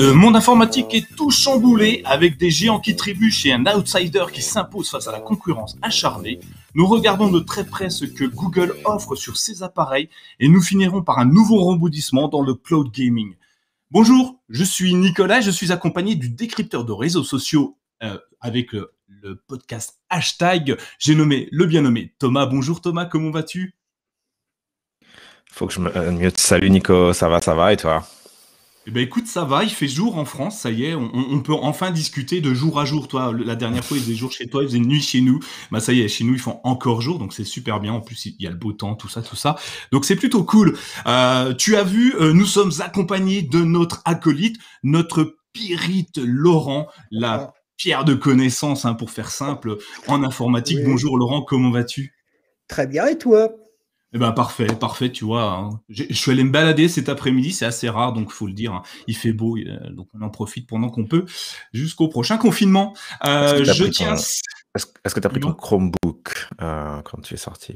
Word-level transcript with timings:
Le 0.00 0.12
monde 0.12 0.36
informatique 0.36 0.94
est 0.94 1.12
tout 1.16 1.32
chamboulé 1.32 2.02
avec 2.04 2.38
des 2.38 2.52
géants 2.52 2.78
qui 2.78 2.94
trébuchent 2.94 3.44
et 3.46 3.52
un 3.52 3.66
outsider 3.66 4.26
qui 4.32 4.42
s'impose 4.42 4.88
face 4.88 5.08
à 5.08 5.12
la 5.12 5.18
concurrence 5.18 5.76
acharnée. 5.82 6.38
Nous 6.74 6.86
regardons 6.86 7.32
de 7.32 7.40
très 7.40 7.66
près 7.66 7.90
ce 7.90 8.04
que 8.04 8.24
Google 8.24 8.76
offre 8.84 9.16
sur 9.16 9.36
ses 9.36 9.64
appareils 9.64 10.08
et 10.38 10.48
nous 10.48 10.62
finirons 10.62 11.02
par 11.02 11.18
un 11.18 11.24
nouveau 11.24 11.64
rebondissement 11.64 12.28
dans 12.28 12.42
le 12.42 12.54
cloud 12.54 12.92
gaming. 12.92 13.34
Bonjour, 13.90 14.36
je 14.48 14.62
suis 14.62 14.94
Nicolas, 14.94 15.40
je 15.40 15.50
suis 15.50 15.72
accompagné 15.72 16.14
du 16.14 16.28
décrypteur 16.28 16.84
de 16.84 16.92
réseaux 16.92 17.24
sociaux 17.24 17.76
euh, 18.04 18.18
avec 18.40 18.72
le, 18.72 18.92
le 19.08 19.34
podcast 19.48 19.98
hashtag. 20.10 20.78
J'ai 21.00 21.16
nommé 21.16 21.48
le 21.50 21.66
bien 21.66 21.82
nommé 21.82 22.14
Thomas. 22.20 22.46
Bonjour 22.46 22.80
Thomas, 22.80 23.06
comment 23.06 23.32
vas-tu? 23.32 23.74
Faut 25.50 25.66
que 25.66 25.72
je 25.72 25.80
me 25.80 25.96
euh. 25.96 26.30
Salut 26.36 26.70
Nico, 26.70 27.12
ça 27.12 27.28
va, 27.28 27.40
ça 27.40 27.56
va 27.56 27.72
et 27.72 27.76
toi? 27.76 28.06
Eh 28.88 28.90
ben 28.90 29.02
écoute, 29.02 29.26
ça 29.26 29.44
va, 29.44 29.64
il 29.64 29.70
fait 29.70 29.86
jour 29.86 30.16
en 30.16 30.24
France, 30.24 30.60
ça 30.60 30.70
y 30.70 30.86
est, 30.86 30.94
on, 30.94 31.10
on 31.14 31.40
peut 31.40 31.52
enfin 31.52 31.90
discuter 31.90 32.40
de 32.40 32.54
jour 32.54 32.80
à 32.80 32.86
jour. 32.86 33.06
Toi, 33.06 33.34
la 33.36 33.54
dernière 33.54 33.84
fois, 33.84 33.98
il 33.98 34.02
faisait 34.02 34.14
jour 34.14 34.32
chez 34.32 34.48
toi, 34.48 34.62
il 34.62 34.68
faisait 34.68 34.78
nuit 34.78 35.02
chez 35.02 35.20
nous. 35.20 35.40
Bah 35.70 35.80
ça 35.80 35.92
y 35.92 36.00
est, 36.00 36.08
chez 36.08 36.24
nous, 36.24 36.32
ils 36.32 36.40
font 36.40 36.58
encore 36.64 37.02
jour, 37.02 37.18
donc 37.18 37.34
c'est 37.34 37.44
super 37.44 37.80
bien. 37.80 37.92
En 37.92 38.00
plus, 38.00 38.24
il 38.24 38.36
y 38.38 38.46
a 38.46 38.50
le 38.50 38.56
beau 38.56 38.72
temps, 38.72 38.94
tout 38.94 39.10
ça, 39.10 39.20
tout 39.20 39.36
ça. 39.36 39.56
Donc 39.92 40.06
c'est 40.06 40.16
plutôt 40.16 40.42
cool. 40.42 40.78
Euh, 41.06 41.52
tu 41.52 41.76
as 41.76 41.84
vu, 41.84 42.14
euh, 42.18 42.32
nous 42.32 42.46
sommes 42.46 42.72
accompagnés 42.80 43.42
de 43.42 43.58
notre 43.58 44.00
acolyte, 44.06 44.56
notre 44.82 45.36
pyrite 45.52 46.16
Laurent, 46.16 46.86
la 47.10 47.52
pierre 47.76 48.06
de 48.06 48.14
connaissance, 48.14 48.86
hein, 48.86 48.94
pour 48.94 49.10
faire 49.10 49.30
simple, 49.30 49.76
en 50.06 50.24
informatique. 50.24 50.78
Oui. 50.78 50.86
Bonjour 50.86 51.18
Laurent, 51.18 51.42
comment 51.42 51.70
vas-tu? 51.70 52.14
Très 52.68 52.86
bien, 52.86 53.06
et 53.06 53.18
toi? 53.18 53.50
Eh 54.12 54.18
ben 54.18 54.32
parfait, 54.32 54.66
parfait, 54.66 55.10
tu 55.12 55.24
vois. 55.24 55.52
hein. 55.52 55.80
Je 55.88 56.12
suis 56.12 56.30
allé 56.30 56.44
me 56.44 56.50
balader 56.50 56.88
cet 56.88 57.08
après-midi, 57.08 57.52
c'est 57.52 57.66
assez 57.66 57.88
rare, 57.88 58.12
donc 58.12 58.30
faut 58.30 58.46
le 58.46 58.52
dire. 58.52 58.72
hein. 58.72 58.82
Il 59.06 59.16
fait 59.16 59.32
beau, 59.32 59.56
euh, 59.58 59.90
donc 59.90 60.08
on 60.14 60.22
en 60.22 60.30
profite 60.30 60.66
pendant 60.68 60.88
qu'on 60.90 61.04
peut 61.06 61.24
jusqu'au 61.72 62.08
prochain 62.08 62.38
confinement. 62.38 62.94
Euh, 63.24 63.44
Est-ce 63.44 63.54
que 63.60 63.66
t'as 63.66 63.72
je 63.72 63.84
tiens, 63.84 64.14
ton- 64.14 64.22
Est-ce 65.04 65.14
que 65.14 65.20
tu 65.20 65.26
as 65.26 65.30
pris 65.30 65.40
ton. 65.40 65.52
Chromebook 65.52 66.48
euh, 66.62 67.02
quand 67.02 67.20
tu 67.22 67.34
es 67.34 67.38
sorti? 67.38 67.74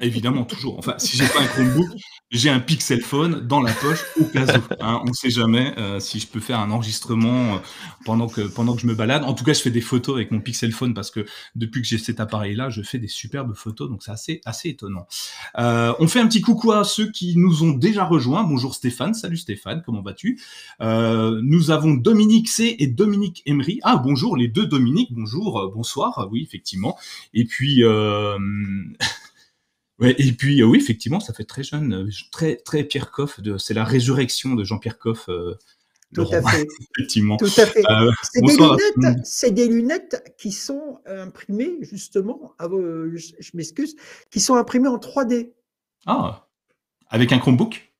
Évidemment 0.00 0.44
toujours. 0.44 0.78
Enfin, 0.78 0.94
si 0.98 1.16
j'ai 1.16 1.26
pas 1.26 1.40
un 1.40 1.46
Chromebook, 1.46 1.88
j'ai 2.30 2.50
un 2.50 2.58
Pixel 2.58 3.00
Phone 3.00 3.46
dans 3.46 3.60
la 3.60 3.72
poche 3.72 4.04
au 4.20 4.24
cas 4.24 4.44
où. 4.44 4.60
Hein, 4.80 5.02
on 5.06 5.12
sait 5.12 5.30
jamais 5.30 5.72
euh, 5.78 6.00
si 6.00 6.18
je 6.18 6.26
peux 6.26 6.40
faire 6.40 6.58
un 6.58 6.70
enregistrement 6.70 7.54
euh, 7.54 7.58
pendant 8.04 8.26
que 8.26 8.40
pendant 8.40 8.74
que 8.74 8.82
je 8.82 8.86
me 8.86 8.94
balade. 8.94 9.22
En 9.24 9.34
tout 9.34 9.44
cas, 9.44 9.52
je 9.52 9.60
fais 9.60 9.70
des 9.70 9.80
photos 9.80 10.16
avec 10.16 10.30
mon 10.30 10.40
Pixel 10.40 10.72
Phone 10.72 10.94
parce 10.94 11.10
que 11.10 11.24
depuis 11.54 11.80
que 11.80 11.86
j'ai 11.86 11.98
cet 11.98 12.18
appareil-là, 12.18 12.70
je 12.70 12.82
fais 12.82 12.98
des 12.98 13.08
superbes 13.08 13.54
photos, 13.54 13.88
donc 13.88 14.02
c'est 14.02 14.10
assez 14.10 14.40
assez 14.44 14.70
étonnant. 14.70 15.06
Euh, 15.58 15.94
on 16.00 16.08
fait 16.08 16.20
un 16.20 16.26
petit 16.26 16.40
coucou 16.40 16.72
à 16.72 16.82
ceux 16.84 17.10
qui 17.10 17.36
nous 17.36 17.62
ont 17.62 17.72
déjà 17.72 18.04
rejoints. 18.04 18.42
Bonjour 18.42 18.74
Stéphane, 18.74 19.14
salut 19.14 19.36
Stéphane, 19.36 19.82
comment 19.84 20.02
vas-tu? 20.02 20.40
Nous 20.80 21.70
avons 21.70 21.94
Dominique 21.94 22.48
C 22.48 22.76
et 22.78 22.86
Dominique 22.86 23.42
Emery. 23.46 23.80
Ah 23.82 23.96
bonjour 23.96 24.36
les 24.36 24.48
deux 24.48 24.66
Dominique, 24.66 25.10
bonjour, 25.12 25.70
bonsoir, 25.74 26.28
oui 26.30 26.42
effectivement. 26.42 26.98
Et 27.32 27.44
puis 27.44 27.82
ouais, 29.98 30.14
et 30.18 30.32
puis 30.32 30.60
euh, 30.62 30.66
oui 30.66 30.78
effectivement, 30.78 31.20
ça 31.20 31.32
fait 31.32 31.44
très 31.44 31.62
jeune, 31.62 31.92
euh, 31.94 32.10
très 32.30 32.56
très 32.56 32.84
Pierre 32.84 33.10
Coff. 33.10 33.40
C'est 33.58 33.74
la 33.74 33.84
résurrection 33.84 34.54
de 34.54 34.64
Jean-Pierre 34.64 34.98
Coff. 34.98 35.28
euh, 35.28 35.54
Tout 36.14 36.22
Laurent, 36.22 36.44
à 36.44 36.50
fait. 36.50 36.66
effectivement. 36.98 37.36
Tout 37.36 37.46
à 37.46 37.66
fait. 37.66 37.82
Euh, 37.90 38.10
C'est 39.24 39.50
des 39.50 39.66
des 39.66 39.68
lunettes 39.68 40.34
qui 40.38 40.52
sont 40.52 40.98
imprimées 41.06 41.78
justement, 41.82 42.54
ah, 42.58 42.68
je, 42.70 43.32
je 43.38 43.50
m'excuse, 43.54 43.96
qui 44.30 44.40
sont 44.40 44.54
imprimées 44.54 44.88
en 44.88 44.98
3D. 44.98 45.52
ah, 46.06 46.48
avec 47.08 47.32
un 47.32 47.38
Chromebook? 47.38 47.92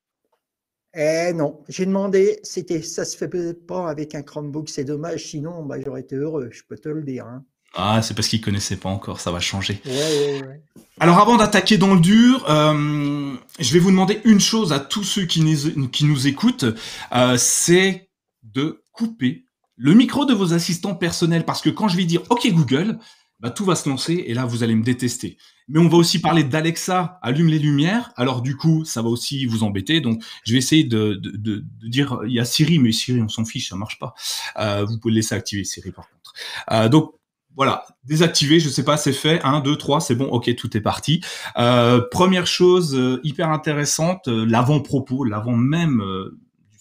Eh 0.97 1.33
non, 1.33 1.61
j'ai 1.67 1.85
demandé, 1.85 2.39
c'était, 2.43 2.81
ça 2.81 3.03
se 3.03 3.17
fait 3.17 3.27
pas 3.53 3.89
avec 3.89 4.15
un 4.15 4.21
Chromebook, 4.21 4.69
c'est 4.69 4.85
dommage, 4.85 5.25
sinon 5.25 5.63
bah, 5.65 5.75
j'aurais 5.81 5.99
été 6.01 6.15
heureux, 6.15 6.49
je 6.51 6.63
peux 6.63 6.77
te 6.77 6.87
le 6.87 7.03
dire. 7.03 7.25
hein. 7.25 7.43
Ah, 7.75 8.01
c'est 8.01 8.13
parce 8.13 8.27
qu'il 8.27 8.41
connaissait 8.41 8.77
pas 8.77 8.89
encore, 8.89 9.19
ça 9.19 9.31
va 9.31 9.39
changer. 9.39 9.81
Ouais, 9.85 9.91
ouais, 9.91 10.41
ouais. 10.41 10.61
Alors 10.99 11.19
avant 11.19 11.35
d'attaquer 11.35 11.77
dans 11.77 11.93
le 11.93 11.99
dur, 11.99 12.45
euh, 12.49 13.35
je 13.59 13.73
vais 13.73 13.79
vous 13.79 13.91
demander 13.91 14.21
une 14.23 14.39
chose 14.39 14.71
à 14.71 14.79
tous 14.79 15.03
ceux 15.03 15.25
qui 15.25 15.41
nous, 15.41 15.89
qui 15.89 16.05
nous 16.05 16.25
écoutent, 16.27 16.65
euh, 17.13 17.35
c'est 17.37 18.09
de 18.43 18.81
couper 18.93 19.45
le 19.75 19.93
micro 19.93 20.23
de 20.23 20.33
vos 20.33 20.53
assistants 20.53 20.95
personnels 20.95 21.43
parce 21.43 21.61
que 21.61 21.69
quand 21.69 21.89
je 21.89 21.97
vais 21.97 22.05
dire 22.05 22.21
OK 22.29 22.47
Google, 22.49 22.97
bah, 23.41 23.49
tout 23.49 23.65
va 23.65 23.75
se 23.75 23.89
lancer 23.89 24.23
et 24.25 24.33
là 24.33 24.45
vous 24.45 24.63
allez 24.63 24.75
me 24.75 24.83
détester. 24.83 25.37
Mais 25.67 25.79
on 25.79 25.89
va 25.89 25.97
aussi 25.97 26.19
parler 26.19 26.43
d'Alexa, 26.43 27.19
allume 27.21 27.47
les 27.47 27.59
lumières. 27.59 28.13
Alors 28.15 28.41
du 28.41 28.55
coup, 28.55 28.85
ça 28.85 29.01
va 29.01 29.09
aussi 29.09 29.45
vous 29.45 29.63
embêter. 29.63 29.99
Donc 29.99 30.23
je 30.45 30.53
vais 30.53 30.59
essayer 30.59 30.85
de, 30.85 31.15
de, 31.15 31.31
de, 31.31 31.65
de 31.81 31.87
dire, 31.89 32.19
il 32.25 32.33
y 32.33 32.39
a 32.39 32.45
Siri, 32.45 32.79
mais 32.79 32.93
Siri 32.93 33.21
on 33.21 33.27
s'en 33.27 33.43
fiche, 33.43 33.67
ça 33.67 33.75
marche 33.75 33.99
pas. 33.99 34.13
Euh, 34.57 34.85
vous 34.85 34.97
pouvez 34.97 35.13
laisser 35.15 35.35
activer 35.35 35.65
Siri 35.65 35.91
par 35.91 36.07
contre. 36.07 36.33
Euh, 36.71 36.87
donc 36.87 37.11
voilà, 37.55 37.85
désactiver, 38.03 38.59
je 38.59 38.69
sais 38.69 38.83
pas, 38.83 38.97
c'est 38.97 39.13
fait. 39.13 39.41
1, 39.43 39.61
2, 39.61 39.75
3, 39.75 40.01
c'est 40.01 40.15
bon, 40.15 40.25
ok, 40.25 40.53
tout 40.55 40.75
est 40.75 40.81
parti. 40.81 41.21
Euh, 41.57 42.01
première 42.11 42.47
chose 42.47 42.95
euh, 42.95 43.19
hyper 43.23 43.49
intéressante, 43.49 44.27
euh, 44.27 44.45
l'avant-propos, 44.45 45.23
l'avant 45.23 45.55
même 45.55 46.01
euh, 46.01 46.37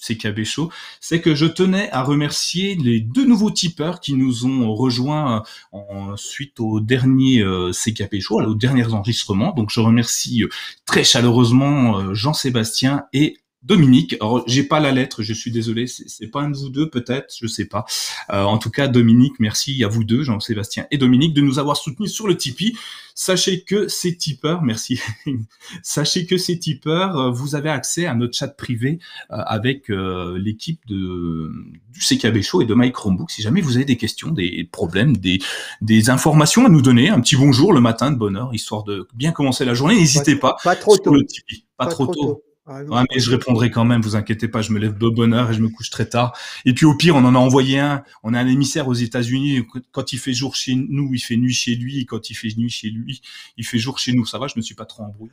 du 0.08 0.16
CKB 0.16 0.44
Show, 0.44 0.70
c'est 1.00 1.20
que 1.20 1.34
je 1.34 1.46
tenais 1.46 1.90
à 1.90 2.02
remercier 2.02 2.74
les 2.74 3.00
deux 3.00 3.24
nouveaux 3.24 3.50
tipeurs 3.50 4.00
qui 4.00 4.14
nous 4.14 4.44
ont 4.44 4.74
rejoints 4.74 5.42
en, 5.72 6.16
suite 6.16 6.60
au 6.60 6.80
dernier 6.80 7.42
CKB 7.72 8.20
Show, 8.20 8.42
aux 8.42 8.54
derniers 8.54 8.92
enregistrements. 8.92 9.54
Donc 9.54 9.70
je 9.70 9.80
remercie 9.80 10.44
très 10.84 11.04
chaleureusement 11.04 12.12
Jean-Sébastien 12.12 13.04
et 13.14 13.38
Dominique, 13.64 14.14
alors 14.20 14.44
j'ai 14.46 14.62
pas 14.62 14.78
la 14.78 14.92
lettre, 14.92 15.22
je 15.22 15.32
suis 15.32 15.50
désolé, 15.50 15.86
c'est 15.86 16.26
pas 16.26 16.42
un 16.42 16.50
de 16.50 16.56
vous 16.56 16.68
deux 16.68 16.90
peut-être, 16.90 17.34
je 17.40 17.46
sais 17.46 17.64
pas. 17.64 17.86
Euh, 18.30 18.42
en 18.42 18.58
tout 18.58 18.70
cas, 18.70 18.88
Dominique, 18.88 19.40
merci 19.40 19.82
à 19.84 19.88
vous 19.88 20.04
deux, 20.04 20.22
Jean-Sébastien 20.22 20.86
et 20.90 20.98
Dominique, 20.98 21.32
de 21.32 21.40
nous 21.40 21.58
avoir 21.58 21.78
soutenus 21.78 22.12
sur 22.12 22.28
le 22.28 22.36
Tipeee. 22.36 22.76
Sachez 23.14 23.62
que 23.62 23.88
ces 23.88 24.16
tipeurs, 24.16 24.62
merci, 24.62 25.00
sachez 25.82 26.26
que 26.26 26.36
ces 26.36 26.58
tipeurs, 26.58 27.16
euh, 27.16 27.30
vous 27.30 27.54
avez 27.54 27.70
accès 27.70 28.04
à 28.04 28.14
notre 28.14 28.36
chat 28.36 28.48
privé 28.48 28.98
euh, 29.30 29.36
avec 29.46 29.88
l'équipe 29.88 30.80
de 30.86 31.50
du 31.94 32.00
CKB 32.00 32.42
Show 32.42 32.60
et 32.60 32.66
de 32.66 32.74
My 32.74 32.92
Chromebook. 32.92 33.30
Si 33.30 33.40
jamais 33.40 33.60
vous 33.60 33.76
avez 33.76 33.84
des 33.84 33.96
questions, 33.96 34.30
des 34.30 34.68
problèmes, 34.70 35.16
des, 35.16 35.38
des 35.80 36.10
informations 36.10 36.66
à 36.66 36.68
nous 36.68 36.82
donner, 36.82 37.08
un 37.08 37.20
petit 37.20 37.36
bonjour 37.36 37.72
le 37.72 37.80
matin 37.80 38.10
de 38.10 38.16
bonne 38.16 38.36
heure, 38.36 38.52
histoire 38.52 38.82
de 38.82 39.08
bien 39.14 39.32
commencer 39.32 39.64
la 39.64 39.72
journée, 39.72 39.94
n'hésitez 39.94 40.36
pas. 40.36 40.56
Pas 40.62 40.76
trop 40.76 40.96
sur 41.00 41.14
le 41.14 41.24
Tipeee. 41.24 41.64
Pas, 41.78 41.86
trop 41.86 42.06
tôt. 42.08 42.42
Ah 42.66 43.04
mais 43.10 43.20
je 43.20 43.30
répondrai 43.30 43.70
quand 43.70 43.84
même, 43.84 44.00
vous 44.00 44.16
inquiétez 44.16 44.48
pas, 44.48 44.62
je 44.62 44.72
me 44.72 44.78
lève 44.78 44.96
de 44.96 45.08
bonne 45.08 45.34
heure 45.34 45.50
et 45.50 45.54
je 45.54 45.60
me 45.60 45.68
couche 45.68 45.90
très 45.90 46.08
tard. 46.08 46.34
Et 46.64 46.72
puis 46.72 46.86
au 46.86 46.96
pire, 46.96 47.14
on 47.14 47.24
en 47.24 47.34
a 47.34 47.38
envoyé 47.38 47.78
un, 47.78 48.02
on 48.22 48.32
a 48.32 48.40
un 48.40 48.46
émissaire 48.46 48.88
aux 48.88 48.94
États-Unis, 48.94 49.66
quand 49.92 50.12
il 50.14 50.18
fait 50.18 50.32
jour 50.32 50.56
chez 50.56 50.74
nous, 50.74 51.12
il 51.12 51.20
fait 51.20 51.36
nuit 51.36 51.52
chez 51.52 51.74
lui, 51.74 52.00
et 52.00 52.06
quand 52.06 52.30
il 52.30 52.34
fait 52.34 52.56
nuit 52.56 52.70
chez 52.70 52.88
lui, 52.88 53.20
il 53.58 53.66
fait 53.66 53.78
jour 53.78 53.98
chez 53.98 54.14
nous. 54.14 54.24
Ça 54.24 54.38
va, 54.38 54.46
je 54.46 54.54
me 54.56 54.62
suis 54.62 54.74
pas 54.74 54.86
trop 54.86 55.02
embrouillé. 55.02 55.32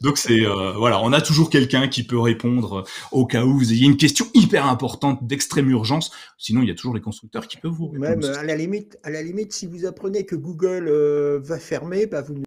Donc 0.00 0.18
c'est 0.18 0.46
euh, 0.46 0.72
voilà, 0.72 1.00
on 1.02 1.12
a 1.12 1.20
toujours 1.20 1.50
quelqu'un 1.50 1.88
qui 1.88 2.04
peut 2.04 2.18
répondre 2.18 2.80
euh, 2.80 2.82
au 3.12 3.26
cas 3.26 3.44
où 3.44 3.58
vous 3.58 3.72
ayez 3.72 3.86
une 3.86 3.96
question 3.96 4.26
hyper 4.34 4.66
importante 4.66 5.26
d'extrême 5.26 5.70
urgence. 5.70 6.10
Sinon, 6.38 6.62
il 6.62 6.68
y 6.68 6.70
a 6.70 6.74
toujours 6.74 6.94
les 6.94 7.00
constructeurs 7.00 7.46
qui 7.48 7.56
peuvent 7.56 7.72
vous 7.72 7.86
Ou 7.86 8.00
répondre. 8.00 8.26
Même 8.26 8.36
à 8.36 8.42
la 9.10 9.22
limite, 9.22 9.52
si 9.52 9.66
vous 9.66 9.86
apprenez 9.86 10.24
que 10.24 10.36
Google 10.36 10.88
euh, 10.88 11.40
va 11.42 11.58
fermer, 11.58 12.06
bah, 12.06 12.22
vous 12.22 12.42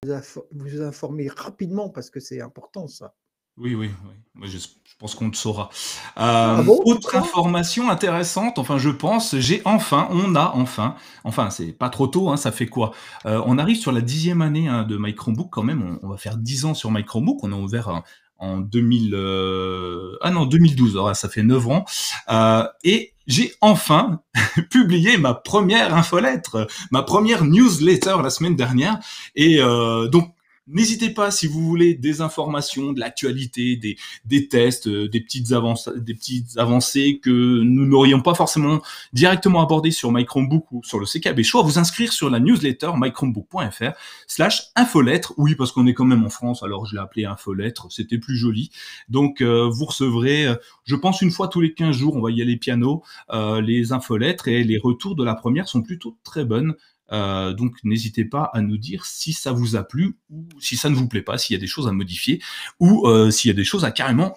nous 0.54 0.82
informez 0.82 1.28
rapidement 1.28 1.90
parce 1.90 2.10
que 2.10 2.20
c'est 2.20 2.42
important 2.42 2.88
ça. 2.88 3.14
Oui, 3.58 3.76
oui, 3.76 3.90
oui. 4.06 4.12
Moi, 4.36 4.48
je, 4.48 4.58
je 4.58 4.68
pense 4.98 5.14
qu'on 5.14 5.28
le 5.28 5.34
saura. 5.34 5.70
Euh, 6.18 6.56
Ah 6.58 6.64
bon, 6.64 6.82
autre 6.86 7.16
information 7.16 7.90
intéressante, 7.92 8.58
enfin, 8.58 8.80
je 8.80 8.90
pense, 8.90 9.38
j'ai 9.38 9.62
enfin, 9.66 10.08
on 10.10 10.34
a 10.36 10.54
enfin, 10.56 10.96
enfin, 11.24 11.52
c'est 11.52 11.72
pas 11.72 11.90
trop 11.90 12.08
tôt, 12.08 12.30
hein, 12.30 12.38
ça 12.38 12.52
fait 12.52 12.66
quoi? 12.66 12.92
Euh, 13.28 13.42
On 13.46 13.60
arrive 13.60 13.78
sur 13.78 13.92
la 13.92 14.02
dixième 14.02 14.42
année 14.42 14.68
hein, 14.68 14.84
de 14.84 14.98
My 14.98 15.14
Chromebook 15.14 15.50
quand 15.52 15.62
même. 15.62 16.00
On, 16.02 16.08
on 16.08 16.10
va 16.10 16.18
faire 16.18 16.38
dix 16.38 16.66
ans 16.66 16.74
sur 16.74 16.90
My 16.90 17.06
Chromebook. 17.06 17.44
On 17.44 17.52
a 17.54 17.56
ouvert 17.56 17.90
en, 17.90 18.04
en 18.40 18.58
2000, 18.58 19.14
euh, 19.14 20.18
ah 20.22 20.32
non, 20.32 20.46
2012. 20.48 20.94
Alors, 20.96 21.10
là, 21.10 21.14
ça 21.14 21.30
fait 21.30 21.44
neuf 21.44 21.68
ans. 21.68 21.86
Euh, 22.32 22.66
et 22.84 23.14
j'ai 23.28 23.54
enfin 23.62 24.22
publié 24.72 25.18
ma 25.18 25.36
première 25.36 25.94
infolettre, 25.96 26.68
ma 26.90 27.04
première 27.04 27.44
newsletter 27.46 28.16
la 28.24 28.32
semaine 28.32 28.56
dernière. 28.56 28.98
Et 29.36 29.60
euh, 29.62 30.08
donc, 30.08 30.34
N'hésitez 30.66 31.10
pas 31.10 31.30
si 31.30 31.46
vous 31.46 31.62
voulez 31.62 31.94
des 31.94 32.22
informations, 32.22 32.94
de 32.94 33.00
l'actualité, 33.02 33.76
des, 33.76 34.48
tests, 34.48 34.88
euh, 34.88 35.10
des 35.10 35.20
petites 35.20 35.52
avancées, 35.52 37.20
que 37.22 37.30
nous 37.30 37.86
n'aurions 37.86 38.22
pas 38.22 38.34
forcément 38.34 38.82
directement 39.12 39.62
abordées 39.62 39.92
sur 39.92 40.14
My 40.14 40.24
Chromebook 40.24 40.72
ou 40.72 40.82
sur 40.86 41.00
le 41.00 41.06
CKB 41.06 41.44
Show, 41.44 41.62
vous 41.66 41.80
inscrire 41.80 42.14
sur 42.14 42.30
la 42.30 42.40
newsletter 42.40 42.92
mychromebook.fr 42.96 43.92
slash 44.28 44.72
infolettre. 44.78 45.34
Oui, 45.36 45.56
parce 45.56 45.74
qu'on 45.74 45.86
est 45.86 45.94
quand 45.94 46.06
même 46.06 46.24
en 46.24 46.30
France, 46.30 46.64
alors 46.64 46.86
je 46.86 46.96
l'ai 46.96 47.02
appelé 47.02 47.26
infolettre, 47.26 47.92
c'était 47.92 48.18
plus 48.18 48.38
joli. 48.38 48.72
Donc 49.10 49.42
euh, 49.42 49.68
vous 49.70 49.84
recevrez, 49.84 50.48
euh, 50.48 50.56
je 50.86 50.96
pense 50.96 51.22
une 51.22 51.32
fois 51.32 51.50
tous 51.50 51.60
les 51.60 51.74
15 51.74 51.94
jours, 51.94 52.16
on 52.16 52.22
va 52.22 52.32
y 52.32 52.42
aller 52.42 52.56
piano, 52.56 53.04
les 53.34 53.92
infolettres 53.92 54.48
et 54.48 54.64
les 54.64 54.78
retours 54.78 55.16
de 55.16 55.26
la 55.26 55.36
première 55.36 55.68
sont 55.68 55.82
plutôt 55.82 56.16
très 56.24 56.46
bonnes. 56.46 56.76
Euh, 57.12 57.54
donc 57.54 57.76
n'hésitez 57.84 58.26
pas 58.26 58.50
à 58.54 58.62
nous 58.62 58.78
dire 58.78 59.06
si 59.06 59.34
ça 59.34 59.52
vous 59.52 59.76
a 59.76 59.84
plu 59.84 60.18
ou 60.30 60.48
si 60.60 60.78
ça 60.78 60.90
ne 60.90 60.96
vous 60.96 61.08
plaît 61.08 61.22
pas, 61.22 61.38
s'il 61.38 61.54
y 61.54 61.58
a 61.58 61.60
des 61.60 61.68
choses 61.68 61.88
à 61.88 61.92
modifier 61.92 62.42
ou 62.80 63.08
euh, 63.08 63.30
s'il 63.30 63.50
y 63.50 63.52
a 63.52 63.56
des 63.56 63.66
choses 63.66 63.86
à 63.86 63.92
carrément 63.92 64.36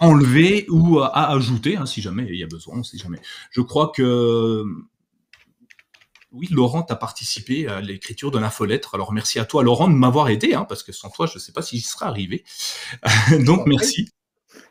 enlever 0.00 0.66
ou 0.68 0.98
à, 1.00 1.30
ajouter, 1.30 1.76
hein, 1.76 1.86
si 1.86 2.00
jamais 2.00 2.26
il 2.28 2.36
y 2.36 2.42
a 2.42 2.46
besoin, 2.46 2.82
si 2.82 2.98
jamais. 2.98 3.18
Je 3.50 3.60
crois 3.60 3.92
que 3.94 4.64
oui, 6.32 6.48
Laurent 6.50 6.86
a 6.88 6.96
participé 6.96 7.66
à 7.66 7.80
l'écriture 7.80 8.30
de 8.30 8.38
l'infolettre. 8.38 8.94
Alors 8.94 9.12
merci 9.12 9.38
à 9.38 9.44
toi, 9.44 9.62
Laurent, 9.62 9.88
de 9.88 9.94
m'avoir 9.94 10.28
aidé, 10.28 10.54
hein, 10.54 10.64
parce 10.68 10.82
que 10.82 10.92
sans 10.92 11.10
toi, 11.10 11.26
je 11.26 11.34
ne 11.34 11.38
sais 11.38 11.52
pas 11.52 11.62
si 11.62 11.76
j'y 11.76 11.82
serais 11.82 12.06
arrivé. 12.06 12.44
donc 13.44 13.66
merci. 13.66 14.08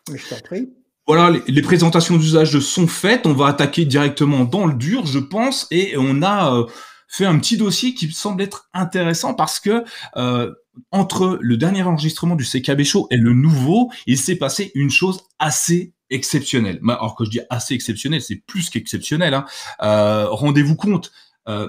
Je 0.07 0.29
t'en 0.29 0.39
prie. 0.41 0.69
Voilà, 1.05 1.31
les, 1.31 1.41
les 1.47 1.61
présentations 1.61 2.17
d'usage 2.17 2.59
sont 2.59 2.87
faites. 2.87 3.25
On 3.25 3.33
va 3.33 3.47
attaquer 3.47 3.85
directement 3.85 4.45
dans 4.45 4.67
le 4.67 4.75
dur, 4.75 5.05
je 5.05 5.19
pense, 5.19 5.67
et 5.71 5.95
on 5.97 6.21
a 6.21 6.55
euh, 6.55 6.65
fait 7.09 7.25
un 7.25 7.37
petit 7.39 7.57
dossier 7.57 7.95
qui 7.95 8.09
semble 8.11 8.41
être 8.43 8.69
intéressant 8.71 9.33
parce 9.33 9.59
que 9.59 9.83
euh, 10.15 10.53
entre 10.91 11.39
le 11.41 11.57
dernier 11.57 11.81
enregistrement 11.81 12.35
du 12.35 12.45
CKB 12.45 12.83
Show 12.83 13.07
et 13.09 13.17
le 13.17 13.33
nouveau, 13.33 13.91
il 14.05 14.17
s'est 14.17 14.35
passé 14.35 14.71
une 14.75 14.91
chose 14.91 15.23
assez 15.39 15.93
exceptionnelle. 16.11 16.79
Alors 16.87 17.15
que 17.15 17.25
je 17.25 17.31
dis 17.31 17.41
assez 17.49 17.73
exceptionnelle, 17.73 18.21
c'est 18.21 18.37
plus 18.37 18.69
qu'exceptionnel. 18.69 19.33
Hein. 19.33 19.45
Euh, 19.81 20.27
rendez-vous 20.29 20.75
compte, 20.75 21.11
euh, 21.47 21.67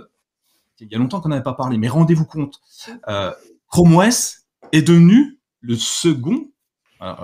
il 0.78 0.92
y 0.92 0.94
a 0.94 0.98
longtemps 0.98 1.20
qu'on 1.20 1.30
n'avait 1.30 1.42
pas 1.42 1.54
parlé, 1.54 1.78
mais 1.78 1.88
rendez-vous 1.88 2.26
compte, 2.26 2.60
Chrome 3.68 3.96
OS 3.96 4.46
est 4.72 4.82
devenu 4.82 5.38
le 5.60 5.74
second, 5.74 6.48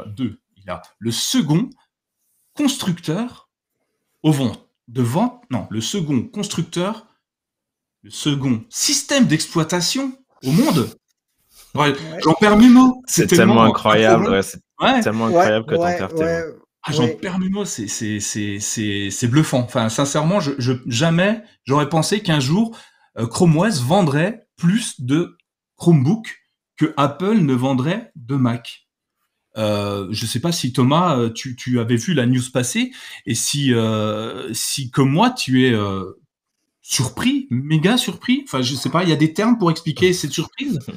deux, 0.06 0.40
il 0.56 0.68
a 0.68 0.82
le 0.98 1.10
second 1.10 1.70
constructeur 2.54 3.50
au 4.22 4.32
vent, 4.32 4.52
de 4.88 5.02
vente, 5.02 5.42
non, 5.50 5.66
le 5.70 5.80
second 5.80 6.22
constructeur 6.22 7.06
le 8.06 8.12
second 8.12 8.62
système 8.70 9.26
d'exploitation 9.26 10.17
au 10.44 10.53
monde. 10.53 10.88
J'en 12.23 12.35
perds 12.35 12.56
mes 12.56 12.69
mots. 12.69 13.03
C'est 13.08 13.26
tellement, 13.26 13.64
incroyable. 13.64 14.44
c'est 14.44 14.61
tellement 15.03 15.26
incroyable 15.26 15.67
que 15.67 15.75
t'en 15.75 15.82
perds 15.82 16.14
tes 16.14 16.43
ah, 16.85 16.93
J'en 16.93 17.08
perds 17.08 17.41
mes 17.41 17.49
mots. 17.49 17.64
C'est 17.64 19.26
bluffant. 19.29 19.58
Enfin, 19.58 19.88
sincèrement, 19.88 20.38
je, 20.38 20.53
je 20.58 20.75
jamais 20.87 21.43
j'aurais 21.64 21.88
pensé 21.88 22.20
qu'un 22.20 22.38
jour 22.38 22.79
euh, 23.19 23.26
Chrome 23.26 23.56
OS 23.56 23.81
vendrait 23.81 24.47
plus 24.56 25.00
de 25.00 25.37
Chromebook 25.76 26.38
que 26.76 26.94
Apple 26.97 27.38
ne 27.38 27.55
vendrait 27.55 28.12
de 28.14 28.37
Mac. 28.37 28.87
Euh, 29.56 30.06
je 30.12 30.23
ne 30.23 30.29
sais 30.29 30.41
pas 30.41 30.52
si 30.52 30.73
Thomas, 30.73 31.19
euh, 31.19 31.31
tu, 31.31 31.56
tu, 31.56 31.81
avais 31.81 31.97
vu 31.97 32.14
la 32.14 32.26
news 32.26 32.52
passer 32.52 32.93
et 33.25 33.35
si, 33.35 33.75
euh, 33.75 34.52
si 34.52 34.91
comme 34.91 35.11
moi, 35.11 35.31
tu 35.31 35.67
es 35.67 35.73
euh, 35.73 36.05
surpris, 36.88 37.49
méga 37.50 37.97
surpris. 37.97 38.44
Enfin, 38.44 38.62
je 38.62 38.75
sais 38.75 38.91
pas, 38.91 39.03
il 39.03 39.09
y 39.09 39.12
a 39.12 39.17
des 39.17 39.33
termes 39.33 39.59
pour 39.59 39.71
expliquer 39.71 40.12
cette 40.12 40.33
surprise. 40.33 40.79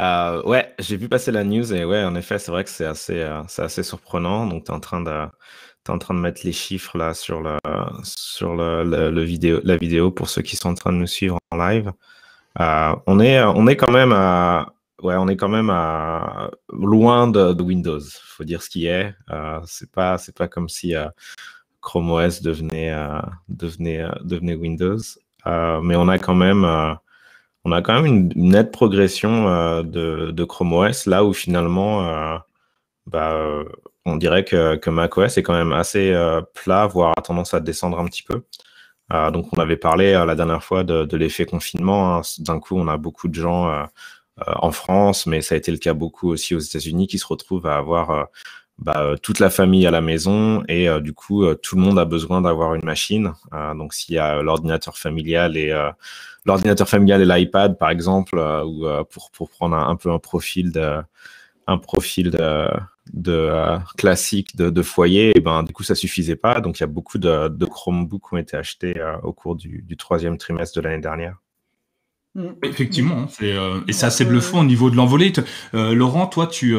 Euh, 0.00 0.42
ouais, 0.44 0.76
j'ai 0.78 0.96
vu 0.96 1.08
passer 1.08 1.32
la 1.32 1.42
news 1.42 1.74
et 1.74 1.84
ouais, 1.84 2.04
en 2.04 2.14
effet, 2.14 2.38
c'est 2.38 2.52
vrai 2.52 2.62
que 2.62 2.70
c'est 2.70 2.84
assez, 2.84 3.20
euh, 3.20 3.42
assez 3.56 3.82
surprenant. 3.82 4.46
Donc, 4.46 4.64
tu 4.64 4.70
es 4.70 4.74
en 4.74 4.78
train 4.78 5.00
de, 5.00 5.10
es 5.10 5.90
en 5.90 5.98
train 5.98 6.14
de 6.14 6.20
mettre 6.20 6.42
les 6.44 6.52
chiffres 6.52 6.96
là 6.96 7.14
sur 7.14 7.40
le, 7.40 7.56
sur 8.04 8.54
le, 8.54 8.84
le, 8.84 9.22
vidéo, 9.22 9.60
la 9.64 9.76
vidéo 9.76 10.12
pour 10.12 10.28
ceux 10.28 10.42
qui 10.42 10.54
sont 10.54 10.68
en 10.68 10.74
train 10.74 10.92
de 10.92 10.98
nous 10.98 11.08
suivre 11.08 11.40
en 11.50 11.56
live. 11.56 11.90
Euh, 12.60 12.94
on 13.08 13.18
est, 13.18 13.42
on 13.42 13.66
est 13.66 13.76
quand 13.76 13.90
même 13.90 14.12
à, 14.12 14.72
ouais, 15.02 15.16
on 15.16 15.26
est 15.26 15.36
quand 15.36 15.48
même 15.48 15.70
à, 15.70 16.52
loin 16.68 17.26
de, 17.26 17.52
de 17.52 17.62
Windows. 17.64 18.00
Faut 18.22 18.44
dire 18.44 18.62
ce 18.62 18.70
qui 18.70 18.86
est. 18.86 19.12
C'est 19.66 19.90
pas, 19.90 20.16
pas 20.36 20.46
comme 20.46 20.68
si 20.68 20.94
Chrome 21.80 22.10
OS 22.10 22.42
devenait, 22.42 22.92
euh, 22.92 23.20
devenait, 23.48 24.02
euh, 24.02 24.10
devenait 24.22 24.54
Windows. 24.54 24.98
Euh, 25.46 25.80
mais 25.80 25.96
on 25.96 26.08
a 26.08 26.18
quand 26.18 26.34
même, 26.34 26.64
on 27.64 27.72
a 27.72 27.82
quand 27.82 27.94
même 27.94 28.06
une, 28.06 28.32
nette 28.50 28.72
progression 28.72 29.82
de, 29.82 30.30
de, 30.30 30.44
Chrome 30.44 30.72
OS, 30.72 31.06
là 31.06 31.24
où 31.24 31.32
finalement, 31.32 32.40
bah, 33.06 33.64
on 34.04 34.16
dirait 34.16 34.44
que, 34.44 34.76
que 34.76 34.90
macOS 34.90 35.38
est 35.38 35.42
quand 35.42 35.54
même 35.54 35.72
assez 35.72 36.14
plat, 36.54 36.86
voire 36.86 37.14
a 37.16 37.22
tendance 37.22 37.54
à 37.54 37.60
descendre 37.60 37.98
un 37.98 38.06
petit 38.06 38.22
peu. 38.22 38.42
donc, 39.32 39.48
on 39.56 39.60
avait 39.60 39.76
parlé 39.76 40.12
la 40.12 40.34
dernière 40.34 40.64
fois 40.64 40.84
de, 40.84 41.04
de 41.04 41.16
l'effet 41.16 41.46
confinement. 41.46 42.16
Hein. 42.18 42.22
D'un 42.40 42.60
coup, 42.60 42.76
on 42.76 42.88
a 42.88 42.96
beaucoup 42.96 43.28
de 43.28 43.34
gens 43.34 43.86
en 44.46 44.72
France, 44.72 45.26
mais 45.26 45.40
ça 45.40 45.54
a 45.54 45.58
été 45.58 45.70
le 45.70 45.78
cas 45.78 45.94
beaucoup 45.94 46.28
aussi 46.30 46.54
aux 46.54 46.60
États-Unis 46.60 47.06
qui 47.06 47.18
se 47.18 47.26
retrouvent 47.26 47.66
à 47.66 47.76
avoir 47.76 48.28
bah, 48.78 49.02
euh, 49.02 49.16
toute 49.16 49.40
la 49.40 49.50
famille 49.50 49.86
à 49.88 49.90
la 49.90 50.00
maison 50.00 50.62
et 50.68 50.88
euh, 50.88 51.00
du 51.00 51.12
coup 51.12 51.42
euh, 51.42 51.56
tout 51.56 51.74
le 51.74 51.82
monde 51.82 51.98
a 51.98 52.04
besoin 52.04 52.40
d'avoir 52.40 52.74
une 52.74 52.84
machine. 52.84 53.32
donc 53.76 53.92
s'il 53.92 54.14
y 54.14 54.18
a 54.18 54.40
l'ordinateur 54.40 54.96
familial 54.96 55.56
et 55.56 55.74
l'ordinateur 56.44 56.88
familial 56.88 57.20
et 57.20 57.24
l'iPad 57.24 57.76
par 57.76 57.90
exemple, 57.90 58.38
ou 58.38 58.86
pour 59.10 59.30
pour 59.32 59.50
prendre 59.50 59.76
un, 59.76 59.96
peu 59.96 60.10
un 60.12 60.20
profil 60.20 60.70
de 60.70 61.00
un 61.66 61.78
profil 61.78 62.30
de, 62.30 62.68
de 63.12 63.50
classique 63.96 64.56
de, 64.56 64.70
de, 64.70 64.82
foyer, 64.82 65.36
et 65.36 65.40
ben 65.40 65.64
du 65.64 65.72
coup 65.72 65.82
ça 65.82 65.94
suffisait 65.94 66.36
pas. 66.36 66.60
Donc 66.60 66.78
il 66.78 66.82
y 66.82 66.84
a 66.84 66.86
beaucoup 66.86 67.18
de, 67.18 67.48
de 67.48 67.66
Chromebooks 67.66 68.28
qui 68.28 68.34
ont 68.34 68.38
été 68.38 68.56
achetés 68.56 68.94
au 69.22 69.32
cours 69.32 69.56
du, 69.56 69.82
du 69.82 69.96
troisième 69.96 70.38
trimestre 70.38 70.76
de 70.76 70.82
l'année 70.82 71.02
dernière. 71.02 71.36
Mmh. 72.34 72.48
Effectivement, 72.62 73.26
c'est, 73.28 73.56
et 73.88 73.92
c'est 73.92 74.06
assez 74.06 74.24
bluffant 74.24 74.60
au 74.60 74.64
niveau 74.64 74.88
de 74.90 74.96
l'envolée. 74.96 75.32
Laurent, 75.72 76.26
toi, 76.26 76.46
tu, 76.46 76.76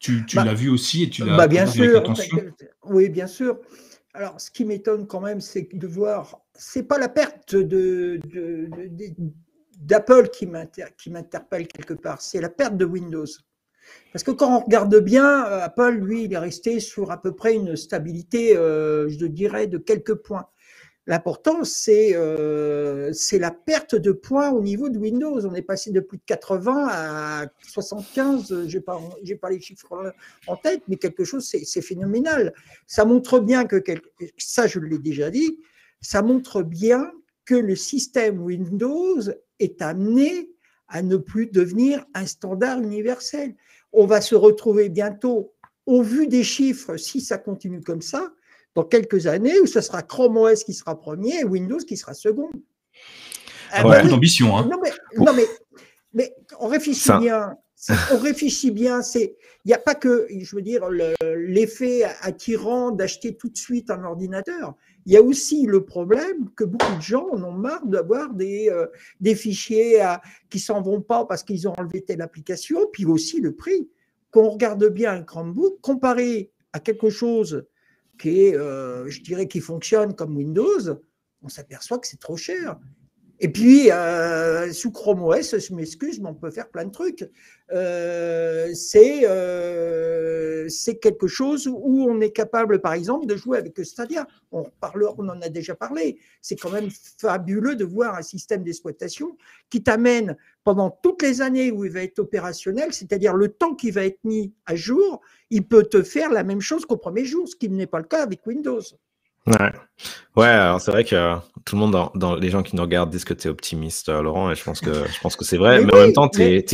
tu, 0.00 0.24
bah, 0.34 0.44
l'as 0.44 0.54
vu 0.54 0.68
aussi 0.70 1.04
et 1.04 1.10
tu 1.10 1.24
l'as 1.24 1.36
bah 1.36 1.46
bien 1.46 1.66
sûr. 1.66 2.02
Oui, 2.84 3.08
bien 3.08 3.26
sûr. 3.26 3.60
Alors, 4.14 4.40
ce 4.40 4.50
qui 4.50 4.64
m'étonne 4.64 5.06
quand 5.06 5.20
même, 5.20 5.40
c'est 5.40 5.68
de 5.72 5.86
voir, 5.86 6.40
c'est 6.54 6.82
pas 6.82 6.98
la 6.98 7.08
perte 7.08 7.54
de, 7.54 8.18
d'Apple 9.78 10.30
qui 10.30 10.46
m'interpelle 10.46 11.68
quelque 11.68 11.94
part, 11.94 12.20
c'est 12.20 12.40
la 12.40 12.48
perte 12.48 12.76
de 12.76 12.84
Windows. 12.84 13.26
Parce 14.12 14.24
que 14.24 14.30
quand 14.30 14.56
on 14.56 14.60
regarde 14.64 14.96
bien, 15.00 15.46
euh, 15.46 15.60
Apple, 15.62 15.92
lui, 15.92 16.24
il 16.24 16.32
est 16.32 16.38
resté 16.38 16.80
sur 16.80 17.10
à 17.10 17.20
peu 17.20 17.34
près 17.34 17.54
une 17.54 17.76
stabilité, 17.76 18.56
euh, 18.56 19.08
je 19.08 19.26
dirais, 19.26 19.66
de 19.66 19.78
quelques 19.78 20.14
points. 20.14 20.46
L'important, 21.06 21.62
euh, 21.88 23.10
c'est 23.12 23.38
la 23.38 23.50
perte 23.50 23.94
de 23.94 24.12
points 24.12 24.50
au 24.50 24.62
niveau 24.62 24.90
de 24.90 24.98
Windows. 24.98 25.44
On 25.46 25.54
est 25.54 25.62
passé 25.62 25.90
de 25.90 26.00
plus 26.00 26.18
de 26.18 26.22
80 26.26 26.88
à 26.90 27.46
75. 27.66 28.68
Je 28.68 28.76
n'ai 28.76 28.82
pas, 28.82 29.00
pas 29.40 29.50
les 29.50 29.60
chiffres 29.60 30.12
en 30.46 30.56
tête, 30.56 30.82
mais 30.88 30.96
quelque 30.96 31.24
chose, 31.24 31.44
c'est 31.48 31.82
phénoménal. 31.82 32.52
Ça 32.86 33.04
montre 33.04 33.40
bien 33.40 33.64
que, 33.64 33.82
ça, 34.36 34.66
je 34.66 34.78
l'ai 34.78 34.98
déjà 34.98 35.30
dit, 35.30 35.58
ça 36.00 36.22
montre 36.22 36.62
bien 36.62 37.10
que 37.44 37.54
le 37.54 37.76
système 37.76 38.40
Windows 38.40 39.20
est 39.58 39.82
amené 39.82 40.50
à 40.86 41.02
ne 41.02 41.16
plus 41.16 41.46
devenir 41.46 42.04
un 42.14 42.26
standard 42.26 42.80
universel. 42.80 43.54
On 43.92 44.06
va 44.06 44.20
se 44.20 44.34
retrouver 44.34 44.88
bientôt, 44.90 45.54
au 45.86 46.02
vu 46.02 46.26
des 46.26 46.44
chiffres, 46.44 46.96
si 46.96 47.20
ça 47.20 47.38
continue 47.38 47.80
comme 47.80 48.02
ça, 48.02 48.32
dans 48.74 48.84
quelques 48.84 49.26
années 49.26 49.58
où 49.60 49.66
ce 49.66 49.80
sera 49.80 50.02
Chrome 50.02 50.36
OS 50.36 50.64
qui 50.64 50.74
sera 50.74 50.98
premier 50.98 51.40
et 51.40 51.44
Windows 51.44 51.78
qui 51.78 51.96
sera 51.96 52.14
second. 52.14 52.50
Ah 53.72 53.86
ouais, 53.86 54.06
d'ambition. 54.08 54.56
Hein. 54.56 54.68
Non, 54.70 54.78
mais, 54.82 54.92
non, 55.16 55.32
mais, 55.32 55.46
mais 56.12 56.34
on 56.58 56.68
réfléchit 56.68 57.12
bien. 57.20 57.56
On 58.12 58.18
réfléchit 58.18 58.70
bien. 58.70 59.02
C'est, 59.02 59.36
il 59.64 59.68
n'y 59.68 59.74
a 59.74 59.78
pas 59.78 59.94
que, 59.94 60.26
je 60.30 60.56
veux 60.56 60.62
dire, 60.62 60.88
l'effet 61.36 62.04
attirant 62.20 62.90
d'acheter 62.90 63.36
tout 63.36 63.48
de 63.48 63.56
suite 63.56 63.90
un 63.90 64.04
ordinateur. 64.04 64.74
Il 65.06 65.12
y 65.12 65.16
a 65.16 65.22
aussi 65.22 65.66
le 65.66 65.84
problème 65.84 66.50
que 66.56 66.64
beaucoup 66.64 66.94
de 66.96 67.02
gens 67.02 67.26
en 67.32 67.42
ont 67.42 67.52
marre 67.52 67.86
d'avoir 67.86 68.34
des, 68.34 68.68
euh, 68.70 68.86
des 69.20 69.34
fichiers 69.34 70.00
à, 70.00 70.20
qui 70.50 70.58
s'en 70.58 70.82
vont 70.82 71.00
pas 71.00 71.24
parce 71.24 71.42
qu'ils 71.42 71.66
ont 71.68 71.72
enlevé 71.78 72.02
telle 72.02 72.20
application, 72.20 72.80
puis 72.92 73.06
aussi 73.06 73.40
le 73.40 73.54
prix. 73.54 73.88
Quand 74.30 74.42
on 74.42 74.50
regarde 74.50 74.86
bien 74.88 75.12
un 75.14 75.22
Chromebook, 75.22 75.80
comparé 75.80 76.52
à 76.72 76.80
quelque 76.80 77.08
chose 77.08 77.64
qui 78.20 78.54
euh, 78.54 79.08
je 79.08 79.20
dirais, 79.22 79.48
qui 79.48 79.60
fonctionne 79.60 80.14
comme 80.14 80.36
Windows, 80.36 81.00
on 81.42 81.48
s'aperçoit 81.48 81.98
que 81.98 82.06
c'est 82.06 82.20
trop 82.20 82.36
cher. 82.36 82.78
Et 83.42 83.48
puis, 83.48 83.90
euh, 83.90 84.70
sous 84.70 84.90
Chrome 84.90 85.22
OS, 85.22 85.58
je 85.58 85.74
m'excuse, 85.74 86.20
mais 86.20 86.28
on 86.28 86.34
peut 86.34 86.50
faire 86.50 86.68
plein 86.68 86.84
de 86.84 86.90
trucs. 86.90 87.26
Euh, 87.72 88.70
euh, 88.96 90.68
c'est 90.68 90.98
quelque 90.98 91.26
chose 91.26 91.66
où 91.66 92.06
on 92.06 92.20
est 92.20 92.32
capable, 92.32 92.82
par 92.82 92.92
exemple, 92.92 93.24
de 93.24 93.36
jouer 93.36 93.56
avec 93.56 93.78
Stadia. 93.82 94.26
On, 94.52 94.66
on 94.82 95.28
en 95.30 95.40
a 95.40 95.48
déjà 95.48 95.74
parlé. 95.74 96.18
C'est 96.42 96.56
quand 96.56 96.68
même 96.68 96.90
fabuleux 96.90 97.76
de 97.76 97.84
voir 97.84 98.14
un 98.14 98.22
système 98.22 98.62
d'exploitation 98.62 99.38
qui 99.70 99.82
t'amène 99.82 100.36
pendant 100.62 100.90
toutes 100.90 101.22
les 101.22 101.40
années 101.40 101.70
où 101.70 101.86
il 101.86 101.92
va 101.92 102.02
être 102.02 102.18
opérationnel, 102.18 102.92
c'est-à-dire 102.92 103.32
le 103.32 103.48
temps 103.48 103.74
qui 103.74 103.90
va 103.90 104.04
être 104.04 104.22
mis 104.22 104.52
à 104.66 104.74
jour, 104.74 105.22
il 105.48 105.66
peut 105.66 105.84
te 105.84 106.02
faire 106.02 106.30
la 106.30 106.44
même 106.44 106.60
chose 106.60 106.84
qu'au 106.84 106.98
premier 106.98 107.24
jour, 107.24 107.48
ce 107.48 107.56
qui 107.56 107.70
n'est 107.70 107.86
pas 107.86 108.00
le 108.00 108.04
cas 108.04 108.22
avec 108.22 108.46
Windows. 108.46 108.82
Ouais, 109.46 109.72
ouais 110.36 110.46
alors 110.46 110.80
c'est 110.80 110.90
vrai 110.90 111.04
que 111.04 111.36
tout 111.64 111.76
le 111.76 111.80
monde, 111.80 112.10
dans, 112.14 112.36
les 112.36 112.50
gens 112.50 112.62
qui 112.62 112.76
nous 112.76 112.82
regardent, 112.82 113.10
disent 113.10 113.24
que 113.24 113.34
tu 113.34 113.48
es 113.48 113.50
optimiste, 113.50 114.08
euh, 114.08 114.22
Laurent, 114.22 114.50
et 114.50 114.54
je 114.54 114.62
pense 114.62 114.80
que, 114.80 114.92
je 114.92 115.20
pense 115.20 115.36
que 115.36 115.44
c'est 115.44 115.56
vrai, 115.56 115.82
mais, 115.84 115.94
en 115.94 115.98
même 115.98 116.12
temps, 116.12 116.28
tu 116.28 116.42
es, 116.42 116.64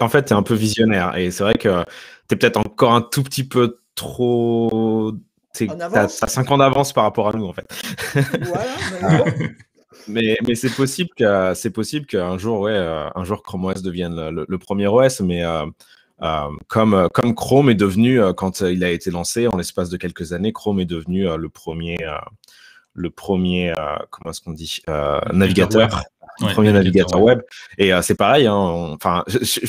en 0.00 0.08
fait, 0.08 0.24
tu 0.24 0.32
es 0.32 0.36
un 0.36 0.42
peu 0.42 0.54
visionnaire, 0.54 1.16
et 1.16 1.30
c'est 1.30 1.42
vrai 1.42 1.54
que 1.54 1.84
tu 2.28 2.34
es 2.34 2.36
peut-être 2.36 2.58
encore 2.58 2.94
un 2.94 3.02
tout 3.02 3.22
petit 3.22 3.44
peu 3.44 3.78
trop. 3.94 5.12
Tu 5.54 5.68
as, 5.68 6.08
5 6.08 6.50
ans 6.50 6.58
d'avance 6.58 6.92
par 6.92 7.04
rapport 7.04 7.28
à 7.28 7.32
nous, 7.32 7.46
en 7.46 7.52
fait. 7.52 7.66
Voilà, 8.42 9.24
mais, 10.08 10.36
mais, 10.46 10.54
c'est 10.54 10.74
possible 10.74 11.10
que 11.16 11.52
c'est 11.54 11.70
possible 11.70 12.06
qu'un 12.06 12.38
jour, 12.38 12.60
ouais, 12.60 12.72
euh, 12.72 13.08
un 13.14 13.24
jour 13.24 13.42
Chrome 13.42 13.66
OS 13.66 13.82
devienne 13.82 14.30
le, 14.30 14.58
premier 14.58 14.86
OS, 14.86 15.20
mais 15.20 15.44
euh, 15.44 15.64
euh, 15.64 15.70
comme, 16.68 16.94
euh, 16.94 17.08
comme 17.08 17.34
Chrome 17.34 17.70
est 17.70 17.74
devenu, 17.74 18.20
euh, 18.20 18.32
quand 18.32 18.60
il 18.60 18.84
a 18.84 18.90
été 18.90 19.10
lancé, 19.10 19.48
en 19.48 19.56
l'espace 19.56 19.88
de 19.88 19.96
quelques 19.96 20.32
années, 20.32 20.52
Chrome 20.52 20.80
est 20.80 20.86
devenu 20.86 21.26
le 21.36 21.48
premier, 21.48 21.98
le 22.94 23.10
premier 23.10 23.72
comment 24.10 24.30
est-ce 24.30 24.40
qu'on 24.40 24.52
dit, 24.52 24.82
navigateur. 25.32 26.04
premier 26.54 26.72
navigateur 26.72 27.20
web. 27.20 27.40
Et 27.78 27.92
c'est 28.02 28.14
pareil. 28.14 28.46
Hein, 28.46 28.54
enfin, 28.54 29.24
je, 29.26 29.66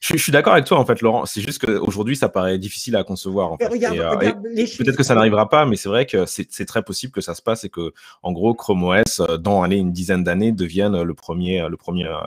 je, 0.00 0.16
suis 0.16 0.32
d'accord 0.32 0.52
avec 0.52 0.64
toi 0.64 0.78
en 0.78 0.84
fait, 0.84 1.00
Laurent. 1.00 1.26
C'est 1.26 1.40
juste 1.40 1.64
qu'aujourd'hui, 1.64 2.16
ça 2.16 2.28
paraît 2.28 2.58
difficile 2.58 2.96
à 2.96 3.04
concevoir. 3.04 3.52
En 3.52 3.58
fait. 3.58 3.68
Peut-être 3.68 4.96
que 4.96 5.02
ça 5.02 5.14
n'arrivera 5.14 5.48
pas, 5.48 5.66
mais 5.66 5.76
c'est 5.76 5.88
vrai 5.88 6.06
que 6.06 6.26
c'est 6.26 6.66
très 6.66 6.82
possible 6.82 7.12
que 7.12 7.20
ça 7.20 7.34
se 7.34 7.42
passe 7.42 7.64
et 7.64 7.68
que, 7.68 7.92
en 8.22 8.32
gros, 8.32 8.54
Chrome 8.54 8.84
OS, 8.84 9.22
dans 9.40 9.62
allez, 9.62 9.76
une 9.76 9.92
dizaine 9.92 10.24
d'années, 10.24 10.52
devienne 10.52 11.02
le 11.02 11.14
premier, 11.14 11.66
le 11.68 11.76
premier 11.76 12.06
euh, 12.06 12.18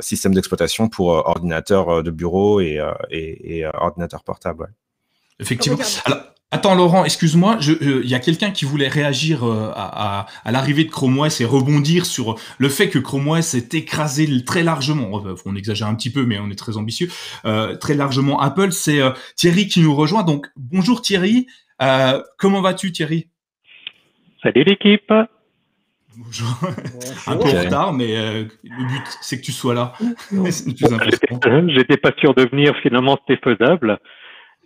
système 0.00 0.34
d'exploitation 0.34 0.88
pour 0.88 1.12
euh, 1.12 1.22
ordinateur 1.24 1.88
euh, 1.88 2.02
de 2.02 2.10
bureau 2.10 2.60
et, 2.60 2.80
et, 3.10 3.64
ordinateur 3.74 4.24
portable. 4.24 4.72
Effectivement. 5.40 5.78
Alors, 6.04 6.18
Attends 6.54 6.74
Laurent, 6.74 7.06
excuse-moi, 7.06 7.56
il 7.80 8.06
y 8.06 8.14
a 8.14 8.18
quelqu'un 8.18 8.50
qui 8.50 8.66
voulait 8.66 8.86
réagir 8.86 9.42
à, 9.42 10.26
à, 10.44 10.52
l'arrivée 10.52 10.84
de 10.84 10.90
Chrome 10.90 11.18
OS 11.18 11.40
et 11.40 11.46
rebondir 11.46 12.04
sur 12.04 12.38
le 12.58 12.68
fait 12.68 12.90
que 12.90 12.98
Chrome 12.98 13.26
OS 13.28 13.54
est 13.54 13.72
écrasé 13.72 14.28
très 14.44 14.62
largement, 14.62 15.22
on 15.46 15.56
exagère 15.56 15.86
un 15.86 15.94
petit 15.94 16.10
peu 16.10 16.26
mais 16.26 16.38
on 16.38 16.50
est 16.50 16.58
très 16.58 16.76
ambitieux, 16.76 17.08
très 17.80 17.94
largement 17.94 18.38
Apple. 18.38 18.70
C'est 18.72 19.00
Thierry 19.34 19.66
qui 19.66 19.80
nous 19.80 19.96
rejoint. 19.96 20.24
Donc 20.24 20.48
bonjour 20.56 21.00
Thierry, 21.00 21.46
comment 22.36 22.60
vas-tu 22.60 22.92
Thierry? 22.92 23.28
Salut 24.42 24.64
l'équipe. 24.64 25.10
Bonjour. 26.16 26.48
Un 27.26 27.36
peu 27.36 27.44
en 27.44 27.62
retard, 27.62 27.92
mais 27.92 28.16
euh, 28.16 28.44
le 28.62 28.86
but, 28.86 29.18
c'est 29.20 29.40
que 29.40 29.44
tu 29.44 29.52
sois 29.52 29.74
là. 29.74 29.92
J'étais 31.68 31.96
pas 31.96 32.12
sûr 32.18 32.34
de 32.34 32.48
venir, 32.48 32.76
finalement, 32.82 33.18
c'était 33.26 33.42
faisable. 33.42 33.98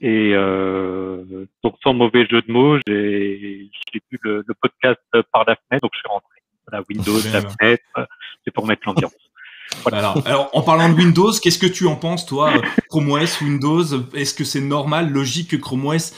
Et 0.01 0.33
euh, 0.35 1.47
donc, 1.63 1.77
sans 1.83 1.95
mauvais 1.95 2.27
jeu 2.27 2.43
de 2.43 2.53
mots, 2.53 2.79
j'ai 2.87 3.71
vu 4.11 4.19
le, 4.23 4.45
podcast 4.61 5.01
par 5.33 5.45
la 5.47 5.57
fenêtre, 5.57 5.83
donc 5.83 5.93
je 5.95 5.99
suis 5.99 6.09
rentré. 6.09 6.29
La 6.73 6.83
Windows, 6.89 7.19
la 7.33 7.41
fenêtre, 7.43 8.09
c'est 8.45 8.51
pour 8.53 8.67
mettre 8.67 8.83
l'ambiance. 8.87 9.15
Alors, 9.93 10.51
en 10.53 10.63
parlant 10.63 10.89
de 10.89 10.95
Windows, 10.95 11.33
qu'est-ce 11.33 11.59
que 11.59 11.67
tu 11.67 11.87
en 11.87 11.97
penses, 11.97 12.27
toi, 12.27 12.53
Chrome 12.89 13.11
OS, 13.11 13.41
Windows? 13.41 13.85
Est-ce 14.15 14.35
que 14.35 14.45
c'est 14.45 14.61
normal, 14.61 15.11
logique 15.11 15.51
que 15.51 15.57
Chrome 15.57 15.87
OS 15.87 16.13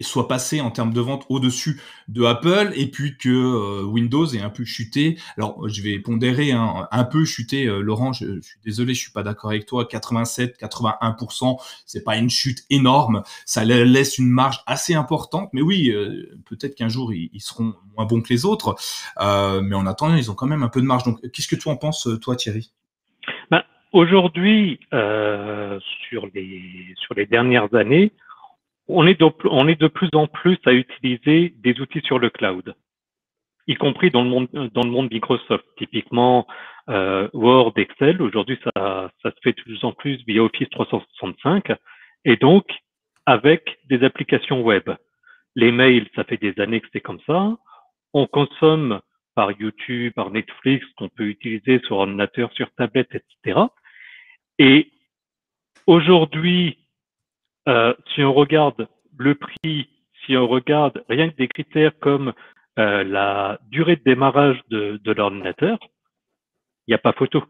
soit 0.00 0.28
passé 0.28 0.60
en 0.60 0.70
termes 0.70 0.92
de 0.92 1.00
vente 1.00 1.24
au-dessus 1.28 1.80
de 2.08 2.24
Apple 2.24 2.72
et 2.74 2.90
puis 2.90 3.18
que 3.18 3.28
euh, 3.28 3.82
Windows 3.84 4.26
ait 4.26 4.40
un 4.40 4.50
peu 4.50 4.64
chuté? 4.64 5.18
Alors, 5.36 5.68
je 5.68 5.82
vais 5.82 5.98
pondérer 5.98 6.52
hein, 6.52 6.88
un 6.90 7.04
peu 7.04 7.24
chuté, 7.24 7.66
euh, 7.66 7.80
Laurent. 7.80 8.12
Je, 8.12 8.40
suis 8.40 8.58
désolé, 8.64 8.94
je 8.94 9.00
suis 9.00 9.12
pas 9.12 9.22
d'accord 9.22 9.50
avec 9.50 9.66
toi. 9.66 9.86
87, 9.86 10.58
81%, 10.60 11.58
c'est 11.84 12.02
pas 12.02 12.16
une 12.16 12.30
chute 12.30 12.64
énorme. 12.70 13.22
Ça 13.44 13.64
laisse 13.64 14.18
une 14.18 14.30
marge 14.30 14.62
assez 14.66 14.94
importante, 14.94 15.50
mais 15.52 15.60
oui, 15.60 15.90
euh, 15.90 16.38
peut-être 16.46 16.74
qu'un 16.74 16.88
jour 16.88 17.12
ils, 17.12 17.30
seront 17.40 17.74
moins 17.96 18.06
bons 18.06 18.20
que 18.20 18.28
les 18.30 18.44
autres. 18.44 18.74
mais 19.18 19.74
en 19.74 19.86
attendant, 19.86 20.14
ils 20.14 20.30
ont 20.30 20.34
quand 20.34 20.46
même 20.46 20.62
un 20.62 20.68
peu 20.68 20.80
de 20.80 20.86
marge. 20.86 21.04
Donc, 21.04 21.20
qu'est-ce 21.32 21.48
que 21.48 21.56
tu 21.56 21.68
en 21.68 21.76
penses 21.76 22.08
toi, 22.18 22.36
Thierry 22.36 22.70
ben, 23.50 23.62
Aujourd'hui, 23.92 24.80
euh, 24.92 25.78
sur, 26.08 26.26
les, 26.34 26.94
sur 26.96 27.14
les 27.14 27.26
dernières 27.26 27.74
années, 27.74 28.12
on 28.86 29.06
est, 29.06 29.20
de, 29.20 29.26
on 29.44 29.68
est 29.68 29.80
de 29.80 29.88
plus 29.88 30.10
en 30.14 30.26
plus 30.26 30.58
à 30.66 30.72
utiliser 30.72 31.54
des 31.58 31.80
outils 31.80 32.02
sur 32.04 32.18
le 32.18 32.30
cloud, 32.30 32.74
y 33.66 33.74
compris 33.74 34.10
dans 34.10 34.22
le 34.22 34.30
monde, 34.30 34.48
dans 34.52 34.82
le 34.82 34.90
monde 34.90 35.10
Microsoft. 35.10 35.64
Typiquement, 35.76 36.46
euh, 36.88 37.28
Word, 37.34 37.74
Excel, 37.76 38.20
aujourd'hui, 38.22 38.58
ça, 38.64 39.10
ça 39.22 39.30
se 39.30 39.36
fait 39.42 39.52
de 39.52 39.62
plus 39.62 39.84
en 39.84 39.92
plus 39.92 40.22
via 40.26 40.42
Office 40.42 40.70
365, 40.70 41.72
et 42.24 42.36
donc 42.36 42.66
avec 43.26 43.78
des 43.84 44.04
applications 44.04 44.62
web. 44.62 44.90
Les 45.54 45.70
mails, 45.70 46.08
ça 46.14 46.24
fait 46.24 46.38
des 46.38 46.58
années 46.60 46.80
que 46.80 46.88
c'est 46.92 47.00
comme 47.00 47.20
ça. 47.26 47.56
On 48.14 48.26
consomme 48.26 49.00
par 49.38 49.52
YouTube, 49.52 50.14
par 50.14 50.32
Netflix, 50.32 50.84
qu'on 50.96 51.08
peut 51.08 51.28
utiliser 51.28 51.78
sur 51.84 51.98
ordinateur, 51.98 52.52
sur 52.54 52.68
tablette, 52.72 53.14
etc. 53.14 53.60
Et 54.58 54.90
aujourd'hui, 55.86 56.76
euh, 57.68 57.94
si 58.12 58.24
on 58.24 58.34
regarde 58.34 58.88
le 59.16 59.36
prix, 59.36 59.88
si 60.26 60.36
on 60.36 60.48
regarde 60.48 61.04
rien 61.08 61.30
que 61.30 61.36
des 61.36 61.46
critères 61.46 61.96
comme 62.00 62.32
euh, 62.80 63.04
la 63.04 63.60
durée 63.68 63.94
de 63.94 64.02
démarrage 64.02 64.60
de, 64.70 65.12
l'ordinateur, 65.12 65.78
il 66.88 66.90
n'y 66.90 66.94
a 66.94 66.98
pas 66.98 67.12
photo 67.12 67.44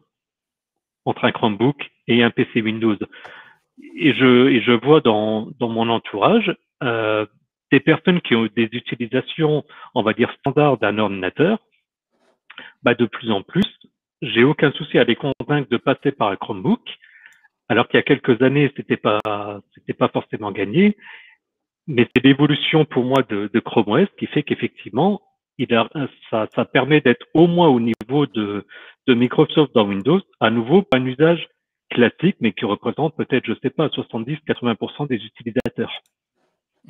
entre 1.07 1.25
un 1.25 1.33
Chromebook 1.33 1.91
et 2.07 2.23
un 2.23 2.29
PC 2.29 2.61
Windows. 2.61 2.99
Et 3.97 4.13
je, 4.13 4.73
vois 4.85 5.01
dans, 5.01 5.49
dans 5.59 5.71
mon 5.71 5.89
entourage 5.89 6.55
euh, 6.83 7.25
des 7.73 7.81
personnes 7.81 8.21
qui 8.21 8.35
ont 8.35 8.47
des 8.55 8.69
utilisations, 8.73 9.65
on 9.95 10.03
va 10.03 10.13
dire, 10.13 10.31
standards 10.41 10.77
d'un 10.77 10.99
ordinateur, 10.99 11.59
bah, 12.83 12.95
de 12.95 13.07
plus 13.07 13.31
en 13.31 13.43
plus, 13.43 13.67
j'ai 14.23 14.45
aucun 14.45 14.73
souci 14.73 14.99
à 14.99 15.05
les 15.05 15.17
convaincre 15.17 15.69
de 15.71 15.77
passer 15.77 16.13
par 16.13 16.29
un 16.29 16.37
Chromebook, 16.37 16.81
alors 17.69 17.89
qu'il 17.89 17.99
y 17.99 18.01
a 18.01 18.03
quelques 18.03 18.41
années, 18.43 18.73
c'était 18.77 18.97
pas, 18.97 19.21
c'était 19.75 19.93
pas 19.93 20.09
forcément 20.09 20.53
gagné. 20.53 20.97
Mais 21.87 22.09
c'est 22.15 22.25
l'évolution 22.25 22.85
pour 22.85 23.05
moi 23.05 23.23
de, 23.29 23.51
de, 23.53 23.61
Chrome 23.61 23.89
OS 23.89 24.09
qui 24.19 24.27
fait 24.27 24.43
qu'effectivement, 24.43 25.23
il 25.57 25.75
a, 25.75 25.89
ça, 26.31 26.47
ça 26.55 26.65
permet 26.65 27.01
d'être 27.01 27.27
au 27.35 27.47
moins 27.47 27.69
au 27.69 27.81
niveau 27.81 28.27
de, 28.27 28.67
de 29.07 29.15
Microsoft 29.15 29.75
dans 29.75 29.87
Windows, 29.87 30.21
à 30.41 30.51
nouveau, 30.51 30.83
pas 30.83 30.99
un 30.99 31.07
usage 31.07 31.49
classique, 31.91 32.37
mais 32.41 32.53
qui 32.53 32.65
représente 32.65 33.17
peut-être, 33.17 33.47
je 33.47 33.55
sais 33.63 33.71
pas, 33.71 33.89
70-80% 33.89 35.09
des 35.09 35.17
utilisateurs. 35.17 35.93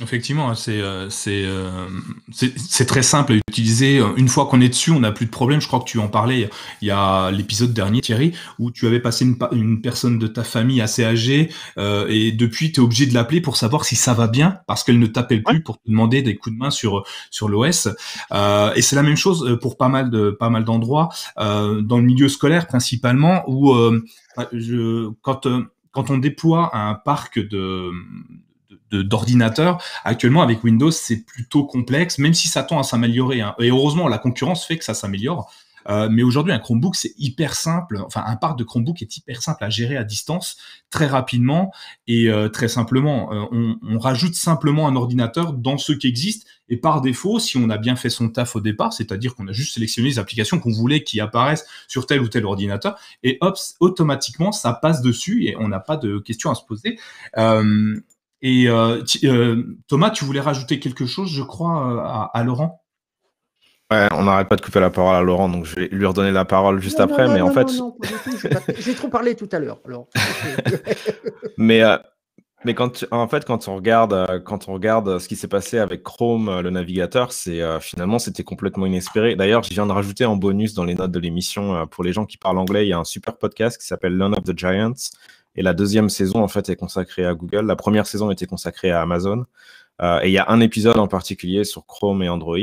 Effectivement, 0.00 0.54
c'est 0.54 0.80
euh, 0.80 1.08
euh, 1.26 1.88
c'est 2.30 2.56
c'est 2.56 2.86
très 2.86 3.02
simple 3.02 3.32
à 3.32 3.36
utiliser. 3.36 4.00
Une 4.16 4.28
fois 4.28 4.46
qu'on 4.46 4.60
est 4.60 4.68
dessus, 4.68 4.92
on 4.92 5.00
n'a 5.00 5.10
plus 5.10 5.26
de 5.26 5.30
problème. 5.30 5.60
Je 5.60 5.66
crois 5.66 5.80
que 5.80 5.86
tu 5.86 5.98
en 5.98 6.06
parlais 6.06 6.48
il 6.82 6.88
y 6.88 6.90
a 6.92 7.32
l'épisode 7.32 7.72
dernier, 7.72 8.00
Thierry, 8.00 8.32
où 8.60 8.70
tu 8.70 8.86
avais 8.86 9.00
passé 9.00 9.24
une, 9.24 9.36
une 9.52 9.80
personne 9.80 10.20
de 10.20 10.28
ta 10.28 10.44
famille 10.44 10.80
assez 10.80 11.04
âgée 11.04 11.50
euh, 11.78 12.06
et 12.08 12.30
depuis, 12.30 12.70
tu 12.70 12.80
es 12.80 12.84
obligé 12.84 13.06
de 13.06 13.14
l'appeler 13.14 13.40
pour 13.40 13.56
savoir 13.56 13.84
si 13.84 13.96
ça 13.96 14.14
va 14.14 14.28
bien 14.28 14.60
parce 14.68 14.84
qu'elle 14.84 15.00
ne 15.00 15.06
t'appelle 15.06 15.42
plus 15.42 15.62
pour 15.62 15.78
te 15.78 15.88
demander 15.88 16.22
des 16.22 16.36
coups 16.36 16.54
de 16.54 16.58
main 16.58 16.70
sur 16.70 17.04
sur 17.30 17.48
l'OS. 17.48 17.88
Euh, 18.32 18.72
et 18.74 18.82
c'est 18.82 18.94
la 18.94 19.02
même 19.02 19.16
chose 19.16 19.58
pour 19.60 19.76
pas 19.76 19.88
mal 19.88 20.10
de 20.10 20.30
pas 20.30 20.48
mal 20.48 20.64
d'endroits 20.64 21.08
euh, 21.38 21.80
dans 21.80 21.98
le 21.98 22.04
milieu 22.04 22.28
scolaire 22.28 22.68
principalement 22.68 23.42
où 23.48 23.74
je, 24.52 25.10
quand 25.22 25.48
quand 25.90 26.10
on 26.10 26.18
déploie 26.18 26.70
un 26.76 26.94
parc 26.94 27.40
de 27.40 27.90
d'ordinateur. 28.92 29.82
Actuellement, 30.04 30.42
avec 30.42 30.64
Windows, 30.64 30.90
c'est 30.90 31.24
plutôt 31.24 31.64
complexe, 31.64 32.18
même 32.18 32.34
si 32.34 32.48
ça 32.48 32.62
tend 32.62 32.78
à 32.78 32.82
s'améliorer. 32.82 33.40
Hein. 33.40 33.54
Et 33.58 33.68
heureusement, 33.68 34.08
la 34.08 34.18
concurrence 34.18 34.66
fait 34.66 34.78
que 34.78 34.84
ça 34.84 34.94
s'améliore. 34.94 35.50
Euh, 35.88 36.08
mais 36.10 36.22
aujourd'hui, 36.22 36.52
un 36.52 36.58
Chromebook, 36.58 36.96
c'est 36.96 37.14
hyper 37.18 37.54
simple. 37.54 37.98
Enfin, 38.04 38.22
un 38.26 38.36
parc 38.36 38.58
de 38.58 38.64
Chromebook 38.64 39.00
est 39.02 39.16
hyper 39.16 39.42
simple 39.42 39.64
à 39.64 39.70
gérer 39.70 39.96
à 39.96 40.04
distance, 40.04 40.58
très 40.90 41.06
rapidement 41.06 41.72
et 42.06 42.28
euh, 42.28 42.48
très 42.48 42.68
simplement. 42.68 43.32
Euh, 43.32 43.46
on, 43.52 43.76
on, 43.82 43.98
rajoute 43.98 44.34
simplement 44.34 44.86
un 44.86 44.96
ordinateur 44.96 45.52
dans 45.52 45.78
ce 45.78 45.92
qui 45.92 46.06
existe. 46.06 46.46
Et 46.68 46.76
par 46.76 47.00
défaut, 47.00 47.38
si 47.38 47.56
on 47.56 47.70
a 47.70 47.78
bien 47.78 47.96
fait 47.96 48.10
son 48.10 48.28
taf 48.28 48.54
au 48.54 48.60
départ, 48.60 48.92
c'est-à-dire 48.92 49.34
qu'on 49.34 49.48
a 49.48 49.52
juste 49.52 49.74
sélectionné 49.74 50.10
les 50.10 50.18
applications 50.18 50.58
qu'on 50.58 50.72
voulait 50.72 51.02
qui 51.02 51.20
apparaissent 51.20 51.66
sur 51.88 52.06
tel 52.06 52.20
ou 52.20 52.28
tel 52.28 52.44
ordinateur, 52.44 52.98
et 53.22 53.38
hop, 53.40 53.56
automatiquement, 53.80 54.52
ça 54.52 54.74
passe 54.74 55.00
dessus 55.00 55.46
et 55.46 55.56
on 55.56 55.68
n'a 55.68 55.80
pas 55.80 55.96
de 55.96 56.18
questions 56.18 56.50
à 56.50 56.54
se 56.54 56.64
poser. 56.64 56.98
Euh, 58.44 58.46
et 58.46 58.68
euh, 58.68 59.04
euh, 59.24 59.78
Thomas, 59.88 60.10
tu 60.10 60.24
voulais 60.24 60.40
rajouter 60.40 60.78
quelque 60.78 61.06
chose, 61.06 61.30
je 61.30 61.42
crois, 61.42 62.28
euh, 62.32 62.38
à, 62.38 62.44
Laurent? 62.44 62.82
Ouais, 63.90 64.06
on 64.12 64.24
n'arrête 64.24 64.48
pas 64.48 64.56
de 64.56 64.60
couper 64.60 64.80
la 64.80 64.90
parole 64.90 65.16
à 65.16 65.22
Laurent, 65.22 65.48
donc 65.48 65.64
je 65.64 65.76
vais 65.76 65.88
lui 65.90 66.04
redonner 66.04 66.30
la 66.30 66.44
parole 66.44 66.80
juste 66.80 67.00
après. 67.00 67.26
mais 67.28 67.40
en 67.40 67.50
fait, 67.50 67.68
j'ai 68.80 68.94
trop 68.94 69.08
parlé 69.08 69.34
tout 69.34 69.48
à 69.50 69.58
l'heure. 69.58 69.80
mais 71.56 71.82
euh, 71.82 71.96
mais 72.66 72.74
quand 72.74 73.06
en 73.12 73.28
fait 73.28 73.46
quand 73.46 73.66
on 73.66 73.76
regarde 73.76 74.12
euh, 74.12 74.40
quand 74.40 74.68
on 74.68 74.74
regarde 74.74 75.18
ce 75.18 75.26
qui 75.26 75.36
s'est 75.36 75.48
passé 75.48 75.78
avec 75.78 76.02
Chrome, 76.02 76.50
euh, 76.50 76.60
le 76.60 76.68
navigateur, 76.68 77.32
c'est 77.32 77.62
finalement 77.80 78.18
c'était 78.18 78.44
complètement 78.44 78.84
inespéré. 78.84 79.36
D'ailleurs, 79.36 79.62
je 79.62 79.70
viens 79.70 79.86
de 79.86 79.92
rajouter 79.92 80.26
en 80.26 80.36
bonus 80.36 80.74
dans 80.74 80.84
les 80.84 80.94
notes 80.94 81.12
de 81.12 81.18
l'émission 81.18 81.86
pour 81.86 82.04
les 82.04 82.12
gens 82.12 82.26
qui 82.26 82.36
parlent 82.36 82.58
anglais, 82.58 82.84
il 82.84 82.90
y 82.90 82.92
a 82.92 82.98
un 82.98 83.04
super 83.04 83.38
podcast 83.38 83.80
qui 83.80 83.86
s'appelle 83.86 84.18
Learn 84.18 84.34
of 84.34 84.44
the 84.44 84.56
Giants. 84.56 85.12
Et 85.58 85.62
la 85.62 85.74
deuxième 85.74 86.08
saison, 86.08 86.40
en 86.40 86.46
fait, 86.46 86.68
est 86.68 86.76
consacrée 86.76 87.26
à 87.26 87.34
Google. 87.34 87.66
La 87.66 87.74
première 87.74 88.06
saison 88.06 88.30
était 88.30 88.46
consacrée 88.46 88.92
à 88.92 89.02
Amazon. 89.02 89.44
et 90.00 90.28
il 90.28 90.30
y 90.30 90.38
a 90.38 90.48
un 90.48 90.60
épisode 90.60 90.98
en 90.98 91.08
particulier 91.08 91.64
sur 91.64 91.84
Chrome 91.84 92.22
et 92.22 92.28
Android. 92.28 92.56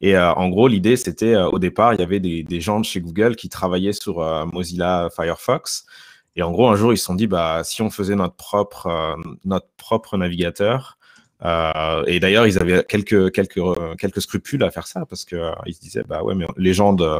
Et 0.00 0.16
euh, 0.16 0.32
en 0.34 0.48
gros, 0.48 0.66
l'idée, 0.66 0.96
c'était 0.96 1.34
euh, 1.34 1.48
au 1.48 1.60
départ, 1.60 1.94
il 1.94 2.00
y 2.00 2.02
avait 2.02 2.18
des, 2.18 2.60
gens 2.60 2.80
de 2.80 2.84
chez 2.84 3.00
Google 3.00 3.36
qui 3.36 3.48
travaillaient 3.48 3.92
sur 3.92 4.20
euh, 4.20 4.44
Mozilla 4.46 5.08
Firefox. 5.14 5.86
Et 6.34 6.42
en 6.42 6.50
gros, 6.50 6.68
un 6.68 6.74
jour, 6.74 6.92
ils 6.92 6.98
se 6.98 7.04
sont 7.04 7.14
dit, 7.14 7.28
bah, 7.28 7.62
si 7.62 7.82
on 7.82 7.90
faisait 7.90 8.16
notre 8.16 8.34
propre, 8.34 9.16
notre 9.44 9.68
propre 9.76 10.16
navigateur, 10.16 10.98
euh, 11.42 12.04
et 12.06 12.20
d'ailleurs, 12.20 12.46
ils 12.46 12.58
avaient 12.58 12.84
quelques, 12.84 13.32
quelques, 13.32 13.60
quelques 13.98 14.22
scrupules 14.22 14.62
à 14.62 14.70
faire 14.70 14.86
ça 14.86 15.04
parce 15.06 15.24
que 15.24 15.36
euh, 15.36 15.52
ils 15.66 15.74
se 15.74 15.80
disaient, 15.80 16.04
bah 16.06 16.22
ouais, 16.22 16.34
mais 16.34 16.46
les 16.56 16.72
gens 16.72 16.92
de, 16.92 17.18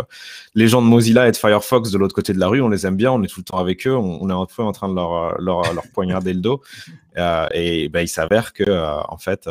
les 0.54 0.68
gens 0.68 0.80
de 0.80 0.86
Mozilla 0.86 1.28
et 1.28 1.32
de 1.32 1.36
Firefox 1.36 1.90
de 1.90 1.98
l'autre 1.98 2.14
côté 2.14 2.32
de 2.32 2.38
la 2.38 2.48
rue, 2.48 2.62
on 2.62 2.68
les 2.68 2.86
aime 2.86 2.96
bien, 2.96 3.12
on 3.12 3.22
est 3.22 3.26
tout 3.26 3.40
le 3.40 3.44
temps 3.44 3.58
avec 3.58 3.86
eux, 3.86 3.94
on, 3.94 4.28
est 4.30 4.32
un 4.32 4.46
peu 4.46 4.62
en 4.62 4.72
train 4.72 4.88
de 4.88 4.94
leur, 4.94 5.40
leur, 5.40 5.74
leur 5.74 5.84
poignarder 5.92 6.32
le 6.32 6.40
dos. 6.40 6.62
Euh, 7.16 7.46
et 7.52 7.88
bah, 7.90 8.02
il 8.02 8.08
s'avère 8.08 8.52
que, 8.52 8.64
en 9.08 9.18
fait, 9.18 9.48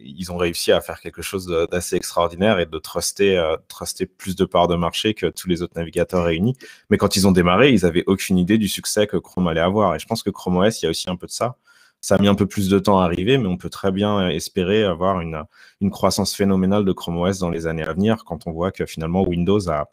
ils 0.00 0.32
ont 0.32 0.36
réussi 0.36 0.72
à 0.72 0.80
faire 0.80 0.98
quelque 0.98 1.22
chose 1.22 1.46
d'assez 1.70 1.94
extraordinaire 1.94 2.58
et 2.58 2.66
de 2.66 2.76
truster, 2.78 3.40
truster 3.68 4.06
plus 4.06 4.34
de 4.34 4.44
parts 4.44 4.66
de 4.66 4.74
marché 4.74 5.14
que 5.14 5.26
tous 5.26 5.48
les 5.48 5.62
autres 5.62 5.74
navigateurs 5.76 6.24
réunis. 6.24 6.56
Mais 6.90 6.98
quand 6.98 7.14
ils 7.14 7.28
ont 7.28 7.30
démarré, 7.30 7.70
ils 7.70 7.86
avaient 7.86 8.02
aucune 8.08 8.36
idée 8.36 8.58
du 8.58 8.66
succès 8.66 9.06
que 9.06 9.16
Chrome 9.16 9.46
allait 9.46 9.60
avoir. 9.60 9.94
Et 9.94 10.00
je 10.00 10.06
pense 10.06 10.24
que 10.24 10.30
Chrome 10.30 10.56
OS, 10.56 10.82
il 10.82 10.86
y 10.86 10.88
a 10.88 10.90
aussi 10.90 11.08
un 11.08 11.14
peu 11.14 11.28
de 11.28 11.32
ça. 11.32 11.56
Ça 12.04 12.16
a 12.16 12.18
mis 12.18 12.28
un 12.28 12.34
peu 12.34 12.44
plus 12.44 12.68
de 12.68 12.78
temps 12.78 13.00
à 13.00 13.04
arriver, 13.04 13.38
mais 13.38 13.46
on 13.46 13.56
peut 13.56 13.70
très 13.70 13.90
bien 13.90 14.28
espérer 14.28 14.84
avoir 14.84 15.22
une, 15.22 15.42
une 15.80 15.90
croissance 15.90 16.34
phénoménale 16.34 16.84
de 16.84 16.92
Chrome 16.92 17.16
OS 17.16 17.38
dans 17.38 17.48
les 17.48 17.66
années 17.66 17.82
à 17.82 17.94
venir 17.94 18.24
quand 18.26 18.46
on 18.46 18.52
voit 18.52 18.72
que 18.72 18.84
finalement 18.84 19.26
Windows 19.26 19.70
a 19.70 19.88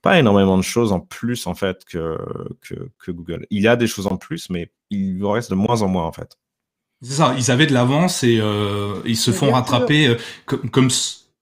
pas 0.00 0.16
énormément 0.20 0.56
de 0.56 0.62
choses 0.62 0.92
en 0.92 1.00
plus 1.00 1.48
en 1.48 1.56
fait 1.56 1.84
que, 1.84 2.16
que, 2.60 3.10
Google. 3.10 3.48
Il 3.50 3.62
y 3.62 3.66
a 3.66 3.74
des 3.74 3.88
choses 3.88 4.06
en 4.06 4.16
plus, 4.16 4.48
mais 4.48 4.70
il 4.90 5.24
en 5.24 5.32
reste 5.32 5.50
de 5.50 5.56
moins 5.56 5.82
en 5.82 5.88
moins 5.88 6.04
en 6.04 6.12
fait. 6.12 6.38
C'est 7.02 7.14
ça, 7.14 7.34
ils 7.36 7.50
avaient 7.50 7.66
de 7.66 7.74
l'avance 7.74 8.22
et 8.22 8.38
euh, 8.40 9.00
ils 9.04 9.16
se 9.16 9.32
font 9.32 9.50
rattraper 9.50 10.06
euh, 10.06 10.16
comme, 10.70 10.88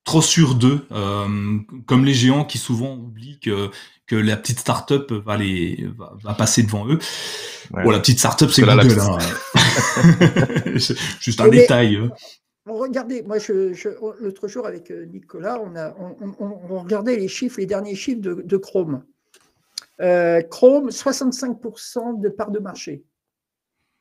trop 0.04 0.22
sur 0.22 0.54
d'eux, 0.54 0.86
euh, 0.92 1.58
comme 1.86 2.04
les 2.04 2.14
géants 2.14 2.44
qui 2.44 2.58
souvent 2.58 2.94
oublient 2.94 3.40
que 3.40 3.70
que 4.06 4.16
la 4.16 4.36
petite 4.36 4.60
startup 4.60 5.10
va 5.12 5.38
les 5.38 5.88
va, 6.22 6.34
passer 6.34 6.62
devant 6.62 6.86
eux. 6.86 6.98
Ouais. 7.72 7.90
la 7.90 7.98
petite 8.00 8.18
startup 8.18 8.50
c'est 8.50 8.62
Google. 8.62 9.00
Hein. 9.00 9.18
Juste 11.20 11.40
un 11.40 11.48
détail. 11.48 11.96
Hein. 11.96 12.10
regardez, 12.66 13.22
moi, 13.22 13.38
je, 13.38 13.72
l'autre 14.22 14.46
jour 14.46 14.66
avec 14.66 14.90
euh, 14.90 15.06
Nicolas, 15.06 15.58
on, 15.58 15.74
a, 15.74 15.94
on, 16.38 16.80
regardait 16.80 17.16
les 17.16 17.28
chiffres, 17.28 17.58
les 17.58 17.66
derniers 17.66 17.94
chiffres 17.94 18.20
de, 18.20 18.56
Chrome. 18.58 19.02
Euh, 20.02 20.42
Chrome, 20.42 20.90
65% 20.90 22.20
de 22.20 22.28
part 22.28 22.50
de 22.50 22.58
marché 22.58 23.04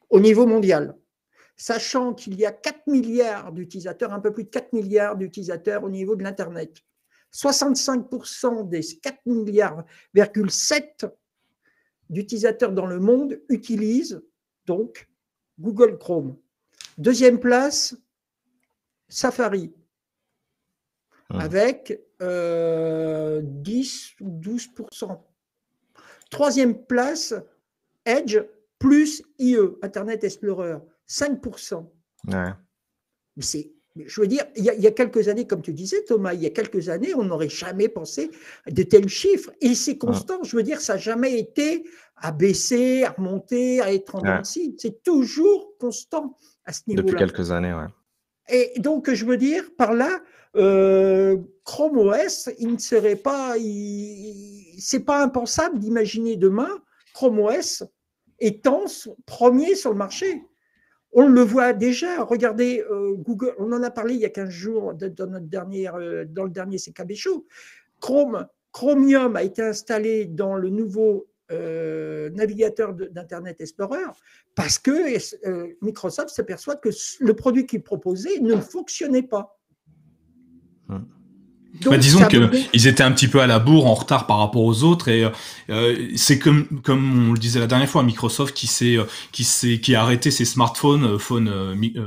au 0.10 0.20
niveau 0.20 0.46
mondial, 0.46 0.96
sachant 1.56 2.14
qu'il 2.14 2.36
y 2.36 2.46
a 2.46 2.52
4 2.52 2.88
milliards 2.88 3.52
d'utilisateurs, 3.52 4.14
un 4.14 4.20
peu 4.20 4.34
plus 4.34 4.46
de 4.46 4.50
4 4.50 4.74
milliards 4.74 5.16
d'utilisateurs 5.16 5.84
au 5.84 5.90
niveau 5.90 6.16
de 6.16 6.24
l'Internet. 6.24 6.84
65% 7.34 8.68
des 8.68 8.82
4 9.02 9.20
milliards, 9.26 9.84
7 10.50 11.06
d'utilisateurs 12.10 12.72
dans 12.72 12.86
le 12.86 13.00
monde 13.00 13.42
utilisent 13.50 14.22
donc 14.66 15.10
Google 15.60 15.98
Chrome. 15.98 16.38
Deuxième 16.98 17.40
place, 17.40 17.96
Safari, 19.08 19.74
ah. 21.30 21.40
avec 21.40 21.90
10 21.90 21.96
euh, 22.22 23.42
ou 24.22 24.40
12%. 24.40 25.20
Troisième 26.30 26.86
place, 26.86 27.34
Edge 28.06 28.40
plus 28.80 29.24
IE, 29.40 29.58
Internet 29.82 30.24
Explorer, 30.24 30.78
5%. 31.10 31.86
Ouais. 32.28 32.54
C'est 33.40 33.74
je 34.08 34.22
veux 34.22 34.28
dire, 34.28 34.44
il 34.56 34.64
y, 34.64 34.88
a, 34.88 34.92
quelques 34.92 35.28
années, 35.28 35.46
comme 35.46 35.62
tu 35.62 35.72
disais, 35.72 36.04
Thomas, 36.04 36.34
il 36.34 36.42
y 36.42 36.48
a 36.48 36.50
quelques 36.50 36.90
années, 36.90 37.14
on 37.14 37.26
n'aurait 37.26 37.50
jamais 37.50 37.88
pensé 37.88 38.32
de 38.68 38.82
tels 38.82 39.08
chiffres. 39.08 39.52
Et 39.62 39.76
c'est 39.76 40.00
constant. 40.00 40.44
Je 40.44 40.56
veux 40.56 40.64
dire, 40.64 40.82
ça 40.82 40.94
n'a 40.94 41.00
jamais 41.00 41.38
été 41.38 41.88
à 42.16 42.32
baisser, 42.32 43.04
à 43.04 43.12
remonter, 43.12 43.82
à 43.82 43.94
être 43.94 44.16
en 44.16 44.22
ouais. 44.22 44.42
C'est 44.44 45.04
toujours 45.04 45.78
constant 45.80 46.38
à 46.66 46.74
ce 46.74 46.82
niveau-là. 46.88 47.06
Depuis 47.06 47.20
quelques 47.20 47.52
années, 47.52 47.74
ouais. 47.74 47.86
Et 48.50 48.80
donc, 48.80 49.14
je 49.14 49.26
veux 49.26 49.38
dire, 49.38 49.64
par 49.78 49.94
là, 49.94 50.20
euh, 50.56 51.38
Chrome 51.64 51.98
OS, 51.98 52.50
il 52.60 52.74
ne 52.74 52.78
serait 52.78 53.16
pas. 53.16 53.56
C'est 54.80 55.06
pas 55.06 55.22
impensable 55.24 55.78
d'imaginer 55.78 56.36
demain 56.36 56.82
Chrome 57.14 57.40
OS 57.40 57.84
étant 58.40 58.86
premier 59.26 59.76
sur 59.76 59.92
le 59.92 59.98
marché. 59.98 60.42
On 61.14 61.28
le 61.28 61.42
voit 61.42 61.74
déjà. 61.74 62.24
Regardez, 62.24 62.84
euh, 62.90 63.16
Google, 63.16 63.54
on 63.60 63.72
en 63.72 63.84
a 63.84 63.92
parlé 63.92 64.16
il 64.16 64.20
y 64.20 64.26
a 64.26 64.30
15 64.30 64.50
jours 64.50 64.94
dans, 64.96 65.28
notre 65.28 65.46
dernière, 65.46 65.96
euh, 65.96 66.26
dans 66.26 66.44
le 66.44 66.50
dernier 66.50 66.78
CKB 66.78 67.14
Show. 67.14 67.46
Chrome, 68.00 68.48
Chromium 68.72 69.36
a 69.36 69.44
été 69.44 69.62
installé 69.62 70.26
dans 70.26 70.56
le 70.56 70.70
nouveau 70.70 71.28
euh, 71.52 72.32
navigateur 72.32 72.94
d'Internet 72.94 73.62
Explorer 73.62 74.04
parce 74.56 74.80
que 74.80 74.92
Microsoft 75.84 76.30
s'aperçoit 76.30 76.78
que 76.78 76.90
le 77.20 77.34
produit 77.36 77.68
qu'il 77.68 77.84
proposait 77.84 78.40
ne 78.40 78.56
fonctionnait 78.56 79.24
pas. 79.24 79.60
Hum. 80.90 81.08
Bah, 81.86 81.98
disons 81.98 82.28
qu'ils 82.28 82.88
étaient 82.88 83.04
un 83.04 83.12
petit 83.12 83.28
peu 83.28 83.42
à 83.42 83.48
la 83.48 83.58
bourre, 83.58 83.88
en 83.88 83.96
retard 83.96 84.28
par 84.28 84.38
rapport 84.38 84.64
aux 84.64 84.84
autres, 84.84 85.08
et 85.08 85.28
euh, 85.70 86.08
c'est 86.16 86.38
comme 86.38 86.68
comme 86.84 87.30
on 87.30 87.34
le 87.34 87.40
disait 87.40 87.60
la 87.60 87.66
dernière 87.66 87.90
fois, 87.90 88.04
Microsoft 88.04 88.56
qui 88.56 88.68
s'est 88.68 88.96
euh, 88.96 89.06
qui 89.32 89.44
s'est 89.44 89.80
qui 89.80 89.96
a 89.96 90.04
arrêté 90.04 90.30
ses 90.30 90.46
smartphones 90.46 91.04
euh, 91.04 91.18
phone, 91.18 91.52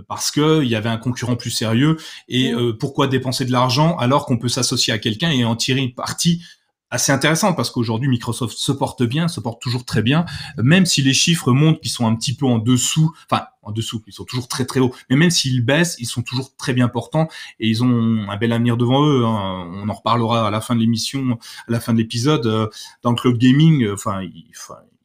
parce 0.08 0.30
que 0.30 0.62
il 0.62 0.68
y 0.68 0.76
avait 0.76 0.88
un 0.88 0.98
concurrent 0.98 1.36
plus 1.36 1.50
sérieux. 1.50 1.96
Et 2.28 2.52
pourquoi 2.78 3.08
dépenser 3.08 3.44
de 3.44 3.52
l'argent 3.52 3.96
alors 3.96 4.26
qu'on 4.26 4.38
peut 4.38 4.48
s'associer 4.48 4.92
à 4.92 4.98
quelqu'un 4.98 5.30
et 5.30 5.44
en 5.44 5.56
tirer 5.56 5.80
une 5.80 5.94
partie 5.94 6.42
assez 6.90 7.12
intéressant 7.12 7.52
parce 7.52 7.70
qu'aujourd'hui 7.70 8.08
Microsoft 8.08 8.56
se 8.56 8.72
porte 8.72 9.02
bien, 9.02 9.28
se 9.28 9.40
porte 9.40 9.60
toujours 9.60 9.84
très 9.84 10.02
bien, 10.02 10.24
même 10.56 10.86
si 10.86 11.02
les 11.02 11.14
chiffres 11.14 11.52
montrent 11.52 11.80
qu'ils 11.80 11.90
sont 11.90 12.06
un 12.06 12.14
petit 12.14 12.34
peu 12.34 12.46
en 12.46 12.58
dessous, 12.58 13.14
enfin 13.30 13.46
en 13.62 13.72
dessous, 13.72 14.02
ils 14.06 14.12
sont 14.12 14.24
toujours 14.24 14.46
très 14.46 14.64
très 14.64 14.78
hauts, 14.78 14.94
mais 15.10 15.16
même 15.16 15.30
s'ils 15.30 15.64
baissent, 15.64 15.96
ils 15.98 16.06
sont 16.06 16.22
toujours 16.22 16.54
très 16.56 16.72
bien 16.72 16.88
portants 16.88 17.28
et 17.58 17.68
ils 17.68 17.82
ont 17.82 18.28
un 18.28 18.36
bel 18.36 18.52
avenir 18.52 18.76
devant 18.76 19.04
eux. 19.04 19.24
Hein. 19.24 19.68
On 19.74 19.88
en 19.88 19.92
reparlera 19.92 20.46
à 20.46 20.50
la 20.50 20.60
fin 20.60 20.76
de 20.76 20.80
l'émission, 20.80 21.38
à 21.68 21.72
la 21.72 21.80
fin 21.80 21.92
de 21.92 21.98
l'épisode. 21.98 22.46
Euh, 22.46 22.68
dans 23.02 23.10
le 23.10 23.16
cloud 23.16 23.36
gaming, 23.36 23.82
euh, 23.82 23.94
enfin, 23.94 24.22
ils, 24.22 24.46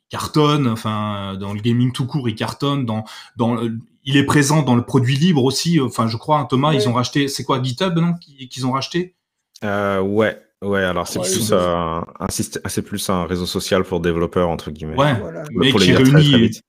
cartonnent, 0.09 0.67
enfin 0.67 1.35
dans 1.39 1.53
le 1.53 1.61
gaming 1.61 1.91
tout 1.93 2.05
court, 2.05 2.27
ils 2.29 2.35
cartonnent. 2.35 2.85
Dans 2.85 3.05
dans 3.37 3.57
il 4.03 4.17
est 4.17 4.25
présent 4.25 4.61
dans 4.61 4.75
le 4.75 4.83
produit 4.83 5.15
libre 5.15 5.43
aussi. 5.43 5.79
Enfin, 5.79 6.07
je 6.07 6.17
crois, 6.17 6.39
hein, 6.39 6.45
Thomas, 6.45 6.73
ils 6.73 6.87
ont 6.89 6.93
racheté. 6.93 7.27
C'est 7.27 7.43
quoi 7.43 7.61
GitHub, 7.61 7.97
non 7.97 8.15
Qu'ils 8.15 8.65
ont 8.65 8.71
racheté? 8.71 9.15
Euh, 9.63 10.01
Ouais, 10.01 10.37
Ouais, 10.61 10.83
alors 10.83 11.07
c'est 11.07 11.19
plus, 11.19 11.51
un, 11.53 12.05
c'est 12.29 12.81
plus 12.83 13.09
un 13.09 13.25
réseau 13.25 13.47
social 13.47 13.83
pour 13.83 13.99
développeurs, 13.99 14.49
entre 14.49 14.69
guillemets. 14.69 14.95
Ouais, 14.95 15.15
mais 15.55 15.71
qui, 15.73 15.91
réunit, 15.91 16.61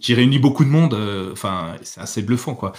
qui 0.00 0.14
réunit 0.14 0.38
beaucoup 0.38 0.64
de 0.64 0.70
monde. 0.70 0.94
Euh, 0.94 1.32
enfin, 1.32 1.74
c'est 1.82 2.00
assez 2.00 2.22
bluffant, 2.22 2.54
quoi. 2.54 2.72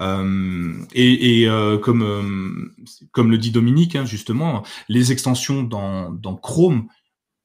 Euh, 0.00 0.72
et, 0.92 1.42
et 1.42 1.48
euh, 1.48 1.78
comme, 1.78 2.02
euh, 2.02 2.72
comme 3.12 3.30
le 3.30 3.38
dit 3.38 3.52
Dominique, 3.52 3.94
hein, 3.94 4.04
justement, 4.04 4.64
les 4.88 5.12
extensions 5.12 5.62
dans, 5.62 6.10
dans 6.10 6.34
Chrome 6.34 6.88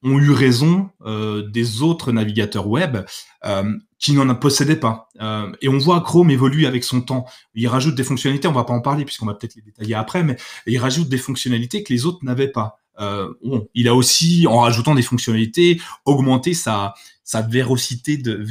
ont 0.02 0.18
eu 0.18 0.30
raison 0.30 0.90
euh, 1.04 1.42
des 1.48 1.82
autres 1.82 2.12
navigateurs 2.12 2.66
web 2.66 2.98
euh, 3.44 3.78
qui 3.98 4.12
n'en 4.12 4.34
possédaient 4.34 4.76
pas. 4.76 5.08
Euh, 5.20 5.52
et 5.60 5.68
on 5.68 5.78
voit 5.78 6.00
Chrome 6.00 6.30
évoluer 6.30 6.66
avec 6.66 6.84
son 6.84 7.02
temps. 7.02 7.26
Il 7.54 7.68
rajoute 7.68 7.94
des 7.94 8.04
fonctionnalités, 8.04 8.48
on 8.48 8.52
va 8.52 8.64
pas 8.64 8.72
en 8.72 8.80
parler 8.80 9.04
puisqu'on 9.04 9.26
va 9.26 9.34
peut-être 9.34 9.56
les 9.56 9.62
détailler 9.62 9.94
après, 9.94 10.22
mais 10.22 10.36
il 10.66 10.78
rajoute 10.78 11.08
des 11.08 11.18
fonctionnalités 11.18 11.82
que 11.82 11.92
les 11.92 12.06
autres 12.06 12.20
n'avaient 12.22 12.48
pas. 12.48 12.78
Euh, 12.98 13.32
bon, 13.44 13.66
il 13.74 13.88
a 13.88 13.94
aussi, 13.94 14.46
en 14.46 14.60
rajoutant 14.60 14.94
des 14.94 15.02
fonctionnalités, 15.02 15.80
augmenté 16.04 16.52
sa, 16.54 16.94
sa 17.24 17.40
vérocité 17.40 18.18
de 18.18 18.42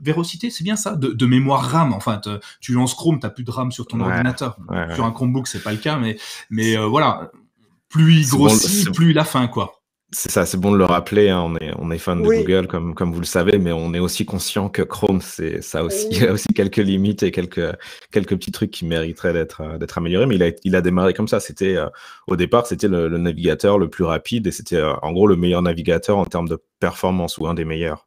vérocité, 0.00 0.50
c'est 0.50 0.62
bien 0.62 0.76
ça, 0.76 0.94
de, 0.94 1.08
de, 1.08 1.26
mémoire 1.26 1.62
RAM. 1.62 1.92
Enfin, 1.92 2.20
tu 2.60 2.72
lances 2.72 2.94
Chrome, 2.94 3.18
t'as 3.18 3.30
plus 3.30 3.44
de 3.44 3.50
RAM 3.50 3.72
sur 3.72 3.86
ton 3.86 4.00
ordinateur. 4.00 4.56
sur 4.94 5.04
un 5.04 5.10
Chromebook, 5.10 5.48
c'est 5.48 5.62
pas 5.62 5.72
le 5.72 5.78
cas, 5.78 5.96
mais 5.96 6.16
mais 6.50 6.76
voilà, 6.76 7.32
plus 7.88 8.20
il 8.20 8.28
grossit, 8.28 8.92
plus 8.92 9.10
il 9.10 9.18
a 9.18 9.24
faim, 9.24 9.48
quoi. 9.48 9.77
C'est 10.10 10.30
ça, 10.30 10.46
c'est 10.46 10.56
bon 10.56 10.72
de 10.72 10.78
le 10.78 10.86
rappeler. 10.86 11.28
Hein, 11.28 11.42
on 11.44 11.56
est, 11.56 11.70
on 11.78 11.90
est 11.90 11.98
fan 11.98 12.22
de 12.22 12.26
Google, 12.26 12.66
comme, 12.66 12.94
comme 12.94 13.12
vous 13.12 13.20
le 13.20 13.26
savez, 13.26 13.58
mais 13.58 13.72
on 13.72 13.92
est 13.92 13.98
aussi 13.98 14.24
conscient 14.24 14.70
que 14.70 14.80
Chrome, 14.80 15.20
c'est 15.20 15.60
ça 15.60 15.84
aussi, 15.84 16.08
il 16.10 16.22
y 16.22 16.26
a 16.26 16.32
aussi 16.32 16.48
quelques 16.48 16.78
limites 16.78 17.22
et 17.22 17.30
quelques, 17.30 17.76
quelques 18.10 18.34
petits 18.36 18.50
trucs 18.50 18.70
qui 18.70 18.86
mériteraient 18.86 19.34
d'être, 19.34 19.60
euh, 19.60 19.76
d'être 19.76 19.98
améliorés. 19.98 20.24
Mais 20.24 20.36
il 20.36 20.42
a, 20.42 20.50
il 20.64 20.76
a 20.76 20.80
démarré 20.80 21.12
comme 21.12 21.28
ça. 21.28 21.40
C'était, 21.40 21.76
euh, 21.76 21.88
au 22.26 22.36
départ, 22.36 22.66
c'était 22.66 22.88
le, 22.88 23.08
navigateur 23.18 23.78
le 23.78 23.90
plus 23.90 24.04
rapide 24.04 24.46
et 24.46 24.50
c'était 24.50 24.76
euh, 24.76 24.94
en 25.02 25.12
gros 25.12 25.26
le 25.26 25.36
meilleur 25.36 25.60
navigateur 25.60 26.16
en 26.16 26.24
termes 26.24 26.48
de 26.48 26.58
performance 26.80 27.36
ou 27.36 27.46
un 27.46 27.52
des 27.52 27.66
meilleurs. 27.66 28.06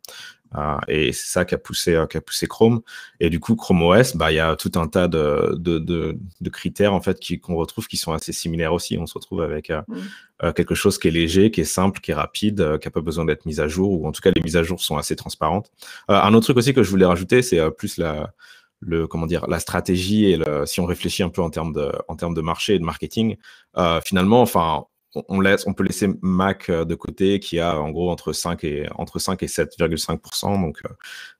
Euh, 0.58 0.78
et 0.88 1.12
c'est 1.14 1.28
ça 1.28 1.46
qui 1.46 1.56
a 1.56 1.58
poussé 1.58 1.94
euh, 1.96 2.06
qui 2.08 2.18
a 2.18 2.22
poussé 2.22 2.48
Chrome. 2.48 2.82
Et 3.20 3.30
du 3.30 3.40
coup, 3.40 3.56
Chrome 3.56 3.84
OS, 3.84 4.16
bah 4.16 4.32
il 4.32 4.36
y 4.36 4.40
a 4.40 4.56
tout 4.56 4.72
un 4.76 4.88
tas 4.88 5.08
de, 5.08 5.56
de, 5.58 5.80
de, 5.80 6.18
de 6.42 6.50
critères 6.50 6.94
en 6.94 7.02
fait 7.02 7.20
qu'on 7.42 7.56
retrouve 7.56 7.88
qui 7.88 7.98
sont 7.98 8.12
assez 8.14 8.34
similaires 8.34 8.74
aussi. 8.74 8.98
On 8.98 9.08
se 9.08 9.14
retrouve 9.14 9.42
avec 9.42 9.70
euh, 9.70 9.82
mm. 9.88 10.54
quelque 10.54 10.76
chose 10.76 10.98
qui 10.98 11.08
est 11.08 11.12
léger, 11.12 11.52
qui 11.52 11.62
est 11.62 11.66
simple, 11.66 12.02
qui 12.02 12.12
est 12.12 12.16
rapide, 12.16 12.80
qui 12.80 12.88
a 12.88 12.92
pas 12.92 13.02
besoin 13.02 13.26
d'être 13.26 13.46
mis 13.46 13.60
à 13.60 13.68
jour 13.68 13.92
ou 13.92 14.08
en 14.08 14.12
tout 14.12 14.22
cas 14.22 14.32
les 14.32 14.42
mises 14.42 14.58
à 14.58 14.64
jour 14.64 14.82
sont 14.82 14.98
assez 14.98 15.16
transparentes. 15.16 15.72
un 16.08 16.34
autre 16.34 16.46
truc 16.46 16.58
aussi 16.58 16.74
que 16.74 16.84
je 16.84 16.90
voulais 16.90 17.06
rajouter, 17.06 17.42
c'est 17.42 17.72
plus 17.72 17.98
la 17.98 18.34
le 18.82 19.08
comment 19.08 19.28
dire 19.28 19.48
la 19.48 19.60
stratégie 19.60 20.26
et 20.26 20.38
le, 20.38 20.66
si 20.66 20.80
on 20.80 20.86
réfléchit 20.86 21.24
un 21.24 21.30
peu 21.30 21.42
en 21.42 21.50
termes 21.50 21.72
de 21.72 21.92
en 22.08 22.16
termes 22.16 22.34
de 22.34 22.42
marché 22.42 22.76
et 22.76 22.80
de 22.80 22.84
marketing 22.84 23.38
euh, 23.78 24.02
finalement 24.04 24.42
enfin 24.42 24.86
on, 25.14 25.42
laisse, 25.42 25.68
on 25.68 25.74
peut 25.74 25.84
laisser 25.84 26.10
Mac 26.22 26.70
euh, 26.70 26.86
de 26.86 26.96
côté 26.96 27.40
qui 27.40 27.60
a 27.60 27.80
en 27.80 27.90
gros 27.92 28.12
entre 28.12 28.34
5 28.34 28.64
et, 28.64 28.88
entre 28.96 29.20
5 29.20 29.42
et 29.44 29.48
7,5%. 29.48 30.62
Donc, 30.62 30.80
euh, 30.86 30.90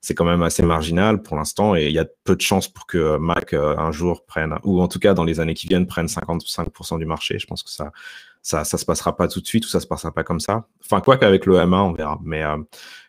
c'est 0.00 0.14
quand 0.14 0.24
même 0.24 0.42
assez 0.42 0.62
marginal 0.62 1.22
pour 1.22 1.36
l'instant 1.36 1.74
et 1.74 1.86
il 1.86 1.92
y 1.92 1.98
a 1.98 2.06
peu 2.24 2.36
de 2.36 2.40
chances 2.40 2.68
pour 2.68 2.86
que 2.86 3.16
Mac 3.16 3.54
euh, 3.54 3.76
un 3.78 3.92
jour 3.92 4.24
prenne, 4.24 4.54
ou 4.64 4.80
en 4.82 4.88
tout 4.88 4.98
cas 4.98 5.14
dans 5.14 5.24
les 5.24 5.40
années 5.40 5.54
qui 5.54 5.66
viennent, 5.68 5.86
prenne 5.86 6.06
55% 6.06 6.98
du 6.98 7.06
marché. 7.06 7.38
Je 7.38 7.46
pense 7.46 7.62
que 7.62 7.70
ça, 7.70 7.92
ça, 8.42 8.64
ça 8.64 8.76
se 8.76 8.84
passera 8.84 9.16
pas 9.16 9.28
tout 9.28 9.40
de 9.40 9.46
suite 9.46 9.64
ou 9.64 9.68
ça 9.68 9.80
se 9.80 9.86
passera 9.86 10.12
pas 10.12 10.24
comme 10.24 10.40
ça. 10.40 10.66
Enfin, 10.84 11.00
quoi 11.00 11.16
qu'avec 11.16 11.46
le 11.46 11.56
M1, 11.56 11.74
on 11.74 11.92
verra. 11.92 12.18
Mais, 12.24 12.42
euh, 12.42 12.58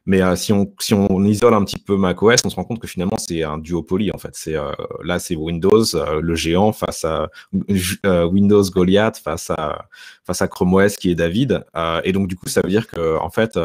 mais 0.05 0.21
euh, 0.21 0.35
si, 0.35 0.51
on, 0.51 0.73
si 0.79 0.93
on 0.93 1.23
isole 1.23 1.53
un 1.53 1.63
petit 1.63 1.79
peu 1.79 1.95
macOS, 1.95 2.41
on 2.45 2.49
se 2.49 2.55
rend 2.55 2.63
compte 2.63 2.79
que 2.79 2.87
finalement, 2.87 3.17
c'est 3.17 3.43
un 3.43 3.57
duopoly, 3.57 4.11
en 4.13 4.17
fait. 4.17 4.31
C'est, 4.33 4.55
euh, 4.55 4.71
là, 5.03 5.19
c'est 5.19 5.35
Windows, 5.35 5.85
le 6.21 6.35
géant, 6.35 6.73
face 6.73 7.05
à 7.05 7.29
Windows 8.03 8.63
Goliath, 8.63 9.17
face 9.17 9.49
à, 9.49 9.85
face 10.25 10.41
à 10.41 10.47
Chrome 10.47 10.73
OS 10.73 10.97
qui 10.97 11.11
est 11.11 11.15
David. 11.15 11.63
et 12.03 12.11
donc, 12.11 12.27
du 12.27 12.35
coup, 12.35 12.47
ça 12.47 12.61
veut 12.61 12.69
dire 12.69 12.87
que, 12.87 13.17
en 13.19 13.29
fait, 13.29 13.57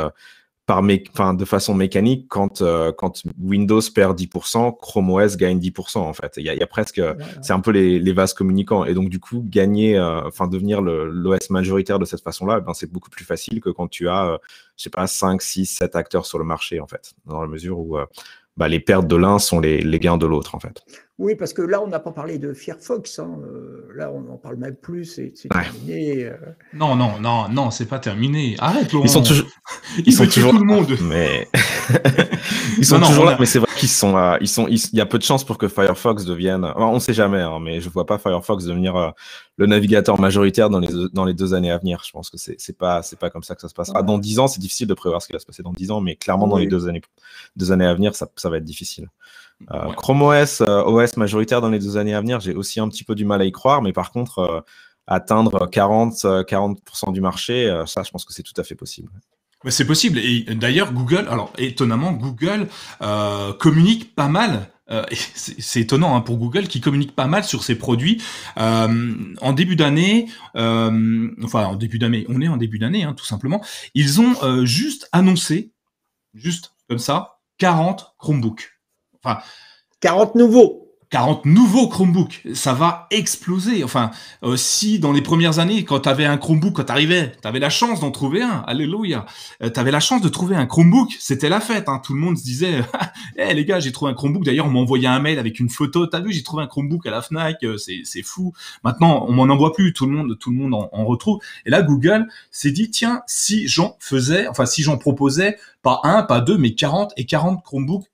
par 0.69 0.85
enfin, 1.15 1.33
de 1.33 1.47
façon 1.47 1.75
mécanique, 1.75 2.27
quand, 2.29 2.61
euh, 2.61 2.93
quand 2.93 3.23
Windows 3.41 3.81
perd 3.95 4.19
10%, 4.19 4.77
Chrome 4.79 5.11
OS 5.11 5.39
gagne 5.39 5.59
10%, 5.59 5.97
en 5.97 6.13
fait. 6.13 6.35
Il 6.37 6.45
y 6.45 6.51
a, 6.51 6.55
y 6.55 6.63
a 6.63 6.67
presque, 6.67 7.01
c'est 7.41 7.55
un 7.55 7.61
peu 7.61 7.71
les, 7.71 7.99
les, 7.99 8.13
vases 8.13 8.35
communicants. 8.35 8.85
Et 8.85 8.93
donc, 8.93 9.09
du 9.09 9.19
coup, 9.19 9.43
gagner, 9.43 9.97
euh, 9.97 10.21
enfin, 10.27 10.47
devenir 10.47 10.83
l'OS 10.83 11.49
majoritaire 11.49 11.99
de 11.99 12.05
cette 12.05 12.21
façon-là, 12.21 12.61
ben, 12.61 12.75
c'est 12.75 12.93
beaucoup 12.93 13.09
plus 13.09 13.25
facile 13.25 13.63
que 13.63 13.71
quand 13.71 13.89
tu 13.89 14.11
as, 14.11 14.27
euh, 14.27 14.39
je 14.77 14.83
sais 14.83 14.91
pas, 14.91 15.07
5, 15.07 15.41
6, 15.41 15.65
7 15.65 15.97
acteurs 15.97 16.27
sur 16.27 16.39
le 16.39 16.45
marché, 16.45 16.81
en 16.81 16.87
fait. 16.87 17.15
Dans 17.25 17.41
la 17.41 17.49
mesure 17.49 17.79
où 17.79 17.97
bah, 18.59 18.66
les 18.66 18.81
pertes 18.81 19.07
de 19.07 19.14
l'un 19.14 19.38
sont 19.38 19.61
les, 19.61 19.81
les 19.81 20.01
gains 20.01 20.18
de 20.18 20.27
l'autre, 20.27 20.57
en 20.57 20.59
fait. 20.59 20.83
Oui, 21.18 21.37
parce 21.37 21.53
que 21.53 21.62
là, 21.62 21.81
on 21.81 21.87
n'a 21.87 22.01
pas 22.01 22.11
parlé 22.11 22.38
de 22.38 22.53
Firefox. 22.53 23.21
Hein. 23.21 23.38
Euh, 23.44 23.88
là, 23.94 24.11
on 24.12 24.23
n'en 24.23 24.37
parle 24.37 24.57
même 24.57 24.75
plus. 24.75 25.05
C'est 25.05 25.49
terminé. 25.49 26.25
Euh. 26.25 26.35
Non, 26.75 26.97
non, 26.97 27.21
non, 27.21 27.49
non, 27.49 27.71
c'est 27.71 27.87
pas 27.87 28.01
terminé. 28.01 28.57
Arrête, 28.59 28.92
Laurent. 28.92 29.07
Ils 29.07 29.11
sont 29.11 29.23
toujours. 29.23 29.47
Ils, 30.05 30.12
sont 30.12 30.27
toujours 30.27 30.51
tout 30.51 30.59
le 30.59 30.64
monde. 30.64 30.88
Mais 31.03 31.47
ils 32.79 32.85
sont 32.85 33.01
toujours 33.01 33.24
là. 33.24 33.37
Mais 33.38 33.46
c'est 33.46 33.59
vrai 33.59 33.68
qu'ils 33.77 33.88
sont. 33.88 34.37
ils 34.40 34.48
sont. 34.48 34.66
Il 34.68 34.81
y 34.92 35.01
a 35.01 35.07
peu 35.07 35.18
de 35.18 35.22
chances 35.22 35.44
pour 35.44 35.59
que 35.59 35.68
Firefox 35.68 36.24
devienne. 36.24 36.64
on 36.77 36.94
ne 36.94 36.98
sait 36.98 37.14
jamais, 37.14 37.40
hein, 37.40 37.59
mais 37.61 37.81
je 37.81 37.88
vois 37.88 38.07
pas 38.07 38.18
Firefox 38.18 38.64
devenir 38.64 38.96
euh, 38.96 39.11
le 39.57 39.66
navigateur 39.66 40.20
majoritaire 40.20 40.70
dans 40.70 40.81
les 40.81 40.88
dans 41.12 41.24
les 41.24 41.35
deux 41.35 41.55
années 41.55 41.70
à 41.70 41.79
venir. 41.79 42.03
Je 42.05 42.11
pense 42.11 42.31
que 42.31 42.38
c'est 42.38 42.57
c'est 42.59 42.77
pas 42.77 43.03
c'est 43.03 43.18
pas 43.18 43.31
comme 43.31 43.42
ça 43.42 43.55
que 43.55 43.61
ça 43.61 43.68
se 43.68 43.74
passera. 43.74 44.03
Dans 44.03 44.18
dix 44.18 44.38
ans, 44.38 44.48
c'est 44.48 44.61
difficile 44.61 44.87
de 44.87 44.94
prévoir 44.94 45.22
ce 45.22 45.27
qui 45.27 45.33
va 45.33 45.38
se 45.38 45.46
passer 45.46 45.62
dans 45.62 45.72
dix 45.72 45.90
ans, 45.90 46.01
mais 46.01 46.16
clairement 46.16 46.48
dans 46.48 46.59
les 46.59 46.66
deux 46.66 46.88
années 46.88 47.03
deux 47.57 47.72
années 47.72 47.87
à 47.87 47.94
venir, 47.94 48.14
ça 48.14 48.29
ça 48.37 48.51
va 48.51 48.59
être 48.59 48.64
difficile. 48.64 49.09
Euh, 49.72 49.92
Chrome 49.94 50.22
OS, 50.22 50.61
euh, 50.61 50.83
OS 50.85 51.16
majoritaire 51.16 51.61
dans 51.61 51.68
les 51.68 51.79
deux 51.79 51.96
années 51.96 52.14
à 52.14 52.20
venir, 52.20 52.40
j'ai 52.40 52.55
aussi 52.55 52.81
un 52.81 52.88
petit 52.88 53.05
peu 53.05 53.14
du 53.14 53.24
mal 53.24 53.42
à 53.42 53.44
y 53.44 53.53
croire, 53.53 53.83
mais 53.83 53.92
par 53.92 54.12
contre, 54.12 54.38
euh, 54.38 54.61
atteindre 55.07 55.68
40, 55.68 56.44
40 56.46 56.79
du 57.12 57.20
marché, 57.20 57.83
ça, 57.87 58.03
je 58.03 58.11
pense 58.11 58.24
que 58.27 58.33
c'est 58.33 58.42
tout 58.42 58.59
à 58.59 58.62
fait 58.62 58.74
possible. 58.74 59.11
C'est 59.66 59.87
possible. 59.87 60.18
Et 60.18 60.42
d'ailleurs, 60.55 60.92
Google, 60.92 61.27
alors 61.29 61.53
étonnamment, 61.59 62.12
Google 62.12 62.68
communique 63.59 64.14
pas 64.14 64.29
mal. 64.29 64.71
c'est 65.11 65.81
étonnant 65.81 66.16
hein, 66.16 66.21
pour 66.21 66.38
Google 66.38 66.66
qui 66.68 66.81
communique 66.81 67.14
pas 67.14 67.27
mal 67.27 67.44
sur 67.44 67.62
ses 67.62 67.75
produits. 67.75 68.23
en 68.57 69.53
début 69.53 69.77
d'année, 69.77 70.29
enfin 70.55 71.64
en 71.64 71.77
début 71.77 71.99
d'année, 71.99 72.25
on 72.29 72.40
est 72.40 72.49
en 72.49 72.57
début 72.57 72.79
d'année, 72.79 73.05
hein, 73.05 73.14
tout 73.14 73.27
simplement. 73.27 73.64
Ils 73.94 74.21
ont 74.21 74.64
juste 74.64 75.09
annoncé, 75.12 75.73
juste 76.35 76.75
comme 76.88 76.99
ça, 76.99 77.40
40 77.59 78.14
Chromebooks. 78.18 78.71
Enfin, 79.23 79.40
40 80.01 80.37
nouveaux. 80.37 80.88
40 81.11 81.47
nouveaux 81.47 81.88
Chromebooks, 81.88 82.42
ça 82.53 82.75
va 82.75 83.07
exploser. 83.11 83.83
Enfin, 83.83 84.11
euh, 84.42 84.57
si 84.57 84.99
dans 84.99 85.12
les 85.12 85.23
premières 85.23 85.59
années, 85.59 85.85
quand 85.85 86.01
tu 86.01 86.09
avais 86.09 86.27
un 86.27 86.37
Chromebook, 86.37 86.75
quand 86.75 86.85
tu 86.85 86.92
arrivais, 86.92 87.33
tu 87.40 87.49
avais 87.49 87.61
la 87.61 87.71
chance 87.71 88.01
d'en 88.01 88.11
trouver 88.11 88.42
un, 88.42 88.62
alléluia, 88.66 89.25
euh, 89.62 89.71
la 89.75 90.01
chance 90.01 90.21
de 90.21 90.29
trouver 90.29 90.55
un 90.55 90.66
Chromebook, 90.66 91.16
c'était 91.18 91.49
la 91.49 91.61
fête. 91.61 91.88
Hein. 91.88 92.01
Tout 92.05 92.12
le 92.12 92.21
monde 92.21 92.37
se 92.37 92.44
disait, 92.44 92.83
eh 93.37 93.55
les 93.55 93.64
gars, 93.64 93.81
j'ai 93.81 93.92
trouvé 93.92 94.11
un 94.11 94.14
Chromebook. 94.14 94.44
D'ailleurs, 94.44 94.66
on 94.66 94.71
m'a 94.71 94.81
envoyé 94.81 95.07
un 95.07 95.18
mail 95.18 95.38
avec 95.38 95.61
une 95.61 95.71
photo. 95.71 96.07
T'as 96.07 96.21
vu, 96.21 96.33
j'ai 96.33 96.42
trouvé 96.42 96.62
un 96.62 96.66
Chromebook 96.66 97.07
à 97.07 97.11
la 97.11 97.23
Fnac, 97.23 97.62
euh, 97.64 97.77
c'est 97.79 98.23
fou. 98.23 98.53
Maintenant, 98.85 99.25
on 99.27 99.33
m'en 99.33 99.44
envoie 99.44 99.73
plus. 99.73 99.94
Tout 99.94 100.07
le 100.07 100.12
monde, 100.12 100.38
tout 100.38 100.51
le 100.51 100.57
monde 100.57 100.75
en, 100.75 100.90
en 100.92 101.05
retrouve. 101.07 101.40
Et 101.64 101.71
là, 101.71 101.83
Google 101.83 102.29
s'est 102.51 102.73
dit, 102.73 102.90
tiens, 102.90 103.23
si 103.27 103.66
j'en 103.66 103.97
faisais, 103.99 104.47
enfin 104.49 104.66
si 104.66 104.83
j'en 104.83 104.99
proposais 104.99 105.57
pas 105.83 106.01
un, 106.05 106.23
pas 106.23 106.40
deux, 106.40 106.59
mais 106.59 106.75
40 106.75 107.12
et 107.16 107.25
40 107.25 107.62
Chromebooks 107.64 108.05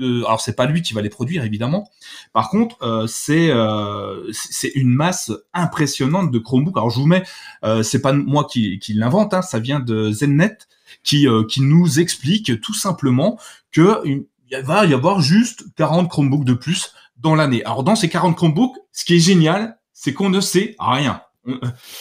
alors 0.00 0.40
c'est 0.40 0.54
pas 0.54 0.66
lui 0.66 0.82
qui 0.82 0.94
va 0.94 1.02
les 1.02 1.08
produire 1.08 1.44
évidemment. 1.44 1.90
Par 2.32 2.48
contre, 2.50 2.76
euh, 2.82 3.06
c'est 3.06 3.50
euh, 3.50 4.30
c'est 4.32 4.72
une 4.74 4.90
masse 4.90 5.32
impressionnante 5.52 6.30
de 6.30 6.38
Chromebook. 6.38 6.76
Alors 6.76 6.90
je 6.90 7.00
vous 7.00 7.06
mets, 7.06 7.22
euh, 7.64 7.82
c'est 7.82 8.00
pas 8.00 8.12
moi 8.12 8.46
qui, 8.50 8.80
l'invente, 8.94 9.34
hein, 9.34 9.42
ça 9.42 9.58
vient 9.58 9.80
de 9.80 10.10
Zennet 10.10 10.58
qui 11.02 11.26
nous 11.58 12.00
explique 12.00 12.60
tout 12.60 12.74
simplement 12.74 13.38
que 13.72 14.02
il 14.04 14.26
va 14.62 14.84
y 14.84 14.94
avoir 14.94 15.20
juste 15.20 15.64
40 15.76 16.08
Chromebooks 16.08 16.44
de 16.44 16.54
plus 16.54 16.92
dans 17.16 17.34
l'année. 17.34 17.64
Alors 17.64 17.82
dans 17.82 17.96
ces 17.96 18.08
40 18.08 18.36
Chromebooks, 18.36 18.76
ce 18.92 19.04
qui 19.04 19.16
est 19.16 19.20
génial, 19.20 19.78
c'est 19.92 20.12
qu'on 20.12 20.30
ne 20.30 20.40
sait 20.40 20.76
rien. 20.78 21.22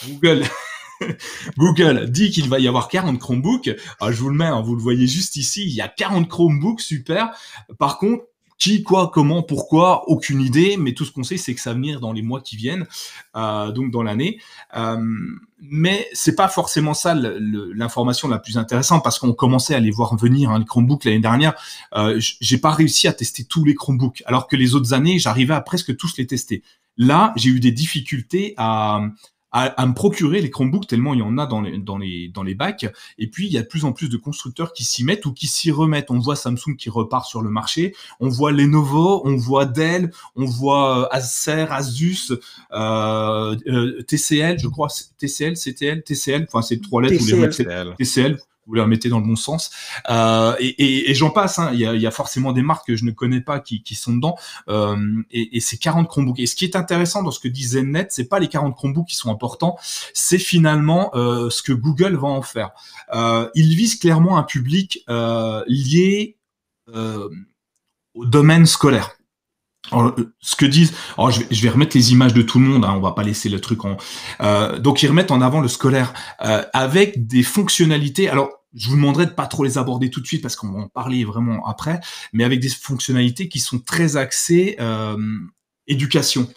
Google 0.08 0.43
Google 1.57 2.09
dit 2.09 2.31
qu'il 2.31 2.49
va 2.49 2.59
y 2.59 2.67
avoir 2.67 2.87
40 2.87 3.19
Chromebooks. 3.19 3.71
Ah, 3.99 4.11
je 4.11 4.21
vous 4.21 4.29
le 4.29 4.35
mets, 4.35 4.45
hein, 4.45 4.61
vous 4.61 4.75
le 4.75 4.81
voyez 4.81 5.07
juste 5.07 5.35
ici. 5.35 5.63
Il 5.63 5.73
y 5.73 5.81
a 5.81 5.87
40 5.87 6.27
Chromebooks, 6.27 6.81
super. 6.81 7.31
Par 7.77 7.97
contre, 7.97 8.25
qui, 8.61 8.83
quoi, 8.83 9.09
comment, 9.11 9.41
pourquoi, 9.41 10.07
aucune 10.07 10.39
idée, 10.39 10.77
mais 10.77 10.93
tout 10.93 11.03
ce 11.03 11.11
qu'on 11.11 11.23
sait, 11.23 11.37
c'est 11.37 11.55
que 11.55 11.59
ça 11.59 11.71
va 11.71 11.77
venir 11.77 11.99
dans 11.99 12.13
les 12.13 12.21
mois 12.21 12.41
qui 12.41 12.55
viennent, 12.55 12.85
euh, 13.35 13.71
donc 13.71 13.89
dans 13.89 14.03
l'année. 14.03 14.39
Euh, 14.77 15.03
mais 15.59 16.07
c'est 16.13 16.35
pas 16.35 16.47
forcément 16.47 16.93
ça 16.93 17.15
l'information 17.15 18.27
la 18.27 18.37
plus 18.37 18.59
intéressante 18.59 19.03
parce 19.03 19.17
qu'on 19.17 19.33
commençait 19.33 19.73
à 19.73 19.79
les 19.79 19.89
voir 19.89 20.15
venir 20.15 20.51
hein, 20.51 20.59
les 20.59 20.65
Chromebooks 20.65 21.05
l'année 21.05 21.17
dernière. 21.17 21.55
Euh, 21.95 22.19
j'ai 22.19 22.59
pas 22.59 22.69
réussi 22.69 23.07
à 23.07 23.13
tester 23.13 23.45
tous 23.45 23.65
les 23.65 23.73
Chromebooks, 23.73 24.21
alors 24.27 24.45
que 24.45 24.55
les 24.55 24.75
autres 24.75 24.93
années, 24.93 25.17
j'arrivais 25.17 25.55
à 25.55 25.61
presque 25.61 25.97
tous 25.97 26.15
les 26.17 26.27
tester. 26.27 26.61
Là, 26.97 27.33
j'ai 27.37 27.49
eu 27.49 27.59
des 27.59 27.71
difficultés 27.71 28.53
à, 28.57 29.01
à, 29.51 29.85
me 29.85 29.93
procurer 29.93 30.41
les 30.41 30.49
Chromebooks 30.49 30.87
tellement 30.87 31.13
il 31.13 31.19
y 31.19 31.23
en 31.23 31.37
a 31.37 31.45
dans 31.45 31.61
les, 31.61 31.77
dans 31.77 31.97
les, 31.97 32.29
dans 32.29 32.43
les 32.43 32.55
bacs. 32.55 32.87
Et 33.17 33.27
puis, 33.27 33.47
il 33.47 33.53
y 33.53 33.57
a 33.57 33.61
de 33.61 33.67
plus 33.67 33.85
en 33.85 33.91
plus 33.91 34.09
de 34.09 34.17
constructeurs 34.17 34.73
qui 34.73 34.83
s'y 34.83 35.03
mettent 35.03 35.25
ou 35.25 35.33
qui 35.33 35.47
s'y 35.47 35.71
remettent. 35.71 36.09
On 36.09 36.19
voit 36.19 36.35
Samsung 36.35 36.75
qui 36.77 36.89
repart 36.89 37.25
sur 37.25 37.41
le 37.41 37.49
marché. 37.49 37.93
On 38.19 38.29
voit 38.29 38.51
Lenovo, 38.51 39.21
on 39.25 39.35
voit 39.35 39.65
Dell, 39.65 40.11
on 40.35 40.45
voit 40.45 41.01
euh, 41.01 41.07
Acer, 41.11 41.65
Asus, 41.69 42.31
euh, 42.71 43.57
euh 43.67 44.01
TCL, 44.03 44.59
je 44.59 44.67
crois, 44.67 44.87
TCL, 45.17 45.55
CTL, 45.55 46.03
TCL. 46.03 46.45
Enfin, 46.47 46.61
c'est 46.61 46.81
trois 46.81 47.01
lettres. 47.01 47.17
TCL. 47.17 47.95
TCL 47.97 48.37
vous 48.71 48.75
les 48.75 48.81
remettez 48.81 49.10
dans 49.10 49.19
le 49.19 49.25
bon 49.25 49.36
sens. 49.36 49.69
Euh, 50.10 50.55
et, 50.60 50.67
et, 50.67 51.12
et 51.12 51.13
j'en 51.13 51.29
passe, 51.29 51.60
hein. 51.60 51.71
il, 51.73 51.79
y 51.79 51.86
a, 51.86 51.93
y 51.93 52.07
a, 52.07 52.12
forcément 52.12 52.53
des 52.53 52.62
marques 52.62 52.88
que 52.88 52.95
je 52.95 53.03
ne 53.03 53.12
connais 53.12 53.41
pas 53.41 53.60
qui, 53.60 53.84
qui 53.84 53.95
sont 53.95 54.13
dedans. 54.13 54.38
Euh, 54.69 54.95
et, 55.29 55.57
et 55.57 55.60
c'est 55.60 55.77
40 55.77 56.07
Chromebooks. 56.07 56.39
Et 56.39 56.45
ce 56.45 56.55
qui 56.55 56.63
est 56.63 56.77
intéressant 56.77 57.21
dans 57.21 57.31
ce 57.31 57.41
que 57.41 57.49
dit 57.49 57.65
ZenNet, 57.65 58.07
c'est 58.12 58.29
pas 58.29 58.39
les 58.39 58.47
40 58.47 58.73
Chromebooks 58.73 59.10
qui 59.10 59.17
sont 59.17 59.29
importants, 59.29 59.77
c'est 60.13 60.39
finalement 60.39 61.12
euh, 61.15 61.49
ce 61.49 61.62
que 61.62 61.73
Google 61.73 62.15
va 62.15 62.29
en 62.29 62.41
faire. 62.41 62.71
Euh, 63.13 63.49
il 63.55 63.75
vise 63.75 63.97
clairement 63.97 64.38
un 64.38 64.43
public 64.43 65.03
euh, 65.10 65.63
lié 65.67 66.38
euh, 66.95 67.27
au 68.13 68.25
domaine 68.25 68.65
scolaire. 68.65 69.17
Alors, 69.91 70.15
ce 70.39 70.55
que 70.55 70.65
disent, 70.65 70.93
alors 71.17 71.31
je, 71.31 71.41
vais, 71.41 71.47
je, 71.51 71.62
vais, 71.62 71.69
remettre 71.69 71.97
les 71.97 72.12
images 72.12 72.34
de 72.34 72.41
tout 72.41 72.60
le 72.60 72.65
monde, 72.65 72.86
hein, 72.86 72.93
on 72.95 73.01
va 73.01 73.12
pas 73.12 73.23
laisser 73.23 73.49
le 73.49 73.60
truc 73.60 73.84
en. 73.84 73.97
Euh, 74.41 74.79
donc 74.79 75.03
ils 75.03 75.07
remettent 75.07 75.31
en 75.31 75.41
avant 75.41 75.60
le 75.60 75.67
scolaire 75.67 76.13
euh, 76.45 76.63
avec 76.73 77.27
des 77.27 77.43
fonctionnalités. 77.43 78.29
Alors 78.29 78.49
je 78.73 78.89
vous 78.89 78.95
demanderai 78.95 79.25
de 79.25 79.31
pas 79.31 79.47
trop 79.47 79.63
les 79.63 79.77
aborder 79.77 80.10
tout 80.10 80.21
de 80.21 80.27
suite 80.27 80.41
parce 80.41 80.55
qu'on 80.55 80.71
va 80.71 80.79
en 80.79 80.88
parler 80.88 81.25
vraiment 81.25 81.65
après, 81.67 81.99
mais 82.34 82.43
avec 82.43 82.60
des 82.60 82.69
fonctionnalités 82.69 83.49
qui 83.49 83.60
sont 83.60 83.79
très 83.79 84.17
axées 84.17 84.75
euh, 84.79 85.17
éducation. 85.88 86.47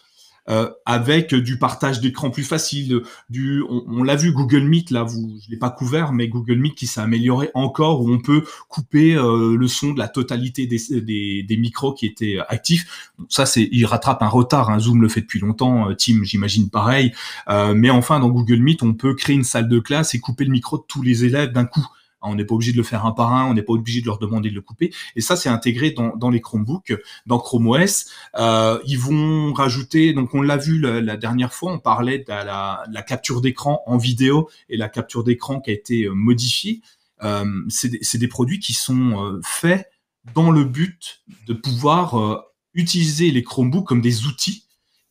euh, 0.51 0.71
avec 0.85 1.35
du 1.35 1.59
partage 1.59 2.01
d'écran 2.01 2.31
plus 2.31 2.43
facile, 2.43 3.03
du, 3.31 3.63
on, 3.69 4.03
l'a 4.03 4.15
vu 4.15 4.33
Google 4.33 4.65
Meet 4.65 4.91
là, 4.91 5.03
vous, 5.03 5.39
je 5.43 5.51
l'ai 5.51 5.57
pas 5.57 5.71
couvert, 5.71 6.13
mais 6.13 6.29
Google 6.29 6.59
Meet 6.59 6.75
qui 6.75 6.87
s'est 6.87 7.01
amélioré 7.01 7.51
encore 7.55 8.03
où 8.03 8.13
on 8.13 8.21
peut 8.21 8.45
couper 8.69 9.15
euh, 9.15 9.57
le 9.57 9.69
son 9.69 9.93
de 9.93 9.99
la 9.99 10.09
totalité 10.09 10.67
des, 10.67 11.01
des, 11.01 11.43
des 11.43 11.57
micros 11.57 11.95
qui 11.95 12.05
étaient 12.05 12.37
actifs. 12.49 13.11
ça 13.31 13.47
c'est, 13.47 13.69
il 13.73 13.87
rattrape 13.87 14.23
un 14.23 14.29
retard. 14.29 14.69
Hein. 14.69 14.79
Zoom 14.79 15.01
le 15.01 15.09
fait 15.09 15.23
depuis 15.23 15.41
longtemps, 15.41 15.89
euh, 15.89 15.95
Team 15.95 16.25
j'imagine 16.25 16.69
pareil, 16.69 17.13
mais 17.49 17.91
enfin 17.91 18.21
dans 18.21 18.29
Google 18.29 18.61
Meet 18.61 18.83
on 18.83 18.93
peut 18.93 19.15
créer 19.15 19.37
une 19.37 19.45
salle 19.45 19.69
de 19.69 19.79
classe 19.79 20.15
et 20.15 20.21
couper 20.21 20.45
le 20.45 20.51
micro 20.51 20.77
de 20.77 20.85
tous 20.87 21.03
les 21.03 21.25
élèves 21.25 21.53
d'un 21.53 21.65
coup. 21.65 21.87
On 22.25 22.35
n'est 22.35 22.45
pas 22.45 22.55
obligé 22.55 22.73
de 22.73 22.77
le 22.77 22.83
faire 22.83 23.05
un 23.07 23.13
par 23.13 23.33
un, 23.33 23.47
on 23.47 23.55
n'est 23.55 23.63
pas 23.63 23.73
obligé 23.73 24.01
de 24.01 24.07
leur 24.07 24.19
demander 24.19 24.51
de 24.51 24.55
le 24.55 24.61
couper. 24.61 24.93
Et 25.17 25.21
ça, 25.21 25.37
c'est 25.37 25.49
intégré 25.49 25.91
dans, 25.93 26.31
les 26.31 26.41
Chromebooks, 26.41 26.93
dans 27.27 27.39
Chrome 27.39 27.69
OS. 27.69 28.07
Euh, 28.39 28.79
ils 28.87 28.99
vont 28.99 29.53
rajouter, 29.53 30.13
donc 30.13 30.35
on 30.35 30.43
l'a 30.43 30.57
vu 30.57 30.79
la, 30.81 31.17
dernière 31.17 31.53
fois, 31.53 31.73
on 31.73 31.79
parlait 31.79 32.19
de 32.19 32.25
la, 32.29 33.03
capture 33.07 33.41
d'écran 33.41 33.83
en 33.87 33.97
vidéo 33.97 34.49
et 34.69 34.77
la 34.77 34.89
capture 34.89 35.25
d'écran 35.25 35.61
qui 35.61 35.71
a 35.71 35.75
été 35.75 36.05
euh, 36.05 36.13
modifiée. 36.15 36.81
Euh, 37.23 37.45
c'est 37.69 38.19
des, 38.19 38.29
produits 38.29 38.59
qui 38.59 38.73
sont 38.73 39.41
faits 39.45 39.89
dans 40.35 40.51
le 40.51 40.65
but 40.65 41.23
de 41.47 41.55
pouvoir 41.55 42.45
utiliser 42.75 43.31
les 43.31 43.43
Chromebooks 43.43 43.87
comme 43.87 44.01
des 44.01 44.27
outils 44.27 44.64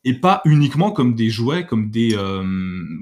et 0.04 0.14
pas 0.14 0.42
uniquement 0.44 0.92
comme 0.92 1.14
des 1.14 1.30
jouets, 1.30 1.66
comme 1.66 1.90
des, 1.90 2.14
euh, 2.14 2.44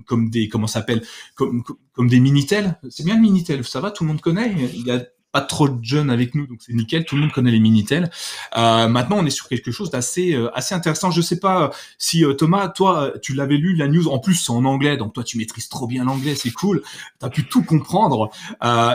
comme 0.07 0.31
des, 0.31 0.49
comment 0.49 0.67
s'appelle, 0.67 1.03
comme, 1.35 1.63
comme 1.93 2.09
des 2.09 2.21
minitel. 2.21 2.79
C'est 2.91 3.05
bien 3.05 3.17
le 3.17 3.23
minitel, 3.23 3.65
ça 3.65 3.81
va, 3.81 3.91
tout 3.91 4.05
le 4.05 4.09
monde 4.09 4.21
connaît. 4.21 4.55
Il 4.75 4.87
y 4.87 4.91
a 4.91 5.03
pas 5.33 5.41
trop 5.41 5.69
de 5.69 5.83
jeunes 5.83 6.11
avec 6.11 6.35
nous, 6.35 6.47
donc 6.47 6.59
c'est 6.61 6.75
nickel. 6.75 7.05
Tout 7.07 7.17
le 7.17 7.23
monde 7.23 7.33
connaît 7.33 7.51
les 7.51 7.59
minitel. 7.59 8.11
Euh, 8.57 8.87
maintenant, 8.87 9.17
on 9.19 9.27
est 9.27 9.31
sur 9.31 9.49
quelque 9.49 9.73
chose 9.73 9.91
d'assez, 9.91 10.35
euh, 10.35 10.55
assez 10.55 10.75
intéressant. 10.75 11.11
Je 11.11 11.23
sais 11.23 11.41
pas 11.41 11.73
si 11.99 12.25
euh, 12.25 12.35
Thomas, 12.35 12.69
toi, 12.69 13.13
tu 13.23 13.33
l'avais 13.33 13.57
lu 13.57 13.75
la 13.75 13.89
news. 13.89 14.09
En 14.09 14.19
plus, 14.19 14.35
c'est 14.35 14.53
en 14.53 14.65
anglais, 14.67 14.99
donc 14.99 15.15
toi, 15.15 15.25
tu 15.25 15.39
maîtrises 15.39 15.71
trop 15.71 15.87
bien 15.87 16.05
l'anglais, 16.05 16.35
c'est 16.35 16.53
cool. 16.53 16.83
T'as 17.19 17.31
pu 17.31 17.47
tout 17.47 17.65
comprendre. 17.65 18.31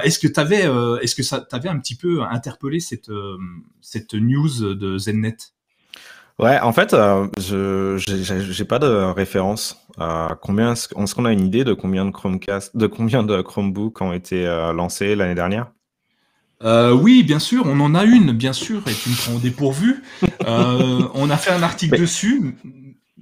est-ce 0.04 0.20
que 0.20 0.28
t'avais, 0.28 0.70
est-ce 1.02 1.16
que 1.16 1.24
ça 1.24 1.42
t'avait 1.42 1.70
un 1.70 1.80
petit 1.80 1.96
peu 1.96 2.22
interpellé 2.22 2.80
cette 2.80 3.12
cette 3.82 4.14
news 4.14 4.76
de 4.76 4.98
ZenNet? 4.98 5.57
Ouais, 6.40 6.60
en 6.60 6.72
fait, 6.72 6.94
euh, 6.94 7.28
je 7.40 7.98
j'ai 7.98 8.66
pas 8.66 8.78
de 8.78 8.88
référence. 8.88 9.88
à 9.98 10.38
combien 10.40 10.74
est-ce 10.74 11.16
qu'on 11.16 11.26
a 11.26 11.32
une 11.32 11.46
idée 11.46 11.64
de 11.64 11.74
combien 11.74 12.06
de 12.06 12.12
Chromecast, 12.12 12.78
de 12.78 12.86
combien 12.86 13.24
de 13.24 13.42
Chromebooks 13.42 14.00
ont 14.02 14.14
été 14.14 14.46
euh, 14.46 14.72
lancés 14.72 15.16
l'année 15.16 15.34
dernière? 15.34 15.72
Euh, 16.64 16.92
oui, 16.92 17.24
bien 17.24 17.40
sûr, 17.40 17.64
on 17.66 17.80
en 17.80 17.96
a 17.96 18.04
une, 18.04 18.34
bien 18.34 18.54
sûr, 18.54 18.82
et 18.88 18.94
tu 18.94 19.10
me 19.10 19.16
prends 19.16 19.34
au 19.36 19.40
dépourvu. 19.40 20.04
on 20.46 21.30
a 21.30 21.38
fait 21.38 21.52
un 21.52 21.64
article 21.64 22.00
dessus, 22.00 22.56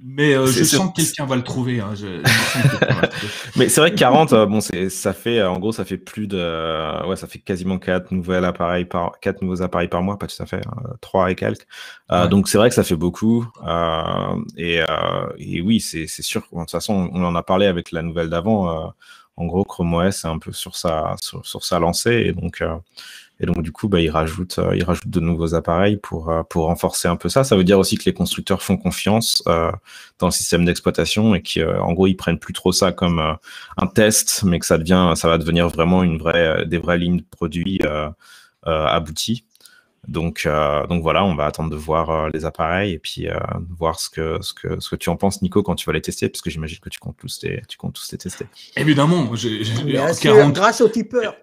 mais 0.07 0.35
euh, 0.35 0.45
je 0.45 0.63
sens 0.63 0.91
que 0.91 1.01
quelqu'un 1.01 1.25
va 1.25 1.35
le 1.35 1.41
trouver. 1.41 1.79
Hein. 1.79 1.95
mais 3.55 3.69
c'est 3.69 3.81
vrai 3.81 3.89
que 3.89 3.95
40, 3.95 4.33
euh, 4.33 4.45
bon, 4.45 4.61
c'est, 4.61 4.89
ça 4.91 5.13
fait, 5.13 5.39
euh, 5.39 5.49
en 5.49 5.57
gros, 5.57 5.71
ça 5.71 5.83
fait 5.83 5.97
plus 5.97 6.27
de, 6.27 7.07
ouais, 7.07 7.15
ça 7.15 7.25
fait 7.25 7.39
quasiment 7.39 7.79
4 7.79 8.11
nouveaux 8.11 8.33
appareils 8.33 8.85
par, 8.85 9.19
4 9.19 9.41
nouveaux 9.41 9.63
appareils 9.63 9.87
par 9.87 10.03
mois, 10.03 10.19
pas 10.19 10.27
tout 10.27 10.41
à 10.43 10.45
fait, 10.45 10.61
3 11.01 11.31
et 11.31 11.35
quelques. 11.35 11.65
Donc 12.29 12.47
c'est 12.47 12.59
vrai 12.59 12.69
que 12.69 12.75
ça 12.75 12.83
fait 12.83 12.95
beaucoup. 12.95 13.47
et, 14.57 14.81
et 15.39 15.61
oui, 15.61 15.79
c'est, 15.79 16.05
c'est 16.05 16.21
sûr. 16.21 16.43
De 16.51 16.59
toute 16.59 16.71
façon, 16.71 17.09
on 17.11 17.23
en 17.23 17.33
a 17.33 17.41
parlé 17.41 17.65
avec 17.65 17.91
la 17.91 18.03
nouvelle 18.03 18.29
d'avant. 18.29 18.93
en 19.37 19.45
gros, 19.47 19.63
Chrome 19.63 19.95
OS 19.95 20.23
est 20.23 20.27
un 20.27 20.37
peu 20.37 20.51
sur 20.51 20.75
sa, 20.75 21.15
sur, 21.19 21.43
sur 21.45 21.65
sa 21.65 21.79
lancée, 21.79 22.25
et 22.27 22.31
donc. 22.31 22.63
Et 23.39 23.45
donc, 23.45 23.61
du 23.61 23.71
coup, 23.71 23.89
bah, 23.89 23.99
ils, 23.99 24.09
rajoutent, 24.09 24.59
euh, 24.59 24.75
ils 24.75 24.83
rajoutent 24.83 25.09
de 25.09 25.19
nouveaux 25.19 25.55
appareils 25.55 25.97
pour, 25.97 26.29
euh, 26.29 26.43
pour 26.43 26.65
renforcer 26.65 27.07
un 27.07 27.17
peu 27.17 27.27
ça. 27.27 27.43
Ça 27.43 27.55
veut 27.55 27.65
dire 27.65 27.77
aussi 27.77 27.97
que 27.97 28.05
les 28.05 28.13
constructeurs 28.13 28.61
font 28.61 28.77
confiance 28.77 29.43
euh, 29.47 29.71
dans 30.19 30.27
le 30.27 30.31
système 30.31 30.63
d'exploitation 30.63 31.35
et 31.35 31.43
qu'en 31.43 31.91
gros, 31.93 32.07
ils 32.07 32.15
prennent 32.15 32.39
plus 32.39 32.53
trop 32.53 32.71
ça 32.71 32.93
comme 32.93 33.37
un 33.77 33.87
test, 33.87 34.43
mais 34.43 34.59
que 34.59 34.65
ça, 34.65 34.77
devient, 34.77 35.13
ça 35.15 35.27
va 35.27 35.37
devenir 35.37 35.67
vraiment 35.67 36.03
une 36.03 36.17
vraie, 36.17 36.65
des 36.65 36.77
vraies 36.77 36.97
lignes 36.97 37.17
de 37.17 37.25
produits 37.29 37.81
abouties. 38.63 39.45
Donc, 40.07 40.47
donc 40.87 41.01
voilà, 41.01 41.25
on 41.25 41.35
va 41.35 41.45
attendre 41.45 41.69
de 41.69 41.75
voir 41.75 42.29
les 42.29 42.45
appareils 42.45 42.93
et 42.93 42.99
puis 42.99 43.27
voir 43.77 43.99
ce 43.99 44.09
que, 44.09 44.37
ce, 44.41 44.53
que, 44.53 44.79
ce 44.79 44.89
que 44.89 44.95
tu 44.95 45.09
en 45.09 45.17
penses, 45.17 45.41
Nico, 45.41 45.61
quand 45.63 45.75
tu 45.75 45.85
vas 45.85 45.93
les 45.93 46.01
tester, 46.01 46.29
parce 46.29 46.41
que 46.41 46.49
j'imagine 46.49 46.79
que 46.79 46.89
tu 46.89 46.99
comptes 46.99 47.17
tous 47.17 47.41
les, 47.43 47.61
tu 47.67 47.77
comptes 47.77 47.95
tous 47.95 48.11
les 48.11 48.17
tester. 48.17 48.45
Évidemment, 48.77 49.35
j'ai, 49.35 49.63
40... 50.21 50.53
grâce 50.53 50.81
au 50.81 50.87
tipeur. 50.87 51.35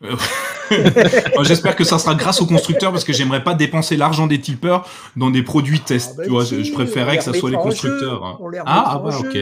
J'espère 1.42 1.74
que 1.74 1.84
ça 1.84 1.98
sera 1.98 2.14
grâce 2.14 2.40
aux 2.40 2.46
constructeurs 2.46 2.92
parce 2.92 3.04
que 3.04 3.12
j'aimerais 3.12 3.42
pas 3.42 3.54
dépenser 3.54 3.96
l'argent 3.96 4.26
des 4.26 4.40
tipeurs 4.40 4.88
dans 5.16 5.30
des 5.30 5.42
produits 5.42 5.80
test. 5.80 6.16
Ah, 6.18 6.22
tu 6.24 6.30
vois, 6.30 6.44
je, 6.44 6.72
préférais 6.72 7.18
que 7.18 7.24
ça 7.24 7.32
soit 7.32 7.50
les 7.50 7.56
constructeurs. 7.56 8.38
Ah, 8.64 8.84
ah 8.86 9.02
bah, 9.04 9.18
ok. 9.18 9.36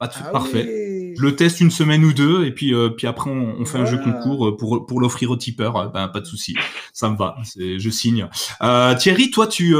Ah 0.00 0.08
parfait. 0.32 1.01
Le 1.22 1.36
teste 1.36 1.60
une 1.60 1.70
semaine 1.70 2.04
ou 2.04 2.12
deux 2.12 2.44
et 2.44 2.50
puis 2.50 2.74
euh, 2.74 2.90
puis 2.90 3.06
après 3.06 3.30
on, 3.30 3.56
on 3.58 3.64
fait 3.64 3.78
un 3.78 3.84
jeu 3.84 3.98
concours 3.98 4.48
euh, 4.48 4.56
pour 4.56 4.86
pour 4.86 5.00
l'offrir 5.00 5.30
au 5.30 5.36
tipeur. 5.36 5.76
Euh, 5.76 5.88
ben 5.88 6.08
pas 6.08 6.20
de 6.20 6.26
souci, 6.26 6.56
ça 6.92 7.08
me 7.08 7.16
va. 7.16 7.36
Je 7.56 7.90
signe. 7.90 8.28
Euh, 8.62 8.94
Thierry, 8.96 9.30
toi 9.30 9.46
tu 9.46 9.74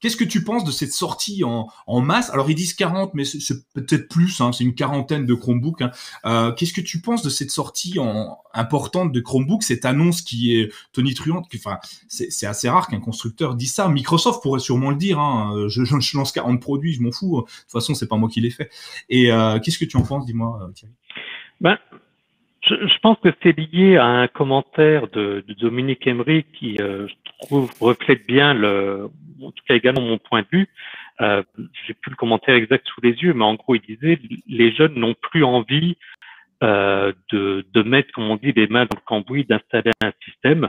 qu'est-ce 0.00 0.16
que 0.16 0.24
tu 0.24 0.44
penses 0.44 0.64
de 0.64 0.72
cette 0.72 0.92
sortie 0.92 1.44
en, 1.44 1.68
en 1.86 2.00
masse? 2.00 2.30
Alors 2.30 2.50
ils 2.50 2.54
disent 2.54 2.74
40, 2.74 3.14
mais 3.14 3.24
c'est 3.24 3.72
peut-être 3.72 4.08
plus. 4.08 4.40
Hein, 4.40 4.52
c'est 4.52 4.64
une 4.64 4.74
quarantaine 4.74 5.26
de 5.26 5.34
Chromebooks. 5.34 5.82
Hein. 6.24 6.52
qu'est-ce 6.56 6.72
que 6.72 6.80
tu 6.80 7.00
penses 7.00 7.22
de 7.22 7.30
cette 7.30 7.50
sortie 7.50 7.98
en, 7.98 8.38
importante 8.52 9.12
de 9.12 9.20
Chromebook, 9.20 9.62
cette 9.62 9.84
annonce 9.84 10.22
qui 10.22 10.56
est 10.56 10.72
tonitruante 10.92 11.46
Enfin, 11.54 11.78
c'est 12.08 12.46
assez 12.46 12.68
rare 12.68 12.88
qu'un 12.88 13.00
constructeur 13.00 13.54
dise 13.54 13.72
ça. 13.72 13.88
Microsoft 13.88 14.42
pourrait 14.42 14.60
sûrement 14.60 14.90
le 14.90 14.96
dire. 14.96 15.18
Hein, 15.18 15.66
je, 15.68 15.84
je, 15.84 16.16
lance 16.16 16.32
40 16.32 16.60
produits, 16.60 16.94
je 16.94 17.02
m'en 17.02 17.12
fous. 17.12 17.42
De 17.42 17.42
toute 17.42 17.70
façon, 17.70 17.94
c'est 17.94 18.08
pas 18.08 18.16
moi 18.16 18.28
qui 18.28 18.40
l'ai 18.40 18.50
fait. 18.50 18.70
Et 19.08 19.30
qu'est-ce 19.62 19.78
que 19.78 19.84
tu 19.84 19.96
en 19.96 20.02
penses, 20.02 20.26
dis-moi, 20.26 20.60
euh, 20.62 20.79
Ben, 21.60 21.78
je, 22.62 22.98
pense 23.00 23.18
que 23.18 23.30
c'est 23.42 23.56
lié 23.56 23.96
à 23.96 24.06
un 24.06 24.28
commentaire 24.28 25.08
de, 25.08 25.44
Dominique 25.60 26.06
Emery 26.06 26.44
qui, 26.44 26.76
euh, 26.80 27.06
je 27.08 27.46
trouve, 27.46 27.70
reflète 27.80 28.26
bien 28.26 28.54
le, 28.54 29.08
en 29.42 29.50
tout 29.50 29.64
cas 29.66 29.74
également 29.74 30.02
mon 30.02 30.18
point 30.18 30.42
de 30.42 30.48
vue. 30.52 30.68
Euh, 31.20 31.42
J'ai 31.86 31.94
plus 31.94 32.10
le 32.10 32.16
commentaire 32.16 32.54
exact 32.54 32.86
sous 32.88 33.00
les 33.02 33.12
yeux, 33.12 33.34
mais 33.34 33.44
en 33.44 33.54
gros, 33.54 33.74
il 33.74 33.82
disait 33.82 34.18
les 34.46 34.72
jeunes 34.72 34.94
n'ont 34.94 35.14
plus 35.14 35.44
envie 35.44 35.96
euh, 36.62 37.12
de, 37.32 37.66
de 37.72 37.82
mettre, 37.82 38.12
comme 38.12 38.30
on 38.30 38.36
dit, 38.36 38.52
les 38.52 38.66
mains 38.66 38.84
dans 38.84 38.96
le 38.96 39.04
cambouis, 39.04 39.44
d'installer 39.44 39.92
un 40.02 40.12
système. 40.24 40.68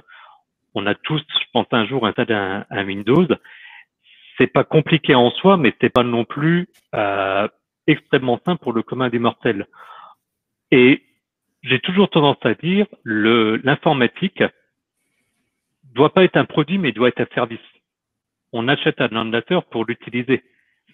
On 0.73 0.85
a 0.85 0.95
tous, 0.95 1.19
je 1.19 1.45
pense, 1.51 1.67
un 1.71 1.85
jour 1.85 2.07
installé 2.07 2.33
un, 2.33 2.65
un 2.69 2.85
Windows. 2.85 3.27
C'est 4.37 4.47
pas 4.47 4.63
compliqué 4.63 5.15
en 5.15 5.31
soi, 5.31 5.57
mais 5.57 5.73
c'est 5.81 5.89
pas 5.89 6.03
non 6.03 6.23
plus 6.23 6.69
euh, 6.95 7.47
extrêmement 7.87 8.39
simple 8.45 8.63
pour 8.63 8.73
le 8.73 8.83
commun 8.83 9.09
des 9.09 9.19
mortels. 9.19 9.67
Et 10.71 11.03
j'ai 11.63 11.79
toujours 11.79 12.09
tendance 12.09 12.43
à 12.43 12.53
dire, 12.53 12.87
l'informatique 13.05 14.43
doit 15.93 16.13
pas 16.13 16.23
être 16.23 16.37
un 16.37 16.45
produit, 16.45 16.77
mais 16.77 16.91
doit 16.91 17.09
être 17.09 17.21
un 17.21 17.35
service. 17.35 17.59
On 18.53 18.67
achète 18.67 18.99
un 19.01 19.15
ordinateur 19.15 19.65
pour 19.65 19.85
l'utiliser. 19.85 20.43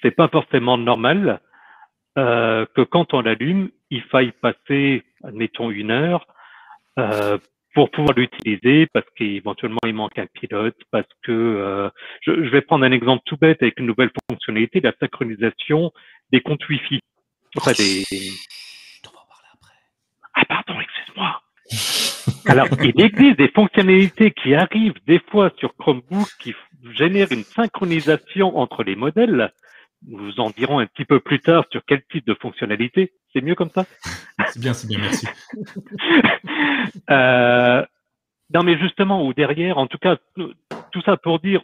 C'est 0.02 0.12
pas 0.12 0.28
forcément 0.28 0.78
normal 0.78 1.42
euh, 2.18 2.66
que 2.76 2.82
quand 2.82 3.14
on 3.14 3.22
l'allume, 3.22 3.70
il 3.90 4.02
faille 4.04 4.32
passer, 4.32 5.04
admettons, 5.24 5.72
une 5.72 5.92
heure 5.92 6.26
euh, 7.00 7.38
pour 7.74 7.92
pouvoir 7.92 8.18
l'utiliser, 8.18 8.88
parce 8.88 9.06
qu'éventuellement 9.16 9.80
il 9.86 9.94
manque 9.94 10.18
un 10.18 10.26
pilote, 10.26 10.78
parce 10.92 11.08
que 11.22 11.32
euh, 11.32 11.90
je, 12.22 12.44
je, 12.44 12.50
vais 12.50 12.62
prendre 12.62 12.86
un 12.86 12.92
exemple 12.92 13.22
tout 13.26 13.38
bête 13.38 13.62
avec 13.62 13.80
une 13.80 13.86
nouvelle 13.86 14.10
fonctionnalité, 14.30 14.82
la 14.82 14.94
synchronisation 15.00 15.92
des 16.32 16.42
comptes 16.42 16.68
Wi-Fi. 16.68 17.00
On 17.56 17.60
va 17.60 19.20
en 19.22 19.28
parler 19.28 19.48
après. 19.54 19.74
Ah 20.34 20.46
pardon, 20.46 20.82
excuse-moi. 20.82 21.42
Alors, 22.46 22.68
il 22.82 23.00
existe 23.02 23.38
des 23.38 23.50
fonctionnalités 23.50 24.32
qui 24.32 24.54
arrivent 24.54 25.00
des 25.06 25.20
fois 25.20 25.52
sur 25.58 25.76
Chromebook 25.76 26.28
qui 26.40 26.56
génèrent 26.94 27.32
une 27.32 27.44
synchronisation 27.44 28.58
entre 28.58 28.84
les 28.84 28.96
modèles. 28.96 29.52
Nous 30.08 30.18
vous 30.18 30.40
en 30.40 30.50
dirons 30.52 30.80
un 30.80 30.86
petit 30.86 31.06
peu 31.06 31.20
plus 31.20 31.40
tard 31.40 31.66
sur 31.72 31.82
quel 31.86 32.04
type 32.12 32.26
de 32.26 32.36
fonctionnalité. 32.36 33.14
C'est 33.34 33.42
mieux 33.42 33.56
comme 33.56 33.70
ça? 33.70 33.86
C'est 34.48 34.60
bien, 34.60 34.74
c'est 34.74 34.88
bien, 34.88 35.00
merci. 35.00 35.28
euh, 37.10 37.86
non, 38.54 38.64
mais 38.64 38.78
justement, 38.78 39.26
ou 39.26 39.34
derrière, 39.34 39.78
en 39.78 39.88
tout 39.88 39.98
cas, 39.98 40.18
tout 40.36 41.02
ça 41.04 41.18
pour 41.18 41.40
dire, 41.40 41.62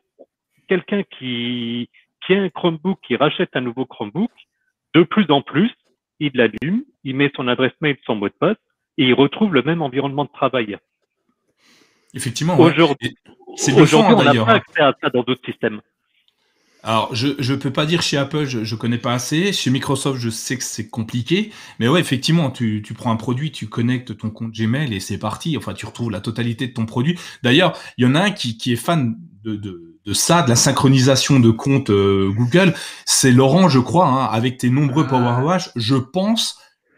quelqu'un 0.68 1.04
qui, 1.04 1.90
qui 2.26 2.34
a 2.34 2.42
un 2.42 2.50
Chromebook, 2.50 3.00
qui 3.06 3.16
rachète 3.16 3.56
un 3.56 3.62
nouveau 3.62 3.86
Chromebook, 3.86 4.32
de 4.96 5.04
plus 5.04 5.30
en 5.30 5.42
plus, 5.42 5.72
il 6.20 6.32
l'allume, 6.34 6.84
il 7.04 7.16
met 7.16 7.32
son 7.36 7.48
adresse 7.48 7.74
mail, 7.82 7.98
son 8.06 8.16
mot 8.16 8.28
de 8.28 8.34
passe, 8.34 8.58
et 8.98 9.06
il 9.06 9.14
retrouve 9.14 9.54
le 9.54 9.64
même 9.64 9.82
environnement 9.82 10.26
de 10.26 10.32
travail. 10.32 10.78
Effectivement. 12.14 12.60
Aujourd'hui, 12.60 13.16
c'est 13.56 13.74
on 13.74 14.24
n'a 14.24 14.46
pas 14.46 14.54
accès 14.54 14.82
à 14.82 14.94
ça 15.02 15.10
dans 15.10 15.24
d'autres 15.24 15.46
systèmes. 15.46 15.82
Alors, 16.86 17.16
je 17.16 17.28
ne 17.28 17.56
peux 17.56 17.72
pas 17.72 17.86
dire 17.86 18.02
chez 18.02 18.18
Apple, 18.18 18.44
je, 18.44 18.60
ne 18.60 18.80
connais 18.80 18.98
pas 18.98 19.14
assez. 19.14 19.54
Chez 19.54 19.72
Microsoft, 19.72 20.20
je 20.20 20.30
sais 20.30 20.58
que 20.58 20.64
c'est 20.64 20.90
compliqué. 20.90 21.52
Mais 21.80 21.88
ouais, 21.88 22.02
effectivement, 22.02 22.52
tu, 22.52 22.82
tu 22.86 22.94
prends 22.94 23.12
un 23.12 23.16
produit, 23.16 23.54
tu 23.54 23.68
connectes 23.68 24.18
ton 24.18 24.30
compte 24.30 24.52
Gmail 24.52 24.94
et 24.94 25.00
c'est 25.00 25.18
parti. 25.18 25.56
Enfin, 25.56 25.74
tu 25.74 25.86
retrouves 25.86 26.12
la 26.12 26.20
totalité 26.20 26.68
de 26.68 26.74
ton 26.74 26.86
produit. 26.86 27.18
D'ailleurs, 27.42 27.78
il 27.98 28.04
y 28.04 28.08
en 28.08 28.16
a 28.16 28.20
un 28.20 28.32
qui, 28.32 28.58
qui 28.58 28.74
est 28.74 28.78
fan 28.78 29.16
de, 29.44 29.56
de 29.56 29.94
de 30.06 30.14
ça, 30.14 30.42
de 30.42 30.50
la 30.50 30.56
synchronisation 30.56 31.40
de 31.40 31.50
comptes 31.50 31.90
Google, 31.90 32.74
c'est 33.06 33.32
Laurent, 33.32 33.70
je 33.70 33.80
crois, 33.80 34.08
hein, 34.08 34.26
avec 34.26 34.58
tes 34.58 34.70
nombreux 34.70 35.06
ah. 35.08 35.10
Power 35.10 35.58
Je 35.76 35.96
pense 35.96 36.58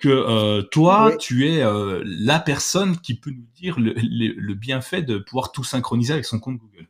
que 0.09 0.61
toi, 0.71 1.15
tu 1.19 1.47
es 1.47 1.63
la 2.03 2.39
personne 2.39 2.97
qui 2.97 3.15
peut 3.15 3.31
nous 3.31 3.47
dire 3.55 3.79
le, 3.79 3.93
le, 3.93 4.53
bienfait 4.53 5.01
de 5.01 5.17
pouvoir 5.17 5.51
tout 5.51 5.63
synchroniser 5.63 6.13
avec 6.13 6.25
son 6.25 6.39
compte 6.39 6.57
Google. 6.57 6.87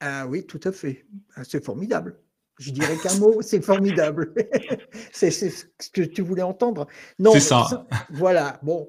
Ah 0.00 0.26
oui, 0.26 0.44
tout 0.46 0.60
à 0.64 0.72
fait. 0.72 1.06
Ah, 1.34 1.42
c'est 1.44 1.64
formidable. 1.64 2.16
Je 2.58 2.70
dirais 2.70 2.96
qu'un 3.02 3.14
mot, 3.16 3.38
c'est 3.42 3.62
formidable. 3.62 4.34
c'est 5.12 5.30
ce 5.30 5.64
que 5.92 6.02
tu 6.02 6.22
voulais 6.22 6.42
entendre. 6.42 6.86
Non, 7.18 7.32
c'est 7.32 7.40
ça. 7.40 7.86
Voilà. 8.10 8.58
Bon. 8.62 8.88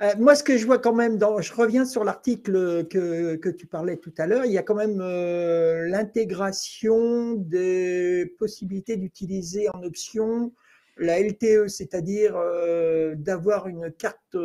Euh, 0.00 0.12
moi, 0.16 0.36
ce 0.36 0.44
que 0.44 0.56
je 0.56 0.64
vois 0.64 0.78
quand 0.78 0.94
même, 0.94 1.18
dans, 1.18 1.40
je 1.40 1.52
reviens 1.52 1.84
sur 1.84 2.04
l'article 2.04 2.86
que, 2.86 3.34
que, 3.34 3.48
tu 3.48 3.66
parlais 3.66 3.96
tout 3.96 4.14
à 4.18 4.28
l'heure, 4.28 4.44
il 4.44 4.52
y 4.52 4.58
a 4.58 4.62
quand 4.62 4.76
même 4.76 5.00
euh, 5.00 5.88
l'intégration 5.88 7.34
des 7.34 8.32
possibilités 8.38 8.96
d'utiliser 8.96 9.68
en 9.74 9.82
option 9.82 10.52
la 10.98 11.20
LTE, 11.20 11.68
c'est-à-dire 11.68 12.36
euh, 12.36 13.14
d'avoir 13.16 13.68
une 13.68 13.92
carte 13.92 14.36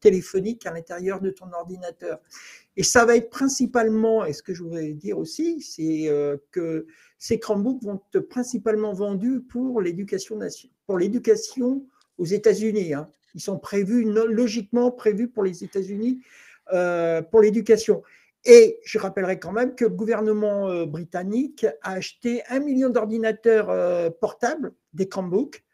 téléphonique 0.00 0.66
à 0.66 0.72
l'intérieur 0.72 1.20
de 1.20 1.30
ton 1.30 1.52
ordinateur. 1.52 2.20
Et 2.76 2.82
ça 2.82 3.04
va 3.04 3.16
être 3.16 3.30
principalement, 3.30 4.24
et 4.24 4.32
ce 4.32 4.42
que 4.42 4.52
je 4.54 4.62
voudrais 4.62 4.92
dire 4.92 5.18
aussi, 5.18 5.62
c'est 5.62 6.10
que 6.50 6.86
ces 7.18 7.38
Chromebooks 7.38 7.82
vont 7.82 8.00
être 8.14 8.20
principalement 8.20 8.92
vendus 8.92 9.40
pour 9.40 9.80
l'éducation 9.80 10.38
aux 12.18 12.24
États-Unis. 12.24 12.94
Hein. 12.94 13.08
Ils 13.34 13.40
sont 13.40 13.60
logiquement 14.28 14.90
prévus 14.90 15.28
pour 15.28 15.44
les 15.44 15.64
États-Unis 15.64 16.20
euh, 16.72 17.22
pour 17.22 17.42
l'éducation. 17.42 18.02
Et 18.46 18.78
je 18.84 18.98
rappellerai 18.98 19.40
quand 19.40 19.52
même 19.52 19.74
que 19.74 19.84
le 19.84 19.90
gouvernement 19.90 20.68
euh, 20.68 20.86
britannique 20.86 21.66
a 21.82 21.92
acheté 21.92 22.42
un 22.48 22.60
million 22.60 22.88
d'ordinateurs 22.88 23.70
euh, 23.70 24.08
portables, 24.08 24.72
des 24.92 25.08
Chromebooks, 25.08 25.64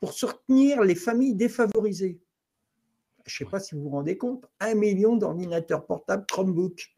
pour 0.00 0.14
soutenir 0.14 0.82
les 0.82 0.94
familles 0.94 1.34
défavorisées. 1.34 2.20
Je 3.26 3.34
ne 3.34 3.46
sais 3.46 3.50
pas 3.50 3.60
si 3.60 3.74
vous 3.74 3.82
vous 3.82 3.90
rendez 3.90 4.16
compte, 4.16 4.46
un 4.60 4.74
million 4.74 5.16
d'ordinateurs 5.16 5.86
portables 5.86 6.24
Chromebook. 6.26 6.88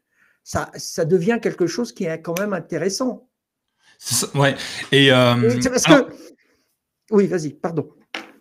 Ça, 0.43 0.71
ça 0.75 1.05
devient 1.05 1.39
quelque 1.41 1.67
chose 1.67 1.91
qui 1.91 2.05
est 2.05 2.21
quand 2.21 2.39
même 2.39 2.53
intéressant. 2.53 3.29
ouais. 4.35 4.55
Et 4.91 5.09
parce 5.09 5.83
que. 5.83 6.11
Oui, 7.11 7.27
vas-y, 7.27 7.49
pardon. 7.51 7.93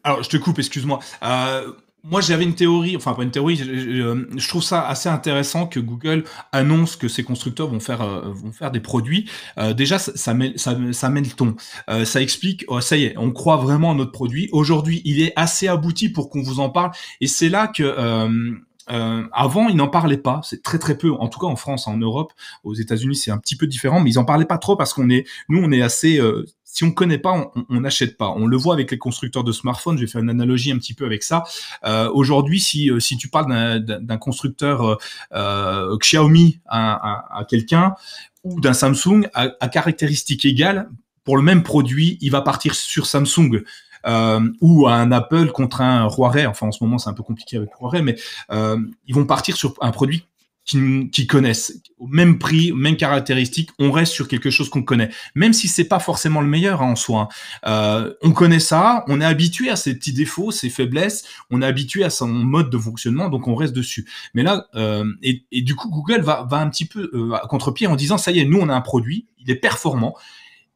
Alors, 0.03 0.23
je 0.23 0.29
te 0.29 0.37
coupe, 0.37 0.59
excuse-moi. 0.59 0.99
Euh, 1.23 1.73
moi, 2.05 2.21
j'avais 2.21 2.45
une 2.45 2.55
théorie, 2.55 2.97
enfin 2.97 3.15
pas 3.15 3.23
une 3.23 3.31
théorie, 3.31 3.57
je, 3.57 4.49
trouve 4.49 4.63
ça 4.63 4.87
assez 4.87 5.09
intéressant 5.09 5.67
que 5.67 5.81
Google 5.81 6.25
annonce 6.53 6.97
que 6.97 7.09
ses 7.09 7.25
constructeurs 7.25 7.69
vont 7.69 7.81
faire 7.81 8.03
euh, 8.03 8.31
vont 8.33 8.53
faire 8.53 8.71
des 8.71 8.81
produits. 8.81 9.29
Euh, 9.59 9.73
déjà, 9.73 9.99
ça, 9.99 10.35
met 10.35 10.53
ça 10.57 10.75
met 11.09 11.21
le 11.23 11.31
ton. 11.31 11.57
ça 12.05 12.21
explique, 12.21 12.65
oh, 12.69 12.81
ça 12.81 12.97
y 12.97 13.05
est, 13.05 13.17
on 13.17 13.33
croit 13.33 13.57
vraiment 13.57 13.93
à 13.93 13.95
notre 13.95 14.13
produit. 14.13 14.49
Aujourd'hui, 14.53 15.03
il 15.05 15.23
est 15.23 15.33
assez 15.37 15.67
abouti 15.67 16.11
pour 16.11 16.31
qu'on 16.31 16.43
vous 16.43 16.61
en 16.61 16.71
parle, 16.71 16.91
et 17.21 17.27
c'est 17.27 17.49
là 17.49 17.69
que 17.69 17.83
euh, 18.91 19.25
avant, 19.33 19.69
ils 19.69 19.77
n'en 19.77 19.89
parlaient 19.89 20.17
pas. 20.17 20.41
C'est 20.45 20.63
très 20.63 20.79
très 20.79 20.97
peu. 20.97 21.13
En 21.13 21.29
tout 21.29 21.39
cas, 21.39 21.47
en 21.47 21.57
France, 21.57 21.87
en 21.87 21.97
Europe, 21.97 22.33
aux 22.65 22.75
États-Unis, 22.75 23.17
c'est 23.17 23.31
un 23.31 23.39
petit 23.39 23.57
peu 23.57 23.67
différent, 23.67 24.01
mais 24.01 24.11
ils 24.11 24.19
en 24.19 24.25
parlaient 24.25 24.45
pas 24.45 24.59
trop 24.59 24.77
parce 24.77 24.93
qu'on 24.93 25.11
est, 25.11 25.27
nous, 25.49 25.63
on 25.63 25.71
est 25.73 25.83
assez. 25.83 26.19
Euh, 26.19 26.45
si 26.65 26.83
on 26.83 26.91
connaît 26.91 27.19
pas, 27.19 27.53
on 27.69 27.81
n'achète 27.81 28.17
pas. 28.17 28.31
On 28.31 28.47
le 28.47 28.57
voit 28.57 28.75
avec 28.75 28.91
les 28.91 28.99
constructeurs 28.99 29.45
de 29.45 29.53
smartphones. 29.53 29.97
Je 29.97 30.03
vais 30.03 30.11
faire 30.11 30.23
une 30.23 30.31
analogie 30.31 30.73
un 30.73 30.79
petit 30.79 30.93
peu 30.93 31.05
avec 31.05 31.23
ça. 31.23 31.45
Euh, 31.85 32.11
Aujourd'hui, 32.13 32.61
si 32.61 32.91
si 32.99 33.17
tu 33.17 33.29
parles 33.29 33.79
d'un 33.79 34.17
constructeur 34.17 34.99
Xiaomi 35.31 36.59
à, 36.67 37.47
quelqu'un 37.49 37.95
ou 38.43 38.61
d'un 38.61 38.73
Samsung 38.73 39.29
à 39.35 39.69
caractéristiques 39.69 40.45
égales, 40.45 40.89
pour 41.25 41.37
le 41.37 41.43
même 41.43 41.63
produit, 41.63 42.19
il 42.21 42.31
va 42.31 42.43
partir 42.43 42.75
sur 42.75 43.07
Samsung 43.07 43.63
euh, 44.07 44.41
ou 44.61 44.89
un 44.89 45.13
Apple 45.13 45.51
contre 45.53 45.81
un 45.81 46.09
Huawei. 46.09 46.47
Enfin, 46.47 46.67
en 46.67 46.73
ce 46.73 46.83
moment, 46.83 46.99
c'est 46.99 47.11
un 47.11 47.15
peu 47.15 47.23
compliqué 47.23 47.57
avec 47.57 47.71
Huawei, 47.81 48.03
mais 48.03 48.17
euh, 48.51 48.79
ils 49.07 49.15
vont 49.15 49.27
partir 49.27 49.57
sur 49.57 49.75
un 49.81 49.91
produit 49.91 50.27
qui, 50.67 51.27
connaissent 51.27 51.83
au 51.99 52.07
même 52.07 52.39
prix, 52.39 52.73
même 52.73 52.97
caractéristiques, 52.97 53.69
on 53.79 53.93
reste 53.93 54.13
sur 54.13 54.29
quelque 54.29 54.49
chose 54.49 54.71
qu'on 54.71 54.83
connaît, 54.83 55.11
même 55.35 55.53
si 55.53 55.69
c'est 55.69 55.85
pas 55.85 55.99
forcément 55.99 56.41
le 56.41 56.47
meilleur 56.47 56.81
hein, 56.81 56.93
en 56.93 56.97
soi. 56.97 57.29
Hein. 57.29 57.29
Euh, 57.67 58.15
on 58.23 58.33
connaît 58.33 58.61
ça, 58.61 59.05
on 59.07 59.21
est 59.21 59.27
habitué 59.27 59.69
à 59.69 59.77
ses 59.77 59.95
petits 59.95 60.15
défauts, 60.15 60.53
ses 60.53 60.71
faiblesses, 60.71 61.25
on 61.51 61.61
est 61.61 61.67
habitué 61.67 62.03
à 62.03 62.09
son 62.09 62.29
mode 62.29 62.71
de 62.71 62.79
fonctionnement, 62.79 63.29
donc 63.29 63.47
on 63.47 63.55
reste 63.55 63.75
dessus. 63.75 64.09
Mais 64.33 64.43
là, 64.43 64.67
et, 65.23 65.45
du 65.61 65.75
coup, 65.75 65.91
Google 65.91 66.23
va, 66.23 66.47
un 66.53 66.71
petit 66.71 66.87
peu 66.87 67.11
à 67.35 67.47
contre-pied 67.47 67.87
en 67.87 67.95
disant 67.95 68.17
ça 68.17 68.31
y 68.31 68.41
est, 68.41 68.47
nous 68.47 68.59
on 68.59 68.71
a 68.71 68.75
un 68.75 68.81
produit, 68.81 69.27
il 69.39 69.51
est 69.51 69.57
performant, 69.57 70.17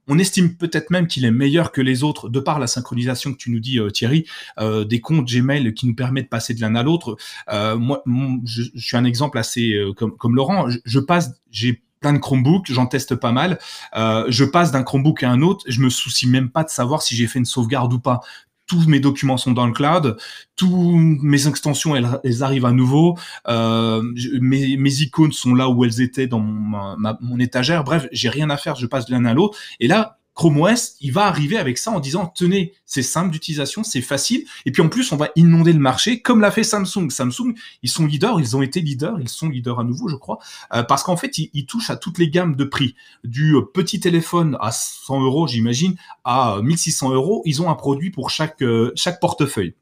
on 0.09 0.19
estime 0.19 0.55
peut-être 0.55 0.91
même 0.91 1.07
qu'il 1.07 1.25
est 1.25 1.31
meilleur 1.31 1.71
que 1.71 1.81
les 1.81 2.03
autres 2.03 2.29
de 2.29 2.41
par 2.41 2.59
la 2.59 2.67
synchronisation 2.67 3.33
que 3.33 3.37
tu 3.37 3.51
nous 3.51 3.61
dis, 3.61 3.79
euh, 3.79 3.91
Thierry, 3.91 4.27
euh, 4.59 4.85
des 4.85 5.01
comptes 5.01 5.27
Gmail 5.27 5.75
qui 5.75 5.87
nous 5.87 5.95
permet 5.95 6.23
de 6.23 6.29
passer 6.29 6.55
de 6.55 6.61
l'un 6.61 6.75
à 6.75 6.83
l'autre. 6.83 7.17
Euh, 7.53 7.77
moi, 7.77 8.03
je, 8.45 8.63
suis 8.75 8.97
un 8.97 9.05
exemple 9.05 9.39
assez 9.39 9.79
comme, 9.97 10.17
comme 10.17 10.35
Laurent. 10.35 10.69
Je, 10.85 10.99
passe, 10.99 11.33
j'ai 11.51 11.83
plein 12.01 12.15
de 12.15 12.19
Chromebooks, 12.19 12.71
j'en 12.71 12.87
teste 12.87 13.15
pas 13.17 13.33
mal. 13.33 13.59
je 13.95 14.45
passe 14.45 14.73
d'un 14.73 14.83
Chromebook 14.83 15.23
à 15.23 15.31
un 15.31 15.43
autre, 15.43 15.65
je 15.69 15.81
me 15.81 15.91
soucie 15.91 16.27
même 16.27 16.49
pas 16.49 16.65
de 16.65 16.71
savoir 16.71 17.03
si 17.03 17.15
j'ai 17.15 17.27
fait 17.27 17.39
une 17.39 17.45
sauvegarde 17.45 17.93
ou 17.93 17.99
pas 17.99 18.21
tous 18.69 18.87
mes 18.87 19.01
documents 19.01 19.39
sont 19.39 19.53
dans 19.53 19.67
le 19.67 19.73
cloud, 19.73 20.17
tous 20.55 20.97
mes 20.97 21.49
extensions 21.49 21.97
elles, 21.97 22.43
arrivent 22.43 22.67
à 22.67 22.73
nouveau, 22.73 23.19
euh, 23.49 24.03
mes, 24.41 25.01
icônes 25.01 25.33
sont 25.33 25.55
là 25.55 25.69
où 25.69 25.85
elles 25.85 26.01
étaient 26.01 26.27
dans 26.27 26.39
mon, 26.39 26.97
mon 27.21 27.41
étagère. 27.41 27.83
Bref, 27.83 28.07
j'ai 28.13 28.29
rien 28.29 28.51
à 28.51 28.57
faire, 28.57 28.77
je 28.77 28.87
passe 28.87 29.07
de 29.07 29.13
l'un 29.13 29.25
à 29.25 29.35
l'autre. 29.35 29.59
Et 29.81 29.89
là, 29.89 30.18
Chrome 30.39 30.61
OS, 30.61 30.95
il 31.01 31.11
va 31.11 31.27
arriver 31.27 31.59
avec 31.59 31.79
ça 31.79 31.91
en 31.91 31.99
disant 31.99 32.33
tenez, 32.33 32.73
c'est 32.87 33.03
simple 33.03 33.33
d'utilisation, 33.33 33.83
c'est 33.83 34.01
facile. 34.01 34.45
Et 34.67 34.71
puis 34.71 34.83
en 34.83 34.89
plus, 34.89 35.11
on 35.11 35.17
va 35.17 35.31
inonder 35.35 35.73
le 35.73 35.81
marché 35.81 36.23
comme 36.23 36.41
l'a 36.41 36.53
fait 36.53 36.63
Samsung. 36.63 37.11
Samsung, 37.11 37.55
ils 37.83 37.91
sont 37.91 38.07
leaders, 38.07 38.39
ils 38.39 38.57
ont 38.57 38.63
été 38.63 38.81
leaders, 38.81 39.19
ils 39.21 39.29
sont 39.29 39.49
leaders 39.49 39.81
à 39.81 39.83
nouveau, 39.83 40.07
je 40.07 40.15
crois, 40.15 40.39
euh, 40.73 40.85
parce 40.85 41.03
qu'en 41.03 41.17
fait, 41.17 41.39
ils, 41.39 41.67
touchent 41.67 41.91
à 41.91 41.97
toutes 41.97 42.19
les 42.19 42.31
gammes 42.31 42.55
de 42.55 42.63
prix, 42.63 42.95
du 43.25 43.57
euh, 43.57 43.63
petit 43.63 43.99
téléphone 43.99 44.57
à 44.61 44.71
100 44.71 45.23
euros, 45.23 45.49
j'imagine, 45.49 45.97
à 46.23 46.61
1600 46.63 47.11
euros. 47.15 47.43
Ils 47.45 47.61
ont 47.61 47.69
un 47.69 47.75
produit 47.75 48.13
pour 48.13 48.31
chaque 48.31 48.63
euh, 48.63 48.93
chaque 48.95 49.19
portefeuille. 49.19 49.75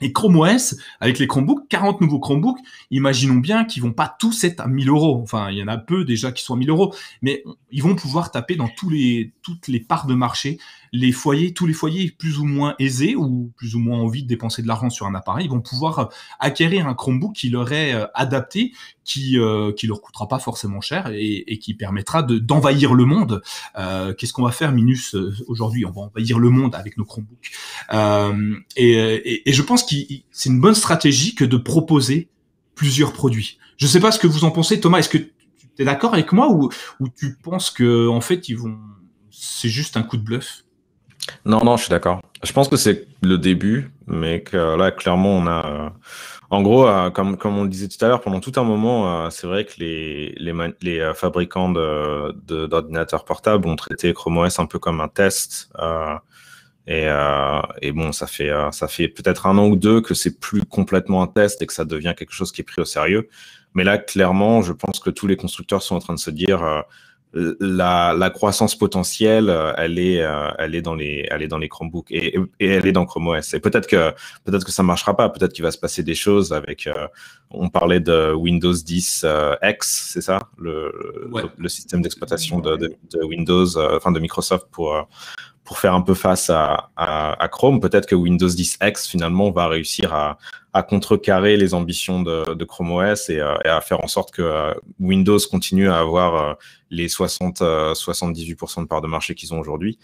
Et 0.00 0.12
Chrome 0.12 0.36
OS, 0.36 0.76
avec 1.00 1.18
les 1.18 1.26
Chromebooks, 1.26 1.68
40 1.68 2.00
nouveaux 2.00 2.18
Chromebooks, 2.18 2.58
imaginons 2.90 3.36
bien 3.36 3.64
qu'ils 3.64 3.82
vont 3.82 3.92
pas 3.92 4.14
tous 4.18 4.44
être 4.44 4.60
à 4.60 4.66
1000 4.66 4.88
euros. 4.88 5.20
Enfin, 5.22 5.50
il 5.50 5.58
y 5.58 5.62
en 5.62 5.68
a 5.68 5.78
peu 5.78 6.04
déjà 6.04 6.32
qui 6.32 6.42
sont 6.42 6.54
à 6.54 6.56
1000 6.56 6.70
euros, 6.70 6.94
mais 7.22 7.44
ils 7.70 7.82
vont 7.82 7.94
pouvoir 7.94 8.30
taper 8.30 8.56
dans 8.56 8.68
tous 8.68 8.90
les, 8.90 9.32
toutes 9.42 9.68
les 9.68 9.80
parts 9.80 10.06
de 10.06 10.14
marché 10.14 10.58
les 10.96 11.12
foyers, 11.12 11.52
tous 11.52 11.66
les 11.66 11.72
foyers 11.72 12.10
plus 12.10 12.38
ou 12.38 12.44
moins 12.44 12.74
aisés 12.78 13.14
ou 13.16 13.52
plus 13.56 13.74
ou 13.74 13.78
moins 13.78 13.98
envie 13.98 14.22
de 14.22 14.28
dépenser 14.28 14.62
de 14.62 14.66
l'argent 14.68 14.90
sur 14.90 15.06
un 15.06 15.14
appareil, 15.14 15.48
vont 15.48 15.60
pouvoir 15.60 15.98
euh, 15.98 16.04
acquérir 16.40 16.86
un 16.86 16.94
Chromebook 16.94 17.34
qui 17.34 17.50
leur 17.50 17.72
est 17.72 17.94
euh, 17.94 18.06
adapté, 18.14 18.72
qui 19.04 19.38
euh, 19.38 19.72
qui 19.72 19.86
leur 19.86 20.00
coûtera 20.00 20.26
pas 20.28 20.38
forcément 20.38 20.80
cher 20.80 21.08
et, 21.12 21.44
et 21.46 21.58
qui 21.58 21.74
permettra 21.74 22.22
de 22.22 22.38
d'envahir 22.38 22.94
le 22.94 23.04
monde. 23.04 23.42
Euh, 23.78 24.14
Qu'est-ce 24.14 24.32
qu'on 24.32 24.44
va 24.44 24.52
faire, 24.52 24.72
Minus, 24.72 25.14
aujourd'hui? 25.46 25.84
On 25.84 25.90
va 25.90 26.02
envahir 26.02 26.38
le 26.38 26.50
monde 26.50 26.74
avec 26.74 26.96
nos 26.96 27.04
Chromebooks. 27.04 27.50
Euh, 27.92 28.56
et, 28.76 28.92
et, 28.92 29.48
et, 29.48 29.52
je 29.52 29.62
pense 29.62 29.84
que 29.84 29.96
c'est 30.30 30.48
une 30.48 30.60
bonne 30.60 30.74
stratégie 30.74 31.34
que 31.34 31.44
de 31.44 31.56
proposer 31.56 32.28
plusieurs 32.74 33.12
produits. 33.12 33.58
Je 33.76 33.86
sais 33.86 34.00
pas 34.00 34.12
ce 34.12 34.18
que 34.18 34.26
vous 34.26 34.44
en 34.44 34.50
pensez, 34.50 34.80
Thomas. 34.80 34.98
Est-ce 34.98 35.08
que 35.08 35.18
tu 35.18 35.30
es 35.78 35.84
d'accord 35.84 36.14
avec 36.14 36.32
moi 36.32 36.50
ou, 36.50 36.70
ou 37.00 37.08
tu 37.08 37.36
penses 37.42 37.70
que 37.70 38.08
en 38.08 38.20
fait 38.20 38.48
ils 38.48 38.56
vont 38.56 38.78
c'est 39.30 39.68
juste 39.68 39.96
un 39.96 40.02
coup 40.02 40.16
de 40.16 40.22
bluff? 40.22 40.65
Non, 41.44 41.64
non, 41.64 41.76
je 41.76 41.82
suis 41.82 41.90
d'accord. 41.90 42.20
Je 42.42 42.52
pense 42.52 42.68
que 42.68 42.76
c'est 42.76 43.06
le 43.22 43.38
début, 43.38 43.90
mais 44.06 44.42
que 44.42 44.76
là, 44.76 44.90
clairement, 44.90 45.36
on 45.36 45.46
a. 45.46 45.66
Euh, 45.66 45.88
en 46.50 46.62
gros, 46.62 46.86
euh, 46.86 47.10
comme, 47.10 47.36
comme 47.36 47.58
on 47.58 47.64
le 47.64 47.68
disait 47.68 47.88
tout 47.88 48.02
à 48.04 48.08
l'heure, 48.08 48.20
pendant 48.20 48.38
tout 48.38 48.52
un 48.56 48.62
moment, 48.62 49.24
euh, 49.24 49.30
c'est 49.30 49.48
vrai 49.48 49.64
que 49.64 49.72
les, 49.78 50.32
les, 50.38 50.52
les 50.80 51.12
fabricants 51.14 51.70
d'ordinateurs 51.70 53.24
portables 53.24 53.66
ont 53.66 53.74
traité 53.74 54.12
Chrome 54.12 54.38
OS 54.38 54.60
un 54.60 54.66
peu 54.66 54.78
comme 54.78 55.00
un 55.00 55.08
test. 55.08 55.72
Et, 56.88 57.08
et, 57.82 57.92
bon, 57.92 58.12
ça 58.12 58.28
fait, 58.28 58.52
ça 58.70 58.86
fait 58.86 59.08
peut-être 59.08 59.46
un 59.46 59.58
an 59.58 59.66
ou 59.66 59.74
deux 59.74 60.00
que 60.00 60.14
c'est 60.14 60.38
plus 60.38 60.62
complètement 60.62 61.20
un 61.22 61.26
test 61.26 61.60
et 61.62 61.66
que 61.66 61.72
ça 61.72 61.84
devient 61.84 62.14
quelque 62.16 62.32
chose 62.32 62.52
qui 62.52 62.60
est 62.60 62.64
pris 62.64 62.80
au 62.80 62.84
sérieux. 62.84 63.28
Mais 63.74 63.82
là, 63.82 63.98
clairement, 63.98 64.62
je 64.62 64.72
pense 64.72 65.00
que 65.00 65.10
tous 65.10 65.26
les 65.26 65.36
constructeurs 65.36 65.82
sont 65.82 65.96
en 65.96 66.00
train 66.00 66.14
de 66.14 66.20
se 66.20 66.30
dire 66.30 66.84
la, 67.60 68.14
la, 68.14 68.30
croissance 68.30 68.74
potentielle, 68.74 69.50
euh, 69.50 69.72
elle 69.76 69.98
est, 69.98 70.22
euh, 70.22 70.50
elle 70.58 70.74
est 70.74 70.82
dans 70.82 70.94
les, 70.94 71.26
elle 71.30 71.42
est 71.42 71.48
dans 71.48 71.58
les 71.58 71.68
Chromebooks 71.68 72.10
et, 72.10 72.38
et 72.60 72.66
elle 72.66 72.86
est 72.86 72.92
dans 72.92 73.04
Chrome 73.04 73.28
OS. 73.28 73.54
Et 73.54 73.60
peut-être 73.60 73.86
que, 73.86 74.12
peut-être 74.44 74.64
que 74.64 74.72
ça 74.72 74.82
marchera 74.82 75.16
pas. 75.16 75.28
Peut-être 75.28 75.52
qu'il 75.52 75.62
va 75.62 75.70
se 75.70 75.78
passer 75.78 76.02
des 76.02 76.14
choses 76.14 76.52
avec. 76.52 76.86
Euh, 76.86 77.06
on 77.50 77.68
parlait 77.68 78.00
de 78.00 78.32
Windows 78.32 78.72
10 78.72 79.24
X, 79.62 80.10
c'est 80.12 80.20
ça, 80.20 80.40
le, 80.58 81.30
le, 81.56 81.68
système 81.68 82.02
d'exploitation 82.02 82.58
de, 82.58 82.76
de, 82.76 82.92
de, 83.12 83.24
Windows, 83.24 83.78
enfin 83.94 84.10
de 84.10 84.18
Microsoft 84.18 84.66
pour 84.72 85.06
pour 85.66 85.78
faire 85.78 85.94
un 85.94 86.00
peu 86.00 86.14
face 86.14 86.48
à, 86.48 86.90
à, 86.96 87.48
Chrome. 87.48 87.80
Peut-être 87.80 88.06
que 88.06 88.14
Windows 88.14 88.48
10 88.48 88.78
X 88.82 89.06
finalement 89.08 89.50
va 89.50 89.66
réussir 89.66 90.14
à, 90.14 90.38
à 90.72 90.82
contrecarrer 90.82 91.56
les 91.56 91.74
ambitions 91.74 92.22
de, 92.22 92.54
de 92.54 92.64
Chrome 92.64 92.92
OS 92.92 93.28
et, 93.28 93.40
à 93.40 93.80
faire 93.80 94.02
en 94.02 94.06
sorte 94.06 94.32
que 94.32 94.74
Windows 95.00 95.38
continue 95.50 95.90
à 95.90 95.98
avoir 95.98 96.56
les 96.90 97.08
60 97.08 97.60
78% 97.60 98.82
de 98.82 98.86
part 98.86 99.00
de 99.00 99.08
marché 99.08 99.34
qu'ils 99.34 99.52
ont 99.52 99.58
aujourd'hui. 99.58 99.98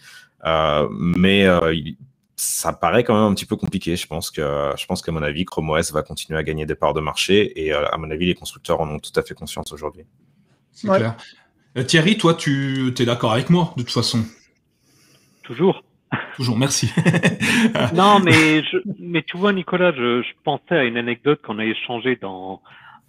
mais 0.91 1.47
ça 2.35 2.73
paraît 2.73 3.05
quand 3.05 3.13
même 3.13 3.31
un 3.31 3.33
petit 3.33 3.45
peu 3.45 3.55
compliqué. 3.55 3.95
Je 3.95 4.05
pense 4.05 4.29
que, 4.29 4.73
je 4.77 4.85
pense 4.85 5.01
qu'à 5.01 5.13
mon 5.13 5.23
avis, 5.23 5.45
Chrome 5.45 5.69
OS 5.69 5.93
va 5.93 6.03
continuer 6.03 6.37
à 6.37 6.43
gagner 6.43 6.65
des 6.65 6.75
parts 6.75 6.93
de 6.93 7.01
marché 7.01 7.63
et 7.63 7.71
à 7.71 7.95
mon 7.97 8.11
avis, 8.11 8.25
les 8.25 8.35
constructeurs 8.35 8.81
en 8.81 8.89
ont 8.89 8.99
tout 8.99 9.17
à 9.17 9.23
fait 9.23 9.33
conscience 9.33 9.71
aujourd'hui. 9.71 10.05
C'est 10.73 10.87
clair. 10.89 11.15
Euh, 11.77 11.83
Thierry, 11.83 12.17
toi, 12.17 12.33
tu 12.33 12.93
es 12.97 13.05
d'accord 13.05 13.31
avec 13.31 13.49
moi, 13.49 13.73
de 13.77 13.83
toute 13.83 13.91
façon 13.91 14.23
Toujours. 15.43 15.83
Toujours, 16.35 16.57
merci. 16.57 16.91
non, 17.95 18.19
mais, 18.19 18.61
mais 18.99 19.23
tu 19.23 19.37
vois, 19.37 19.53
Nicolas, 19.53 19.91
je, 19.93 20.23
pensais 20.43 20.75
à 20.75 20.83
une 20.83 20.97
anecdote 20.97 21.41
qu'on 21.41 21.59
a 21.59 21.65
échangée 21.65 22.17
dans, 22.21 22.61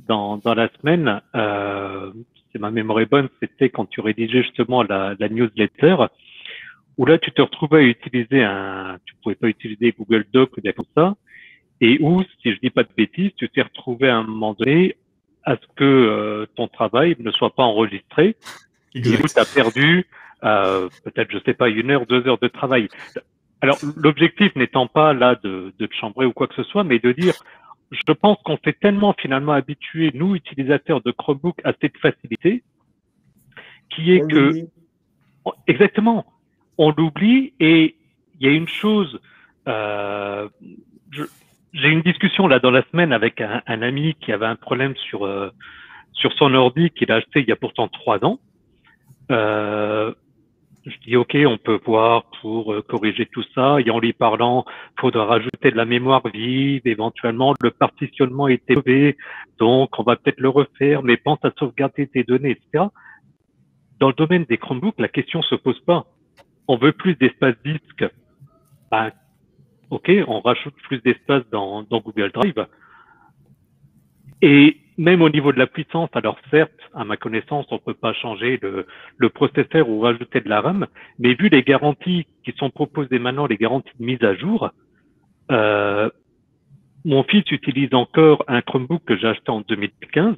dans, 0.09 0.41
la 0.45 0.69
semaine. 0.81 1.21
Euh, 1.35 2.13
si 2.51 2.59
ma 2.59 2.71
mémoire 2.71 3.01
est 3.01 3.11
bonne, 3.11 3.29
c'était 3.41 3.69
quand 3.69 3.87
tu 3.87 4.01
rédigeais 4.01 4.43
justement 4.43 4.83
la, 4.83 5.17
newsletter, 5.29 5.97
où 6.97 7.07
là, 7.07 7.19
tu 7.19 7.31
te 7.33 7.43
retrouvais 7.43 7.79
à 7.79 7.83
utiliser 7.83 8.43
un, 8.43 8.99
tu 9.05 9.15
pouvais 9.23 9.35
pas 9.35 9.49
utiliser 9.49 9.95
Google 9.99 10.25
Doc 10.33 10.57
ou 10.57 10.61
des 10.61 10.73
comme 10.73 10.87
ça, 10.95 11.15
et 11.81 11.99
où, 12.01 12.23
si 12.43 12.53
je 12.53 12.59
dis 12.61 12.71
pas 12.71 12.85
de 12.85 12.89
bêtises, 12.97 13.33
tu 13.37 13.49
t'es 13.49 13.63
retrouvé 13.63 14.09
à 14.09 14.17
un 14.17 14.23
moment 14.23 14.55
donné 14.55 14.97
à 15.45 15.57
ce 15.57 15.67
que 15.77 15.85
euh, 15.85 16.47
ton 16.57 16.69
travail 16.69 17.17
ne 17.19 17.31
soit 17.33 17.55
pas 17.55 17.65
enregistré. 17.65 18.37
Exact. 18.95 19.21
Et 19.21 19.23
où 19.23 19.27
tu 19.27 19.39
as 19.39 19.45
perdu 19.45 20.07
peut-être, 20.45 21.31
je 21.33 21.39
sais 21.45 21.55
pas, 21.55 21.69
une 21.69 21.91
heure, 21.91 22.07
deux 22.07 22.27
heures 22.27 22.39
de 22.39 22.49
travail. 22.49 22.89
Alors, 23.61 23.79
l'objectif 23.97 24.55
n'étant 24.57 24.87
pas 24.87 25.15
là 25.15 25.37
de, 25.43 25.73
de 25.79 25.89
chambrer 25.99 26.27
ou 26.27 26.33
quoi 26.33 26.47
que 26.47 26.55
ce 26.55 26.65
soit, 26.65 26.85
mais 26.85 26.99
de 26.99 27.13
dire, 27.13 27.35
je 27.91 28.13
pense 28.13 28.37
qu'on 28.45 28.59
s'est 28.65 28.77
tellement 28.79 29.15
finalement 29.19 29.53
habitué, 29.53 30.11
nous, 30.15 30.35
utilisateurs 30.35 31.01
de 31.01 31.11
Chromebook, 31.13 31.61
à 31.65 31.73
cette 31.81 31.97
facilité, 31.99 32.63
qui 33.91 34.13
est 34.13 34.21
que, 34.29 34.53
exactement, 35.67 36.27
on 36.79 36.91
l'oublie 36.91 37.55
et 37.61 37.97
il 38.39 38.47
y 38.47 38.51
a 38.51 38.53
une 38.53 38.69
chose, 38.69 39.21
euh, 39.69 40.49
j'ai 41.73 41.89
une 41.89 42.03
discussion 42.03 42.49
là 42.49 42.59
dans 42.59 42.71
la 42.71 42.83
semaine 42.91 43.13
avec 43.13 43.41
un, 43.41 43.63
un 43.67 43.83
ami 43.83 44.15
qui 44.21 44.33
avait 44.33 44.47
un 44.47 44.57
problème 44.57 44.95
sur 44.97 45.25
euh, 45.25 45.51
sur 46.13 46.33
son 46.35 46.55
ordi 46.55 46.91
qu'il 46.91 47.11
a 47.13 47.17
acheté 47.17 47.41
il 47.41 47.49
y 47.49 47.53
a 47.53 47.57
pourtant 47.57 47.89
trois 47.89 48.25
ans. 48.25 48.41
Euh, 49.31 50.13
je 50.87 50.99
dis 51.07 51.17
ok, 51.17 51.37
on 51.47 51.57
peut 51.57 51.81
voir 51.85 52.25
pour 52.41 52.73
euh, 52.73 52.83
corriger 52.83 53.27
tout 53.27 53.45
ça. 53.55 53.79
Et 53.81 53.91
en 53.91 53.99
lui 53.99 54.13
parlant, 54.13 54.65
faudra 55.01 55.25
rajouter 55.25 55.71
de 55.71 55.77
la 55.77 55.85
mémoire 55.85 56.23
vive, 56.33 56.83
éventuellement 56.85 57.55
le 57.63 57.71
partitionnement 57.71 58.49
est 58.49 58.69
élevé, 58.71 59.17
donc 59.59 59.99
on 59.99 60.03
va 60.03 60.17
peut-être 60.17 60.41
le 60.41 60.51
refaire, 60.51 61.03
mais 61.03 61.17
pense 61.17 61.39
à 61.43 61.51
sauvegarder 61.59 62.07
tes 62.07 62.25
données, 62.25 62.51
etc. 62.51 62.85
Dans 64.01 64.09
le 64.09 64.15
domaine 64.15 64.45
des 64.45 64.59
Chromebooks, 64.59 64.99
la 64.99 65.09
question 65.09 65.43
se 65.43 65.55
pose 65.55 65.81
pas. 65.81 66.07
On 66.69 66.77
veut 66.77 66.93
plus 66.93 67.15
d'espace 67.15 67.55
disque. 67.65 68.05
Ben, 68.91 69.11
OK, 69.91 70.11
on 70.27 70.41
rajoute 70.41 70.75
plus 70.83 71.01
d'espace 71.03 71.43
dans, 71.51 71.85
Google 71.85 72.33
Drive. 72.33 72.67
Et 74.43 74.79
même 74.97 75.23
au 75.23 75.29
niveau 75.29 75.53
de 75.53 75.59
la 75.59 75.67
puissance, 75.67 76.09
alors 76.13 76.37
certes, 76.51 76.73
à 76.95 77.05
ma 77.05 77.17
connaissance, 77.17 77.67
on 77.71 77.77
ne 77.77 77.81
peut 77.81 77.95
pas 77.95 78.13
changer 78.13 78.61
le, 78.63 79.29
processeur 79.31 79.89
ou 79.89 80.01
rajouter 80.01 80.41
de 80.41 80.49
la 80.49 80.61
RAM, 80.61 80.87
mais 81.19 81.35
vu 81.35 81.49
les 81.49 81.63
garanties 81.63 82.27
qui 82.45 82.53
sont 82.53 82.71
proposées 82.71 83.19
maintenant, 83.19 83.47
les 83.47 83.57
garanties 83.57 83.93
de 83.99 84.05
mise 84.05 84.23
à 84.23 84.35
jour, 84.35 84.71
euh, 85.51 86.09
mon 87.05 87.23
fils 87.25 87.51
utilise 87.51 87.93
encore 87.93 88.45
un 88.49 88.63
Chromebook 88.63 89.05
que 89.05 89.17
j'ai 89.17 89.27
acheté 89.27 89.51
en 89.51 89.61
2015. 89.63 90.37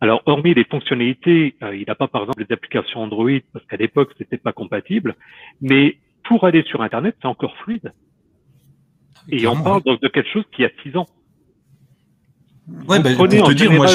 Alors, 0.00 0.22
hormis 0.26 0.52
les 0.52 0.64
fonctionnalités, 0.64 1.54
euh, 1.62 1.74
il 1.74 1.84
n'a 1.86 1.94
pas 1.94 2.08
par 2.08 2.22
exemple 2.22 2.44
les 2.46 2.52
applications 2.52 3.02
Android 3.02 3.30
parce 3.52 3.64
qu'à 3.66 3.76
l'époque 3.76 4.12
c'était 4.18 4.36
pas 4.36 4.52
compatible, 4.52 5.14
mais 5.62 5.98
pour 6.24 6.44
aller 6.44 6.62
sur 6.64 6.82
Internet, 6.82 7.16
c'est 7.22 7.28
encore 7.28 7.56
fluide. 7.58 7.92
Et 9.30 9.46
on 9.46 9.62
parle 9.62 9.82
donc 9.82 10.02
de 10.02 10.08
quelque 10.08 10.28
chose 10.30 10.44
qui 10.52 10.64
a 10.64 10.70
6 10.82 10.96
ans. 10.96 11.06
Ouais, 12.88 13.00
bah, 13.00 13.14
pour 13.14 13.28
te 13.28 13.52
dire, 13.52 13.72
moi, 13.72 13.86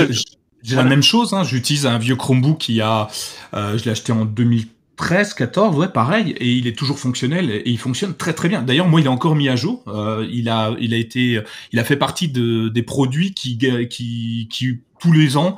j'ai 0.61 0.75
la 0.75 0.83
même 0.83 1.03
chose. 1.03 1.33
Hein. 1.33 1.43
J'utilise 1.43 1.85
un 1.85 1.97
vieux 1.97 2.15
Chromebook 2.15 2.57
qui 2.57 2.81
a, 2.81 3.07
euh, 3.53 3.77
je 3.77 3.85
l'ai 3.85 3.91
acheté 3.91 4.11
en 4.11 4.25
2013, 4.25 5.33
14, 5.33 5.77
ouais, 5.77 5.87
pareil, 5.87 6.31
et 6.37 6.51
il 6.51 6.67
est 6.67 6.77
toujours 6.77 6.99
fonctionnel 6.99 7.49
et 7.49 7.63
il 7.65 7.77
fonctionne 7.77 8.13
très 8.13 8.33
très 8.33 8.49
bien. 8.49 8.61
D'ailleurs, 8.61 8.87
moi, 8.87 9.01
il 9.01 9.05
est 9.05 9.09
encore 9.09 9.35
mis 9.35 9.49
à 9.49 9.55
jour. 9.55 9.83
Euh, 9.87 10.27
il 10.31 10.49
a, 10.49 10.75
il 10.79 10.93
a 10.93 10.97
été, 10.97 11.41
il 11.71 11.79
a 11.79 11.83
fait 11.83 11.97
partie 11.97 12.27
de, 12.27 12.69
des 12.69 12.83
produits 12.83 13.33
qui, 13.33 13.57
qui, 13.89 14.47
qui 14.49 14.79
tous 14.99 15.11
les 15.11 15.37
ans 15.37 15.55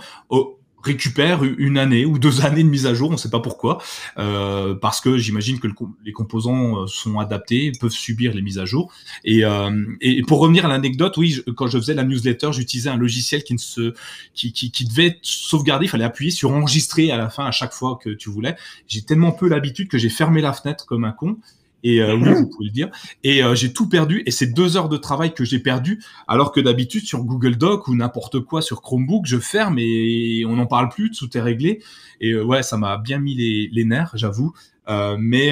récupère 0.84 1.44
une 1.44 1.78
année 1.78 2.06
ou 2.06 2.20
deux 2.20 2.42
années 2.46 2.64
de 2.64 2.70
mise 2.70 2.86
à 2.86 2.94
jour, 2.94 3.10
on 3.10 3.14
ne 3.14 3.18
sait 3.18 3.30
pas 3.30 3.40
pourquoi, 3.40 3.82
euh, 4.18 4.76
parce 4.76 5.02
que 5.02 5.18
j'imagine 5.18 5.60
que 5.60 5.68
les 6.06 6.12
composants 6.12 6.84
euh, 6.84 6.88
sont 6.88 7.20
adaptés, 7.20 7.72
peuvent 7.80 7.92
subir 7.92 8.34
les 8.34 8.42
mises 8.42 8.60
à 8.60 8.66
jour. 8.66 8.92
Et, 9.24 9.44
euh, 9.44 9.72
et 10.02 10.22
pour 10.24 10.40
revenir 10.40 10.66
à 10.66 10.70
l'anecdote, 10.70 11.18
oui, 11.18 11.42
quand 11.56 11.68
je 11.68 11.78
faisais 11.78 11.94
la 11.94 12.04
newsletter, 12.04 12.52
j'utilisais 12.52 12.90
un 12.90 12.98
logiciel 12.98 13.44
qui 13.44 13.54
ne 13.54 13.60
se, 13.60 13.94
qui, 14.34 14.52
qui, 14.54 14.72
qui 14.72 14.86
devait 14.86 15.20
sauvegarder, 15.22 15.86
il 15.86 15.90
fallait 15.90 16.04
appuyer 16.04 16.32
sur 16.32 16.52
enregistrer 16.52 17.12
à 17.12 17.18
la 17.18 17.30
fin 17.30 17.46
à 17.46 17.52
chaque 17.52 17.74
fois 17.74 18.00
que 18.02 18.10
tu 18.10 18.30
voulais. 18.30 18.56
J'ai 18.88 19.02
tellement 19.02 19.32
peu 19.32 19.48
l'habitude 19.48 19.88
que 19.88 19.98
j'ai 19.98 20.10
fermé 20.10 20.42
la 20.42 20.54
fenêtre 20.54 20.86
comme 20.86 21.06
un 21.06 21.12
con. 21.12 21.38
Et 21.84 22.02
euh, 22.02 22.16
oui, 22.16 22.34
vous 22.34 22.48
pouvez 22.48 22.66
le 22.66 22.72
dire. 22.72 22.90
Et 23.24 23.44
euh, 23.44 23.56
j'ai 23.56 23.74
tout 23.74 23.90
perdu. 23.90 24.24
Et 24.26 24.32
c'est 24.32 24.48
deux 24.48 24.78
heures 24.78 24.90
de 24.90 24.98
travail 24.98 25.34
que 25.34 25.44
j'ai 25.44 25.60
perdu. 25.60 26.04
Alors 26.28 26.52
que 26.52 26.60
d'habitude, 26.60 27.06
sur 27.06 27.24
Google 27.24 27.58
Doc 27.58 27.88
ou 27.88 27.96
n'importe 27.96 28.40
quoi 28.42 28.62
sur 28.62 28.82
Chromebook, 28.82 29.26
je 29.26 29.38
ferme 29.38 29.78
et 29.80 30.44
on 30.48 30.56
n'en 30.56 30.68
parle 30.68 30.90
plus, 30.90 31.12
tout 31.12 31.36
est 31.38 31.42
réglé. 31.42 31.82
Et 32.20 32.32
euh, 32.32 32.44
ouais, 32.44 32.64
ça 32.64 32.78
m'a 32.78 32.98
bien 32.98 33.20
mis 33.20 33.36
les, 33.36 33.70
les 33.72 33.86
nerfs, 33.86 34.12
j'avoue. 34.16 34.54
mais 34.88 35.52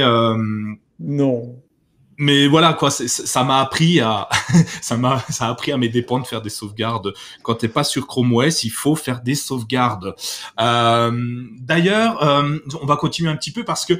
non. 1.00 1.56
Mais 2.22 2.48
voilà 2.48 2.74
quoi, 2.74 2.92
ça 2.92 3.44
m'a 3.46 3.62
appris 3.62 4.02
à 4.02 4.28
ça 4.82 4.98
m'a 4.98 5.24
ça 5.30 5.46
a 5.46 5.52
appris 5.52 5.72
à 5.72 5.78
mes 5.78 5.88
dépens 5.88 6.20
de 6.20 6.28
faire 6.28 6.42
des 6.42 6.50
sauvegardes. 6.50 7.14
Quand 7.44 7.56
t'es 7.56 7.70
pas 7.70 7.86
sur 7.86 8.08
Chrome 8.08 8.34
OS, 8.34 8.66
il 8.66 8.72
faut 8.72 8.98
faire 8.98 9.22
des 9.22 9.36
sauvegardes. 9.36 10.16
D'ailleurs, 10.58 12.18
on 12.82 12.86
va 12.86 12.98
continuer 12.98 13.32
un 13.32 13.38
petit 13.38 13.54
peu 13.54 13.64
parce 13.64 13.86
que 13.86 13.94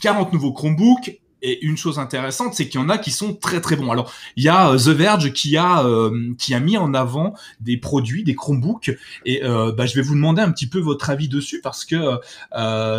40 0.00 0.32
nouveaux 0.32 0.52
Chromebooks. 0.52 1.20
Et 1.40 1.64
une 1.64 1.76
chose 1.76 2.00
intéressante, 2.00 2.54
c'est 2.54 2.68
qu'il 2.68 2.80
y 2.80 2.82
en 2.82 2.88
a 2.88 2.98
qui 2.98 3.12
sont 3.12 3.32
très 3.32 3.60
très 3.60 3.76
bons. 3.76 3.92
Alors, 3.92 4.12
il 4.34 4.42
y 4.42 4.48
a 4.48 4.70
euh, 4.70 4.76
The 4.76 4.88
Verge 4.88 5.32
qui 5.32 5.56
a 5.56 5.84
euh, 5.84 6.34
qui 6.36 6.52
a 6.52 6.58
mis 6.58 6.76
en 6.76 6.94
avant 6.94 7.34
des 7.60 7.76
produits, 7.76 8.24
des 8.24 8.34
Chromebooks, 8.34 8.90
et 9.24 9.44
euh, 9.44 9.70
bah, 9.70 9.86
je 9.86 9.94
vais 9.94 10.02
vous 10.02 10.16
demander 10.16 10.42
un 10.42 10.50
petit 10.50 10.66
peu 10.66 10.80
votre 10.80 11.10
avis 11.10 11.28
dessus 11.28 11.60
parce 11.62 11.84
que 11.84 12.18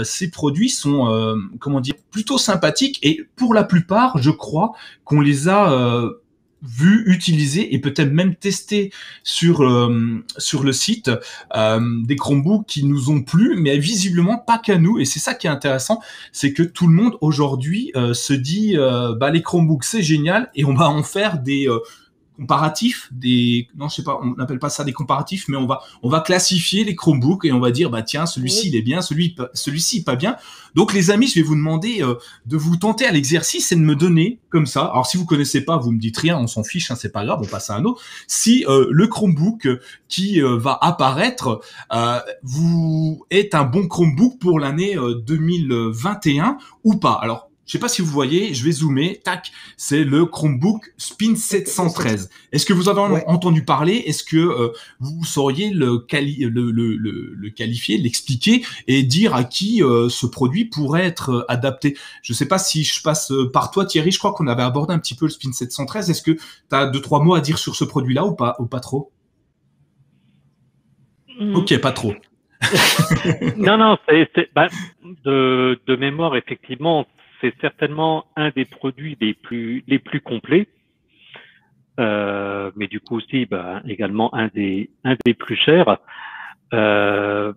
ces 0.06 0.32
produits 0.32 0.70
sont 0.70 1.36
comment 1.60 1.82
dire 1.82 1.96
plutôt 2.12 2.38
sympathiques 2.38 3.00
et 3.04 3.26
pour 3.36 3.54
la 3.54 3.66
plupart, 3.66 4.18
je 4.20 4.32
crois 4.32 4.72
qu'on 5.04 5.20
les 5.20 5.50
a 5.50 6.10
vu, 6.62 7.04
utilisé 7.08 7.74
et 7.74 7.80
peut-être 7.80 8.12
même 8.12 8.36
testé 8.36 8.92
sur 9.24 9.64
euh, 9.64 10.24
sur 10.38 10.64
le 10.64 10.74
site 10.74 11.12
euh, 11.56 11.80
des 12.04 12.16
Chromebooks 12.16 12.66
qui 12.66 12.84
nous 12.84 13.10
ont 13.10 13.22
plu, 13.22 13.56
mais 13.58 13.78
visiblement 13.78 14.38
pas 14.38 14.58
qu'à 14.58 14.78
nous. 14.78 15.00
Et 15.00 15.06
c'est 15.06 15.20
ça 15.20 15.34
qui 15.34 15.48
est 15.48 15.50
intéressant, 15.50 16.02
c'est 16.32 16.54
que 16.54 16.64
tout 16.64 16.88
le 16.88 16.94
monde 16.94 17.18
aujourd'hui 17.22 17.92
euh, 17.96 18.14
se 18.14 18.34
dit 18.34 18.76
bah 19.20 19.30
les 19.30 19.42
Chromebooks 19.42 19.84
c'est 19.84 20.04
génial 20.04 20.50
et 20.56 20.66
on 20.66 20.74
va 20.74 20.90
en 20.90 21.04
faire 21.04 21.40
des 21.40 21.68
comparatifs, 22.40 23.10
des 23.12 23.68
non 23.78 23.90
je 23.90 23.96
sais 23.96 24.04
pas, 24.04 24.20
on 24.22 24.36
n'appelle 24.36 24.60
pas 24.60 24.70
ça 24.70 24.84
des 24.84 24.94
comparatifs, 24.94 25.46
mais 25.50 25.58
on 25.58 25.68
va 25.68 25.82
on 26.02 26.10
va 26.10 26.22
classifier 26.22 26.84
les 26.84 26.96
Chromebooks 26.96 27.46
et 27.46 27.52
on 27.52 27.60
va 27.60 27.72
dire 27.72 27.90
bah 27.90 28.02
tiens 28.02 28.26
celui-ci 28.26 28.70
il 28.70 28.76
est 28.76 28.82
bien, 28.82 29.02
celui 29.02 29.36
celui-ci 29.54 30.04
pas 30.04 30.16
bien. 30.16 30.38
Donc 30.76 30.94
les 30.94 31.12
amis, 31.12 31.28
je 31.28 31.36
vais 31.36 31.42
vous 31.42 31.56
demander 31.56 32.02
euh, 32.02 32.16
de 32.46 32.58
vous 32.58 32.78
tenter 32.78 33.06
à 33.06 33.12
l'exercice 33.12 33.72
et 33.72 33.76
de 33.76 33.82
me 33.82 33.96
donner 33.96 34.40
comme 34.50 34.66
ça. 34.66 34.82
Alors 34.86 35.08
si 35.08 35.18
vous 35.18 35.26
connaissez 35.26 35.62
pas, 35.62 35.78
vous 35.78 35.92
me 35.92 36.00
dites 36.00 36.18
rien, 36.18 36.38
on 36.38 36.48
s'en 36.48 36.64
fiche, 36.64 36.92
hein, 36.92 36.96
c'est 36.96 37.12
pas 37.12 37.26
grave, 37.26 37.40
on 37.42 37.48
passe 37.48 37.70
à 37.70 37.76
un 37.76 37.86
autre. 37.86 38.02
Si 38.28 38.66
euh, 38.68 38.88
le 38.90 39.08
Chromebook 39.08 39.68
qui 40.08 40.42
euh, 40.42 40.58
va 40.58 40.78
apparaître 40.82 41.62
vous 42.44 43.26
est 43.30 43.56
un 43.56 43.64
bon 43.64 43.88
Chromebook 43.88 44.40
pour 44.40 44.60
l'année 44.60 44.96
2021 44.96 46.58
ou 46.84 46.96
pas? 46.96 47.20
Alors 47.22 47.49
je 47.70 47.74
sais 47.74 47.80
pas 47.80 47.88
si 47.88 48.02
vous 48.02 48.10
voyez, 48.10 48.56
je 48.56 48.66
vais 48.66 48.72
zoomer. 48.72 49.22
Tac, 49.24 49.52
c'est 49.78 50.04
le 50.04 50.26
Chromebook 50.26 50.92
Spin 50.98 51.36
713. 51.36 52.32
Est-ce 52.52 52.66
que 52.66 52.74
vous 52.74 52.90
avez 52.90 53.00
entendu 53.28 53.64
parler? 53.64 53.94
Est-ce 54.08 54.24
que 54.24 54.38
euh, 54.38 54.74
vous 55.00 55.24
sauriez 55.24 55.70
le, 55.70 56.04
le, 56.10 57.50
qualifier, 57.52 58.00
l'expliquer 58.00 58.66
et 58.88 59.04
dire 59.04 59.36
à 59.36 59.44
qui 59.44 59.84
euh, 59.84 60.10
ce 60.10 60.26
produit 60.26 60.66
pourrait 60.66 61.06
être 61.06 61.30
euh, 61.30 61.46
adapté? 61.48 61.96
Je 62.24 62.34
sais 62.34 62.48
pas 62.48 62.58
si 62.58 62.84
je 62.84 63.04
passe 63.04 63.32
par 63.54 63.70
toi, 63.70 63.86
Thierry. 63.86 64.10
Je 64.10 64.18
crois 64.18 64.34
qu'on 64.34 64.48
avait 64.48 64.64
abordé 64.64 64.96
un 64.96 65.00
petit 65.00 65.14
peu 65.14 65.28
le 65.28 65.32
Spin 65.32 65.52
713. 65.52 66.10
Est-ce 66.10 66.24
que 66.24 66.32
tu 66.32 66.42
as 66.72 66.88
deux 66.88 67.02
trois 67.02 67.24
mots 67.24 67.36
à 67.36 67.40
dire 67.40 67.60
sur 67.60 67.76
ce 67.76 67.84
produit-là 67.84 68.26
ou 68.26 68.34
pas 68.34 68.56
ou 68.58 68.66
pas 68.66 68.80
trop? 68.80 69.12
Hmm. 71.40 71.56
Ok, 71.56 71.78
pas 71.78 71.92
trop. 71.92 72.16
non, 73.58 73.78
non, 73.78 74.00
c'est, 74.08 74.50
bah, 74.56 74.70
de, 75.24 75.80
de 75.86 75.96
mémoire, 75.96 76.36
effectivement, 76.36 77.06
c'est 77.42 77.54
certainement 77.62 78.26
un 78.36 78.50
des 78.50 78.66
produits 78.66 79.18
les 79.20 79.34
plus 79.34 79.84
les 79.88 80.00
plus 80.00 80.22
complets, 80.22 80.68
euh, 82.00 82.72
mais 82.76 82.88
du 82.88 83.00
coup 83.00 83.18
aussi 83.18 83.46
bah, 83.46 83.82
également 83.88 84.34
un 84.34 84.48
des 84.48 84.90
un 85.04 85.16
des 85.26 85.34
plus 85.34 85.56
chers. 85.56 85.98
Euh, 86.74 87.54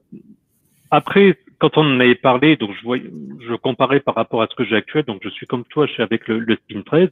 après, 0.91 1.39
quand 1.59 1.79
on 1.79 1.83
en 1.83 2.01
avait 2.01 2.15
parlé, 2.15 2.57
donc 2.57 2.75
je, 2.77 2.83
voyais, 2.83 3.11
je 3.49 3.55
comparais 3.55 4.01
par 4.01 4.15
rapport 4.15 4.43
à 4.43 4.47
ce 4.47 4.55
que 4.55 4.65
j'ai 4.65 4.77
actuel, 4.77 5.05
donc 5.05 5.21
je 5.25 5.31
suis 5.31 5.47
comme 5.47 5.65
toi, 5.65 5.87
je 5.87 5.93
suis 5.93 6.03
avec 6.03 6.29
le, 6.29 6.39
le 6.39 6.57
Spin 6.57 6.83
13. 6.83 7.09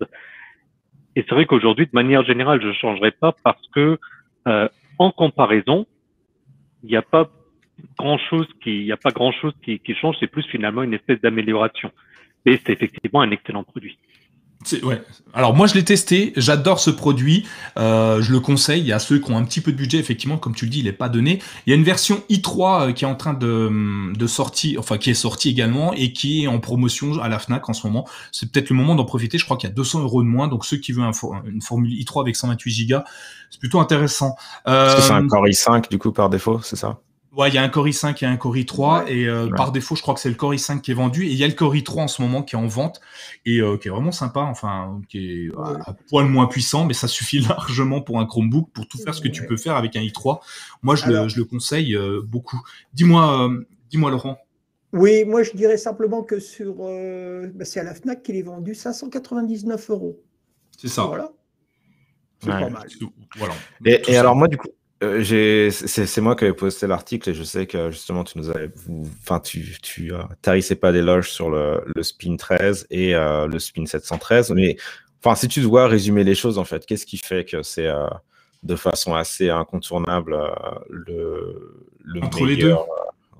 Et 1.16 1.22
c'est 1.22 1.34
vrai 1.34 1.46
qu'aujourd'hui, 1.46 1.86
de 1.86 1.90
manière 1.92 2.24
générale, 2.24 2.60
je 2.60 2.68
ne 2.68 2.72
changerai 2.72 3.10
pas 3.10 3.34
parce 3.42 3.66
que 3.74 3.98
euh, 4.48 4.68
en 4.98 5.10
comparaison, 5.10 5.86
il 6.82 6.90
n'y 6.90 6.96
a 6.96 7.02
pas 7.02 7.30
grand 7.98 8.18
chose 8.18 8.46
qui, 8.62 8.80
il 8.80 8.84
n'y 8.84 8.92
a 8.92 8.96
pas 8.96 9.10
grand 9.10 9.32
chose 9.32 9.54
qui, 9.62 9.78
qui 9.80 9.94
change. 9.94 10.16
C'est 10.20 10.26
plus 10.26 10.44
finalement 10.44 10.82
une 10.82 10.94
espèce 10.94 11.20
d'amélioration. 11.20 11.90
Et 12.46 12.60
c'est 12.64 12.72
effectivement 12.72 13.20
un 13.20 13.30
excellent 13.30 13.64
produit. 13.64 13.98
Ouais. 14.82 15.02
Alors 15.32 15.56
moi 15.56 15.66
je 15.66 15.74
l'ai 15.74 15.84
testé, 15.84 16.34
j'adore 16.36 16.80
ce 16.80 16.90
produit, 16.90 17.46
euh, 17.78 18.20
je 18.20 18.30
le 18.30 18.40
conseille 18.40 18.92
à 18.92 18.98
ceux 18.98 19.18
qui 19.18 19.30
ont 19.30 19.38
un 19.38 19.44
petit 19.44 19.62
peu 19.62 19.72
de 19.72 19.76
budget, 19.76 19.96
effectivement, 19.96 20.36
comme 20.36 20.54
tu 20.54 20.66
le 20.66 20.70
dis, 20.70 20.80
il 20.80 20.84
n'est 20.84 20.92
pas 20.92 21.08
donné. 21.08 21.40
Il 21.64 21.70
y 21.70 21.72
a 21.72 21.76
une 21.76 21.82
version 21.82 22.22
i3 22.28 22.88
euh, 22.88 22.92
qui 22.92 23.04
est 23.04 23.08
en 23.08 23.14
train 23.14 23.32
de, 23.32 24.12
de 24.12 24.26
sortir, 24.26 24.78
enfin 24.80 24.98
qui 24.98 25.08
est 25.08 25.14
sortie 25.14 25.48
également 25.48 25.94
et 25.94 26.12
qui 26.12 26.44
est 26.44 26.46
en 26.46 26.60
promotion 26.60 27.18
à 27.22 27.28
la 27.30 27.38
Fnac 27.38 27.70
en 27.70 27.72
ce 27.72 27.86
moment. 27.86 28.06
C'est 28.32 28.52
peut-être 28.52 28.68
le 28.68 28.76
moment 28.76 28.94
d'en 28.94 29.06
profiter. 29.06 29.38
Je 29.38 29.46
crois 29.46 29.56
qu'il 29.56 29.68
y 29.68 29.72
a 29.72 29.74
200 29.74 30.02
euros 30.02 30.22
de 30.22 30.28
moins, 30.28 30.46
donc 30.46 30.66
ceux 30.66 30.76
qui 30.76 30.92
veulent 30.92 31.10
une 31.46 31.62
formule 31.62 31.92
i3 31.92 32.20
avec 32.20 32.36
128 32.36 32.86
Go, 32.86 32.98
c'est 33.50 33.60
plutôt 33.60 33.80
intéressant. 33.80 34.36
Euh, 34.68 34.94
c'est 35.00 35.12
un 35.12 35.26
Core 35.26 35.46
i5 35.46 35.88
du 35.88 35.96
coup 35.96 36.12
par 36.12 36.28
défaut, 36.28 36.60
c'est 36.62 36.76
ça? 36.76 37.00
Ouais, 37.36 37.48
il 37.48 37.54
y 37.54 37.58
a 37.58 37.62
un 37.62 37.68
Core 37.68 37.86
i5 37.86 38.24
et 38.24 38.26
un 38.26 38.36
Core 38.36 38.56
i3 38.56 39.06
et 39.06 39.28
euh, 39.28 39.48
par 39.50 39.70
défaut, 39.70 39.94
je 39.94 40.02
crois 40.02 40.14
que 40.14 40.20
c'est 40.20 40.28
le 40.28 40.34
Core 40.34 40.52
i5 40.52 40.80
qui 40.80 40.90
est 40.90 40.94
vendu 40.94 41.26
et 41.26 41.30
il 41.30 41.36
y 41.36 41.44
a 41.44 41.46
le 41.46 41.52
Core 41.54 41.76
i3 41.76 42.00
en 42.00 42.08
ce 42.08 42.22
moment 42.22 42.42
qui 42.42 42.56
est 42.56 42.58
en 42.58 42.66
vente 42.66 43.00
et 43.46 43.60
euh, 43.60 43.76
qui 43.76 43.86
est 43.86 43.90
vraiment 43.90 44.10
sympa, 44.10 44.40
enfin 44.40 45.00
qui 45.08 45.46
est 45.46 45.50
à, 45.56 45.94
poil 46.08 46.26
moins 46.26 46.46
puissant, 46.46 46.86
mais 46.86 46.94
ça 46.94 47.06
suffit 47.06 47.38
largement 47.48 48.00
pour 48.00 48.18
un 48.18 48.26
Chromebook 48.26 48.70
pour 48.72 48.88
tout 48.88 48.98
faire 48.98 49.14
ce 49.14 49.20
que 49.20 49.28
tu 49.28 49.46
peux 49.46 49.56
faire 49.56 49.76
avec 49.76 49.94
un 49.94 50.00
i3. 50.00 50.40
Moi, 50.82 50.96
je, 50.96 51.06
le, 51.06 51.28
je 51.28 51.36
le, 51.36 51.44
conseille 51.44 51.94
euh, 51.94 52.20
beaucoup. 52.26 52.60
Dis-moi, 52.94 53.48
dis-moi 53.90 54.10
Laurent. 54.10 54.38
Oui, 54.92 55.24
moi 55.24 55.44
je 55.44 55.52
dirais 55.52 55.76
simplement 55.76 56.24
que 56.24 56.40
sur, 56.40 56.78
bah, 57.54 57.64
c'est 57.64 57.78
à 57.78 57.84
la 57.84 57.94
Fnac 57.94 58.24
qu'il 58.24 58.34
est 58.34 58.42
vendu 58.42 58.74
599 58.74 59.90
euros. 59.90 60.20
C'est 60.76 60.88
ça. 60.88 61.04
Voilà. 61.04 61.30
C'est 62.40 62.50
pas 62.50 62.70
mal. 62.70 62.88
Voilà. 63.36 63.54
Et, 63.84 64.02
et 64.08 64.16
alors 64.16 64.34
moi 64.34 64.48
du 64.48 64.56
coup, 64.56 64.66
euh, 65.02 65.70
c'est 65.70 66.20
moi 66.20 66.36
qui 66.36 66.44
avais 66.44 66.52
posté 66.52 66.86
l'article 66.86 67.30
et 67.30 67.34
je 67.34 67.42
sais 67.42 67.66
que 67.66 67.90
justement 67.90 68.22
tu 68.22 68.36
nous 68.36 68.50
avais, 68.50 68.70
enfin 69.22 69.40
tu 69.40 69.78
tu 69.82 70.12
euh, 70.12 70.18
tarissais 70.42 70.76
pas 70.76 70.92
d'éloges 70.92 71.30
sur 71.30 71.48
le, 71.48 71.82
le, 71.94 72.02
Spin 72.02 72.36
13 72.36 72.86
et 72.90 73.14
euh, 73.14 73.46
le 73.46 73.58
Spin 73.58 73.86
713, 73.86 74.50
mais 74.50 74.76
enfin 75.22 75.34
si 75.34 75.48
tu 75.48 75.62
dois 75.62 75.86
résumer 75.88 76.22
les 76.22 76.34
choses 76.34 76.58
en 76.58 76.64
fait, 76.64 76.84
qu'est-ce 76.84 77.06
qui 77.06 77.16
fait 77.16 77.46
que 77.46 77.62
c'est 77.62 77.86
euh, 77.86 78.08
de 78.62 78.76
façon 78.76 79.14
assez 79.14 79.48
incontournable 79.48 80.34
euh, 80.34 80.50
le 80.90 81.86
le 82.04 82.22
entre 82.22 82.44
les 82.44 82.56
deux 82.56 82.76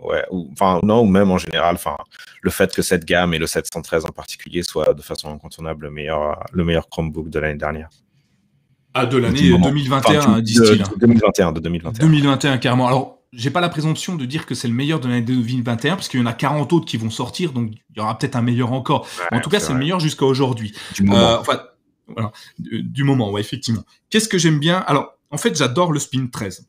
ouais 0.03 0.25
ou 0.31 0.49
enfin 0.53 0.81
non 0.83 1.03
ou 1.03 1.07
même 1.07 1.31
en 1.31 1.37
général 1.37 1.75
enfin 1.75 1.99
le 2.41 2.51
fait 2.51 2.75
que 2.75 2.81
cette 2.81 3.05
gamme 3.05 3.35
et 3.35 3.39
le 3.39 3.47
713 3.47 4.07
en 4.07 4.13
particulier 4.13 4.63
soient 4.63 4.95
de 4.95 5.03
façon 5.03 5.31
incontournable 5.31 5.85
le 5.85 5.91
meilleur 5.91 6.43
le 6.53 6.65
meilleur 6.65 6.89
Chromebook 6.89 7.29
de 7.29 7.39
l'année 7.39 7.59
dernière. 7.59 7.91
Ah, 8.95 9.07
de 9.07 9.17
l'année 9.17 9.51
2021, 9.51 10.19
enfin, 10.19 10.41
disent-ils. 10.41 10.83
2021, 10.99 11.53
de 11.53 11.61
2021. 11.61 12.07
2021, 12.07 12.59
carrément. 12.59 12.89
Alors, 12.89 13.19
j'ai 13.33 13.51
pas 13.51 13.61
la 13.61 13.69
présomption 13.69 14.17
de 14.17 14.25
dire 14.25 14.47
que 14.47 14.55
c'est 14.55 14.67
le 14.67 14.75
meilleur 14.75 14.99
de 14.99 15.09
l'année 15.09 15.23
2021, 15.23 15.95
parce 15.95 16.09
qu'il 16.09 16.19
y 16.19 16.23
en 16.23 16.27
a 16.27 16.33
40 16.33 16.73
autres 16.73 16.87
qui 16.87 16.97
vont 16.97 17.11
sortir, 17.11 17.53
donc 17.53 17.71
il 17.73 17.97
y 17.97 18.01
aura 18.01 18.19
peut-être 18.19 18.37
un 18.37 18.43
meilleur 18.43 18.73
encore. 18.73 19.07
Ouais, 19.31 19.39
en 19.39 19.41
tout 19.41 19.51
cas, 19.51 19.61
c'est 19.61 19.73
le 19.73 19.79
meilleur 19.79 20.01
jusqu'à 20.01 20.25
aujourd'hui. 20.25 20.75
Du 20.95 21.05
moment. 21.05 21.19
Euh, 21.19 21.39
enfin, 21.39 21.61
voilà, 22.09 22.33
du, 22.59 22.83
du 22.83 23.05
moment, 23.05 23.31
ouais, 23.31 23.41
effectivement. 23.41 23.83
Qu'est-ce 24.11 24.29
que 24.29 24.39
j'aime 24.39 24.59
bien? 24.59 24.79
Alors, 24.79 25.17
en 25.31 25.39
fait, 25.39 25.57
j'adore 25.57 25.93
le 25.93 26.01
Spin 26.01 26.27
13. 26.27 26.67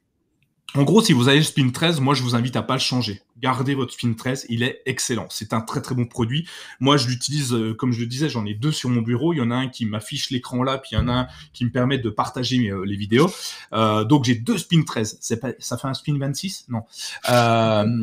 En 0.75 0.83
gros, 0.83 1.01
si 1.01 1.13
vous 1.13 1.27
avez 1.27 1.39
le 1.39 1.43
Spin 1.43 1.69
13, 1.69 1.99
moi, 1.99 2.13
je 2.13 2.21
vous 2.21 2.35
invite 2.35 2.55
à 2.55 2.61
pas 2.61 2.75
le 2.75 2.79
changer. 2.79 3.21
Gardez 3.41 3.73
votre 3.73 3.91
Spin 3.93 4.13
13, 4.13 4.45
il 4.49 4.61
est 4.61 4.81
excellent. 4.85 5.25
C'est 5.29 5.53
un 5.53 5.61
très 5.61 5.81
très 5.81 5.95
bon 5.95 6.05
produit. 6.05 6.47
Moi, 6.79 6.97
je 6.97 7.07
l'utilise, 7.07 7.53
euh, 7.53 7.73
comme 7.73 7.91
je 7.91 7.99
le 7.99 8.05
disais, 8.05 8.29
j'en 8.29 8.45
ai 8.45 8.53
deux 8.53 8.71
sur 8.71 8.89
mon 8.89 9.01
bureau. 9.01 9.33
Il 9.33 9.37
y 9.37 9.41
en 9.41 9.49
a 9.49 9.55
un 9.55 9.67
qui 9.67 9.85
m'affiche 9.85 10.29
l'écran 10.29 10.61
là, 10.61 10.77
puis 10.77 10.91
il 10.93 10.95
y 10.95 11.01
en 11.01 11.07
a 11.07 11.13
un 11.13 11.27
qui 11.53 11.65
me 11.65 11.71
permet 11.71 11.97
de 11.97 12.09
partager 12.09 12.69
euh, 12.69 12.85
les 12.85 12.95
vidéos. 12.95 13.31
Euh, 13.73 14.03
donc, 14.03 14.25
j'ai 14.25 14.35
deux 14.35 14.59
Spin 14.59 14.83
13. 14.83 15.19
Pas, 15.41 15.49
ça 15.57 15.77
fait 15.77 15.87
un 15.87 15.93
Spin 15.95 16.17
26 16.19 16.67
Non. 16.69 16.83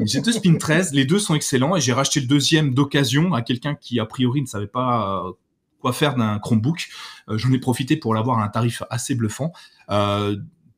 J'ai 0.06 0.20
deux 0.20 0.32
Spin 0.32 0.56
13. 0.56 0.92
Les 0.92 1.04
deux 1.04 1.20
sont 1.20 1.36
excellents 1.36 1.76
et 1.76 1.80
j'ai 1.80 1.92
racheté 1.92 2.18
le 2.20 2.26
deuxième 2.26 2.74
d'occasion 2.74 3.32
à 3.32 3.42
quelqu'un 3.42 3.76
qui, 3.76 4.00
a 4.00 4.06
priori, 4.06 4.42
ne 4.42 4.46
savait 4.46 4.66
pas 4.66 5.24
quoi 5.80 5.92
faire 5.92 6.16
d'un 6.16 6.40
Chromebook. 6.40 6.88
J'en 7.28 7.52
ai 7.52 7.58
profité 7.58 7.96
pour 7.96 8.14
l'avoir 8.14 8.40
à 8.40 8.44
un 8.44 8.48
tarif 8.48 8.82
assez 8.90 9.14
bluffant. 9.14 9.52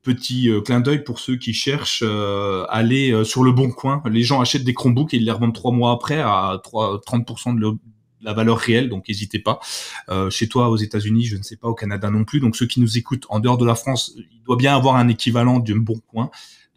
Petit 0.02 0.48
euh, 0.48 0.62
clin 0.62 0.80
d'œil 0.80 1.04
pour 1.04 1.18
ceux 1.18 1.36
qui 1.36 1.52
cherchent 1.52 2.02
euh, 2.06 2.64
aller 2.70 3.10
euh, 3.12 3.22
sur 3.22 3.44
le 3.44 3.52
bon 3.52 3.70
coin. 3.70 4.02
Les 4.10 4.22
gens 4.22 4.40
achètent 4.40 4.64
des 4.64 4.72
Chromebooks 4.72 5.12
et 5.12 5.18
ils 5.18 5.24
les 5.24 5.30
revendent 5.30 5.54
trois 5.54 5.72
mois 5.72 5.92
après 5.92 6.20
à 6.20 6.58
3, 6.64 7.00
30% 7.06 7.58
de, 7.58 7.78
la 8.22 8.32
valeur 8.32 8.58
réelle, 8.58 8.90
donc 8.90 9.08
n'hésitez 9.08 9.38
pas. 9.38 9.60
Chez 10.28 10.46
toi 10.46 10.68
aux 10.68 10.76
États-Unis, 10.76 11.24
je 11.24 11.38
ne 11.38 11.42
sais 11.42 11.56
pas, 11.56 11.68
au 11.68 11.74
Canada 11.74 12.10
non 12.10 12.24
plus. 12.24 12.38
Donc 12.38 12.54
ceux 12.54 12.66
qui 12.66 12.78
nous 12.78 12.98
écoutent 12.98 13.24
en 13.30 13.40
dehors 13.40 13.56
de 13.56 13.64
la 13.64 13.74
France, 13.74 14.12
il 14.14 14.42
doit 14.44 14.56
bien 14.56 14.76
avoir 14.76 14.96
un 14.96 15.08
équivalent 15.08 15.58
d'un 15.58 15.78
bon 15.78 15.98
coin. 16.06 16.30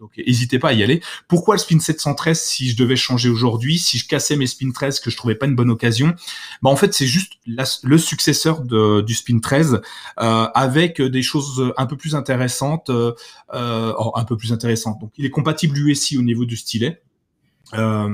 Donc 0.04 0.18
n'hésitez 0.18 0.60
pas 0.60 0.70
à 0.70 0.74
y 0.74 0.84
aller. 0.84 1.01
Pourquoi 1.30 1.56
le 1.56 1.60
spin 1.60 1.80
713 1.80 2.38
si 2.38 2.70
je 2.70 2.76
devais 2.76 2.97
changer 2.97 3.30
aujourd'hui, 3.30 3.80
si 3.80 3.97
je 3.97 4.06
cassais 4.06 4.36
mes 4.36 4.47
spin 4.47 4.70
13 4.70 4.99
que 4.99 5.10
je 5.10 5.16
trouvais 5.16 5.36
pas 5.36 5.45
une 5.45 5.56
bonne 5.56 5.70
occasion? 5.70 6.14
Bah 6.62 6.70
en 6.70 6.76
fait 6.76 6.93
c'est 6.93 7.08
juste 7.08 7.36
le 7.45 7.97
successeur 7.97 8.64
du 8.64 9.14
spin 9.16 9.39
13 9.39 9.80
euh, 10.20 10.47
avec 10.54 11.01
des 11.01 11.22
choses 11.22 11.74
un 11.78 11.86
peu 11.86 11.95
plus 11.95 12.16
intéressantes, 12.16 12.89
euh, 12.89 13.14
oh, 13.97 14.12
un 14.16 14.26
peu 14.26 14.36
plus 14.36 14.51
intéressantes. 14.51 14.99
Donc 14.99 15.14
il 15.18 15.24
est 15.24 15.30
compatible 15.30 15.78
USI 15.78 16.18
au 16.18 16.22
niveau 16.22 16.43
du 16.43 16.58
stylet. 16.58 17.01
Euh, 17.76 18.10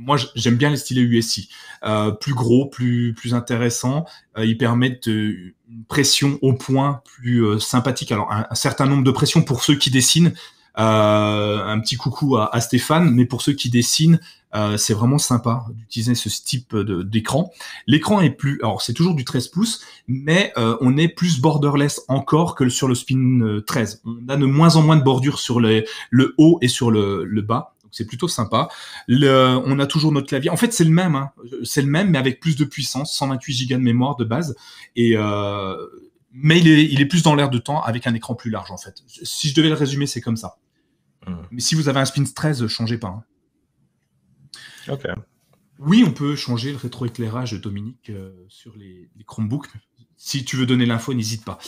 moi, 0.00 0.16
j'aime 0.34 0.56
bien 0.56 0.70
les 0.70 0.78
stylets 0.78 1.02
USI, 1.02 1.50
euh, 1.84 2.10
plus 2.10 2.32
gros, 2.32 2.66
plus 2.66 3.12
plus 3.14 3.34
intéressant. 3.34 4.06
Euh, 4.38 4.46
ils 4.46 4.56
permettent 4.56 5.06
une 5.06 5.84
pression 5.88 6.38
au 6.40 6.54
point 6.54 7.02
plus 7.04 7.44
euh, 7.44 7.58
sympathique. 7.58 8.10
Alors 8.10 8.32
un, 8.32 8.54
certain 8.54 8.86
nombre 8.86 9.04
de 9.04 9.10
pressions 9.10 9.42
pour 9.42 9.62
ceux 9.62 9.74
qui 9.74 9.90
dessinent. 9.90 10.32
Euh, 10.80 11.62
un 11.62 11.78
petit 11.80 11.96
coucou 11.96 12.38
à, 12.38 12.60
Stéphane, 12.60 13.10
mais 13.10 13.26
pour 13.26 13.42
ceux 13.42 13.52
qui 13.52 13.68
dessinent, 13.68 14.18
euh, 14.54 14.78
c'est 14.78 14.94
vraiment 14.94 15.18
sympa 15.18 15.66
d'utiliser 15.74 16.14
ce 16.14 16.28
type 16.42 16.74
d'écran. 16.74 17.52
L'écran 17.86 18.20
est 18.22 18.30
plus, 18.30 18.58
alors 18.62 18.80
c'est 18.80 18.94
toujours 18.94 19.14
du 19.14 19.24
13 19.24 19.48
pouces, 19.48 19.84
mais 20.08 20.54
euh, 20.56 20.76
on 20.80 20.96
est 20.96 21.08
plus 21.08 21.40
borderless 21.40 22.00
encore 22.08 22.54
que 22.54 22.68
sur 22.70 22.88
le 22.88 22.94
Spin 22.94 23.60
13. 23.66 24.02
On 24.06 24.28
a 24.28 24.36
de 24.36 24.46
moins 24.46 24.76
en 24.76 24.82
moins 24.82 24.96
de 24.96 25.02
bordures 25.02 25.38
sur 25.38 25.60
le 25.60 26.34
haut 26.38 26.58
et 26.62 26.68
sur 26.68 26.90
le, 26.90 27.24
le 27.24 27.42
bas. 27.42 27.74
C'est 27.90 28.06
plutôt 28.06 28.28
sympa. 28.28 28.68
On 29.08 29.78
a 29.78 29.86
toujours 29.86 30.12
notre 30.12 30.28
clavier. 30.28 30.48
En 30.48 30.56
fait, 30.56 30.72
c'est 30.72 30.84
le 30.84 30.90
même. 30.90 31.16
Hein. 31.16 31.30
C'est 31.64 31.82
le 31.82 31.88
même, 31.88 32.10
mais 32.10 32.18
avec 32.18 32.40
plus 32.40 32.56
de 32.56 32.64
puissance, 32.64 33.14
128 33.16 33.68
Go 33.68 33.74
de 33.74 33.80
mémoire 33.80 34.16
de 34.16 34.24
base. 34.24 34.56
Mais 34.96 36.60
il 36.60 37.00
est 37.00 37.06
plus 37.06 37.22
dans 37.22 37.34
l'air 37.34 37.50
de 37.50 37.58
temps 37.58 37.82
avec 37.82 38.06
un 38.06 38.14
écran 38.14 38.34
plus 38.34 38.50
large 38.50 38.70
en 38.70 38.78
fait. 38.78 39.02
Si 39.24 39.48
je 39.48 39.54
devais 39.54 39.68
le 39.68 39.74
résumer, 39.74 40.06
c'est 40.06 40.20
comme 40.20 40.36
ça. 40.36 40.56
Mmh. 41.30 41.46
Mais 41.50 41.60
si 41.60 41.74
vous 41.74 41.88
avez 41.88 42.00
un 42.00 42.04
Spin 42.04 42.24
13, 42.24 42.66
changez 42.66 42.98
pas. 42.98 43.08
Hein. 43.08 43.24
Ok. 44.88 45.06
Oui, 45.78 46.04
on 46.06 46.12
peut 46.12 46.36
changer 46.36 46.72
le 46.72 46.76
rétroéclairage 46.76 47.52
de 47.52 47.56
Dominique 47.56 48.10
euh, 48.10 48.32
sur 48.48 48.76
les, 48.76 49.08
les, 49.16 49.24
Chromebooks. 49.24 49.68
Si 50.18 50.44
tu 50.44 50.56
veux 50.56 50.66
donner 50.66 50.84
l'info, 50.84 51.14
n'hésite 51.14 51.44
pas. 51.46 51.58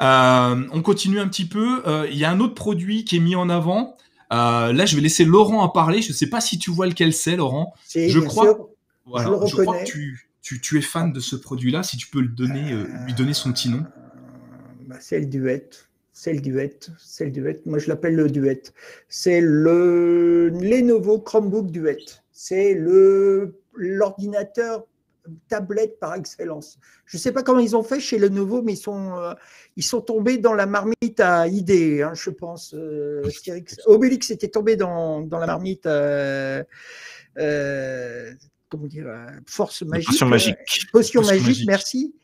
Euh, 0.00 0.66
on 0.72 0.82
continue 0.82 1.20
un 1.20 1.28
petit 1.28 1.46
peu. 1.46 1.86
Euh, 1.86 2.08
il 2.10 2.18
y 2.18 2.24
a 2.24 2.30
un 2.30 2.40
autre 2.40 2.54
produit 2.54 3.04
qui 3.04 3.16
est 3.16 3.20
mis 3.20 3.36
en 3.36 3.48
avant. 3.48 3.96
Euh, 4.32 4.72
là, 4.72 4.86
je 4.86 4.96
vais 4.96 5.02
laisser 5.02 5.24
Laurent 5.24 5.62
en 5.62 5.68
parler. 5.68 6.02
Je 6.02 6.08
ne 6.08 6.14
sais 6.14 6.28
pas 6.28 6.40
si 6.40 6.58
tu 6.58 6.70
vois 6.70 6.86
lequel 6.86 7.12
c'est, 7.12 7.36
Laurent. 7.36 7.74
Je 7.94 8.18
crois, 8.18 8.70
voilà, 9.06 9.30
je, 9.44 9.56
je 9.56 9.62
crois 9.62 9.78
que 9.78 9.84
tu, 9.84 10.30
tu, 10.40 10.60
tu, 10.60 10.78
es 10.78 10.82
fan 10.82 11.12
de 11.12 11.20
ce 11.20 11.36
produit-là. 11.36 11.82
Si 11.82 11.96
tu 11.96 12.08
peux 12.08 12.20
le 12.20 12.28
donner, 12.28 12.72
euh, 12.72 12.86
lui 13.04 13.14
donner 13.14 13.34
son 13.34 13.52
petit 13.52 13.68
nom. 13.68 13.84
Bah, 14.86 14.96
c'est 15.00 15.20
le 15.20 15.26
duet. 15.26 15.68
C'est 16.12 16.32
le 16.32 16.40
duet. 16.40 16.78
C'est 16.98 17.24
le 17.24 17.30
duet. 17.30 17.60
Moi, 17.64 17.78
je 17.78 17.88
l'appelle 17.88 18.14
le 18.14 18.28
duet. 18.30 18.62
C'est 19.08 19.40
le 19.40 20.48
Lenovo 20.48 21.18
Chromebook 21.18 21.70
Duet. 21.70 21.98
C'est 22.30 22.74
le 22.74 23.58
l'ordinateur 23.74 24.86
tablette 25.48 25.98
par 25.98 26.14
excellence. 26.14 26.78
Je 27.06 27.16
ne 27.16 27.20
sais 27.20 27.32
pas 27.32 27.42
comment 27.42 27.60
ils 27.60 27.76
ont 27.76 27.82
fait 27.82 28.00
chez 28.00 28.18
Lenovo, 28.18 28.62
mais 28.62 28.72
ils 28.72 28.76
sont, 28.76 29.16
euh, 29.16 29.34
ils 29.76 29.84
sont 29.84 30.00
tombés 30.00 30.38
dans 30.38 30.52
la 30.52 30.66
marmite 30.66 31.20
à 31.20 31.46
idées, 31.46 32.02
hein, 32.02 32.12
je 32.14 32.30
pense. 32.30 32.74
Euh, 32.74 33.22
Obélix 33.86 34.30
était 34.30 34.48
tombé 34.48 34.76
dans, 34.76 35.20
dans 35.20 35.38
la 35.38 35.46
marmite. 35.46 35.86
Euh, 35.86 36.62
euh, 37.38 38.32
comment 38.68 38.86
dire 38.86 39.06
Force 39.46 39.82
magique. 39.82 40.08
Potion 40.08 40.26
magique. 40.26 40.56
Potion, 40.66 40.88
Potion 40.92 41.22
magique, 41.22 41.46
magique, 41.46 41.66
merci. 41.66 42.14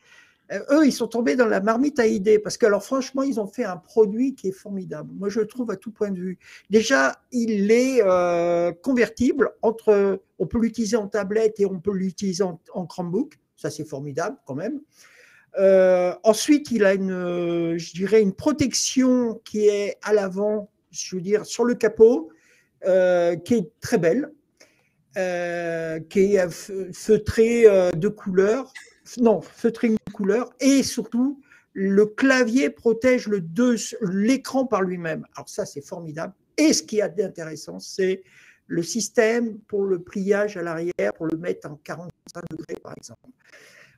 Eux, 0.51 0.85
ils 0.85 0.91
sont 0.91 1.07
tombés 1.07 1.35
dans 1.35 1.45
la 1.45 1.61
marmite 1.61 1.99
à 1.99 2.07
idées 2.07 2.39
parce 2.39 2.57
que, 2.57 2.65
alors, 2.65 2.83
franchement, 2.83 3.23
ils 3.23 3.39
ont 3.39 3.47
fait 3.47 3.63
un 3.63 3.77
produit 3.77 4.35
qui 4.35 4.49
est 4.49 4.53
formidable. 4.53 5.11
Moi, 5.15 5.29
je 5.29 5.39
le 5.39 5.47
trouve 5.47 5.69
à 5.71 5.75
tout 5.75 5.91
point 5.91 6.11
de 6.11 6.19
vue. 6.19 6.39
Déjà, 6.69 7.21
il 7.31 7.71
est 7.71 8.01
convertible 8.81 9.51
entre 9.61 10.21
on 10.39 10.47
peut 10.47 10.59
l'utiliser 10.59 10.97
en 10.97 11.07
tablette 11.07 11.59
et 11.59 11.65
on 11.65 11.79
peut 11.79 11.93
l'utiliser 11.93 12.43
en, 12.43 12.59
en, 12.73 12.85
Chromebook. 12.85 13.37
Ça, 13.55 13.69
c'est 13.69 13.85
formidable 13.85 14.37
quand 14.45 14.55
même. 14.55 14.81
Euh, 15.57 16.13
ensuite, 16.23 16.71
il 16.71 16.85
a 16.85 16.93
une, 16.93 17.77
je 17.77 17.93
dirais, 17.93 18.21
une 18.21 18.33
protection 18.33 19.41
qui 19.43 19.67
est 19.67 19.97
à 20.03 20.13
l'avant, 20.13 20.69
je 20.91 21.15
veux 21.15 21.21
dire, 21.21 21.45
sur 21.45 21.65
le 21.65 21.75
capot, 21.75 22.29
euh, 22.85 23.35
qui 23.35 23.55
est 23.55 23.71
très 23.81 23.97
belle, 23.97 24.31
euh, 25.17 25.99
qui 25.99 26.35
est 26.35 26.49
feutrée 26.93 27.65
de 27.95 28.07
couleur, 28.07 28.71
non, 29.17 29.41
feutrée 29.41 29.89
de 29.89 29.97
couleur, 30.19 30.49
et 30.59 30.83
surtout, 30.83 31.41
le 31.71 32.05
clavier 32.05 32.69
protège 32.69 33.29
l'écran 34.01 34.65
par 34.65 34.81
lui-même. 34.81 35.25
Alors 35.33 35.47
ça, 35.47 35.65
c'est 35.65 35.81
formidable. 35.81 36.33
Et 36.57 36.73
ce 36.73 36.83
qui 36.83 36.99
est 36.99 37.09
d'intéressant, 37.15 37.79
c'est 37.79 38.21
le 38.67 38.83
système 38.83 39.57
pour 39.59 39.85
le 39.85 39.99
pliage 39.99 40.57
à 40.57 40.61
l'arrière, 40.61 41.13
pour 41.15 41.27
le 41.27 41.37
mettre 41.37 41.69
en 41.71 41.75
45 41.75 42.43
degrés, 42.51 42.75
par 42.83 42.93
exemple. 42.97 43.29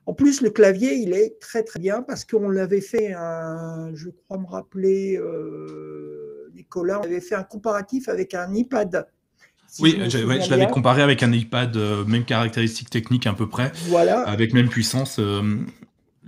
En 0.05 0.13
plus, 0.13 0.41
le 0.41 0.51
clavier, 0.51 0.93
il 0.93 1.13
est 1.13 1.39
très 1.39 1.63
très 1.63 1.79
bien 1.79 2.03
parce 2.03 2.23
qu'on 2.23 2.49
l'avait 2.49 2.81
fait, 2.81 3.13
un, 3.13 3.89
je 3.95 4.09
crois 4.09 4.37
me 4.37 4.45
rappeler, 4.45 5.17
euh, 5.17 6.51
Nicolas, 6.55 6.99
on 6.99 7.03
avait 7.03 7.19
fait 7.19 7.35
un 7.35 7.43
comparatif 7.43 8.09
avec 8.09 8.35
un 8.35 8.53
iPad. 8.53 9.07
oui, 9.79 9.99
je, 10.07 10.49
l'avais 10.51 10.67
comparé 10.67 11.01
avec 11.01 11.23
un 11.23 11.31
iPad, 11.31 11.75
euh, 11.77 12.05
même 12.05 12.25
caractéristique 12.25 12.91
technique 12.91 13.25
à 13.25 13.33
peu 13.33 13.49
près, 13.49 13.71
voilà. 13.87 14.21
avec 14.21 14.53
même 14.53 14.69
puissance. 14.69 15.17
Euh, 15.17 15.41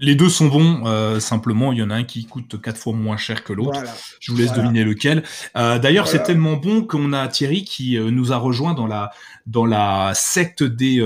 les 0.04 0.16
deux 0.16 0.28
sont 0.28 0.48
bons, 0.48 0.84
euh, 0.86 1.20
simplement 1.20 1.72
il 1.72 1.80
y 1.80 1.82
en 1.82 1.90
a 1.90 1.96
un 1.96 2.04
qui 2.04 2.26
coûte 2.26 2.62
quatre 2.62 2.78
fois 2.78 2.94
moins 2.94 3.16
cher 3.16 3.44
que 3.44 3.54
l'autre. 3.54 3.80
Je 4.20 4.32
vous 4.32 4.38
laisse 4.38 4.54
deviner 4.54 4.84
lequel. 4.84 5.24
Euh, 5.56 5.80
d'ailleurs, 5.80 6.08
c'est 6.08 6.24
tellement 6.24 6.58
bon 6.58 6.84
qu'on 6.84 7.14
a 7.14 7.28
Thierry 7.30 7.64
qui 7.64 7.98
euh, 7.98 8.12
nous 8.12 8.34
a 8.34 8.38
rejoint 8.38 8.74
dans 8.74 8.86
la 8.86 9.12
dans 9.48 9.66
la 9.66 10.12
secte 10.14 10.62
des 10.62 11.02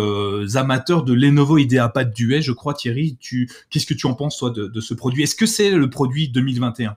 amateurs 0.56 1.04
de 1.04 1.14
Lenovo 1.14 1.58
IdeaPad 1.60 2.12
Duet. 2.12 2.42
Je 2.42 2.52
crois 2.52 2.74
Thierry, 2.74 3.18
tu 3.20 3.48
qu'est-ce 3.70 3.86
que 3.86 3.94
tu 3.94 4.08
en 4.08 4.16
penses 4.16 4.38
toi 4.38 4.50
de, 4.50 4.82
ce 4.82 4.94
produit? 4.96 5.24
Est-ce 5.24 5.36
que 5.36 5.46
c'est 5.46 5.72
le 5.72 5.90
produit 5.90 6.30
2021 6.30 6.96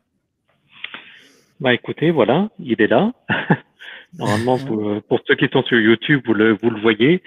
Bah 1.61 1.75
écoutez, 1.75 2.11
voilà, 2.11 2.49
il 2.59 2.81
est 2.81 2.89
là. 2.89 3.13
Normalement, 4.19 4.59
pour, 4.59 5.21
ceux 5.27 5.37
qui 5.37 5.49
sont 5.53 5.63
sur 5.65 5.79
YouTube, 5.79 6.23
vous 6.27 6.35
le 6.35 6.57
vous 6.61 6.71
le 6.71 6.81
voyez. 6.81 7.23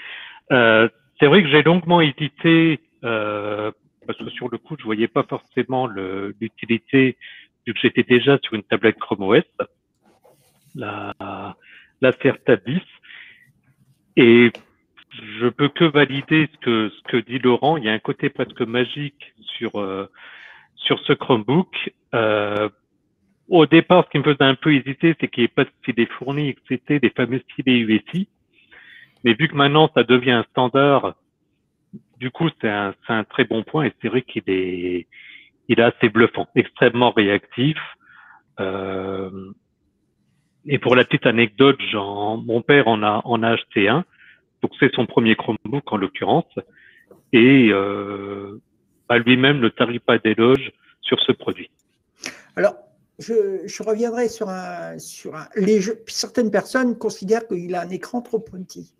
c'est 0.49 1.28
vrai 1.28 1.43
que 1.43 1.49
j'ai 1.49 1.61
longuement 1.61 2.01
hésité 2.01 2.80
parce 4.06 4.20
que 4.20 4.30
sur 4.30 4.49
le 4.49 4.58
coup, 4.58 4.76
je 4.80 4.84
voyais 4.84 5.08
pas 5.08 5.24
forcément 5.24 5.88
l'utilité 5.88 7.18
vu 7.66 7.74
que 7.74 7.80
j'étais 7.80 8.04
déjà 8.04 8.38
sur 8.43 8.54
une 8.56 8.64
tablette 8.64 8.99
Chrome 8.99 9.24
OS, 9.24 9.43
la, 10.76 11.14
la 12.01 12.12
Certa 12.22 12.56
10. 12.58 12.80
Et 14.18 14.51
je 15.39 15.47
peux 15.47 15.70
que 15.70 15.86
valider 15.86 16.49
ce 16.54 16.58
que, 16.60 16.89
ce 16.89 17.01
que 17.04 17.18
dit 17.18 17.39
Laurent. 17.39 17.78
Il 17.78 17.86
y 17.86 17.89
a 17.89 17.93
un 17.93 17.99
côté 17.99 18.30
presque 18.30 18.62
magique 18.62 19.34
sur, 19.58 19.80
euh, 19.80 20.10
sur 20.76 20.99
ce 20.99 21.14
Chromebook. 21.14 21.91
Euh, 22.14 22.70
au 23.49 23.66
départ, 23.66 24.06
ce 24.06 24.10
qui 24.10 24.18
me 24.20 24.24
faisait 24.24 24.43
un 24.43 24.56
peu 24.56 24.74
hésiter, 24.74 25.16
c'est 25.20 25.28
qu'il 25.28 25.41
n'y 25.41 25.45
ait 25.45 25.49
pas 25.49 25.66
de 25.66 25.72
stylet 25.82 26.08
fourni, 26.18 26.56
que 26.56 26.62
c'était 26.68 26.99
des 26.99 27.10
fameux 27.10 27.41
stylets 27.51 27.80
USI. 27.80 28.28
Mais 29.24 29.34
vu 29.34 29.47
que 29.47 29.56
maintenant 29.56 29.89
ça 29.93 30.04
devient 30.04 30.32
un 30.32 30.45
standard 30.49 31.16
du 32.24 32.32
coup, 32.32 32.47
c'est 32.61 32.69
un, 32.69 33.24
très 33.26 33.43
bon 33.43 33.63
point 33.63 33.84
et 33.84 33.93
c'est 34.01 34.07
vrai 34.07 34.21
qu'il 34.21 34.43
est, 34.47 35.07
assez 35.78 36.07
bluffant, 36.07 36.47
extrêmement 36.55 37.11
réactif. 37.11 37.76
Euh, 38.61 39.51
et 40.65 40.80
pour 40.80 40.95
la 40.95 41.03
petite 41.03 41.26
anecdote, 41.26 41.78
mon 41.93 42.61
père 42.61 42.88
en 42.88 43.03
a, 43.03 43.49
acheté 43.49 43.89
un. 43.89 44.05
Donc 44.61 44.71
c'est 44.80 44.89
son 44.95 45.05
premier 45.05 45.36
Chromebook 45.36 45.91
en 45.91 45.97
l'occurrence. 45.97 46.55
Et 47.34 47.67
euh, 47.74 48.61
lui-même 49.26 49.59
ne 49.59 49.67
tarit 49.67 49.99
pas 49.99 50.17
d'éloge 50.17 50.71
sur 51.01 51.19
ce 51.19 51.34
produit. 51.34 51.69
Alors, 52.55 52.76
je, 53.19 53.84
reviendrai 53.84 54.30
sur 54.30 54.47
un, 54.47 54.97
certaines 56.07 56.51
personnes 56.51 56.97
considèrent 56.97 57.45
qu'il 57.49 57.76
a 57.76 57.82
un 57.82 57.89
écran 57.89 58.21
trop 58.21 58.39
petit. 58.39 58.93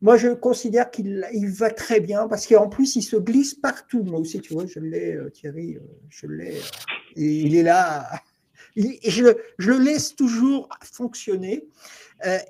Moi, 0.00 0.16
je 0.16 0.28
considère 0.28 0.90
qu'il 0.90 1.26
il 1.32 1.48
va 1.48 1.70
très 1.70 2.00
bien 2.00 2.28
parce 2.28 2.46
qu'en 2.46 2.68
plus, 2.68 2.94
il 2.96 3.02
se 3.02 3.16
glisse 3.16 3.54
partout. 3.54 4.04
Moi 4.04 4.20
aussi, 4.20 4.40
tu 4.40 4.54
vois, 4.54 4.66
je 4.66 4.78
l'ai, 4.78 5.14
euh, 5.14 5.28
Thierry, 5.30 5.76
euh, 5.76 5.80
je 6.08 6.26
l'ai. 6.26 6.56
Euh, 6.56 7.16
il 7.16 7.56
est 7.56 7.64
là. 7.64 8.08
je, 8.76 9.24
le 9.58 9.78
laisse 9.78 10.14
toujours 10.14 10.68
fonctionner. 10.82 11.66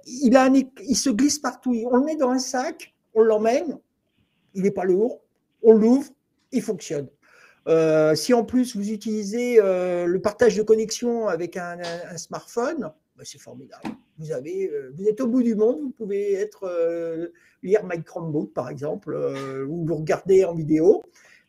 il, 0.07 0.97
se 0.97 1.09
glisse 1.09 1.39
partout. 1.39 1.75
On 1.91 1.97
le 1.97 2.05
met 2.05 2.17
dans 2.17 2.31
un 2.31 2.39
sac, 2.39 2.95
on 3.15 3.23
l'emmène, 3.23 3.79
il 4.55 4.63
n'est 4.63 4.71
pas 4.71 4.85
lourd, 4.85 5.23
on 5.63 5.73
l'ouvre, 5.73 6.11
il 6.53 6.61
fonctionne. 6.61 7.09
si 8.15 8.35
en 8.35 8.45
plus 8.45 8.77
vous 8.77 8.91
utilisez 8.91 9.57
le 9.57 10.19
partage 10.19 10.57
de 10.57 10.63
connexion 10.63 11.29
avec 11.29 11.57
un, 11.57 11.79
smartphone, 12.17 12.93
ben, 13.17 13.25
c'est 13.25 13.41
formidable. 13.41 13.97
Vous, 14.19 14.33
avez, 14.33 14.69
euh, 14.69 14.93
vous 14.97 15.07
êtes 15.07 15.21
au 15.21 15.29
bout 15.29 15.43
du 15.43 15.55
monde, 15.55 15.81
vous 15.81 15.91
pouvez 15.91 16.33
être, 16.35 16.65
euh, 16.65 17.29
lire 17.63 17.85
My 17.85 18.03
Chromebook, 18.03 18.53
par 18.53 18.69
exemple, 18.69 19.13
euh, 19.15 19.65
ou 19.67 19.87
vous 19.87 19.95
regarder 19.97 20.45
en 20.45 20.55
vidéo. 20.55 21.03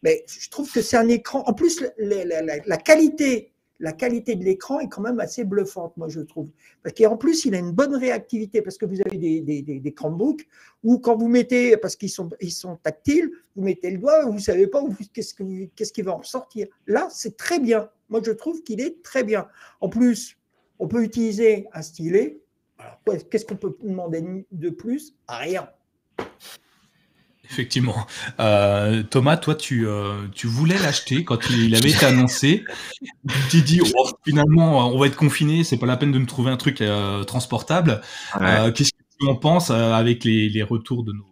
Mais 0.03 0.23
je 0.27 0.49
trouve 0.49 0.71
que 0.71 0.81
c'est 0.81 0.97
un 0.97 1.07
écran. 1.07 1.43
En 1.45 1.53
plus, 1.53 1.83
la, 1.97 2.77
qualité, 2.77 3.51
la 3.79 3.91
qualité 3.91 4.35
de 4.35 4.43
l'écran 4.43 4.79
est 4.79 4.87
quand 4.87 5.01
même 5.01 5.19
assez 5.19 5.43
bluffante, 5.43 5.97
moi, 5.97 6.07
je 6.09 6.21
trouve. 6.21 6.49
Parce 6.83 6.95
qu'en 6.95 7.17
plus, 7.17 7.45
il 7.45 7.55
a 7.55 7.57
une 7.57 7.71
bonne 7.71 7.95
réactivité, 7.95 8.61
parce 8.61 8.77
que 8.77 8.85
vous 8.85 9.01
avez 9.01 9.17
des, 9.17 9.41
des, 9.41 9.61
des, 9.61 9.93
Chromebooks 9.93 10.47
où, 10.83 10.99
quand 10.99 11.17
vous 11.17 11.27
mettez, 11.27 11.75
parce 11.75 11.95
qu'ils 11.95 12.11
sont, 12.11 12.29
ils 12.39 12.51
sont 12.51 12.77
tactiles, 12.77 13.31
vous 13.55 13.63
mettez 13.63 13.89
le 13.89 13.97
doigt, 13.97 14.25
vous 14.25 14.33
ne 14.33 14.39
savez 14.39 14.67
pas 14.67 14.81
qu'est-ce, 15.13 15.33
qu'est-ce 15.75 15.91
qui 15.91 16.01
va 16.01 16.13
en 16.13 16.17
ressortir. 16.19 16.67
Là, 16.87 17.07
c'est 17.11 17.35
très 17.35 17.59
bien. 17.59 17.89
Moi, 18.09 18.21
je 18.23 18.31
trouve 18.31 18.63
qu'il 18.63 18.79
est 18.79 19.01
très 19.01 19.23
bien. 19.23 19.47
En 19.81 19.89
plus, 19.89 20.37
on 20.79 20.87
peut 20.87 21.03
utiliser 21.03 21.67
un 21.73 21.81
stylet. 21.81 22.39
Qu'est-ce 23.29 23.45
qu'on 23.45 23.55
peut 23.55 23.75
demander 23.83 24.45
de 24.51 24.69
plus? 24.69 25.13
Rien. 25.27 25.69
Effectivement. 27.51 28.05
Euh, 28.39 29.01
Thomas, 29.01 29.37
toi, 29.37 29.55
tu, 29.55 29.87
euh, 29.87 30.27
tu 30.33 30.45
voulais 30.45 30.77
l'acheter 30.77 31.23
quand 31.23 31.49
il 31.49 31.75
avait 31.75 31.89
été 31.89 32.05
annoncé. 32.05 32.63
Tu 33.27 33.39
t'es 33.49 33.61
dit, 33.61 33.81
oh, 33.81 34.09
finalement, 34.23 34.87
on 34.93 34.99
va 34.99 35.07
être 35.07 35.15
confiné, 35.15 35.63
c'est 35.63 35.77
pas 35.77 35.87
la 35.87 35.97
peine 35.97 36.11
de 36.11 36.19
me 36.19 36.27
trouver 36.27 36.51
un 36.51 36.57
truc 36.57 36.81
euh, 36.81 37.23
transportable. 37.23 38.01
Qu'est-ce 38.35 38.91
que 38.91 39.03
tu 39.19 39.27
en 39.27 39.35
penses 39.35 39.71
avec 39.71 40.23
les 40.23 40.63
retours 40.63 41.03
de 41.03 41.11
nos, 41.11 41.28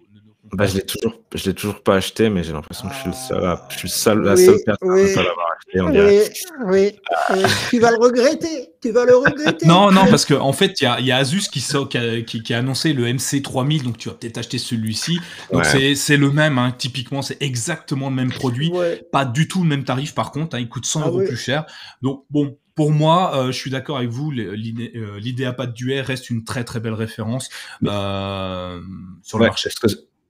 bah, 0.54 0.66
je 0.66 0.76
l'ai 0.76 0.82
toujours, 0.82 1.14
je 1.34 1.45
l'ai 1.45 1.54
toujours 1.54 1.82
pas 1.82 1.95
acheté, 1.95 2.30
mais 2.30 2.43
j'ai 2.43 2.54
l'impression 2.54 2.88
que 2.88 2.93
je 2.93 3.00
suis 3.00 3.10
le 3.10 3.16
seul, 3.16 3.58
je 3.70 3.78
suis 3.78 3.89
seul, 3.89 4.22
la 4.22 4.38
seule 4.38 4.60
personne 4.66 4.89
oui, 4.89 5.14
à 5.14 5.24
l'avoir 5.24 5.48
acheté. 5.58 5.82
On 5.82 5.89
dirait. 5.89 6.30
Oui, 6.66 6.91
oui. 7.30 7.43
tu 7.70 7.80
vas 7.80 7.91
le 7.91 7.98
regretter. 7.98 8.70
Tu 8.82 8.91
vas 8.91 9.06
le 9.06 9.16
regretter. 9.16 9.66
non, 9.66 9.91
non, 9.91 10.06
parce 10.08 10.26
qu'en 10.26 10.41
en 10.41 10.54
fait, 10.54 10.80
il 10.80 10.84
y 10.84 10.88
a, 10.88 11.00
y 11.02 11.12
a, 11.12 11.18
Asus 11.18 11.50
qui, 11.52 11.60
qui, 11.60 11.98
a, 11.98 12.22
qui, 12.22 12.54
a, 12.54 12.58
annoncé 12.58 12.93
le 12.93 13.06
MC3000, 13.06 13.84
donc 13.84 13.98
tu 13.98 14.10
vas 14.10 14.16
peut-être 14.16 14.38
acheter 14.38 14.58
celui-ci. 14.58 15.20
Donc 15.52 15.66
c'est 15.66 16.18
le 16.18 16.32
même, 16.32 16.58
hein, 16.58 16.74
typiquement, 16.78 17.22
c'est 17.22 17.41
exactement 17.41 18.10
le 18.10 18.16
même 18.16 18.32
produit, 18.32 18.72
pas 19.12 19.26
du 19.26 19.48
tout 19.48 19.64
le 19.64 19.70
même 19.70 19.84
tarif 19.84 20.14
par 20.14 20.32
contre. 20.32 20.56
Hein, 20.56 20.60
il 20.60 20.70
coûte 20.70 20.86
100 20.86 21.02
ah 21.02 21.08
euros 21.08 21.20
plus 21.20 21.38
cher. 21.38 21.66
Donc 22.02 22.24
bon, 22.30 22.58
pour 22.78 22.91
moi, 22.91 23.36
euh, 23.36 23.48
je 23.48 23.58
suis 23.58 23.72
d'accord 23.72 23.98
avec 23.98 24.10
vous, 24.10 24.30
l'IdeaPad 24.30 25.74
Duet 25.74 26.02
reste 26.02 26.30
une 26.30 26.43
très 26.43 26.64
très 26.64 26.80
belle 26.80 26.93
référence 26.93 27.50
euh, 27.84 28.80
sur 29.24 29.39
le 29.39 29.48
marché. 29.48 29.70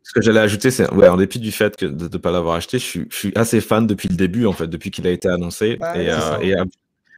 Ce 0.07 0.13
que 0.13 0.21
j'allais 0.21 0.39
ajouter, 0.39 0.71
c'est 0.71 0.89
ouais, 0.93 1.09
en 1.09 1.17
dépit 1.17 1.37
du 1.37 1.51
fait 1.51 1.75
que 1.75 1.85
de 1.85 2.05
ne 2.05 2.17
pas 2.17 2.31
l'avoir 2.31 2.55
acheté, 2.55 2.79
je 2.79 2.85
suis, 2.85 3.07
je 3.09 3.15
suis, 3.15 3.31
assez 3.35 3.59
fan 3.59 3.85
depuis 3.85 4.07
le 4.07 4.15
début, 4.15 4.45
en 4.45 4.53
fait, 4.53 4.67
depuis 4.67 4.89
qu'il 4.89 5.05
a 5.05 5.11
été 5.11 5.27
annoncé. 5.27 5.77
et, 5.95 6.09
euh, 6.09 6.63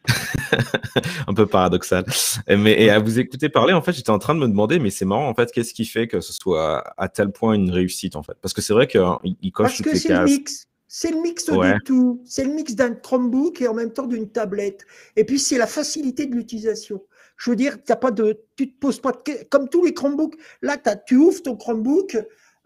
un 1.28 1.34
peu 1.36 1.46
paradoxal. 1.46 2.04
Mais 2.48 2.82
et 2.82 2.90
à 2.90 2.98
vous 2.98 3.20
écouter 3.20 3.48
parler, 3.48 3.74
en 3.74 3.84
fait, 3.84 3.92
j'étais 3.92 4.10
en 4.10 4.18
train 4.18 4.34
de 4.34 4.40
me 4.40 4.48
demander, 4.48 4.80
mais 4.80 4.90
c'est 4.90 5.06
marrant, 5.06 5.30
en 5.30 5.36
fait, 5.36 5.52
qu'est-ce 5.52 5.76
qui 5.76 5.86
fait 5.86 6.08
que 6.08 6.20
ce 6.20 6.34
soit 6.34 6.84
à 6.98 7.10
tel 7.10 7.32
point 7.32 7.54
une 7.54 7.70
réussite, 7.70 8.16
en 8.16 8.24
fait? 8.24 8.36
Parce 8.42 8.56
que 8.56 8.62
c'est 8.64 8.74
vrai 8.74 8.88
qu'il 8.88 9.06
il 9.40 9.52
coche 9.52 9.68
Parce 9.68 9.82
que 9.84 9.96
c'est 9.96 10.10
le 10.10 10.24
mix. 10.24 10.66
C'est 10.88 11.12
le 11.12 11.22
mix 11.22 11.48
du 11.48 11.84
tout. 11.86 12.24
C'est 12.26 12.44
le 12.44 12.54
mix 12.54 12.74
d'un 12.74 12.96
Chromebook 12.96 13.62
et 13.62 13.68
en 13.68 13.76
même 13.76 13.94
temps 13.94 14.08
d'une 14.08 14.32
tablette. 14.32 14.88
Et 15.16 15.26
puis, 15.26 15.38
c'est 15.38 15.60
la 15.60 15.68
facilité 15.68 16.26
de 16.26 16.34
l'utilisation. 16.34 17.04
Je 17.38 17.52
veux 17.52 17.56
dire, 17.56 17.78
as 17.88 17.96
pas 17.96 18.10
de, 18.10 18.42
tu 18.56 18.74
te 18.74 18.80
poses 18.80 19.00
pas 19.00 19.12
de, 19.12 19.48
comme 19.52 19.70
tous 19.70 19.86
les 19.86 19.94
Chromebooks. 19.94 20.36
Là, 20.64 20.78
as, 20.84 20.96
tu 20.96 21.18
ouvres 21.18 21.44
ton 21.44 21.56
Chromebook, 21.56 22.18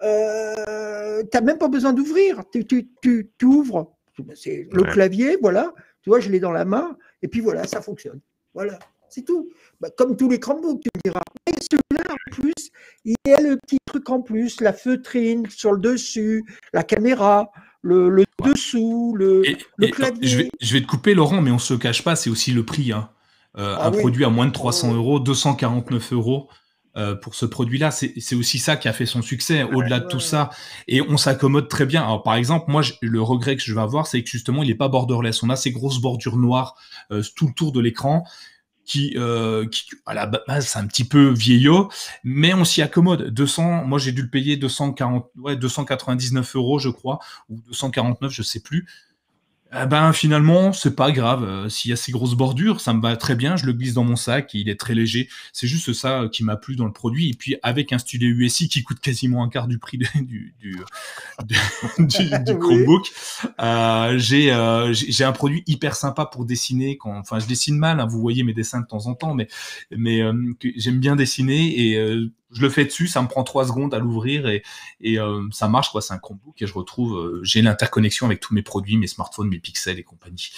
euh, 0.03 1.23
tu 1.23 1.29
n'as 1.33 1.41
même 1.41 1.57
pas 1.57 1.67
besoin 1.67 1.93
d'ouvrir. 1.93 2.43
Tu, 2.51 2.65
tu, 2.65 2.89
tu, 3.01 3.45
ouvres 3.45 3.95
c'est 4.35 4.67
le 4.71 4.83
clavier, 4.83 5.37
voilà. 5.41 5.73
Tu 6.01 6.09
vois, 6.09 6.19
je 6.19 6.29
l'ai 6.29 6.39
dans 6.39 6.51
la 6.51 6.65
main, 6.65 6.97
et 7.21 7.27
puis 7.27 7.39
voilà, 7.39 7.65
ça 7.65 7.81
fonctionne. 7.81 8.19
Voilà, 8.53 8.77
c'est 9.09 9.23
tout. 9.23 9.49
Bah, 9.79 9.89
comme 9.97 10.15
tous 10.15 10.29
les 10.29 10.39
Chromebooks, 10.39 10.81
tu 10.81 10.89
me 10.95 11.01
diras. 11.03 11.21
Mais 11.47 11.53
celui-là, 11.59 12.03
en 12.11 12.31
plus, 12.31 12.53
il 13.05 13.15
y 13.25 13.31
a 13.31 13.41
le 13.41 13.57
petit 13.57 13.77
truc 13.85 14.09
en 14.09 14.21
plus, 14.21 14.61
la 14.61 14.73
feutrine 14.73 15.49
sur 15.49 15.73
le 15.73 15.79
dessus, 15.79 16.45
la 16.73 16.83
caméra, 16.83 17.51
le, 17.81 18.23
dessous, 18.43 19.15
le, 19.17 19.41
clavier. 19.91 20.27
Je 20.27 20.37
vais, 20.37 20.49
je 20.61 20.73
vais, 20.73 20.81
te 20.81 20.87
couper, 20.87 21.13
Laurent, 21.13 21.41
mais 21.41 21.51
on 21.51 21.55
ne 21.55 21.59
se 21.59 21.73
cache 21.73 22.03
pas, 22.03 22.15
c'est 22.15 22.29
aussi 22.29 22.51
le 22.51 22.63
prix. 22.63 22.91
Hein. 22.91 23.09
Euh, 23.57 23.75
ah 23.77 23.87
un 23.87 23.91
produit 23.91 24.25
à 24.25 24.29
moins 24.29 24.47
de 24.47 24.51
300 24.51 24.93
euros, 24.93 25.19
249 25.19 26.13
euros. 26.13 26.49
Euh, 26.95 27.15
pour 27.15 27.35
ce 27.35 27.45
produit-là. 27.45 27.91
C'est 27.91 28.35
aussi 28.35 28.59
ça 28.59 28.75
qui 28.75 28.87
a 28.87 28.93
fait 28.93 29.05
son 29.05 29.21
succès, 29.21 29.63
au-delà 29.63 29.99
de 29.99 30.07
tout 30.07 30.19
ça. 30.19 30.49
Et 30.87 31.01
on 31.01 31.17
s'accommode 31.17 31.67
très 31.67 31.85
bien. 31.85 32.03
Alors, 32.03 32.23
par 32.23 32.35
exemple, 32.35 32.65
moi, 32.69 32.83
le 33.01 33.21
regret 33.21 33.55
que 33.55 33.63
je 33.63 33.73
vais 33.73 33.81
avoir, 33.81 34.07
c'est 34.07 34.21
que 34.23 34.29
justement, 34.29 34.63
il 34.63 34.69
n'est 34.69 34.75
pas 34.75 34.89
borderless. 34.89 35.41
On 35.43 35.49
a 35.49 35.55
ces 35.55 35.71
grosses 35.71 35.99
bordures 35.99 36.37
noires 36.37 36.75
euh, 37.11 37.23
tout 37.35 37.47
le 37.47 37.53
tour 37.53 37.71
de 37.71 37.79
l'écran 37.79 38.25
qui, 38.85 39.13
euh, 39.17 39.67
qui, 39.67 39.85
à 40.05 40.13
la 40.13 40.25
base, 40.27 40.67
c'est 40.67 40.79
un 40.79 40.87
petit 40.87 41.05
peu 41.05 41.29
vieillot, 41.29 41.89
mais 42.23 42.53
on 42.53 42.65
s'y 42.65 42.81
accommode. 42.81 43.29
200, 43.29 43.85
moi 43.85 43.97
j'ai 43.97 44.11
dû 44.11 44.21
le 44.21 44.29
payer 44.29 44.57
240, 44.57 45.29
ouais, 45.37 45.55
299 45.55 46.55
euros, 46.55 46.79
je 46.79 46.89
crois, 46.89 47.19
ou 47.49 47.61
249, 47.67 48.31
je 48.31 48.43
sais 48.43 48.59
plus. 48.59 48.85
Eh 49.76 49.88
ben 49.88 50.13
finalement, 50.13 50.71
c'est 50.71 50.95
pas 50.95 51.11
grave. 51.11 51.43
Euh, 51.43 51.69
s'il 51.69 51.89
y 51.89 51.93
a 51.93 51.97
ces 51.97 52.11
grosses 52.11 52.36
bordures, 52.36 52.80
ça 52.80 52.93
me 52.93 53.01
va 53.01 53.17
très 53.17 53.36
bien. 53.36 53.55
Je 53.55 53.65
le 53.65 53.74
glisse 53.74 53.93
dans 53.93 54.03
mon 54.03 54.15
sac, 54.15 54.53
il 54.53 54.69
est 54.69 54.80
très 54.80 54.93
léger. 54.93 55.30
C'est 55.51 55.65
juste 55.65 55.93
ça 55.93 56.21
euh, 56.21 56.30
qui 56.30 56.43
m'a 56.43 56.57
plu 56.57 56.76
dans 56.76 56.86
le 56.86 56.91
produit. 56.91 57.30
Et 57.30 57.34
puis 57.34 57.55
avec 57.63 57.91
un 57.91 57.97
studio 57.97 58.30
USI 58.30 58.69
qui 58.69 58.84
coûte 58.84 58.99
quasiment 58.99 59.43
un 59.43 59.49
quart 59.49 59.67
du 59.67 59.80
prix 59.80 59.97
du, 59.97 60.53
du, 60.59 60.80
du, 61.99 62.57
Chromebook, 62.59 63.07
euh, 63.59 64.17
j'ai 64.17 64.53
j'ai 64.91 65.24
un 65.24 65.32
produit 65.32 65.63
hyper 65.65 65.95
sympa 65.95 66.26
pour 66.26 66.45
dessiner. 66.45 66.97
Quand, 66.97 67.17
enfin, 67.17 67.39
je 67.39 67.47
dessine 67.47 67.78
mal. 67.78 67.99
Hein, 67.99 68.05
vous 68.05 68.19
voyez 68.19 68.43
mes 68.43 68.53
dessins 68.53 68.82
de 68.82 68.88
temps 68.88 69.07
en 69.07 69.15
temps, 69.15 69.34
mais 69.34 69.47
mais 69.89 70.21
j'aime 70.76 70.99
bien 70.99 71.15
dessiner 71.15 71.93
et 71.93 72.30
je 72.53 72.61
le 72.61 72.69
fais 72.69 72.85
dessus, 72.85 73.07
ça 73.07 73.21
me 73.21 73.27
prend 73.27 73.43
trois 73.43 73.67
secondes 73.67 73.93
à 73.93 73.99
l'ouvrir 73.99 74.47
et, 74.47 74.63
euh, 75.05 75.47
ça 75.51 75.67
marche 75.67 75.91
quoi. 75.91 76.01
C'est 76.01 76.13
un 76.13 76.17
Chromebook 76.17 76.61
et 76.61 76.67
je 76.67 76.73
retrouve, 76.73 77.17
euh, 77.17 77.39
j'ai 77.43 77.61
l'interconnexion 77.61 78.25
avec 78.25 78.39
tous 78.39 78.53
mes 78.53 78.61
produits, 78.61 78.97
mes 78.97 79.07
smartphones, 79.07 79.49
mes 79.49 79.59
pixels 79.59 79.99
et 79.99 80.03
compagnie. 80.03 80.51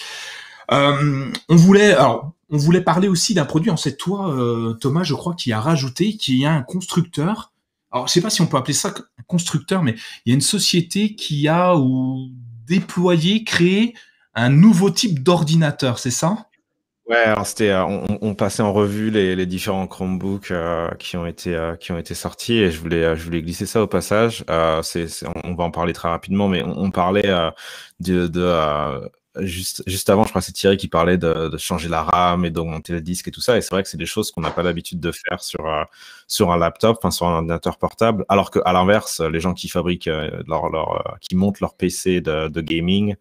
Euh, 0.72 1.30
on 1.48 1.56
voulait, 1.56 1.92
alors, 1.94 2.32
on 2.50 2.56
voulait 2.56 2.80
parler 2.80 3.08
aussi 3.08 3.34
d'un 3.34 3.44
produit. 3.44 3.70
En 3.70 3.76
fait, 3.76 3.96
toi, 3.96 4.34
Thomas, 4.80 5.02
je 5.02 5.14
crois 5.14 5.34
qu'il 5.34 5.52
a 5.52 5.60
rajouté 5.60 6.16
qu'il 6.16 6.36
y 6.36 6.46
a 6.46 6.52
un 6.52 6.62
constructeur. 6.62 7.52
Alors, 7.92 8.08
je 8.08 8.12
sais 8.12 8.20
pas 8.20 8.30
si 8.30 8.42
on 8.42 8.46
peut 8.46 8.56
appeler 8.56 8.74
ça 8.74 8.92
constructeur, 9.26 9.82
mais 9.82 9.94
il 10.24 10.30
y 10.30 10.32
a 10.32 10.34
une 10.34 10.40
société 10.40 11.14
qui 11.14 11.48
a 11.48 11.76
ou 11.76 12.28
déployé, 12.66 13.44
créé 13.44 13.94
un 14.34 14.50
nouveau 14.50 14.90
type 14.90 15.22
d'ordinateur, 15.22 15.98
c'est 15.98 16.10
ça? 16.10 16.48
Ouais, 17.08 17.32
c'était, 17.44 17.70
euh, 17.70 17.84
on, 18.20 18.34
passait 18.34 18.62
en 18.64 18.72
revue 18.72 19.10
les, 19.10 19.46
différents 19.46 19.86
Chromebooks 19.86 20.50
euh, 20.50 20.90
qui 20.98 21.16
ont 21.16 21.24
été 21.24 21.54
euh, 21.54 21.76
qui 21.76 21.92
ont 21.92 21.98
été 21.98 22.14
sortis 22.14 22.54
et 22.54 22.72
je 22.72 22.80
voulais 22.80 23.14
je 23.14 23.22
voulais 23.22 23.42
glisser 23.42 23.64
ça 23.64 23.80
au 23.80 23.86
passage. 23.86 24.44
on 24.48 25.54
va 25.54 25.64
en 25.64 25.70
parler 25.70 25.92
très 25.92 26.08
rapidement, 26.08 26.48
mais 26.48 26.64
on, 26.64 26.90
parlait 26.90 27.32
de, 28.00 28.28
juste 29.36 29.84
juste 29.86 30.10
avant, 30.10 30.24
je 30.24 30.30
crois 30.30 30.40
que 30.40 30.46
c'est 30.46 30.52
Thierry 30.52 30.76
qui 30.76 30.88
parlait 30.88 31.16
de, 31.16 31.56
changer 31.58 31.88
la 31.88 32.02
RAM 32.02 32.44
et 32.44 32.50
d'augmenter 32.50 32.92
le 32.92 33.00
disque 33.00 33.28
et 33.28 33.30
tout 33.30 33.40
ça. 33.40 33.56
Et 33.56 33.60
c'est 33.60 33.70
vrai 33.70 33.84
que 33.84 33.88
c'est 33.88 33.96
des 33.96 34.06
choses 34.06 34.32
qu'on 34.32 34.40
n'a 34.40 34.50
pas 34.50 34.64
l'habitude 34.64 34.98
de 34.98 35.12
faire 35.12 35.40
sur 35.44 35.64
sur 36.26 36.50
un 36.50 36.58
laptop, 36.58 36.98
sur 37.12 37.26
un 37.28 37.34
ordinateur 37.36 37.78
portable. 37.78 38.24
Alors 38.28 38.50
que 38.50 38.58
à 38.64 38.72
l'inverse, 38.72 39.20
les 39.20 39.38
gens 39.38 39.54
qui 39.54 39.68
fabriquent 39.68 40.10
leur, 40.48 41.18
qui 41.20 41.36
montent 41.36 41.60
leur 41.60 41.76
PC 41.76 42.20
de 42.20 42.60
gaming 42.60 43.14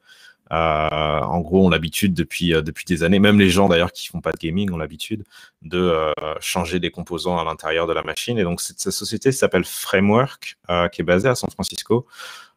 euh, 0.51 1.19
en 1.21 1.39
gros, 1.39 1.65
on 1.65 1.69
l'habitude 1.69 2.13
depuis 2.13 2.53
euh, 2.53 2.61
depuis 2.61 2.85
des 2.85 3.03
années. 3.03 3.19
Même 3.19 3.39
les 3.39 3.49
gens 3.49 3.67
d'ailleurs 3.67 3.91
qui 3.91 4.07
font 4.07 4.21
pas 4.21 4.31
de 4.31 4.37
gaming 4.37 4.71
ont 4.71 4.77
l'habitude 4.77 5.23
de 5.63 5.79
euh, 5.79 6.13
changer 6.39 6.79
des 6.79 6.91
composants 6.91 7.39
à 7.39 7.43
l'intérieur 7.43 7.87
de 7.87 7.93
la 7.93 8.03
machine. 8.03 8.37
Et 8.37 8.43
donc 8.43 8.61
cette, 8.61 8.79
société 8.79 9.31
s'appelle 9.31 9.65
Framework, 9.65 10.57
qui 10.91 11.01
est 11.01 11.05
basée 11.05 11.29
à 11.29 11.35
San 11.35 11.49
Francisco. 11.49 12.05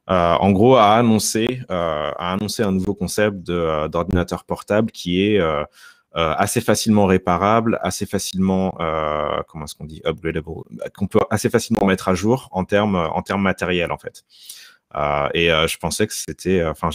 en 0.06 0.50
gros, 0.52 0.76
a 0.76 0.94
annoncé 0.96 1.60
a 1.68 2.32
annoncé 2.32 2.62
un 2.62 2.72
nouveau 2.72 2.94
concept 2.94 3.38
d'ordinateur 3.38 4.44
portable 4.44 4.90
qui 4.92 5.22
est 5.22 5.40
assez 6.14 6.60
facilement 6.60 7.06
réparable, 7.06 7.78
assez 7.82 8.06
facilement, 8.06 8.72
comment 9.48 9.64
est-ce 9.64 9.74
qu'on 9.74 9.84
dit, 9.86 10.02
upgradable, 10.04 10.46
qu'on 10.96 11.06
peut 11.06 11.20
assez 11.30 11.50
facilement 11.50 11.86
mettre 11.86 12.08
à 12.08 12.14
jour 12.14 12.48
en 12.52 12.64
termes 12.64 12.96
en 12.96 13.22
termes 13.22 13.42
matériels 13.42 13.92
en 13.92 13.98
fait. 13.98 14.24
Euh, 14.96 15.28
et 15.34 15.52
euh, 15.52 15.66
je 15.66 15.76
pensais 15.78 16.06
que 16.06 16.14
c'était, 16.14 16.60
euh, 16.60 16.70
enfin, 16.70 16.90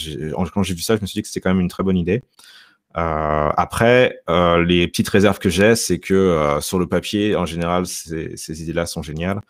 quand 0.52 0.62
j'ai 0.62 0.74
vu 0.74 0.82
ça, 0.82 0.96
je 0.96 1.02
me 1.02 1.06
suis 1.06 1.18
dit 1.18 1.22
que 1.22 1.28
c'était 1.28 1.40
quand 1.40 1.50
même 1.50 1.60
une 1.60 1.68
très 1.68 1.82
bonne 1.82 1.96
idée. 1.96 2.22
Euh, 2.96 3.50
après, 3.56 4.20
euh, 4.30 4.64
les 4.64 4.86
petites 4.86 5.08
réserves 5.08 5.38
que 5.38 5.48
j'ai, 5.48 5.74
c'est 5.74 5.98
que 5.98 6.14
euh, 6.14 6.60
sur 6.60 6.78
le 6.78 6.86
papier, 6.86 7.34
en 7.36 7.46
général, 7.46 7.86
ces, 7.86 8.62
idées-là 8.62 8.86
sont 8.86 9.02
géniales. 9.02 9.40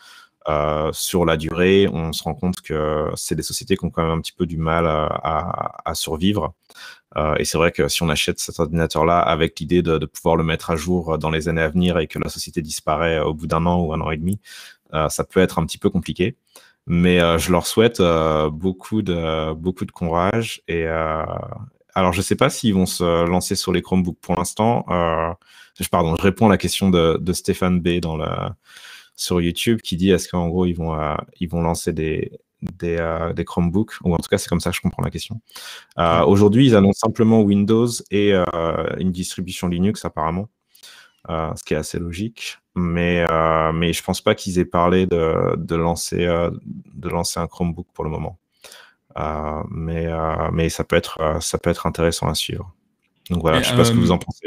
sur 0.93 1.25
la 1.25 1.37
durée, 1.37 1.89
on 1.93 2.13
se 2.13 2.23
rend 2.23 2.35
compte 2.35 2.61
que 2.63 3.11
c'est 3.17 3.35
des 3.35 3.43
sociétés 3.43 3.77
qui 3.77 3.85
ont 3.85 3.91
quand 3.91 4.03
même 4.03 4.13
un 4.19 4.21
petit 4.21 4.33
peu 4.33 4.47
du 4.47 4.57
mal 4.57 4.87
à, 4.87 5.07
à, 5.07 5.91
à 5.91 5.95
survivre. 5.95 6.55
et 7.39 7.45
c'est 7.45 7.59
vrai 7.59 7.73
que 7.73 7.89
si 7.89 8.03
on 8.03 8.09
achète 8.11 8.41
cet 8.41 8.61
ordinateur-là 8.61 9.21
avec 9.21 9.59
l'idée 9.61 9.83
de, 9.83 9.99
de, 9.99 10.07
pouvoir 10.07 10.37
le 10.37 10.45
mettre 10.45 10.71
à 10.71 10.77
jour 10.77 11.19
dans 11.19 11.31
les 11.31 11.49
années 11.49 11.63
à 11.63 11.69
venir 11.69 11.99
et 11.99 12.07
que 12.09 12.19
la 12.19 12.29
société 12.29 12.63
disparaît 12.63 13.21
au 13.21 13.35
bout 13.35 13.47
d'un 13.47 13.65
an 13.67 13.81
ou 13.81 13.93
un 13.95 14.01
an 14.01 14.11
et 14.11 14.17
demi, 14.19 14.41
ça 15.09 15.25
peut 15.25 15.41
être 15.41 15.59
un 15.59 15.67
petit 15.67 15.79
peu 15.79 15.91
compliqué. 15.91 16.37
Mais 16.87 17.21
euh, 17.21 17.39
je 17.39 17.51
leur 17.51 17.67
souhaite 17.67 18.01
euh, 18.01 18.51
beaucoup 18.51 19.03
de 19.03 19.55
beaucoup 19.55 19.85
de 19.87 19.93
courage. 19.93 20.63
Et 20.69 20.85
euh, 20.87 21.25
alors, 21.95 22.13
je 22.13 22.19
ne 22.19 22.23
sais 22.23 22.37
pas 22.37 22.51
s'ils 22.51 22.75
vont 22.75 22.87
se 22.87 23.27
lancer 23.27 23.55
sur 23.57 23.73
les 23.73 23.83
Chromebooks 23.83 24.19
pour 24.21 24.37
l'instant. 24.37 24.85
je, 25.81 25.89
pardon, 25.89 26.17
je 26.17 26.23
réponds 26.23 26.47
à 26.47 26.51
la 26.51 26.59
question 26.59 26.91
de, 26.91 27.19
de 27.21 27.33
Stéphane 27.33 27.81
B 27.81 28.01
dans 28.01 28.17
le, 28.17 28.27
sur 29.17 29.41
YouTube 29.41 29.81
qui 29.81 29.97
dit 29.97 30.11
est-ce 30.11 30.29
qu'en 30.29 30.49
gros 30.49 30.67
ils 30.67 30.75
vont 30.75 30.97
ils 31.41 31.49
vont 31.49 31.63
lancer 31.63 31.93
des 31.93 32.33
des, 32.79 32.97
des, 33.37 33.45
Chromebooks, 33.45 33.93
ou 34.05 34.15
en 34.15 34.17
tout 34.17 34.29
cas 34.29 34.39
c'est 34.39 34.49
comme 34.49 34.61
ça 34.61 34.71
que 34.71 34.77
je 34.77 34.81
comprends 34.81 35.03
la 35.03 35.11
question. 35.11 35.41
Aujourd'hui, 36.27 36.67
ils 36.67 36.77
annoncent 36.77 37.01
simplement 37.01 37.43
Windows 37.43 37.89
et 38.11 38.33
une 38.99 39.13
distribution 39.13 39.69
Linux 39.69 40.05
apparemment. 40.05 40.49
Euh, 41.31 41.55
ce 41.57 41.65
qui 41.65 41.73
est 41.73 41.79
assez 41.79 41.99
logique. 41.99 42.59
Mais, 42.77 43.25
euh, 43.31 43.73
mais 43.73 43.93
je 43.93 44.03
pense 44.03 44.21
pas 44.21 44.35
qu'ils 44.35 44.59
aient 44.59 44.65
parlé 44.65 45.07
de, 45.07 45.57
de 45.57 45.77
lancer, 45.77 46.27
euh, 46.27 46.51
de 46.95 47.09
lancer 47.09 47.39
un 47.39 47.47
Chromebook 47.47 47.87
pour 47.95 48.05
le 48.05 48.11
moment. 48.11 48.39
mais, 49.71 50.09
mais 50.53 50.69
ça, 50.69 50.83
peut 50.85 50.97
être, 50.97 51.39
ça 51.41 51.59
peut 51.59 51.71
être 51.71 51.87
intéressant 51.87 52.29
à 52.29 52.35
suivre. 52.35 52.73
Donc 53.31 53.43
voilà, 53.43 53.63
je 53.63 53.69
sais 53.69 53.77
pas 53.77 53.85
ce 53.85 53.93
que 53.93 53.99
vous 53.99 54.11
en 54.11 54.19
pensez. 54.19 54.47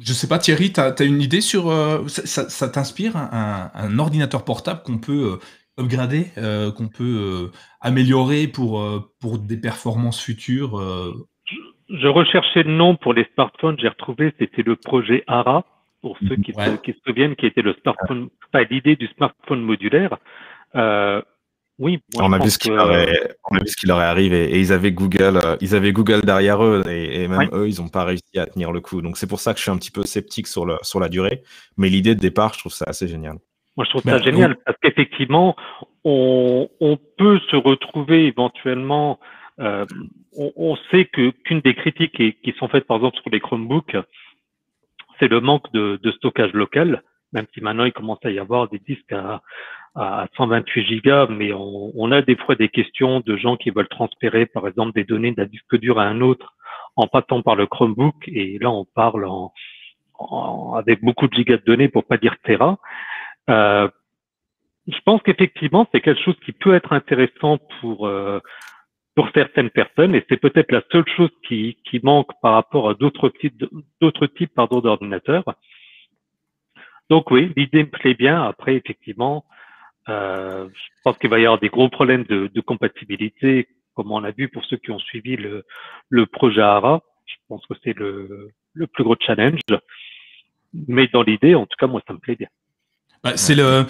Je 0.00 0.12
sais 0.14 0.28
pas, 0.28 0.38
Thierry, 0.38 0.72
tu 0.72 0.80
as, 0.80 0.94
une 1.02 1.20
idée 1.20 1.40
sur. 1.40 1.64
ça, 2.08 2.48
ça, 2.48 2.68
t'inspire 2.68 3.16
un, 3.16 3.70
un, 3.74 3.98
ordinateur 3.98 4.44
portable 4.44 4.82
qu'on 4.84 4.98
peut 4.98 5.38
upgrader, 5.78 6.30
qu'on 6.76 6.88
peut 6.88 7.50
améliorer 7.80 8.46
pour, 8.46 8.86
pour 9.20 9.38
des 9.38 9.56
performances 9.56 10.20
futures 10.20 10.80
Je 11.88 12.06
recherchais 12.06 12.62
le 12.62 12.72
nom 12.72 12.94
pour 12.94 13.14
les 13.14 13.26
smartphones, 13.34 13.76
j'ai 13.80 13.88
retrouvé, 13.88 14.32
c'était 14.38 14.62
le 14.62 14.76
projet 14.76 15.24
ARA 15.26 15.64
pour 16.02 16.18
ceux 16.18 16.36
qui, 16.36 16.52
se, 16.52 16.76
qui 16.76 16.92
se, 16.92 16.98
souviennent, 17.06 17.36
qui 17.36 17.46
était 17.46 17.62
le 17.62 17.74
smartphone, 17.80 18.28
pas 18.50 18.64
l'idée 18.64 18.96
du 18.96 19.06
smartphone 19.16 19.62
modulaire. 19.62 20.18
Euh, 20.74 21.22
oui. 21.78 22.00
on, 22.18 22.32
a 22.32 22.38
vu 22.38 22.50
ce 22.50 22.58
qui 22.58 22.68
leur 22.68 22.92
est, 22.94 23.36
on 23.50 23.56
a 23.56 23.60
vu 23.60 23.68
ce 23.68 23.76
qui 23.76 23.86
leur 23.86 24.00
est 24.00 24.04
arrivé 24.04 24.54
et 24.54 24.60
ils 24.60 24.72
avaient 24.72 24.92
Google, 24.92 25.40
euh, 25.42 25.56
ils 25.60 25.74
avaient 25.74 25.92
Google 25.92 26.20
derrière 26.22 26.62
eux 26.62 26.82
et, 26.88 27.26
même 27.28 27.48
eux, 27.52 27.68
ils 27.68 27.80
n'ont 27.80 27.88
pas 27.88 28.04
réussi 28.04 28.38
à 28.38 28.46
tenir 28.46 28.72
le 28.72 28.80
coup. 28.80 29.00
Donc 29.00 29.16
c'est 29.16 29.26
pour 29.26 29.40
ça 29.40 29.52
que 29.52 29.58
je 29.58 29.62
suis 29.62 29.70
un 29.70 29.78
petit 29.78 29.90
peu 29.90 30.02
sceptique 30.02 30.46
sur, 30.46 30.66
le, 30.66 30.76
sur 30.82 31.00
la 31.00 31.08
durée. 31.08 31.42
Mais 31.76 31.88
l'idée 31.88 32.14
de 32.14 32.20
départ, 32.20 32.52
je 32.54 32.58
trouve 32.58 32.72
ça 32.72 32.84
assez 32.86 33.08
génial. 33.08 33.36
Moi, 33.76 33.86
je 33.86 33.90
trouve 33.90 34.02
ça 34.02 34.18
génial 34.18 34.56
parce 34.66 34.76
qu'effectivement, 34.82 35.56
on, 36.04 36.68
on, 36.80 36.98
peut 37.16 37.40
se 37.50 37.56
retrouver 37.56 38.26
éventuellement. 38.26 39.18
Euh, 39.60 39.86
on, 40.36 40.52
on, 40.56 40.76
sait 40.90 41.06
que 41.06 41.30
qu'une 41.44 41.60
des 41.60 41.74
critiques 41.74 42.12
qui, 42.14 42.34
qui 42.34 42.52
sont 42.58 42.68
faites, 42.68 42.84
par 42.84 42.98
exemple, 42.98 43.16
sur 43.22 43.30
les 43.30 43.40
Chromebooks, 43.40 43.96
c'est 45.22 45.28
le 45.28 45.40
manque 45.40 45.72
de, 45.72 45.98
stockage 46.16 46.52
local, 46.52 47.00
même 47.32 47.46
si 47.54 47.60
maintenant 47.60 47.84
il 47.84 47.92
commence 47.92 48.18
à 48.24 48.30
y 48.30 48.40
avoir 48.40 48.68
des 48.68 48.80
disques 48.80 49.12
à, 49.12 49.40
128 50.36 50.86
gigas, 50.86 51.26
mais 51.28 51.52
on, 51.52 52.10
a 52.12 52.22
des 52.22 52.34
fois 52.34 52.54
des 52.54 52.70
questions 52.70 53.20
de 53.20 53.36
gens 53.36 53.56
qui 53.58 53.70
veulent 53.70 53.88
transférer, 53.88 54.46
par 54.46 54.66
exemple, 54.66 54.92
des 54.94 55.04
données 55.04 55.32
d'un 55.32 55.44
disque 55.44 55.78
dur 55.78 56.00
à 56.00 56.04
un 56.04 56.22
autre 56.22 56.54
en 56.96 57.06
passant 57.06 57.42
par 57.42 57.56
le 57.56 57.66
Chromebook, 57.66 58.14
et 58.26 58.58
là 58.58 58.70
on 58.70 58.86
parle 58.86 59.26
en, 59.26 59.52
avec 60.74 61.04
beaucoup 61.04 61.28
de 61.28 61.34
gigas 61.34 61.58
de 61.58 61.64
données, 61.64 61.88
pour 61.88 62.04
pas 62.04 62.16
dire 62.16 62.34
Tera. 62.42 62.78
Euh, 63.50 63.88
je 64.88 64.98
pense 65.04 65.22
qu'effectivement, 65.22 65.86
c'est 65.92 66.00
quelque 66.00 66.22
chose 66.22 66.38
qui 66.44 66.52
peut 66.52 66.74
être 66.74 66.92
intéressant 66.94 67.58
pour 67.80 68.08
euh, 68.08 68.40
pour 69.14 69.28
certaines 69.34 69.70
personnes, 69.70 70.14
et 70.14 70.24
c'est 70.28 70.38
peut-être 70.38 70.72
la 70.72 70.82
seule 70.90 71.04
chose 71.16 71.30
qui, 71.46 71.76
qui 71.84 72.00
manque 72.02 72.30
par 72.40 72.54
rapport 72.54 72.88
à 72.88 72.94
d'autres 72.94 73.28
types, 73.28 73.62
d'autres 74.00 74.26
types 74.26 74.54
pardon, 74.54 74.80
d'ordinateurs. 74.80 75.44
Donc 77.10 77.30
oui, 77.30 77.52
l'idée 77.56 77.84
me 77.84 77.90
plaît 77.90 78.14
bien. 78.14 78.42
Après, 78.42 78.74
effectivement, 78.74 79.44
euh, 80.08 80.68
je 80.72 81.02
pense 81.04 81.18
qu'il 81.18 81.28
va 81.28 81.38
y 81.38 81.44
avoir 81.44 81.60
des 81.60 81.68
gros 81.68 81.90
problèmes 81.90 82.24
de, 82.24 82.60
compatibilité, 82.60 83.68
comme 83.94 84.10
on 84.12 84.24
a 84.24 84.30
vu 84.30 84.48
pour 84.48 84.64
ceux 84.64 84.78
qui 84.78 84.90
ont 84.90 84.98
suivi 84.98 85.36
le, 85.36 85.64
le 86.08 86.26
projet 86.26 86.62
ARA. 86.62 87.02
Je 87.26 87.34
pense 87.48 87.66
que 87.66 87.74
c'est 87.84 87.96
le, 87.96 88.50
le 88.72 88.86
plus 88.86 89.04
gros 89.04 89.16
challenge. 89.20 89.60
Mais 90.88 91.06
dans 91.08 91.22
l'idée, 91.22 91.54
en 91.54 91.66
tout 91.66 91.76
cas, 91.78 91.86
moi, 91.86 92.00
ça 92.06 92.14
me 92.14 92.18
plaît 92.18 92.36
bien. 92.36 92.48
Bah, 93.22 93.36
c'est 93.36 93.54
le 93.54 93.84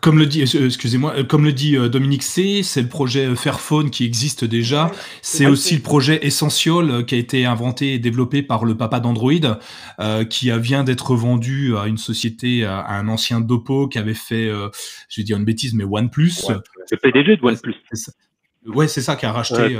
Comme 0.00 0.18
le 0.18 0.26
dit, 0.26 0.42
euh, 0.42 0.66
excusez-moi, 0.66 1.14
euh, 1.18 1.24
comme 1.24 1.44
le 1.44 1.52
dit 1.52 1.76
euh, 1.76 1.88
Dominique 1.88 2.22
C, 2.22 2.62
c'est 2.62 2.80
le 2.80 2.88
projet 2.88 3.34
Fairphone 3.36 3.90
qui 3.90 4.04
existe 4.04 4.44
déjà. 4.44 4.90
C'est 5.20 5.46
aussi 5.46 5.76
le 5.76 5.82
projet 5.82 6.24
Essential 6.26 7.04
qui 7.04 7.14
a 7.14 7.18
été 7.18 7.44
inventé 7.44 7.94
et 7.94 7.98
développé 7.98 8.42
par 8.42 8.64
le 8.64 8.76
papa 8.76 9.00
d'Android, 9.00 9.32
qui 10.30 10.50
vient 10.60 10.84
d'être 10.84 11.14
vendu 11.14 11.76
à 11.76 11.86
une 11.86 11.98
société, 11.98 12.64
à, 12.64 12.86
un 12.88 13.08
ancien 13.08 13.40
Dopo 13.40 13.88
qui 13.88 13.98
avait 13.98 14.14
fait, 14.14 14.48
je 14.48 15.20
vais 15.20 15.24
dire 15.24 15.36
une 15.36 15.44
bêtise, 15.44 15.74
mais 15.74 15.84
OnePlus. 15.84 16.30
c'est 16.30 16.54
le 16.92 16.96
PDG 16.96 17.36
de 17.36 17.44
OnePlus. 17.44 17.74
Ouais, 18.66 18.88
c'est 18.88 19.02
ça 19.02 19.16
qui 19.16 19.26
a 19.26 19.32
racheté 19.32 19.76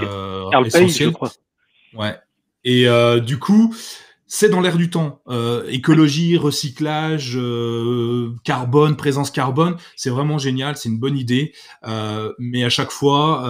Essential. 0.67 1.09
je 1.09 1.15
crois. 1.15 1.33
Ouais. 1.95 2.17
Et 2.65 2.87
du 3.25 3.39
coup, 3.39 3.75
c'est 4.35 4.49
dans 4.49 4.63
l'air 4.63 4.79
du 4.79 4.89
temps. 4.89 5.21
Euh, 5.29 5.67
écologie, 5.69 6.39
recyclage, 6.39 7.37
euh, 7.37 8.35
carbone, 8.45 8.97
présence 8.97 9.31
carbone, 9.31 9.77
c'est 9.95 10.09
vraiment 10.09 10.39
génial, 10.39 10.79
c'est 10.79 10.89
une 10.89 10.99
bonne 10.99 11.19
idée. 11.19 11.53
Euh, 11.87 12.33
mais 12.39 12.65
à 12.65 12.71
chaque 12.71 12.93
fois, 12.93 13.43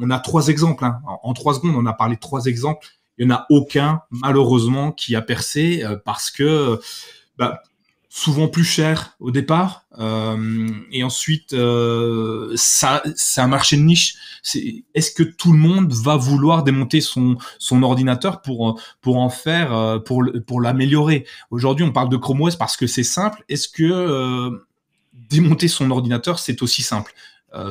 on 0.00 0.10
a 0.10 0.20
trois 0.20 0.46
exemples. 0.46 0.84
Hein. 0.84 1.00
En, 1.24 1.32
trois 1.32 1.54
secondes, 1.54 1.74
on 1.74 1.86
a 1.86 1.92
parlé 1.92 2.14
de 2.14 2.20
trois 2.20 2.44
exemples. 2.44 2.86
Il 3.18 3.26
n'y 3.26 3.32
en 3.32 3.36
a 3.36 3.46
aucun, 3.50 4.02
malheureusement, 4.10 4.92
qui 4.92 5.16
a 5.16 5.22
percé 5.22 5.82
parce 6.04 6.30
que 6.30 6.78
bah, 7.36 7.60
souvent 8.14 8.46
plus 8.46 8.64
cher 8.64 9.16
au 9.20 9.30
départ 9.30 9.86
euh, 9.98 10.68
et 10.90 11.02
ensuite 11.02 11.54
euh, 11.54 12.52
ça 12.56 13.02
c'est 13.16 13.40
un 13.40 13.46
marché 13.46 13.78
de 13.78 13.82
niche. 13.82 14.16
Est-ce 14.94 15.12
que 15.12 15.22
tout 15.22 15.50
le 15.50 15.58
monde 15.58 15.94
va 15.94 16.16
vouloir 16.16 16.62
démonter 16.62 17.00
son 17.00 17.38
son 17.58 17.82
ordinateur 17.82 18.42
pour 18.42 18.78
pour 19.00 19.16
en 19.16 19.30
faire 19.30 19.72
euh, 19.72 19.98
pour 19.98 20.22
pour 20.46 20.60
l'améliorer? 20.60 21.24
Aujourd'hui 21.50 21.86
on 21.86 21.92
parle 21.92 22.10
de 22.10 22.18
Chrome 22.18 22.42
OS 22.42 22.56
parce 22.56 22.76
que 22.76 22.86
c'est 22.86 23.02
simple. 23.02 23.44
Est-ce 23.48 23.66
que 23.66 24.60
démonter 25.14 25.68
son 25.68 25.90
ordinateur 25.90 26.38
c'est 26.38 26.60
aussi 26.60 26.82
simple? 26.82 27.14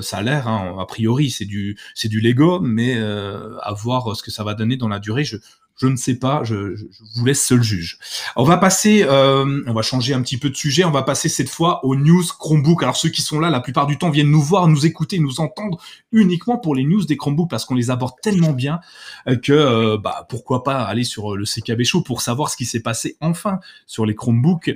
Ça 0.01 0.17
a 0.17 0.21
l'air, 0.21 0.47
hein, 0.47 0.75
a 0.79 0.85
priori, 0.85 1.31
c'est 1.31 1.45
du, 1.45 1.75
c'est 1.95 2.07
du 2.07 2.21
Lego, 2.21 2.59
mais 2.59 2.99
à 2.99 3.73
voir 3.73 4.15
ce 4.15 4.21
que 4.21 4.29
ça 4.29 4.43
va 4.43 4.53
donner 4.53 4.77
dans 4.77 4.87
la 4.87 4.99
durée. 4.99 5.23
Je, 5.23 5.37
je 5.77 5.87
ne 5.87 5.95
sais 5.95 6.15
pas, 6.15 6.43
je, 6.43 6.75
vous 7.15 7.25
laisse 7.25 7.43
seul 7.43 7.63
juge. 7.63 7.97
On 8.35 8.43
va 8.43 8.57
passer, 8.57 9.03
euh, 9.03 9.63
on 9.65 9.73
va 9.73 9.81
changer 9.81 10.13
un 10.13 10.21
petit 10.21 10.37
peu 10.37 10.49
de 10.49 10.55
sujet, 10.55 10.83
on 10.83 10.91
va 10.91 11.03
passer 11.03 11.29
cette 11.29 11.49
fois 11.49 11.83
aux 11.85 11.95
news 11.95 12.23
Chromebook. 12.39 12.83
Alors 12.83 12.95
ceux 12.95 13.09
qui 13.09 13.21
sont 13.21 13.39
là, 13.39 13.49
la 13.49 13.59
plupart 13.59 13.87
du 13.87 13.97
temps, 13.97 14.09
viennent 14.09 14.29
nous 14.29 14.41
voir, 14.41 14.67
nous 14.67 14.85
écouter, 14.85 15.19
nous 15.19 15.39
entendre 15.39 15.79
uniquement 16.11 16.57
pour 16.57 16.75
les 16.75 16.83
news 16.83 17.03
des 17.03 17.17
Chromebooks 17.17 17.49
parce 17.49 17.65
qu'on 17.65 17.75
les 17.75 17.89
aborde 17.89 18.13
tellement 18.21 18.53
bien 18.53 18.79
euh, 19.27 19.35
que 19.35 19.53
euh, 19.53 19.97
bah, 19.97 20.25
pourquoi 20.29 20.63
pas 20.63 20.83
aller 20.83 21.03
sur 21.03 21.35
le 21.35 21.45
CKB 21.45 21.83
Show 21.83 22.01
pour 22.01 22.21
savoir 22.21 22.49
ce 22.49 22.57
qui 22.57 22.65
s'est 22.65 22.81
passé 22.81 23.17
enfin 23.19 23.59
sur 23.87 24.05
les 24.05 24.15
Chromebooks. 24.15 24.75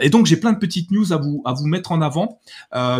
et 0.00 0.10
donc 0.10 0.26
j'ai 0.26 0.36
plein 0.36 0.52
de 0.52 0.58
petites 0.58 0.90
news 0.90 1.12
à 1.12 1.16
vous, 1.16 1.42
à 1.44 1.52
vous 1.52 1.66
mettre 1.66 1.92
en 1.92 2.00
avant. 2.00 2.40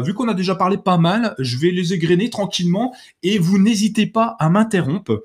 vu 0.02 0.14
qu'on 0.14 0.28
a 0.28 0.34
déjà 0.34 0.54
parlé 0.54 0.76
pas 0.76 0.98
mal, 0.98 1.34
je 1.38 1.56
vais 1.56 1.70
les 1.70 1.92
égrener 1.92 2.30
tranquillement 2.30 2.94
et 3.22 3.38
vous 3.38 3.58
n'hésitez 3.58 4.06
pas 4.06 4.36
à 4.38 4.48
m'interrompre. 4.48 5.22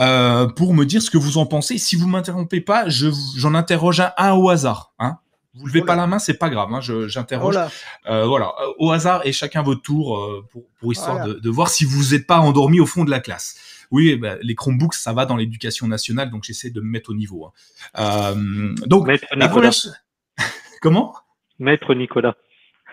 Euh, 0.00 0.46
pour 0.46 0.74
me 0.74 0.84
dire 0.84 1.02
ce 1.02 1.10
que 1.10 1.18
vous 1.18 1.38
en 1.38 1.46
pensez. 1.46 1.78
Si 1.78 1.96
vous 1.96 2.08
m'interrompez 2.08 2.60
pas, 2.60 2.84
j'en 2.88 3.54
interroge 3.54 4.02
un, 4.16 4.32
au 4.32 4.48
hasard. 4.48 4.92
Hein. 4.98 5.18
Vous 5.54 5.66
levez 5.66 5.82
pas 5.82 5.96
la 5.96 6.06
main, 6.06 6.18
c'est 6.18 6.38
pas 6.38 6.48
grave. 6.48 6.72
Hein, 6.72 6.80
J'interroge. 6.80 7.58
Euh, 8.06 8.24
voilà, 8.24 8.52
au 8.78 8.92
hasard 8.92 9.26
et 9.26 9.32
chacun 9.32 9.62
votre 9.62 9.82
tour 9.82 10.16
euh, 10.16 10.46
pour, 10.50 10.64
pour, 10.78 10.92
histoire 10.92 11.26
de, 11.26 11.34
de, 11.34 11.50
voir 11.50 11.68
si 11.68 11.84
vous 11.84 12.12
n'êtes 12.12 12.26
pas 12.26 12.38
endormi 12.38 12.80
au 12.80 12.86
fond 12.86 13.04
de 13.04 13.10
la 13.10 13.20
classe. 13.20 13.56
Oui, 13.90 14.14
bah, 14.16 14.36
les 14.42 14.54
Chromebooks, 14.54 14.94
ça 14.94 15.12
va 15.12 15.26
dans 15.26 15.36
l'éducation 15.36 15.88
nationale, 15.88 16.30
donc 16.30 16.44
j'essaie 16.44 16.70
de 16.70 16.80
me 16.80 16.86
mettre 16.86 17.10
au 17.10 17.14
niveau. 17.14 17.46
Hein. 17.46 17.52
Euh, 17.98 18.74
donc, 18.86 19.08
la 19.32 19.48
première... 19.48 19.72
comment? 20.80 21.14
Maître 21.58 21.94
Nicolas. 21.94 22.36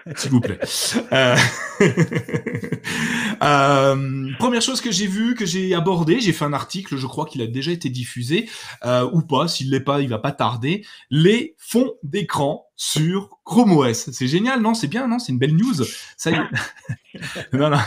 S'il 0.16 0.32
vous 0.32 0.42
plaît. 0.42 0.60
Euh, 1.12 1.36
euh... 3.44 4.32
première 4.40 4.62
chose 4.62 4.82
que 4.82 4.92
j'ai 4.92 5.08
vue, 5.08 5.36
que 5.36 5.46
j'ai 5.46 5.74
abordée, 5.74 6.20
j'ai 6.20 6.34
fait 6.34 6.46
un 6.46 6.54
article, 6.54 6.98
je 6.98 7.08
crois 7.08 7.26
qu'il 7.26 7.42
a 7.42 7.48
déjà 7.48 7.72
été 7.72 7.90
diffusé, 7.90 8.50
euh, 8.86 9.10
ou 9.12 9.22
pas, 9.22 9.48
s'il 9.48 9.70
l'est 9.72 9.80
pas, 9.80 10.02
il 10.02 10.10
va 10.10 10.20
pas 10.20 10.32
tarder, 10.32 10.86
les 11.10 11.56
fonds 11.58 11.94
d'écran 12.04 12.68
sur 12.76 13.40
Chrome 13.44 13.72
OS. 13.74 14.12
C'est 14.12 14.28
génial, 14.28 14.62
non? 14.62 14.74
C'est 14.74 14.88
bien, 14.88 15.08
non? 15.08 15.20
C'est 15.20 15.32
une 15.32 15.40
belle 15.40 15.56
news. 15.56 15.84
Ça 16.16 16.32
y 16.32 16.36
est. 16.36 17.54
non, 17.54 17.70
non. 17.70 17.80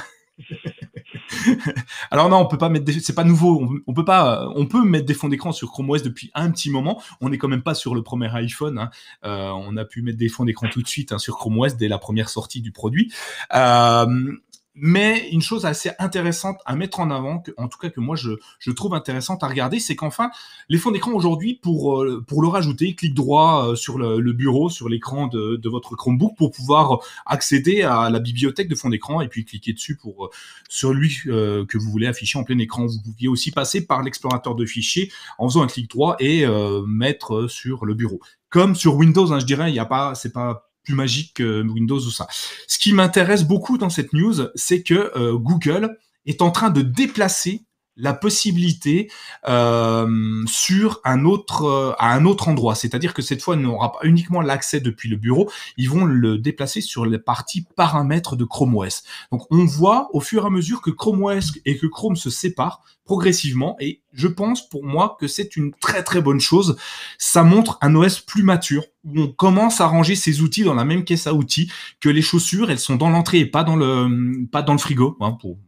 Alors 2.11 2.29
non, 2.29 2.39
on 2.39 2.47
peut 2.47 2.59
pas 2.59 2.69
mettre 2.69 2.85
des... 2.85 3.01
c'est 3.01 3.15
pas 3.15 3.25
nouveau, 3.25 3.69
on, 3.87 3.95
peut 3.95 4.05
pas 4.05 4.51
on 4.57 4.67
peut 4.67 4.83
mettre 4.83 5.07
des 5.07 5.15
fonds 5.15 5.29
d'écran 5.29 5.53
sur 5.53 5.71
Chrome 5.71 5.91
OS 5.91 6.03
depuis 6.03 6.31
un 6.35 6.51
petit 6.51 6.71
moment. 6.71 7.03
On 7.21 7.29
n'est 7.29 7.39
quand 7.39 7.49
même 7.49 7.63
pas 7.63 7.75
sur 7.75 7.95
le 7.95 8.03
premier 8.03 8.35
iPhone 8.35 8.79
hein. 8.79 8.91
euh, 9.25 9.51
on 9.51 9.77
a 9.77 9.85
pu 9.85 10.03
mettre 10.03 10.19
des 10.19 10.29
fonds 10.29 10.45
d'écran 10.45 10.69
tout 10.71 10.83
de 10.83 10.89
suite 10.89 11.13
hein, 11.13 11.19
sur 11.19 11.37
Chrome 11.37 11.59
OS 11.59 11.77
dès 11.77 11.89
la 11.89 11.99
première 11.99 12.29
sortie 12.29 12.61
du 12.61 12.73
produit. 12.73 13.13
Euh, 13.55 14.33
mais 14.75 15.29
une 15.31 15.43
chose 15.43 15.67
assez 15.67 15.91
intéressante 15.99 16.59
à 16.65 16.77
mettre 16.77 17.01
en 17.01 17.11
avant, 17.11 17.43
en 17.57 17.69
tout 17.69 17.79
cas 17.79 17.91
que 17.91 18.01
moi 18.01 18.17
je, 18.17 18.31
trouve 18.73 18.95
intéressante 18.95 19.43
à 19.43 19.49
regarder, 19.49 19.81
c'est 19.81 19.97
qu'enfin, 19.97 20.31
les 20.69 20.79
fonds 20.79 20.93
d'écran 20.93 21.13
aujourd'hui, 21.13 21.59
pour, 21.61 22.03
euh, 22.03 22.25
pour 22.27 22.41
le 22.41 22.49
rajouter, 22.49 22.95
clic 22.95 23.13
droit 23.15 23.67
euh, 23.67 23.75
sur 23.75 23.99
le, 23.99 24.33
bureau, 24.33 24.71
sur 24.71 24.89
l'écran 24.89 25.27
de, 25.27 25.69
votre 25.69 25.97
Chromebook, 25.97 26.37
pour 26.37 26.53
pouvoir 26.53 27.01
accéder 27.27 27.83
à 27.83 28.11
la 28.11 28.21
bibliothèque 28.21 28.69
de 28.69 28.75
fonds 28.75 28.91
d'écran 28.91 29.21
et 29.21 29.29
puis 29.29 29.45
cliquer 29.45 29.73
dessus 29.73 29.97
pour 29.97 30.27
euh, 30.27 30.31
sur 30.69 30.93
lui 30.93 31.11
que 31.25 31.79
vous 31.79 31.91
voulez 31.91 32.07
afficher 32.07 32.39
en 32.39 32.45
plein 32.45 32.59
écran. 32.59 32.87
Vous 32.87 33.01
pouviez 33.03 33.29
aussi 33.29 33.51
passer 33.51 33.87
par 33.87 34.03
l'explorateur 34.03 34.55
de 34.55 34.65
fichiers 34.65 35.11
en 35.39 35.49
faisant 35.49 35.63
un 35.63 35.67
clic 35.67 35.91
droit 35.91 36.17
et 36.21 36.47
mettre 36.87 37.49
sur 37.49 37.85
le 37.85 37.95
bureau. 37.95 38.21
Comme 38.49 38.75
sur 38.75 38.97
Windows, 38.97 39.33
hein, 39.33 39.41
je 39.41 39.47
dirais, 39.47 39.71
il 39.71 39.73
n'y 39.73 39.79
a 39.79 39.85
pas, 39.85 40.15
c'est 40.15 40.33
pas 40.33 40.70
plus 40.85 40.95
magique 40.95 41.35
que 41.35 41.63
Windows 41.63 41.99
ou 41.99 42.11
ça. 42.11 42.27
Ce 42.67 42.79
qui 42.79 42.93
m'intéresse 42.93 43.45
beaucoup 43.45 43.79
dans 43.79 43.91
cette 43.91 44.13
news, 44.13 44.35
c'est 44.55 44.83
que 44.83 45.13
euh, 45.17 45.37
Google 45.37 45.97
est 46.27 46.43
en 46.43 46.51
train 46.51 46.71
de 46.71 46.83
déplacer 46.83 47.65
la 47.97 48.15
possibilité 48.15 49.11
euh, 49.49 50.43
sur 50.47 51.01
un 51.05 51.25
autre 51.25 51.65
euh, 51.65 51.93
à 51.99 52.15
un 52.15 52.25
autre 52.25 52.49
endroit. 52.49 52.75
C'est-à-dire 52.75 53.15
que 53.15 53.23
cette 53.23 53.43
fois, 53.43 53.57
il 53.57 53.63
n'aura 53.63 53.93
pas 53.93 53.99
uniquement 54.05 54.41
l'accès 54.41 54.81
depuis 54.81 55.09
le 55.09 55.17
bureau, 55.17 55.51
ils 55.77 55.91
vont 55.91 56.05
le 56.05 56.39
déplacer 56.39 56.81
sur 56.81 57.05
les 57.05 57.19
parties 57.19 57.67
paramètres 57.77 58.37
de 58.37 58.45
Chrome 58.45 58.75
OS. 58.77 59.03
Donc 59.31 59.43
on 59.51 59.65
voit 59.65 60.09
au 60.13 60.21
fur 60.21 60.45
et 60.45 60.47
à 60.47 60.51
mesure 60.51 60.81
que 60.81 60.91
Chrome 60.91 61.23
OS 61.25 61.53
et 61.65 61.77
que 61.77 61.87
Chrome 61.87 62.17
se 62.17 62.31
séparent 62.31 62.83
progressivement 63.05 63.77
et 63.81 64.03
je 64.13 64.29
pense 64.29 64.69
pour 64.69 64.85
moi 64.85 65.17
que 65.21 65.27
c'est 65.27 65.57
une 65.57 65.73
très 65.75 66.03
très 66.03 66.23
bonne 66.23 66.41
chose. 66.41 66.77
Ça 67.19 67.43
montre 67.43 67.79
un 67.83 67.95
OS 67.95 68.21
plus 68.21 68.43
mature 68.43 68.85
on 69.05 69.29
commence 69.29 69.81
à 69.81 69.87
ranger 69.87 70.15
ses 70.15 70.43
outils 70.43 70.65
dans 70.65 70.75
la 70.75 70.85
même 70.85 71.05
caisse 71.05 71.27
à 71.27 71.35
outils 71.35 71.71
que 72.01 72.09
les 72.09 72.23
chaussures, 72.23 72.71
elles 72.71 72.79
sont 72.79 72.97
dans 72.97 73.11
l'entrée 73.11 73.39
et 73.39 73.47
pas 73.47 73.65
dans 73.65 73.77
le 73.77 74.47
pas 74.51 74.63
dans 74.63 74.73
le 74.73 74.79
frigo 74.79 75.17
hein, 75.21 75.33
pour 75.33 75.59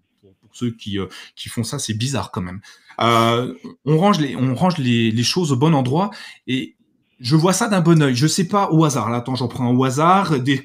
ceux 0.53 0.71
qui, 0.71 0.99
euh, 0.99 1.07
qui 1.35 1.49
font 1.49 1.65
ça, 1.65 1.79
c'est 1.79 1.95
bizarre 1.95 2.31
quand 2.31 2.43
même. 2.43 2.61
Euh, 3.01 3.55
on 3.85 3.99
range, 3.99 4.21
les, 4.21 4.37
on 4.37 4.55
range 4.55 4.79
les, 4.79 5.11
les, 5.11 5.23
choses 5.23 5.53
au 5.53 5.57
bon 5.57 5.75
endroit 5.75 6.11
et 6.47 6.77
je 7.21 7.37
vois 7.37 7.53
ça 7.53 7.69
d'un 7.69 7.81
bon 7.81 8.03
oeil. 8.03 8.15
Je 8.15 8.27
sais 8.27 8.47
pas 8.47 8.71
au 8.71 8.85
hasard. 8.85 9.11
Là, 9.11 9.19
attends, 9.19 9.35
j'en 9.35 9.49
prends 9.49 9.73
au 9.73 9.85
hasard. 9.85 10.39
Dé, 10.41 10.65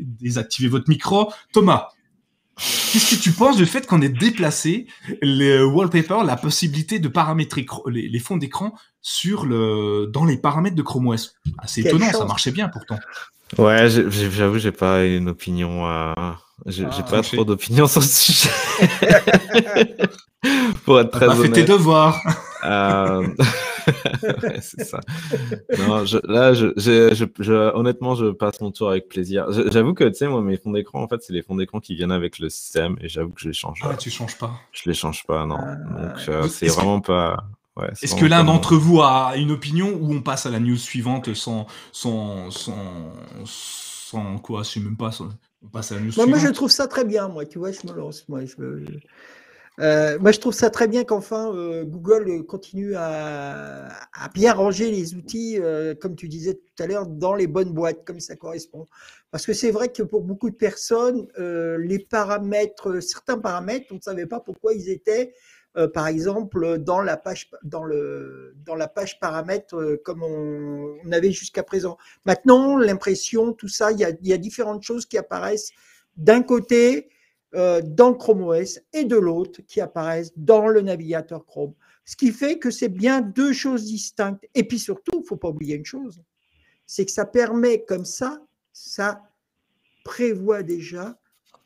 désactivez 0.00 0.68
votre 0.68 0.88
micro. 0.88 1.30
Thomas, 1.52 1.88
Qu'est-ce 2.92 3.14
que 3.14 3.20
tu 3.20 3.32
penses 3.32 3.56
du 3.56 3.66
fait 3.66 3.86
qu'on 3.86 4.02
ait 4.02 4.08
déplacé 4.08 4.86
les 5.22 5.62
wallpapers, 5.62 6.24
la 6.24 6.36
possibilité 6.36 6.98
de 6.98 7.08
paramétrer 7.08 7.64
les, 7.86 8.08
les 8.08 8.18
fonds 8.18 8.36
d'écran 8.36 8.74
sur 9.00 9.46
le 9.46 10.10
dans 10.12 10.24
les 10.24 10.36
paramètres 10.36 10.76
de 10.76 10.82
Chrome 10.82 11.08
OS 11.08 11.36
C'est 11.66 11.82
étonnant, 11.82 12.10
ça 12.12 12.24
marchait 12.26 12.50
bien 12.50 12.68
pourtant. 12.68 12.98
Ouais, 13.58 13.88
j'avoue, 13.88 14.58
j'ai 14.58 14.72
pas 14.72 15.04
une 15.04 15.28
opinion. 15.28 15.88
Euh... 15.88 16.14
J'ai 16.66 16.84
ah, 16.84 17.02
pas 17.02 17.22
trop 17.22 17.44
d'opinion 17.44 17.86
sur 17.86 18.02
ce 18.02 18.32
sujet. 18.32 18.50
Pour 20.84 21.00
être 21.00 21.10
très 21.10 21.26
honnête. 21.26 21.42
fait 21.42 21.52
tes 21.52 21.64
devoirs. 21.64 22.20
Euh... 22.64 23.26
c'est 24.60 24.84
ça. 24.84 25.00
Non, 25.78 26.04
je, 26.04 26.18
là, 26.26 26.54
je, 26.54 26.68
je, 26.76 27.26
je, 27.38 27.52
honnêtement, 27.74 28.14
je 28.14 28.26
passe 28.26 28.60
mon 28.60 28.70
tour 28.70 28.90
avec 28.90 29.08
plaisir. 29.08 29.46
J'avoue 29.50 29.94
que, 29.94 30.04
tu 30.04 30.14
sais, 30.14 30.28
moi, 30.28 30.42
mes 30.42 30.56
fonds 30.56 30.72
d'écran, 30.72 31.02
en 31.02 31.08
fait, 31.08 31.22
c'est 31.22 31.32
les 31.32 31.42
fonds 31.42 31.56
d'écran 31.56 31.80
qui 31.80 31.94
viennent 31.94 32.12
avec 32.12 32.38
le 32.38 32.48
système 32.48 32.96
et 33.00 33.08
j'avoue 33.08 33.30
que 33.30 33.40
je 33.40 33.48
les 33.48 33.54
change. 33.54 33.80
Ah, 33.82 33.94
tu 33.94 34.10
changes 34.10 34.38
pas. 34.38 34.52
Je 34.72 34.88
les 34.88 34.94
change 34.94 35.24
pas, 35.26 35.46
non. 35.46 35.58
Ah. 35.58 35.74
Donc, 35.76 36.28
euh, 36.28 36.48
c'est 36.48 36.68
vraiment 36.68 37.00
pas. 37.00 37.44
Est-ce 38.02 38.14
que 38.14 38.26
l'un 38.26 38.44
d'entre 38.44 38.76
vous 38.76 39.00
a 39.00 39.34
une 39.36 39.50
opinion 39.50 39.96
ou 40.00 40.12
on 40.12 40.22
passe 40.22 40.46
à 40.46 40.50
la 40.50 40.60
news 40.60 40.76
suivante 40.76 41.32
sans, 41.34 41.66
sans, 41.92 42.50
sans, 42.50 43.12
sans 43.44 44.38
quoi 44.38 44.62
Je 44.62 44.70
sais 44.70 44.80
même 44.80 44.96
pas. 44.96 45.10
on 45.62 45.68
passe 45.68 45.92
à 45.92 45.94
la 45.94 46.00
news 46.00 46.06
moi, 46.06 46.12
suivante. 46.12 46.28
Moi, 46.30 46.38
je 46.38 46.48
trouve 46.52 46.70
ça 46.70 46.88
très 46.88 47.04
bien. 47.04 47.28
Moi, 47.28 47.46
tu 47.46 47.58
vois, 47.58 47.72
je 47.72 47.86
me 47.86 47.96
lance. 47.96 48.28
Moi, 48.28 48.44
je, 48.44 48.54
euh, 49.80 50.18
moi, 50.18 50.32
je 50.32 50.40
trouve 50.40 50.52
ça 50.52 50.70
très 50.70 50.88
bien 50.88 51.04
qu'enfin 51.04 51.54
euh, 51.54 51.84
Google 51.84 52.44
continue 52.44 52.94
à, 52.96 53.88
à, 54.12 54.28
bien 54.34 54.52
ranger 54.52 54.90
les 54.90 55.14
outils, 55.14 55.58
euh, 55.58 55.94
comme 55.94 56.16
tu 56.16 56.28
disais 56.28 56.54
tout 56.54 56.82
à 56.82 56.86
l'heure, 56.86 57.06
dans 57.06 57.34
les 57.34 57.46
bonnes 57.46 57.72
boîtes, 57.72 58.04
comme 58.04 58.20
ça 58.20 58.36
correspond. 58.36 58.86
Parce 59.30 59.46
que 59.46 59.52
c'est 59.52 59.70
vrai 59.70 59.90
que 59.90 60.02
pour 60.02 60.22
beaucoup 60.22 60.50
de 60.50 60.56
personnes, 60.56 61.26
euh, 61.38 61.78
les 61.78 61.98
paramètres, 61.98 63.00
certains 63.00 63.38
paramètres, 63.38 63.86
on 63.90 63.96
ne 63.96 64.00
savait 64.00 64.26
pas 64.26 64.40
pourquoi 64.40 64.74
ils 64.74 64.90
étaient 64.90 65.32
euh, 65.76 65.86
par 65.86 66.08
exemple, 66.08 66.78
dans 66.78 67.00
la 67.00 67.16
page, 67.16 67.48
dans 67.62 67.84
le, 67.84 68.54
dans 68.64 68.74
la 68.74 68.88
page 68.88 69.20
paramètres 69.20 69.76
euh, 69.76 70.00
comme 70.04 70.22
on, 70.22 70.96
on 71.04 71.12
avait 71.12 71.30
jusqu'à 71.30 71.62
présent. 71.62 71.96
Maintenant, 72.24 72.76
l'impression, 72.76 73.52
tout 73.52 73.68
ça, 73.68 73.92
il 73.92 73.98
y 73.98 74.04
a, 74.04 74.10
y 74.22 74.32
a 74.32 74.38
différentes 74.38 74.82
choses 74.82 75.06
qui 75.06 75.16
apparaissent 75.16 75.70
d'un 76.16 76.42
côté 76.42 77.08
euh, 77.54 77.82
dans 77.82 78.14
Chrome 78.14 78.42
OS 78.42 78.80
et 78.92 79.04
de 79.04 79.16
l'autre 79.16 79.60
qui 79.66 79.80
apparaissent 79.80 80.32
dans 80.36 80.68
le 80.68 80.82
navigateur 80.82 81.44
Chrome. 81.46 81.74
Ce 82.04 82.16
qui 82.16 82.32
fait 82.32 82.58
que 82.58 82.70
c'est 82.70 82.88
bien 82.88 83.20
deux 83.20 83.52
choses 83.52 83.84
distinctes. 83.84 84.44
Et 84.54 84.64
puis 84.64 84.78
surtout, 84.78 85.12
il 85.14 85.20
ne 85.20 85.26
faut 85.26 85.36
pas 85.36 85.48
oublier 85.48 85.76
une 85.76 85.84
chose, 85.84 86.22
c'est 86.86 87.04
que 87.04 87.12
ça 87.12 87.24
permet 87.24 87.84
comme 87.84 88.04
ça, 88.04 88.42
ça 88.72 89.22
prévoit 90.04 90.62
déjà 90.62 91.18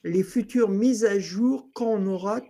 les 0.04 0.22
futures 0.22 0.68
mises 0.68 1.04
à 1.04 1.18
jour 1.18 1.68
quand 1.74 1.86
on 1.86 2.06
aura 2.06 2.40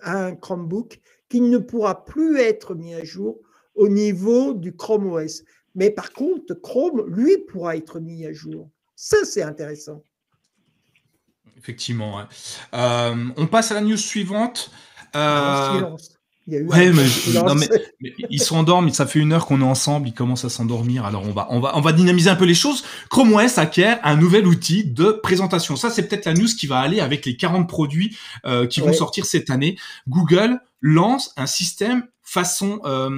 un 0.00 0.36
Chromebook 0.36 1.00
qui 1.28 1.40
ne 1.40 1.58
pourra 1.58 2.04
plus 2.04 2.38
être 2.38 2.74
mis 2.74 2.94
à 2.94 3.04
jour 3.04 3.40
au 3.74 3.88
niveau 3.88 4.54
du 4.54 4.74
Chrome 4.74 5.12
OS. 5.12 5.44
Mais 5.74 5.90
par 5.90 6.12
contre, 6.12 6.54
Chrome, 6.54 7.06
lui, 7.08 7.38
pourra 7.38 7.76
être 7.76 8.00
mis 8.00 8.26
à 8.26 8.32
jour. 8.32 8.70
Ça, 8.96 9.18
c'est 9.24 9.42
intéressant. 9.42 10.02
Effectivement. 11.58 12.20
Euh, 12.74 13.24
on 13.36 13.46
passe 13.46 13.70
à 13.72 13.74
la 13.74 13.80
news 13.80 13.96
suivante. 13.96 14.70
Euh, 15.16 15.82
ouais, 16.48 16.92
mais, 16.92 17.06
ils 18.30 18.40
s'endorment. 18.40 18.90
Ça 18.90 19.06
fait 19.06 19.18
une 19.18 19.32
heure 19.32 19.46
qu'on 19.46 19.60
est 19.60 19.64
ensemble. 19.64 20.08
Ils 20.08 20.14
commencent 20.14 20.44
à 20.44 20.48
s'endormir. 20.48 21.04
Alors 21.04 21.24
on 21.24 21.32
va, 21.32 21.48
on 21.50 21.60
va, 21.60 21.76
on 21.76 21.80
va 21.80 21.92
dynamiser 21.92 22.30
un 22.30 22.36
peu 22.36 22.44
les 22.44 22.54
choses. 22.54 22.84
Chrome 23.10 23.34
OS 23.34 23.58
acquiert 23.58 23.98
un 24.02 24.16
nouvel 24.16 24.46
outil 24.46 24.84
de 24.84 25.10
présentation. 25.22 25.76
Ça, 25.76 25.90
c'est 25.90 26.08
peut-être 26.08 26.26
la 26.26 26.34
news 26.34 26.46
qui 26.46 26.66
va 26.66 26.78
aller 26.78 27.00
avec 27.00 27.26
les 27.26 27.36
40 27.36 27.68
produits 27.68 28.16
euh, 28.46 28.66
qui 28.66 28.80
vont 28.80 28.92
sortir 28.92 29.26
cette 29.26 29.50
année. 29.50 29.76
Google 30.08 30.60
lance 30.80 31.32
un 31.36 31.46
système 31.46 32.04
façon, 32.22 32.80
euh, 32.84 33.10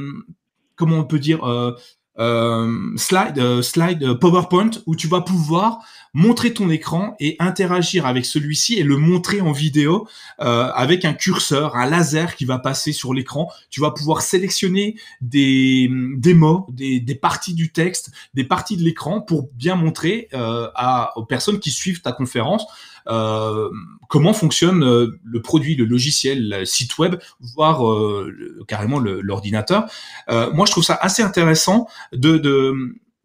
comment 0.76 0.98
on 0.98 1.04
peut 1.04 1.18
dire, 1.18 1.44
euh, 1.44 2.96
slide, 2.96 3.62
slide 3.62 4.14
PowerPoint 4.14 4.70
où 4.86 4.96
tu 4.96 5.08
vas 5.08 5.20
pouvoir 5.20 5.80
montrer 6.12 6.52
ton 6.52 6.70
écran 6.70 7.14
et 7.20 7.36
interagir 7.38 8.06
avec 8.06 8.24
celui-ci 8.24 8.78
et 8.78 8.82
le 8.82 8.96
montrer 8.96 9.40
en 9.40 9.52
vidéo 9.52 10.08
avec 10.38 11.04
un 11.04 11.12
curseur, 11.12 11.76
un 11.76 11.88
laser 11.88 12.36
qui 12.36 12.44
va 12.44 12.58
passer 12.58 12.92
sur 12.92 13.14
l'écran. 13.14 13.50
Tu 13.70 13.80
vas 13.80 13.90
pouvoir 13.90 14.22
sélectionner 14.22 14.96
des, 15.20 15.88
des 16.16 16.34
mots, 16.34 16.66
des, 16.70 17.00
des 17.00 17.14
parties 17.14 17.54
du 17.54 17.72
texte, 17.72 18.10
des 18.34 18.44
parties 18.44 18.76
de 18.76 18.82
l'écran 18.82 19.20
pour 19.20 19.50
bien 19.54 19.76
montrer 19.76 20.28
à, 20.32 21.12
aux 21.16 21.24
personnes 21.24 21.60
qui 21.60 21.70
suivent 21.70 22.02
ta 22.02 22.12
conférence 22.12 22.66
euh, 23.06 23.70
comment 24.08 24.32
fonctionne 24.32 24.82
euh, 24.82 25.18
le 25.24 25.42
produit, 25.42 25.76
le 25.76 25.84
logiciel, 25.84 26.48
le 26.48 26.64
site 26.64 26.98
web, 26.98 27.16
voire 27.40 27.88
euh, 27.88 28.64
carrément 28.68 28.98
l'ordinateur. 28.98 29.86
moi, 30.28 30.66
je 30.66 30.72
trouve 30.72 30.84
ça 30.84 30.98
assez 31.00 31.22
intéressant 31.22 31.88
de, 32.12 32.38
de, 32.38 32.74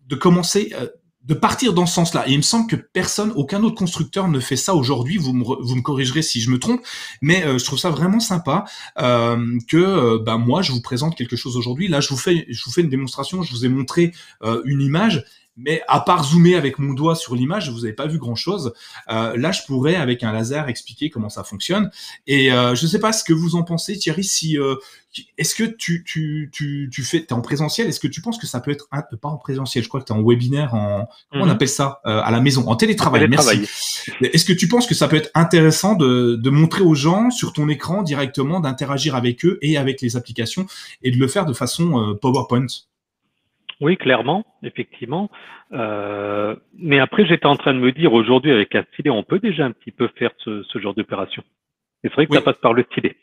de 0.08 0.16
commencer 0.16 0.74
de 1.26 1.34
partir 1.34 1.74
dans 1.74 1.86
ce 1.86 1.96
sens-là. 1.96 2.28
Et 2.28 2.32
il 2.32 2.38
me 2.38 2.44
semble 2.44 2.68
que 2.68 2.76
personne, 2.76 3.32
aucun 3.36 3.64
autre 3.64 3.76
constructeur 3.76 4.28
ne 4.28 4.40
fait 4.40 4.56
ça 4.56 4.76
aujourd'hui. 4.76 5.18
Vous 5.18 5.34
me, 5.34 5.44
vous 5.44 5.82
corrigerez 5.82 6.22
si 6.22 6.42
je 6.42 6.50
me 6.50 6.60
trompe, 6.60 6.82
mais 7.22 7.44
je 7.58 7.64
trouve 7.64 7.80
ça 7.80 7.90
vraiment 7.90 8.20
sympa 8.20 8.66
euh, 9.00 9.58
que 9.68 10.18
ben 10.24 10.38
moi 10.38 10.62
je 10.62 10.72
vous 10.72 10.82
présente 10.82 11.16
quelque 11.16 11.36
chose 11.36 11.58
aujourd'hui. 11.58 11.88
Là, 11.88 12.00
je 12.00 12.10
vous 12.10 12.18
fais, 12.18 12.46
je 12.50 12.64
vous 12.66 12.72
fais 12.72 12.82
une 12.82 12.90
démonstration. 12.90 13.42
Je 13.42 13.52
vous 13.52 13.66
ai 13.66 13.70
montré 13.70 14.14
une 14.66 14.82
image 14.82 15.26
mais 15.58 15.82
à 15.88 16.02
part 16.02 16.26
zoomer 16.26 16.56
avec 16.56 16.80
mon 16.80 16.94
doigt 16.94 17.16
sur 17.16 17.36
l'image, 17.36 17.70
vous 17.70 17.82
n'avez 17.82 17.94
pas 17.94 18.08
vu 18.08 18.18
grand-chose. 18.18 18.74
Euh, 19.10 19.38
là, 19.38 19.52
je 19.52 19.62
pourrais, 19.66 19.96
avec 19.96 20.24
un 20.24 20.34
laser, 20.34 20.68
expliquer 20.68 21.10
comment 21.10 21.30
ça 21.30 21.44
fonctionne. 21.44 21.90
Et 22.28 22.52
euh, 22.52 22.76
je 22.76 22.84
ne 22.84 22.90
sais 22.90 23.00
pas 23.00 23.14
ce 23.14 23.24
que 23.24 23.34
vous 23.34 23.56
en 23.56 23.64
pensez, 23.64 23.98
Thierry. 23.98 24.26
Si 24.26 24.60
euh, 24.60 24.76
est-ce 25.38 25.56
que 25.56 25.64
tu 25.64 26.04
tu 26.04 26.50
tu 26.52 26.90
tu 26.92 27.04
fais, 27.04 27.20
es 27.20 27.32
en 27.32 27.40
présentiel 27.40 27.88
Est-ce 27.88 28.02
que 28.02 28.08
tu 28.08 28.20
penses 28.20 28.38
que 28.38 28.48
ça 28.48 28.60
peut 28.60 28.72
être 28.72 28.88
un, 28.92 29.02
pas 29.02 29.30
en 29.30 29.38
présentiel 29.38 29.82
Je 29.82 29.88
crois 29.88 30.02
que 30.02 30.06
tu 30.06 30.12
es 30.12 30.16
en 30.16 30.22
webinaire, 30.22 30.74
en 30.74 31.08
comment 31.32 31.44
on 31.44 31.48
mhm. 31.48 31.54
appelle 31.54 31.70
ça 31.70 32.02
à 32.04 32.32
la 32.32 32.42
maison, 32.42 32.68
en 32.68 32.76
télétravail. 32.76 33.26
Merci. 33.30 33.66
Est-ce 34.22 34.44
que 34.44 34.54
tu 34.54 34.68
penses 34.68 34.88
que 34.88 34.96
ça 34.96 35.08
peut 35.08 35.16
être 35.16 35.32
intéressant 35.36 35.96
de 35.96 36.36
de 36.36 36.50
montrer 36.50 36.82
aux 36.82 36.96
gens 36.96 37.30
sur 37.30 37.54
ton 37.54 37.70
écran 37.70 38.04
directement, 38.04 38.60
d'interagir 38.60 39.16
avec 39.16 39.46
eux 39.46 39.58
et 39.62 39.78
avec 39.78 40.02
les 40.02 40.18
applications 40.18 40.68
et 41.02 41.12
de 41.12 41.18
le 41.18 41.28
faire 41.30 41.46
de 41.46 41.54
façon 41.54 42.18
PowerPoint? 42.22 42.68
Oui, 43.82 43.98
clairement, 43.98 44.46
effectivement. 44.64 45.30
Euh, 45.74 46.56
mais 46.78 47.00
après, 47.00 47.26
j'étais 47.26 47.46
en 47.46 47.56
train 47.56 47.74
de 47.74 47.80
me 47.80 47.92
dire 47.92 48.14
aujourd'hui 48.14 48.52
avec 48.52 48.74
un 48.76 48.84
stylet, 48.94 49.10
on 49.10 49.24
peut 49.24 49.40
déjà 49.40 49.66
un 49.66 49.72
petit 49.72 49.92
peu 49.92 50.08
faire 50.16 50.32
ce, 50.38 50.64
genre 50.76 50.94
d'opération. 50.94 51.44
c'est 52.02 52.12
vrai 52.14 52.28
que 52.28 52.34
ça 52.34 52.42
passe 52.42 52.58
par 52.58 52.74
le 52.74 52.84
stylet. 52.84 53.18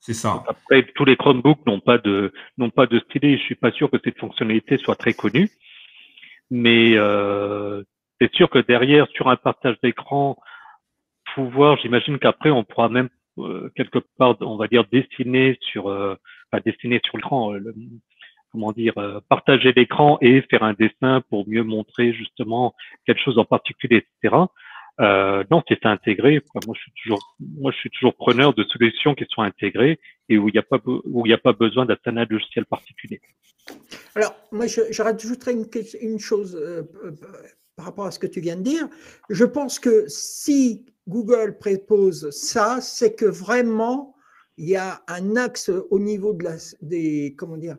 C'est 0.00 0.14
ça. 0.14 0.44
Après, 0.46 0.82
tous 0.94 1.04
les 1.04 1.16
Chromebooks 1.16 1.66
n'ont 1.66 1.80
pas 1.80 1.98
de 1.98 2.32
n'ont 2.58 2.70
pas 2.70 2.86
de 2.86 2.98
stylet. 3.00 3.38
Je 3.38 3.42
suis 3.42 3.54
pas 3.54 3.72
sûr 3.72 3.90
que 3.90 3.96
cette 4.04 4.18
fonctionnalité 4.18 4.76
soit 4.76 4.94
très 4.94 5.14
connue. 5.14 5.50
Mais 6.50 6.92
euh, 6.94 7.82
c'est 8.20 8.32
sûr 8.34 8.50
que 8.50 8.58
derrière, 8.58 9.08
sur 9.08 9.28
un 9.28 9.36
partage 9.36 9.76
d'écran, 9.82 10.36
pouvoir, 11.34 11.78
j'imagine 11.78 12.18
qu'après, 12.18 12.50
on 12.50 12.64
pourra 12.64 12.88
même 12.88 13.08
euh, 13.38 13.70
quelque 13.76 13.98
part, 14.18 14.36
on 14.40 14.56
va 14.56 14.68
dire, 14.68 14.84
dessiner 14.90 15.58
sur, 15.60 15.88
euh, 15.88 16.14
enfin, 16.50 16.62
dessiner 16.64 17.00
sur 17.04 17.16
l'écran, 17.16 17.54
euh, 17.54 17.74
comment 18.56 18.72
dire, 18.72 18.96
euh, 18.96 19.20
partager 19.28 19.72
l'écran 19.76 20.16
et 20.22 20.40
faire 20.50 20.62
un 20.62 20.72
dessin 20.72 21.22
pour 21.28 21.46
mieux 21.46 21.62
montrer 21.62 22.14
justement 22.14 22.74
quelque 23.04 23.20
chose 23.22 23.38
en 23.38 23.44
particulier, 23.44 24.06
etc. 24.22 24.34
Euh, 24.98 25.44
non, 25.50 25.62
c'est 25.68 25.84
intégré. 25.84 26.42
Moi, 26.66 26.74
je 26.74 26.80
suis 27.78 27.90
toujours, 27.90 28.14
preneur 28.14 28.54
de 28.54 28.64
solutions 28.64 29.14
qui 29.14 29.26
sont 29.28 29.42
intégrées 29.42 30.00
et 30.30 30.38
où 30.38 30.48
il 30.48 30.52
n'y 30.52 30.58
a 30.58 30.62
pas, 30.62 30.78
où 30.86 31.26
il 31.26 31.28
n'y 31.28 31.34
a 31.34 31.38
pas 31.38 31.52
besoin 31.52 31.84
d'un 31.84 32.24
logiciel 32.24 32.64
particulier. 32.64 33.20
Alors, 34.14 34.34
moi, 34.52 34.66
je, 34.66 35.02
rajouterais 35.02 35.52
une, 35.52 35.66
une 36.00 36.18
chose 36.18 36.56
euh, 36.56 36.82
par 37.76 37.84
rapport 37.84 38.06
à 38.06 38.10
ce 38.10 38.18
que 38.18 38.26
tu 38.26 38.40
viens 38.40 38.56
de 38.56 38.62
dire. 38.62 38.88
Je 39.28 39.44
pense 39.44 39.78
que 39.78 40.04
si 40.08 40.86
Google 41.06 41.58
propose 41.58 42.30
ça, 42.30 42.78
c'est 42.80 43.14
que 43.14 43.26
vraiment 43.26 44.16
il 44.56 44.68
y 44.70 44.76
a 44.76 45.02
un 45.08 45.36
axe 45.36 45.70
au 45.90 45.98
niveau 45.98 46.32
de 46.32 46.44
la, 46.44 46.56
des, 46.80 47.34
comment 47.36 47.58
dire, 47.58 47.76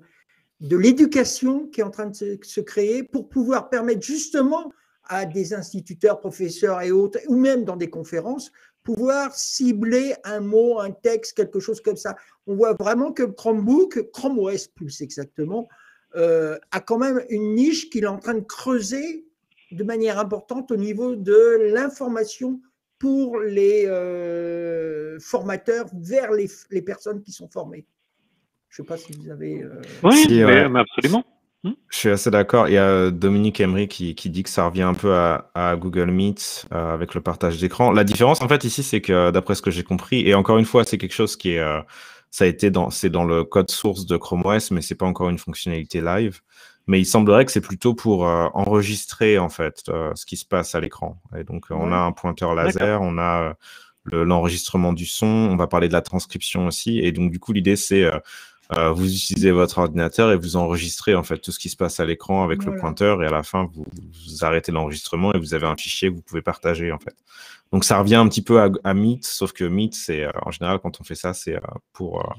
de 0.59 0.77
l'éducation 0.77 1.67
qui 1.67 1.81
est 1.81 1.83
en 1.83 1.91
train 1.91 2.07
de 2.07 2.15
se, 2.15 2.61
créer 2.61 3.03
pour 3.03 3.29
pouvoir 3.29 3.69
permettre 3.69 4.01
justement 4.01 4.71
à 5.03 5.25
des 5.25 5.53
instituteurs, 5.53 6.19
professeurs 6.19 6.81
et 6.81 6.91
autres, 6.91 7.19
ou 7.27 7.35
même 7.35 7.63
dans 7.63 7.77
des 7.77 7.89
conférences, 7.89 8.51
pouvoir 8.83 9.35
cibler 9.35 10.15
un 10.23 10.39
mot, 10.39 10.79
un 10.79 10.91
texte, 10.91 11.37
quelque 11.37 11.59
chose 11.59 11.81
comme 11.81 11.95
ça. 11.95 12.15
On 12.45 12.55
voit 12.55 12.73
vraiment 12.73 13.11
que 13.13 13.23
Chromebook, 13.23 14.11
Chrome 14.11 14.39
OS 14.39 14.67
plus 14.67 15.01
exactement, 15.01 15.67
euh, 16.15 16.57
a 16.71 16.79
quand 16.79 16.97
même 16.97 17.23
une 17.29 17.53
niche 17.53 17.89
qu'il 17.89 18.03
est 18.03 18.07
en 18.07 18.17
train 18.17 18.33
de 18.33 18.41
creuser 18.41 19.25
de 19.71 19.83
manière 19.83 20.19
importante 20.19 20.71
au 20.71 20.77
niveau 20.77 21.15
de 21.15 21.71
l'information 21.73 22.61
pour 22.97 23.39
les 23.39 23.85
euh, 23.85 25.19
formateurs 25.19 25.87
vers 25.93 26.31
les 26.31 26.81
personnes 26.81 27.21
qui 27.21 27.31
sont 27.31 27.49
formées. 27.49 27.85
Je 28.69 28.81
ne 28.81 28.85
sais 28.85 28.87
pas 28.87 28.97
si 28.97 29.13
vous 29.13 29.29
avez. 29.29 29.63
Euh, 29.63 29.81
oui, 30.03 30.43
absolument. 30.43 31.23
Hmm? 31.63 31.71
Je 31.89 31.97
suis 31.97 32.09
assez 32.09 32.29
d'accord. 32.29 32.67
Il 32.67 32.73
y 32.73 32.77
a 32.77 33.09
Dominique 33.09 33.59
Emery 33.59 33.87
qui, 33.87 34.13
dit 34.13 34.43
que 34.43 34.49
ça 34.49 34.65
revient 34.65 34.83
un 34.83 34.93
peu 34.93 35.15
à, 35.15 35.75
Google 35.77 36.11
Meet 36.11 36.67
euh, 36.71 36.93
avec 36.93 37.15
le 37.15 37.21
partage 37.21 37.59
d'écran. 37.59 37.91
La 37.91 38.03
différence, 38.03 38.41
en 38.41 38.47
fait, 38.47 38.63
ici, 38.63 38.83
c'est 38.83 39.01
que 39.01 39.31
d'après 39.31 39.55
ce 39.55 39.61
que 39.61 39.71
j'ai 39.71 39.83
compris, 39.83 40.27
et 40.27 40.35
encore 40.35 40.57
une 40.57 40.65
fois, 40.65 40.83
c'est 40.83 40.97
quelque 40.97 41.13
chose 41.13 41.35
qui 41.35 41.51
est. 41.51 41.59
Euh, 41.59 41.81
ça 42.29 42.43
a 42.43 42.47
été 42.47 42.69
dans, 42.69 42.89
c'est 42.89 43.09
dans 43.09 43.23
le 43.23 43.45
code 43.45 43.71
source 43.71 44.05
de 44.05 44.17
Chrome 44.17 44.45
OS, 44.45 44.71
mais 44.71 44.81
c'est 44.81 44.95
pas 44.95 45.05
encore 45.05 45.29
une 45.29 45.39
fonctionnalité 45.39 46.01
live. 46.01 46.41
Mais 46.85 46.99
il 46.99 47.05
semblerait 47.05 47.45
que 47.45 47.51
c'est 47.51 47.61
plutôt 47.61 47.95
pour 47.95 48.23
enregistrer 48.23 49.39
en 49.39 49.49
fait 49.49 49.83
ce 50.15 50.25
qui 50.25 50.37
se 50.37 50.45
passe 50.45 50.75
à 50.75 50.79
l'écran. 50.79 51.21
Et 51.37 51.43
donc 51.43 51.65
on 51.69 51.91
a 51.91 51.97
un 51.97 52.11
pointeur 52.11 52.53
laser, 52.53 53.01
on 53.01 53.17
a 53.17 53.55
l'enregistrement 54.05 54.93
du 54.93 55.05
son, 55.05 55.25
on 55.25 55.55
va 55.55 55.67
parler 55.67 55.87
de 55.87 55.93
la 55.93 56.01
transcription 56.01 56.67
aussi. 56.67 56.99
Et 56.99 57.11
donc 57.11 57.31
du 57.31 57.39
coup 57.39 57.53
l'idée 57.53 57.75
c'est 57.75 58.09
euh, 58.75 58.91
vous 58.91 59.13
utilisez 59.13 59.51
votre 59.51 59.77
ordinateur 59.77 60.31
et 60.31 60.37
vous 60.37 60.57
enregistrez 60.57 61.15
en 61.15 61.23
fait 61.23 61.37
tout 61.37 61.51
ce 61.51 61.59
qui 61.59 61.69
se 61.69 61.77
passe 61.77 61.99
à 61.99 62.05
l'écran 62.05 62.43
avec 62.43 62.65
le 62.65 62.75
pointeur 62.75 63.23
et 63.23 63.27
à 63.27 63.29
la 63.29 63.43
fin 63.43 63.69
vous, 63.73 63.85
arrêtez 64.41 64.71
l'enregistrement 64.71 65.33
et 65.33 65.39
vous 65.39 65.53
avez 65.53 65.67
un 65.67 65.75
fichier 65.77 66.09
que 66.09 66.15
vous 66.15 66.21
pouvez 66.21 66.41
partager 66.41 66.91
en 66.91 66.99
fait. 66.99 67.15
Donc 67.71 67.85
ça 67.85 67.97
revient 67.99 68.15
un 68.15 68.27
petit 68.27 68.41
peu 68.41 68.61
à, 68.61 68.93
Meet, 68.93 69.25
sauf 69.25 69.53
que 69.53 69.63
Meet 69.63 69.95
c'est 69.95 70.23
euh, 70.23 70.31
en 70.41 70.51
général 70.51 70.79
quand 70.79 70.99
on 70.99 71.03
fait 71.03 71.15
ça 71.15 71.33
c'est 71.33 71.55
euh, 71.55 71.61
pour 71.93 72.35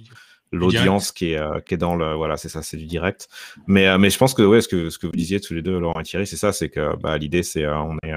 l'audience 0.53 1.13
qui 1.13 1.33
est 1.33 1.65
qui 1.65 1.75
est 1.75 1.79
dans 1.79 1.95
le 1.95 2.15
voilà 2.15 2.37
c'est 2.37 2.49
ça 2.49 2.63
c'est 2.63 2.77
du 2.77 2.87
direct. 2.87 3.29
Mais 3.67 3.97
mais 3.99 4.11
je 4.11 4.19
pense 4.19 4.35
que 4.35 4.43
ouais 4.43 4.61
ce 4.61 4.69
que 4.69 4.91
ce 4.91 4.99
que 4.99 5.07
vous 5.07 5.13
disiez 5.13 5.41
tous 5.41 5.55
les 5.55 5.63
deux 5.63 5.79
Laurent 5.79 6.01
et 6.01 6.05
Thierry 6.05 6.27
c'est 6.27 6.37
ça 6.37 6.53
c'est 6.53 6.69
que 6.69 6.97
bah, 6.97 7.17
l'idée 7.17 7.43
c'est 7.43 7.67
on 7.67 7.97
est 8.03 8.13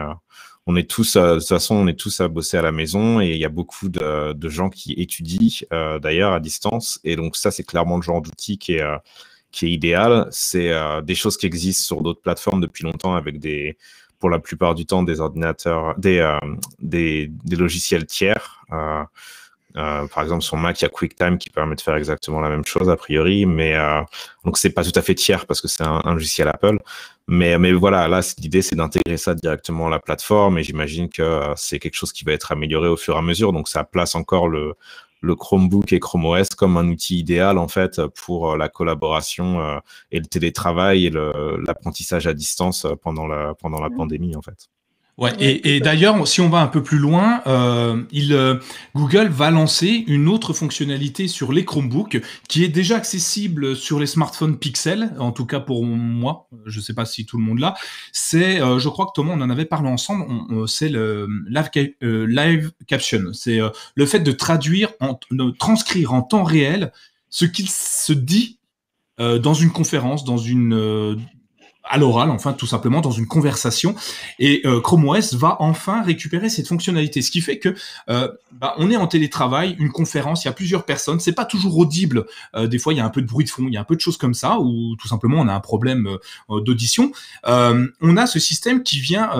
on 0.72 0.76
est 0.78 0.89
tous, 0.89 1.17
de 1.17 1.39
toute 1.39 1.47
façon, 1.47 1.76
on 1.76 1.88
est 1.88 1.99
tous 1.99 2.22
à 2.22 2.28
bosser 2.30 2.57
à 2.57 2.61
la 2.61 2.72
maison 2.72 3.19
et 3.19 3.32
il 3.32 3.38
y 3.38 3.45
a 3.45 3.49
beaucoup 3.49 3.89
de, 3.89 4.49
gens 4.49 4.69
qui 4.69 4.93
étudient 4.93 5.65
euh, 5.74 5.99
d'ailleurs 5.99 6.32
à 6.34 6.39
distance. 6.39 6.99
Et 7.03 7.15
donc 7.15 7.36
ça, 7.36 7.51
c'est 7.51 7.63
clairement 7.63 7.97
le 7.97 8.01
genre 8.01 8.22
d'outil 8.22 8.57
qui 8.57 8.76
est, 8.76 8.82
euh, 8.82 8.97
qui 9.51 9.65
est 9.65 9.72
idéal. 9.72 10.28
C'est 10.32 10.72
euh, 10.72 11.01
des 11.01 11.15
choses 11.15 11.36
qui 11.36 11.45
existent 11.45 11.84
sur 11.86 12.01
d'autres 12.01 12.22
plateformes 12.22 12.61
depuis 12.61 12.86
longtemps 12.86 13.15
avec 13.15 13.39
des, 13.39 13.78
pour 14.19 14.30
la 14.30 14.39
plupart 14.39 14.74
du 14.74 14.86
temps, 14.86 15.03
des 15.03 15.19
ordinateurs, 15.19 15.95
des, 15.97 16.26
des, 16.80 17.30
logiciels 17.49 18.05
tiers 18.05 18.63
Euh, 19.78 20.07
par 20.07 20.24
exemple, 20.24 20.43
sur 20.43 20.57
Mac, 20.57 20.80
il 20.82 20.86
y 20.86 20.88
a 20.88 20.89
QuickTime 20.89 21.38
qui 21.38 21.49
permet 21.49 21.76
de 21.76 21.82
faire 21.82 21.95
exactement 21.95 22.39
la 22.39 22.49
même 22.49 22.65
chose 22.65 22.89
a 22.89 22.95
priori, 22.95 23.45
mais 23.45 23.76
euh, 23.76 24.01
donc 24.43 24.57
c'est 24.57 24.72
pas 24.72 24.84
tout 24.84 24.97
à 24.97 25.01
fait 25.01 25.15
tiers 25.15 25.45
parce 25.45 25.61
que 25.61 25.67
c'est 25.67 25.84
un, 25.84 26.01
logiciel 26.13 26.47
Apple. 26.47 26.80
Mais, 27.28 27.57
mais 27.57 27.72
voilà, 27.72 28.07
là, 28.07 28.22
l'idée, 28.39 28.61
c'est 28.61 28.76
d'intégrer 28.76 29.17
ça 29.17 29.36
directement 29.36 29.88
à 29.88 29.89
la 29.89 29.99
plateforme 29.99 30.57
et 30.57 30.63
j'imagine 30.63 31.09
que 31.09 31.22
euh, 31.22 31.53
c'est 31.55 31.80
quelque 31.80 31.95
chose 31.95 32.11
qui 32.11 32.26
va 32.26 32.34
être 32.34 32.51
amélioré 32.51 32.88
au 32.88 32.97
fur 32.97 33.15
et 33.15 33.19
à 33.19 33.22
mesure. 33.22 33.53
Donc, 33.53 33.69
ça 33.69 33.84
place 33.84 34.15
encore 34.15 34.47
le, 34.49 34.74
le 35.22 35.36
Chromebook 35.36 35.93
et 35.93 35.99
Chrome 35.99 36.26
OS 36.26 36.49
comme 36.49 36.78
un 36.78 36.88
outil 36.88 37.19
idéal 37.19 37.57
en 37.57 37.67
fait 37.67 38.01
pour 38.07 38.57
la 38.57 38.69
collaboration 38.69 39.80
et 40.11 40.19
le 40.19 40.26
télétravail 40.26 41.05
et 41.05 41.11
l'apprentissage 41.11 42.28
à 42.28 42.34
distance 42.34 42.88
pendant 43.03 43.28
la 43.28 43.53
pendant 43.53 43.80
la 43.80 43.89
mmh. 43.89 43.95
pandémie 43.97 44.36
en 44.36 44.41
fait. 44.41 44.67
Ouais, 45.22 45.36
et, 45.39 45.80
d'ailleurs, 45.82 46.28
si 46.28 46.41
on 46.41 46.49
va 46.49 46.61
un 46.61 46.67
peu 46.67 46.82
plus 46.82 46.97
loin, 46.97 47.43
euh, 47.45 48.01
il, 48.11 48.34
euh, 48.34 48.55
Google 48.95 49.28
va 49.28 49.51
lancer 49.51 50.03
une 50.07 50.28
autre 50.28 50.51
fonctionnalité 50.51 51.28
sur 51.28 51.53
les 51.53 51.63
Chromebooks 51.63 52.19
qui 52.49 52.63
est 52.63 52.69
déjà 52.69 52.97
accessible 52.97 53.76
sur 53.76 53.99
les 53.99 54.07
smartphones 54.07 54.57
Pixel, 54.57 55.13
en 55.19 55.32
tout 55.32 55.45
cas 55.45 55.59
pour 55.59 55.86
moi, 55.86 56.47
je 56.65 56.80
ne 56.80 56.84
sais 56.84 56.95
pas 56.95 57.05
si 57.05 57.28
tout 57.28 57.38
le 57.38 57.43
monde 57.43 57.59
l'a. 57.59 57.76
C'est, 58.11 58.59
euh, 58.59 58.80
je 58.80 58.89
crois 58.89 59.05
que 59.05 59.11
Thomas, 59.13 59.34
on 59.36 59.41
en 59.41 59.51
avait 59.51 59.65
parlé 59.65 59.89
ensemble, 59.89 60.26
c'est 60.67 60.89
le 60.89 61.28
live, 61.47 61.91
live 62.01 62.72
caption. 62.88 63.22
C'est 63.32 63.59
le 63.93 64.05
fait 64.07 64.22
de 64.22 64.32
traduire, 64.32 64.89
en, 65.01 65.19
de 65.30 65.51
transcrire 65.51 66.15
en 66.15 66.24
temps 66.24 66.43
réel 66.43 66.91
ce 67.30 67.45
qu'il 67.45 67.69
se 67.69 68.13
dit 68.13 68.57
dans 69.19 69.53
une 69.53 69.69
conférence, 69.69 70.24
dans 70.24 70.39
une 70.39 71.19
à 71.84 71.97
l'oral, 71.97 72.29
enfin 72.29 72.53
tout 72.53 72.67
simplement 72.67 73.01
dans 73.01 73.11
une 73.11 73.27
conversation. 73.27 73.95
Et 74.39 74.61
euh, 74.65 74.82
Chrome 74.82 75.07
OS 75.07 75.34
va 75.34 75.57
enfin 75.59 76.03
récupérer 76.03 76.49
cette 76.49 76.67
fonctionnalité, 76.67 77.21
ce 77.21 77.32
qui 77.32 77.41
fait 77.41 77.59
que 77.59 77.75
euh, 78.09 78.29
bah, 78.51 78.75
on 78.77 78.89
est 78.91 78.97
en 78.97 79.07
télétravail, 79.07 79.75
une 79.79 79.91
conférence, 79.91 80.43
il 80.43 80.47
y 80.47 80.49
a 80.49 80.53
plusieurs 80.53 80.86
personnes, 80.86 81.19
c'est 81.19 81.34
pas 81.34 81.45
toujours 81.45 81.77
audible. 81.77 82.25
Euh, 82.55 82.67
des 82.67 82.79
fois, 82.79 82.93
il 82.93 82.97
y 82.97 82.99
a 82.99 83.05
un 83.05 83.09
peu 83.09 83.21
de 83.21 83.27
bruit 83.27 83.45
de 83.45 83.49
fond, 83.49 83.65
il 83.67 83.73
y 83.73 83.77
a 83.77 83.82
un 83.82 83.86
peu 83.86 83.95
de 83.95 84.01
choses 84.01 84.17
comme 84.17 84.34
ça, 84.34 84.59
ou 84.59 84.95
tout 84.97 85.07
simplement 85.07 85.39
on 85.39 85.47
a 85.47 85.53
un 85.53 85.59
problème 85.59 86.17
d'audition. 86.49 87.11
on 87.45 88.17
a 88.17 88.27
ce 88.27 88.39
système 88.39 88.84
qui 88.84 88.99
vient 88.99 89.32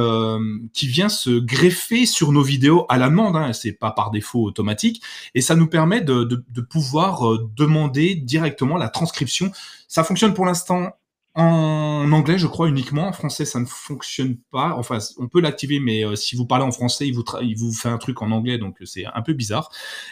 qui 0.74 0.88
vient 0.88 1.10
se 1.10 1.40
greffer 1.40 2.06
sur 2.06 2.32
nos 2.32 2.42
vidéos 2.42 2.86
à 2.90 2.98
la 2.98 3.10
demande, 3.10 3.36
hein, 3.36 3.54
c'est 3.54 3.74
pas 3.74 3.92
par 3.92 4.12
défaut 4.12 4.44
automatique, 4.44 5.02
et 5.36 5.42
ça 5.42 5.56
nous 5.56 5.68
permet 5.68 6.02
de, 6.02 6.24
de, 6.24 6.44
de 6.50 6.62
pouvoir 6.62 7.38
demander 7.56 8.16
directement 8.16 8.78
la 8.78 8.90
transcription. 8.90 9.52
Ça 9.88 10.04
fonctionne 10.04 10.34
pour 10.34 10.46
l'instant 10.46 10.94
en 11.34 12.12
anglais, 12.12 12.38
je 12.38 12.48
crois 12.48 12.68
uniquement. 12.68 13.08
En 13.08 13.14
français, 13.14 13.46
ça 13.46 13.60
ne 13.60 13.66
fonctionne 13.66 14.38
pas. 14.52 14.76
Enfin, 14.78 14.98
on 15.18 15.28
peut 15.28 15.40
l'activer, 15.40 15.80
mais 15.80 16.06
euh, 16.06 16.16
si 16.16 16.36
vous 16.36 16.46
parlez 16.46 16.66
en 16.66 16.72
français, 16.72 17.08
il 17.08 17.14
vous, 17.14 17.74
fait 17.74 17.90
un 17.90 17.98
truc 17.98 18.22
en 18.22 18.32
anglais, 18.32 18.58
donc 18.58 18.78
c'est 18.84 19.06
un 19.06 19.22
peu 19.22 19.34
bizarre. 19.34 19.70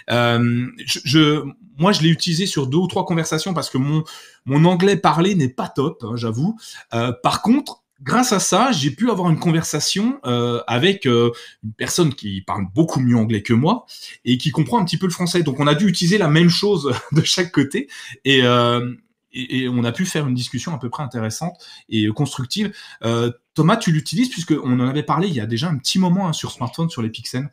Euh, 0.10 0.68
je, 0.86 1.44
moi, 1.78 1.92
je 1.92 2.02
l'ai 2.02 2.10
utilisé 2.10 2.46
sur 2.46 2.68
deux 2.68 2.78
ou 2.78 2.88
trois 2.88 3.06
conversations 3.06 3.54
parce 3.54 3.70
que 3.70 3.78
mon, 3.78 4.04
mon 4.46 4.66
anglais 4.66 4.96
parlé 4.96 5.36
n'est 5.36 5.50
pas 5.50 5.68
top, 5.68 6.04
hein, 6.04 6.16
j'avoue. 6.16 6.58
Euh, 6.94 7.12
par 7.24 7.42
contre, 7.42 7.84
grâce 8.02 8.32
à 8.32 8.40
ça, 8.40 8.72
j'ai 8.72 8.92
pu 8.92 9.10
avoir 9.10 9.30
une 9.30 9.40
conversation 9.40 10.20
euh, 10.26 10.62
avec 10.68 11.06
euh, 11.06 11.32
une 11.64 11.74
personne 11.74 12.14
qui 12.14 12.42
parle 12.42 12.66
beaucoup 12.74 13.00
mieux 13.00 13.18
anglais 13.18 13.42
que 13.42 13.54
moi 13.54 13.86
et 14.26 14.38
qui 14.38 14.52
comprend 14.52 14.80
un 14.80 14.86
petit 14.86 14.98
peu 14.98 15.08
le 15.08 15.12
français. 15.12 15.44
Donc, 15.44 15.60
on 15.60 15.68
a 15.68 15.76
dû 15.76 15.88
utiliser 15.88 16.18
la 16.18 16.30
même 16.30 16.50
chose 16.50 16.94
de 17.12 17.22
chaque 17.24 17.52
côté. 17.52 17.88
Et, 18.26 18.44
euh, 18.44 18.94
et, 19.32 19.68
on 19.70 19.84
a 19.84 19.92
pu 19.92 20.06
faire 20.06 20.28
une 20.28 20.34
discussion 20.34 20.74
à 20.74 20.80
peu 20.80 20.90
près 20.90 21.04
intéressante 21.04 21.64
et 21.90 22.08
constructive. 22.08 22.74
Euh, 23.04 23.32
Thomas, 23.54 23.78
tu 23.78 23.92
l'utilises 23.92 24.30
puisqu'on 24.30 24.80
en 24.80 24.88
avait 24.88 25.04
parlé 25.04 25.28
il 25.28 25.34
y 25.34 25.42
a 25.42 25.46
déjà 25.46 25.68
un 25.68 25.78
petit 25.78 26.00
moment 26.00 26.28
hein, 26.28 26.34
sur 26.34 26.52
smartphone, 26.52 26.90
sur 26.90 27.02
les 27.02 27.10
pixels. 27.10 27.50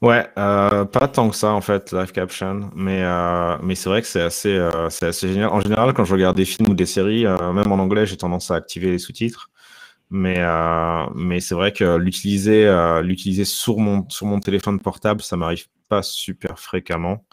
Ouais, 0.00 0.28
euh, 0.36 0.84
pas 0.84 1.08
tant 1.08 1.30
que 1.30 1.36
ça 1.36 1.52
en 1.52 1.60
fait, 1.60 1.92
live 1.92 2.12
caption, 2.12 2.70
mais 2.74 3.02
euh, 3.02 3.56
mais 3.62 3.74
c'est 3.74 3.88
vrai 3.88 4.02
que 4.02 4.08
c'est 4.08 4.20
assez 4.20 4.58
assez 4.58 5.28
génial. 5.28 5.48
En 5.50 5.60
général, 5.60 5.92
quand 5.94 6.04
je 6.04 6.12
regarde 6.12 6.36
des 6.36 6.44
films 6.44 6.70
ou 6.70 6.74
des 6.74 6.86
séries, 6.86 7.24
même 7.24 7.70
en 7.70 7.78
anglais, 7.78 8.04
j'ai 8.04 8.16
tendance 8.16 8.50
à 8.50 8.56
activer 8.56 8.90
les 8.90 8.98
sous-titres. 8.98 9.50
Mais 10.10 10.40
mais 11.14 11.40
c'est 11.40 11.54
vrai 11.54 11.72
que 11.72 11.96
l'utiliser 11.96 12.68
l'utiliser 13.02 13.44
sur 13.44 13.78
mon 13.78 14.08
sur 14.10 14.26
mon 14.26 14.40
téléphone 14.40 14.80
portable, 14.80 15.22
ça 15.22 15.36
m'arrive 15.36 15.66
pas 15.88 16.02
super 16.02 16.58
fréquemment. 16.58 17.24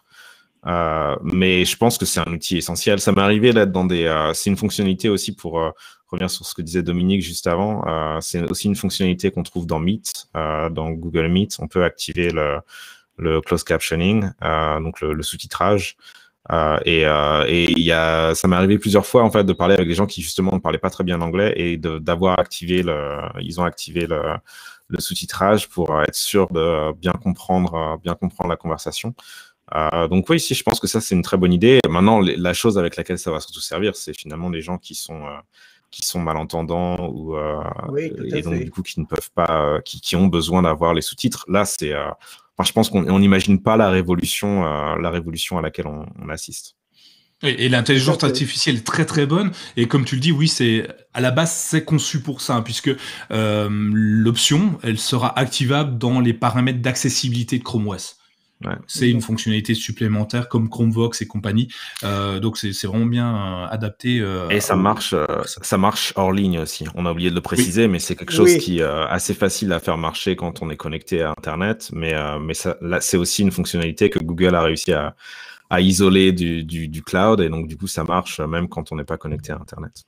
Euh, 0.67 1.15
mais 1.23 1.63
je 1.65 1.77
pense 1.77 1.97
que 1.97 2.05
c'est 2.05 2.19
un 2.19 2.31
outil 2.33 2.57
essentiel. 2.57 2.99
Ça 2.99 3.11
m'est 3.11 3.21
arrivé 3.21 3.53
d'être 3.53 3.71
dans 3.71 3.85
des. 3.85 4.05
Euh, 4.05 4.33
c'est 4.33 4.49
une 4.49 4.57
fonctionnalité 4.57 5.09
aussi 5.09 5.33
pour 5.33 5.59
euh, 5.59 5.71
revenir 6.07 6.29
sur 6.29 6.45
ce 6.45 6.53
que 6.53 6.61
disait 6.61 6.83
Dominique 6.83 7.21
juste 7.21 7.47
avant. 7.47 7.83
C'est 8.21 8.49
aussi 8.49 8.67
une 8.67 8.75
fonctionnalité 8.75 9.31
qu'on 9.31 9.43
trouve 9.43 9.67
dans 9.67 9.79
Meet, 9.79 10.27
dans 10.33 10.89
Google 10.91 11.27
Meet. 11.27 11.57
On 11.59 11.67
peut 11.67 11.83
activer 11.83 12.31
le, 12.31 12.59
le 13.17 13.41
closed 13.41 13.65
captioning, 13.67 14.31
donc 14.81 15.01
le, 15.01 15.21
sous-titrage. 15.21 15.97
et 16.85 17.03
ça 17.03 18.47
m'est 18.47 18.55
arrivé 18.55 18.79
plusieurs 18.79 19.05
fois 19.05 19.23
en 19.23 19.29
fait 19.29 19.43
de 19.43 19.53
parler 19.53 19.75
avec 19.75 19.87
des 19.87 19.93
gens 19.93 20.07
qui 20.07 20.23
justement 20.23 20.53
ne 20.53 20.57
parlaient 20.57 20.79
pas 20.79 20.89
très 20.89 21.03
bien 21.03 21.21
anglais 21.21 21.53
et 21.57 21.77
d'avoir 21.77 22.39
activé 22.39 22.81
le. 22.81 23.19
Ils 23.39 23.61
ont 23.61 23.65
activé 23.65 24.07
le 24.07 24.99
sous-titrage 24.99 25.69
pour 25.69 26.01
être 26.01 26.15
sûr 26.15 26.47
de 26.47 26.91
bien 26.93 27.13
comprendre, 27.13 27.99
bien 28.03 28.15
comprendre 28.15 28.49
la 28.49 28.57
conversation. 28.57 29.13
Euh, 29.75 30.07
donc 30.07 30.29
oui, 30.29 30.39
si 30.39 30.55
je 30.55 30.63
pense 30.63 30.79
que 30.79 30.87
ça 30.87 31.01
c'est 31.01 31.15
une 31.15 31.21
très 31.21 31.37
bonne 31.37 31.53
idée. 31.53 31.79
Maintenant, 31.89 32.19
la 32.21 32.53
chose 32.53 32.77
avec 32.77 32.95
laquelle 32.95 33.19
ça 33.19 33.31
va 33.31 33.39
surtout 33.39 33.61
servir, 33.61 33.95
c'est 33.95 34.17
finalement 34.17 34.49
les 34.49 34.61
gens 34.61 34.77
qui 34.77 34.95
sont 34.95 35.25
euh, 35.25 35.37
qui 35.91 36.03
sont 36.03 36.19
malentendants 36.19 37.09
ou 37.09 37.35
euh, 37.35 37.61
et 38.31 38.41
donc 38.41 38.59
du 38.59 38.69
coup 38.71 38.83
qui 38.83 38.99
ne 38.99 39.05
peuvent 39.05 39.31
pas, 39.33 39.79
qui, 39.83 40.01
qui 40.01 40.15
ont 40.15 40.27
besoin 40.27 40.61
d'avoir 40.61 40.93
les 40.93 41.01
sous-titres. 41.01 41.45
Là, 41.47 41.65
c'est, 41.65 41.95
enfin, 41.95 42.63
je 42.63 42.71
pense 42.71 42.89
qu'on 42.89 43.19
n'imagine 43.19 43.61
pas 43.61 43.75
la 43.75 43.89
révolution, 43.89 44.63
la 44.63 45.09
révolution 45.09 45.57
à 45.57 45.61
laquelle 45.61 45.87
on, 45.87 46.05
on 46.21 46.29
assiste. 46.29 46.75
Et, 47.41 47.69
l'intelligence 47.69 48.23
artificielle 48.23 48.77
est 48.77 48.85
très 48.85 49.05
très 49.05 49.25
bonne. 49.25 49.51
Et 49.77 49.87
comme 49.87 50.03
tu 50.03 50.15
le 50.15 50.21
dis, 50.21 50.31
oui, 50.31 50.47
c'est 50.47 50.87
à 51.13 51.21
la 51.21 51.31
base 51.31 51.51
c'est 51.51 51.85
conçu 51.85 52.21
pour 52.21 52.41
ça, 52.41 52.61
puisque 52.63 52.91
euh, 53.31 53.69
l'option, 53.71 54.77
elle 54.83 54.99
sera 54.99 55.37
activable 55.39 55.97
dans 55.97 56.19
les 56.19 56.33
paramètres 56.33 56.81
d'accessibilité 56.81 57.57
de 57.57 57.63
Chrome 57.63 57.87
OS. 57.87 58.17
Ouais. 58.65 58.75
C'est 58.87 59.09
une 59.09 59.21
fonctionnalité 59.21 59.73
supplémentaire 59.73 60.49
comme 60.49 60.69
Chromevox 60.69 61.21
et 61.21 61.27
compagnie. 61.27 61.69
Euh, 62.03 62.39
donc 62.39 62.57
c'est 62.57 62.85
vraiment 62.85 63.05
bien 63.05 63.35
euh, 63.35 63.67
adapté. 63.67 64.19
Euh, 64.19 64.49
et 64.49 64.59
ça 64.59 64.75
marche, 64.75 65.13
euh, 65.13 65.25
ça 65.45 65.77
marche 65.77 66.11
hors 66.17 66.33
ligne 66.33 66.59
aussi. 66.59 66.85
On 66.95 67.05
a 67.05 67.11
oublié 67.11 67.29
de 67.29 67.35
le 67.35 67.41
préciser, 67.41 67.87
mais 67.87 67.99
c'est 67.99 68.17
quelque 68.17 68.33
chose 68.33 68.57
qui 68.57 68.79
est 68.79 68.83
assez 68.83 69.33
facile 69.33 69.71
à 69.71 69.79
faire 69.79 69.97
marcher 69.97 70.35
quand 70.35 70.61
on 70.61 70.69
est 70.69 70.77
connecté 70.77 71.21
à 71.21 71.31
Internet. 71.31 71.89
Mais 71.93 72.13
mais 72.41 72.53
ça, 72.53 72.75
là, 72.81 72.99
c'est 72.99 73.17
aussi 73.17 73.43
une 73.43 73.51
fonctionnalité 73.51 74.09
que 74.09 74.19
Google 74.19 74.55
a 74.55 74.61
réussi 74.61 74.91
à, 74.91 75.15
à 75.69 75.79
isoler 75.79 76.33
du, 76.33 76.63
du, 76.63 76.87
du 76.89 77.01
cloud 77.01 77.39
et 77.39 77.49
donc 77.49 77.67
du 77.67 77.77
coup 77.77 77.87
ça 77.87 78.03
marche 78.03 78.39
même 78.39 78.67
quand 78.67 78.91
on 78.91 78.95
n'est 78.95 79.05
pas 79.05 79.17
connecté 79.17 79.51
à 79.51 79.55
Internet. 79.55 80.03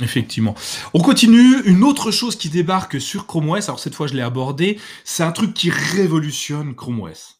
Effectivement. 0.00 0.54
On 0.94 1.00
continue. 1.00 1.60
Une 1.64 1.84
autre 1.84 2.10
chose 2.10 2.36
qui 2.36 2.48
débarque 2.48 3.00
sur 3.00 3.26
Chrome 3.26 3.50
OS, 3.50 3.68
alors 3.68 3.80
cette 3.80 3.94
fois 3.94 4.06
je 4.06 4.14
l'ai 4.14 4.22
abordé, 4.22 4.78
c'est 5.04 5.22
un 5.22 5.32
truc 5.32 5.54
qui 5.54 5.70
révolutionne 5.70 6.74
Chrome 6.74 7.00
OS. 7.00 7.39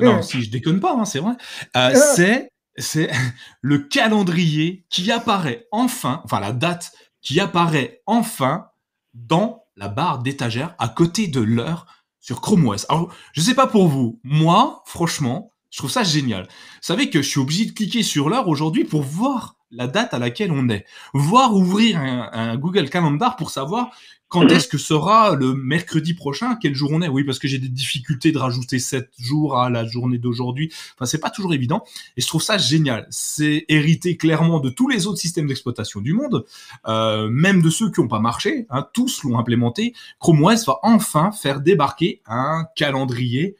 Non, 0.00 0.22
si 0.22 0.42
je 0.42 0.50
déconne 0.50 0.80
pas, 0.80 0.94
hein, 0.98 1.04
c'est 1.04 1.18
vrai. 1.18 1.34
Euh, 1.76 1.94
c'est 2.14 2.48
c'est 2.76 3.10
le 3.60 3.78
calendrier 3.78 4.86
qui 4.88 5.10
apparaît 5.12 5.66
enfin, 5.70 6.22
enfin 6.24 6.40
la 6.40 6.52
date 6.52 6.92
qui 7.20 7.38
apparaît 7.40 8.02
enfin 8.06 8.68
dans 9.14 9.64
la 9.76 9.88
barre 9.88 10.18
d'étagère 10.18 10.74
à 10.78 10.88
côté 10.88 11.28
de 11.28 11.40
l'heure 11.40 11.86
sur 12.20 12.40
Chrome 12.40 12.66
OS. 12.68 12.86
Alors, 12.88 13.12
je 13.32 13.40
sais 13.40 13.54
pas 13.54 13.66
pour 13.66 13.88
vous, 13.88 14.20
moi, 14.22 14.82
franchement, 14.86 15.50
je 15.70 15.78
trouve 15.78 15.90
ça 15.90 16.04
génial. 16.04 16.44
Vous 16.44 16.78
savez 16.82 17.10
que 17.10 17.20
je 17.20 17.28
suis 17.28 17.40
obligé 17.40 17.64
de 17.66 17.72
cliquer 17.72 18.02
sur 18.02 18.28
l'heure 18.28 18.48
aujourd'hui 18.48 18.84
pour 18.84 19.02
voir 19.02 19.56
la 19.72 19.86
date 19.86 20.14
à 20.14 20.18
laquelle 20.18 20.52
on 20.52 20.68
est. 20.68 20.84
Voir 21.14 21.54
ouvrir 21.54 21.98
un, 21.98 22.30
un 22.32 22.56
Google 22.56 22.88
Calendar 22.88 23.36
pour 23.36 23.50
savoir 23.50 23.90
quand 24.32 24.48
est-ce 24.48 24.66
que 24.66 24.78
sera 24.78 25.34
le 25.34 25.54
mercredi 25.54 26.14
prochain 26.14 26.56
Quel 26.56 26.74
jour 26.74 26.90
on 26.90 27.02
est 27.02 27.08
Oui, 27.08 27.22
parce 27.22 27.38
que 27.38 27.46
j'ai 27.46 27.58
des 27.58 27.68
difficultés 27.68 28.32
de 28.32 28.38
rajouter 28.38 28.78
7 28.78 29.10
jours 29.18 29.58
à 29.58 29.68
la 29.68 29.84
journée 29.84 30.16
d'aujourd'hui. 30.16 30.72
Enfin, 30.94 31.04
c'est 31.04 31.20
pas 31.20 31.28
toujours 31.28 31.52
évident. 31.52 31.84
Et 32.16 32.22
je 32.22 32.26
trouve 32.26 32.42
ça 32.42 32.56
génial. 32.56 33.06
C'est 33.10 33.66
hérité 33.68 34.16
clairement 34.16 34.58
de 34.58 34.70
tous 34.70 34.88
les 34.88 35.06
autres 35.06 35.18
systèmes 35.18 35.48
d'exploitation 35.48 36.00
du 36.00 36.14
monde, 36.14 36.46
euh, 36.88 37.28
même 37.28 37.60
de 37.60 37.68
ceux 37.68 37.90
qui 37.90 38.00
n'ont 38.00 38.08
pas 38.08 38.20
marché. 38.20 38.66
Hein, 38.70 38.88
tous 38.94 39.22
l'ont 39.22 39.38
implémenté. 39.38 39.92
Chrome 40.18 40.42
OS 40.42 40.64
va 40.64 40.78
enfin 40.82 41.30
faire 41.30 41.60
débarquer 41.60 42.22
un 42.26 42.64
calendrier 42.74 43.56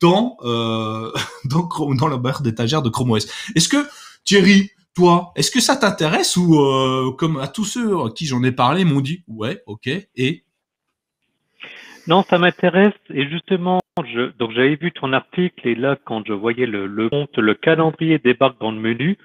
dans 0.00 0.36
euh, 0.42 1.10
dans, 1.46 1.66
dans 1.94 2.08
la 2.08 2.18
barre 2.18 2.42
d'étagère 2.42 2.82
de 2.82 2.90
Chrome 2.90 3.12
OS. 3.12 3.26
Est-ce 3.54 3.70
que 3.70 3.88
Thierry, 4.24 4.70
toi, 4.94 5.32
est-ce 5.36 5.50
que 5.50 5.60
ça 5.60 5.76
t'intéresse 5.76 6.36
ou 6.36 6.60
euh, 6.60 7.12
comme 7.16 7.38
à 7.38 7.48
tous 7.48 7.64
ceux 7.64 7.96
à 7.98 8.10
qui 8.10 8.26
j'en 8.26 8.42
ai 8.42 8.52
parlé 8.52 8.84
m'ont 8.84 9.00
dit 9.00 9.22
ouais, 9.28 9.62
ok, 9.66 9.88
et? 10.16 10.44
Non, 12.06 12.22
ça 12.28 12.38
m'intéresse 12.38 12.94
et 13.12 13.28
justement, 13.28 13.80
je, 14.04 14.32
donc 14.38 14.52
j'avais 14.52 14.76
vu 14.76 14.90
ton 14.92 15.12
article 15.12 15.68
et 15.68 15.74
là 15.74 15.96
quand 16.04 16.24
je 16.26 16.32
voyais 16.32 16.66
le, 16.66 16.86
le 16.86 17.08
compte, 17.08 17.36
le 17.38 17.54
calendrier 17.54 18.18
débarque 18.18 18.60
dans 18.60 18.72
le 18.72 18.80
menu, 18.80 19.16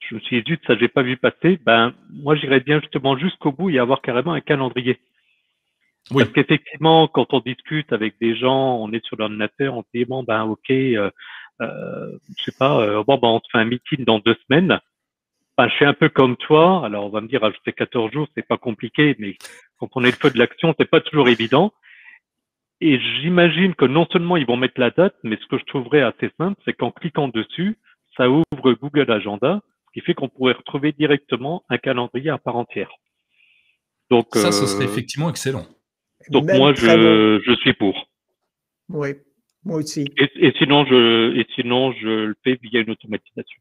je 0.00 0.16
me 0.16 0.20
suis 0.20 0.42
dit 0.42 0.56
ça 0.66 0.76
j'ai 0.76 0.88
pas 0.88 1.02
vu 1.02 1.16
passer. 1.16 1.60
Ben 1.64 1.94
moi 2.10 2.34
j'irais 2.34 2.60
bien 2.60 2.80
justement 2.80 3.16
jusqu'au 3.16 3.52
bout 3.52 3.70
et 3.70 3.78
avoir 3.78 4.02
carrément 4.02 4.32
un 4.32 4.40
calendrier. 4.40 4.98
Oui. 6.10 6.24
Parce 6.24 6.34
qu'effectivement, 6.34 7.06
quand 7.06 7.32
on 7.32 7.38
discute 7.38 7.92
avec 7.92 8.14
des 8.20 8.34
gens, 8.34 8.76
on 8.76 8.92
est 8.92 9.04
sur 9.04 9.16
l'ordinateur, 9.16 9.76
on 9.76 9.82
se 9.82 9.88
dit 9.94 10.04
bon 10.04 10.24
ben 10.24 10.42
ok, 10.44 10.70
euh, 10.70 11.10
euh, 11.60 12.18
je 12.36 12.44
sais 12.44 12.56
pas, 12.58 12.80
euh, 12.80 13.04
bon, 13.04 13.18
bah, 13.18 13.28
on 13.28 13.38
se 13.38 13.48
fait 13.50 13.58
un 13.58 13.64
meeting 13.64 14.04
dans 14.04 14.18
deux 14.18 14.36
semaines. 14.46 14.80
Enfin, 15.56 15.68
je 15.68 15.74
suis 15.74 15.84
un 15.84 15.94
peu 15.94 16.08
comme 16.08 16.36
toi. 16.36 16.84
Alors, 16.84 17.04
on 17.06 17.10
va 17.10 17.20
me 17.20 17.28
dire, 17.28 17.44
ajouter 17.44 17.72
14 17.72 18.12
jours, 18.12 18.28
c'est 18.34 18.46
pas 18.46 18.56
compliqué, 18.56 19.16
mais 19.18 19.36
quand 19.78 19.88
on 19.94 20.04
est 20.04 20.10
le 20.10 20.16
feu 20.16 20.30
de 20.30 20.38
l'action, 20.38 20.74
c'est 20.78 20.88
pas 20.88 21.00
toujours 21.00 21.28
évident. 21.28 21.72
Et 22.80 22.98
j'imagine 22.98 23.74
que 23.74 23.84
non 23.84 24.06
seulement 24.10 24.36
ils 24.36 24.46
vont 24.46 24.56
mettre 24.56 24.80
la 24.80 24.90
date, 24.90 25.14
mais 25.22 25.36
ce 25.36 25.46
que 25.46 25.58
je 25.58 25.64
trouverais 25.64 26.02
assez 26.02 26.30
simple, 26.38 26.60
c'est 26.64 26.72
qu'en 26.72 26.90
cliquant 26.90 27.28
dessus, 27.28 27.78
ça 28.16 28.28
ouvre 28.28 28.72
Google 28.72 29.10
Agenda, 29.10 29.60
ce 29.86 29.92
qui 29.92 30.04
fait 30.04 30.14
qu'on 30.14 30.28
pourrait 30.28 30.54
retrouver 30.54 30.92
directement 30.92 31.64
un 31.68 31.78
calendrier 31.78 32.30
à 32.30 32.38
part 32.38 32.56
entière. 32.56 32.90
Donc, 34.10 34.26
ça, 34.32 34.52
ce 34.52 34.66
serait 34.66 34.84
euh, 34.84 34.88
effectivement 34.88 35.30
excellent. 35.30 35.66
Donc 36.30 36.44
moi, 36.52 36.74
je, 36.74 37.40
je 37.44 37.54
suis 37.56 37.72
pour. 37.74 38.08
Oui, 38.88 39.10
moi 39.64 39.78
aussi. 39.78 40.04
Et, 40.16 40.52
sinon, 40.58 40.84
je, 40.84 41.36
et 41.38 41.46
sinon, 41.54 41.92
je 41.92 42.26
le 42.26 42.34
fais 42.44 42.58
via 42.62 42.80
une 42.80 42.90
automatisation. 42.90 43.60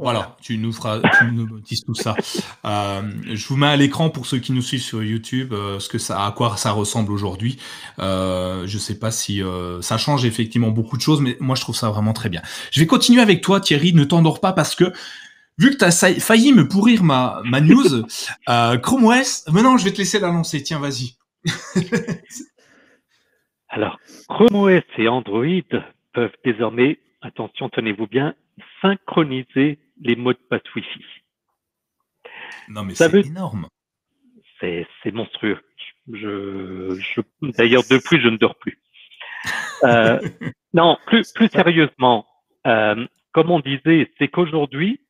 Voilà, 0.00 0.34
tu 0.40 0.56
nous 0.56 0.72
feras, 0.72 0.98
tu 1.18 1.26
nous 1.32 1.46
tout 1.86 1.94
ça. 1.94 2.16
Euh, 2.64 3.02
je 3.26 3.46
vous 3.46 3.56
mets 3.56 3.66
à 3.66 3.76
l'écran 3.76 4.08
pour 4.08 4.24
ceux 4.24 4.38
qui 4.38 4.52
nous 4.52 4.62
suivent 4.62 4.80
sur 4.80 5.02
YouTube, 5.02 5.52
euh, 5.52 5.78
ce 5.78 5.90
que 5.90 5.98
ça, 5.98 6.24
à 6.24 6.32
quoi 6.32 6.56
ça 6.56 6.72
ressemble 6.72 7.12
aujourd'hui. 7.12 7.58
Euh, 7.98 8.66
je 8.66 8.78
sais 8.78 8.98
pas 8.98 9.10
si 9.10 9.42
euh, 9.42 9.82
ça 9.82 9.98
change 9.98 10.24
effectivement 10.24 10.70
beaucoup 10.70 10.96
de 10.96 11.02
choses, 11.02 11.20
mais 11.20 11.36
moi 11.38 11.54
je 11.54 11.60
trouve 11.60 11.76
ça 11.76 11.90
vraiment 11.90 12.14
très 12.14 12.30
bien. 12.30 12.40
Je 12.72 12.80
vais 12.80 12.86
continuer 12.86 13.20
avec 13.20 13.42
toi, 13.42 13.60
Thierry. 13.60 13.92
Ne 13.92 14.04
t'endors 14.04 14.40
pas 14.40 14.54
parce 14.54 14.74
que 14.74 14.90
vu 15.58 15.70
que 15.70 15.76
tu 15.76 15.84
as 15.84 15.90
failli 16.18 16.54
me 16.54 16.66
pourrir 16.66 17.02
ma, 17.04 17.42
ma 17.44 17.60
news, 17.60 18.06
euh, 18.48 18.78
Chrome 18.78 19.04
OS. 19.04 19.44
Maintenant, 19.52 19.76
je 19.76 19.84
vais 19.84 19.92
te 19.92 19.98
laisser 19.98 20.18
la 20.18 20.28
lancer. 20.28 20.62
Tiens, 20.62 20.78
vas-y. 20.78 21.16
Alors, 23.68 23.98
Chrome 24.28 24.54
OS 24.54 24.82
et 24.96 25.08
Android 25.08 25.44
peuvent 26.14 26.32
désormais, 26.42 26.98
attention, 27.20 27.68
tenez-vous 27.68 28.06
bien, 28.06 28.34
synchroniser 28.80 29.78
les 30.00 30.16
mots 30.16 30.32
de 30.32 30.38
passe 30.48 30.62
Wi-Fi. 30.74 31.04
Non, 32.68 32.84
mais 32.84 32.94
c'est 32.94 33.26
énorme. 33.26 33.68
C'est 34.60 34.86
monstrueux. 35.12 35.58
Je, 36.12 36.98
je... 37.14 37.20
D'ailleurs, 37.56 37.82
depuis, 37.90 38.20
je 38.20 38.28
ne 38.28 38.36
dors 38.36 38.56
plus. 38.56 38.78
Euh, 39.84 40.20
non, 40.74 40.98
plus, 41.06 41.32
plus 41.32 41.48
sérieusement, 41.48 42.26
euh, 42.66 43.06
comme 43.32 43.50
on 43.50 43.60
disait, 43.60 44.10
c'est 44.18 44.28
qu'aujourd'hui, 44.28 45.00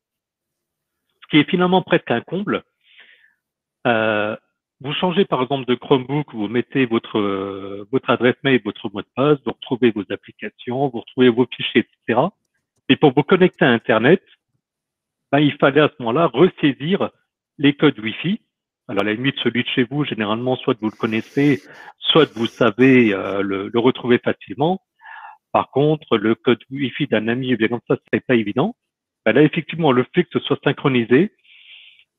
ce 1.21 1.27
qui 1.29 1.37
est 1.37 1.49
finalement 1.49 1.81
presque 1.81 2.11
un 2.11 2.21
comble, 2.21 2.63
euh, 3.87 4.35
vous 4.79 4.93
changez 4.93 5.25
par 5.25 5.41
exemple 5.43 5.65
de 5.65 5.75
Chromebook, 5.75 6.33
vous 6.33 6.47
mettez 6.47 6.85
votre 6.85 7.85
votre 7.91 8.09
adresse 8.09 8.35
mail, 8.43 8.61
votre 8.65 8.89
mot 8.91 9.01
de 9.01 9.07
passe, 9.15 9.37
vous 9.45 9.51
retrouvez 9.51 9.91
vos 9.91 10.03
applications, 10.09 10.87
vous 10.89 11.01
retrouvez 11.01 11.29
vos 11.29 11.45
fichiers, 11.45 11.87
etc. 12.07 12.21
Et 12.89 12.95
pour 12.95 13.13
vous 13.13 13.23
connecter 13.23 13.65
à 13.65 13.69
Internet, 13.69 14.23
ben, 15.31 15.39
il 15.39 15.53
fallait 15.57 15.81
à 15.81 15.89
ce 15.89 16.01
moment-là 16.03 16.27
ressaisir 16.27 17.09
les 17.57 17.73
codes 17.73 17.99
Wi-Fi. 17.99 18.41
Alors 18.87 19.03
à 19.03 19.05
la 19.05 19.13
limite, 19.13 19.35
celui 19.43 19.63
de 19.63 19.69
chez 19.69 19.83
vous, 19.83 20.03
généralement, 20.03 20.55
soit 20.57 20.75
vous 20.81 20.89
le 20.89 20.97
connaissez, 20.97 21.61
soit 21.99 22.31
vous 22.33 22.47
savez 22.47 23.13
euh, 23.13 23.41
le, 23.41 23.69
le, 23.69 23.79
retrouver 23.79 24.17
facilement. 24.17 24.81
Par 25.51 25.69
contre, 25.71 26.17
le 26.17 26.35
code 26.35 26.61
Wi-Fi 26.69 27.07
d'un 27.07 27.27
ami, 27.27 27.51
eh 27.51 27.57
bien 27.57 27.67
comme 27.69 27.81
ça, 27.87 27.97
c'est 28.11 28.25
pas 28.25 28.35
évident. 28.35 28.75
Ben 29.25 29.33
là, 29.33 29.43
effectivement, 29.43 29.91
le 29.91 30.05
fait 30.13 30.23
que 30.23 30.39
ce 30.39 30.45
soit 30.45 30.59
synchronisé, 30.63 31.31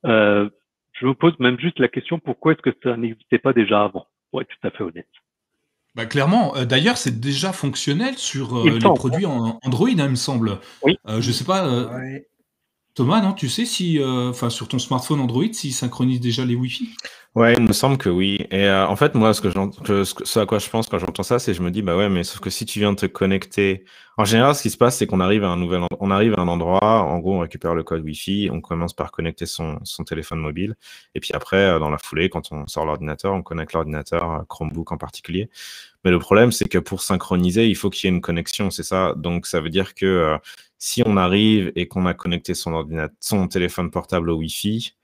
euh, 0.07 0.49
je 0.93 1.07
me 1.07 1.15
pose 1.15 1.39
même 1.41 1.59
juste 1.59 1.79
la 1.79 1.89
question 1.89 2.19
pourquoi 2.19 2.53
est-ce 2.53 2.63
que 2.63 2.75
ça 2.83 2.97
n'existait 2.97 3.39
pas 3.39 3.53
déjà 3.53 3.85
avant, 3.85 4.07
pour 4.31 4.41
être 4.41 4.49
tout 4.49 4.67
à 4.67 4.71
fait 4.71 4.85
honnête? 4.85 5.09
Bah 5.95 6.07
clairement, 6.07 6.57
euh, 6.57 6.65
d'ailleurs, 6.65 6.97
c'est 6.97 7.21
déjà 7.21 7.53
fonctionnel 7.53 8.17
sur 8.17 8.57
euh, 8.57 8.71
les 8.71 8.79
produits 8.79 9.27
en 9.27 9.59
Android, 9.63 9.89
hein, 9.89 10.05
il 10.07 10.11
me 10.11 10.15
semble. 10.15 10.59
Oui. 10.83 10.97
Euh, 11.07 11.21
je 11.21 11.33
sais 11.33 11.45
pas, 11.45 11.67
euh, 11.67 12.19
Thomas, 12.95 13.23
non, 13.23 13.33
tu 13.33 13.49
sais 13.49 13.65
si, 13.65 13.99
euh, 13.99 14.29
enfin, 14.31 14.51
sur 14.51 14.69
ton 14.69 14.79
smartphone 14.79 15.21
Android, 15.21 15.51
s'il 15.53 15.73
synchronise 15.73 16.21
déjà 16.21 16.45
les 16.45 16.55
Wi-Fi? 16.55 16.89
Ouais, 17.35 17.55
il 17.55 17.63
me 17.63 17.73
semble 17.73 17.97
que 17.97 18.11
oui. 18.11 18.47
Et 18.51 18.65
euh, 18.67 18.87
en 18.87 18.95
fait, 18.95 19.15
moi, 19.15 19.33
ce 19.33 19.41
que, 19.41 19.49
que 19.83 20.05
ce 20.05 20.39
à 20.39 20.45
quoi 20.45 20.59
je 20.59 20.69
pense 20.69 20.87
quand 20.89 20.99
j'entends 20.99 21.23
ça, 21.23 21.39
c'est 21.39 21.55
je 21.55 21.63
me 21.63 21.71
dis, 21.71 21.81
bah 21.81 21.97
ouais, 21.97 22.11
mais 22.11 22.25
sauf 22.25 22.41
que 22.41 22.51
si 22.51 22.67
tu 22.67 22.79
viens 22.79 22.95
te 22.95 23.07
connecter, 23.07 23.87
en 24.19 24.27
général, 24.27 24.55
ce 24.55 24.61
qui 24.61 24.69
se 24.69 24.77
passe, 24.77 24.99
c'est 24.99 25.07
qu'on 25.07 25.21
arrive 25.21 25.43
à 25.43 25.49
un 25.49 25.57
nouvel, 25.57 25.81
on 25.99 26.11
arrive 26.11 26.35
à 26.39 26.43
un 26.43 26.49
endroit, 26.49 27.01
en 27.01 27.19
gros, 27.21 27.37
on 27.37 27.39
récupère 27.39 27.75
le 27.75 27.83
code 27.85 28.03
Wi-Fi, 28.05 28.51
on 28.53 28.61
commence 28.61 28.93
par 28.93 29.11
connecter 29.11 29.47
son, 29.47 29.79
son 29.85 30.05
téléphone 30.05 30.41
mobile, 30.41 30.75
et 31.15 31.21
puis 31.21 31.31
après, 31.33 31.57
euh, 31.57 31.79
dans 31.79 31.89
la 31.89 31.97
foulée, 31.97 32.29
quand 32.29 32.53
on 32.53 32.67
sort 32.67 32.85
l'ordinateur, 32.85 33.33
on 33.33 33.43
connecte 33.43 33.73
l'ordinateur, 33.73 34.45
Chromebook 34.51 34.93
en 34.93 34.99
particulier. 34.99 35.49
Mais 36.05 36.11
le 36.11 36.19
problème, 36.19 36.53
c'est 36.53 36.69
que 36.69 36.79
pour 36.79 37.03
synchroniser, 37.03 37.69
il 37.69 37.77
faut 37.77 37.91
qu'il 37.91 38.09
y 38.09 38.13
ait 38.13 38.15
une 38.15 38.21
connexion, 38.21 38.71
c'est 38.71 38.83
ça. 38.83 39.15
Donc, 39.17 39.47
ça 39.47 39.61
veut 39.61 39.71
dire 39.71 39.95
que 39.95 40.07
euh, 40.07 40.39
si 40.79 41.03
on 41.07 41.17
arrive 41.17 41.71
et 41.77 41.87
qu'on 41.87 42.07
a 42.07 42.15
connecté 42.15 42.55
son 42.55 42.73
ordinateur, 42.73 43.17
son 43.21 43.47
téléphone 43.47 43.91
portable 43.91 44.31
au 44.31 44.37
Wi-Fi, 44.37 44.97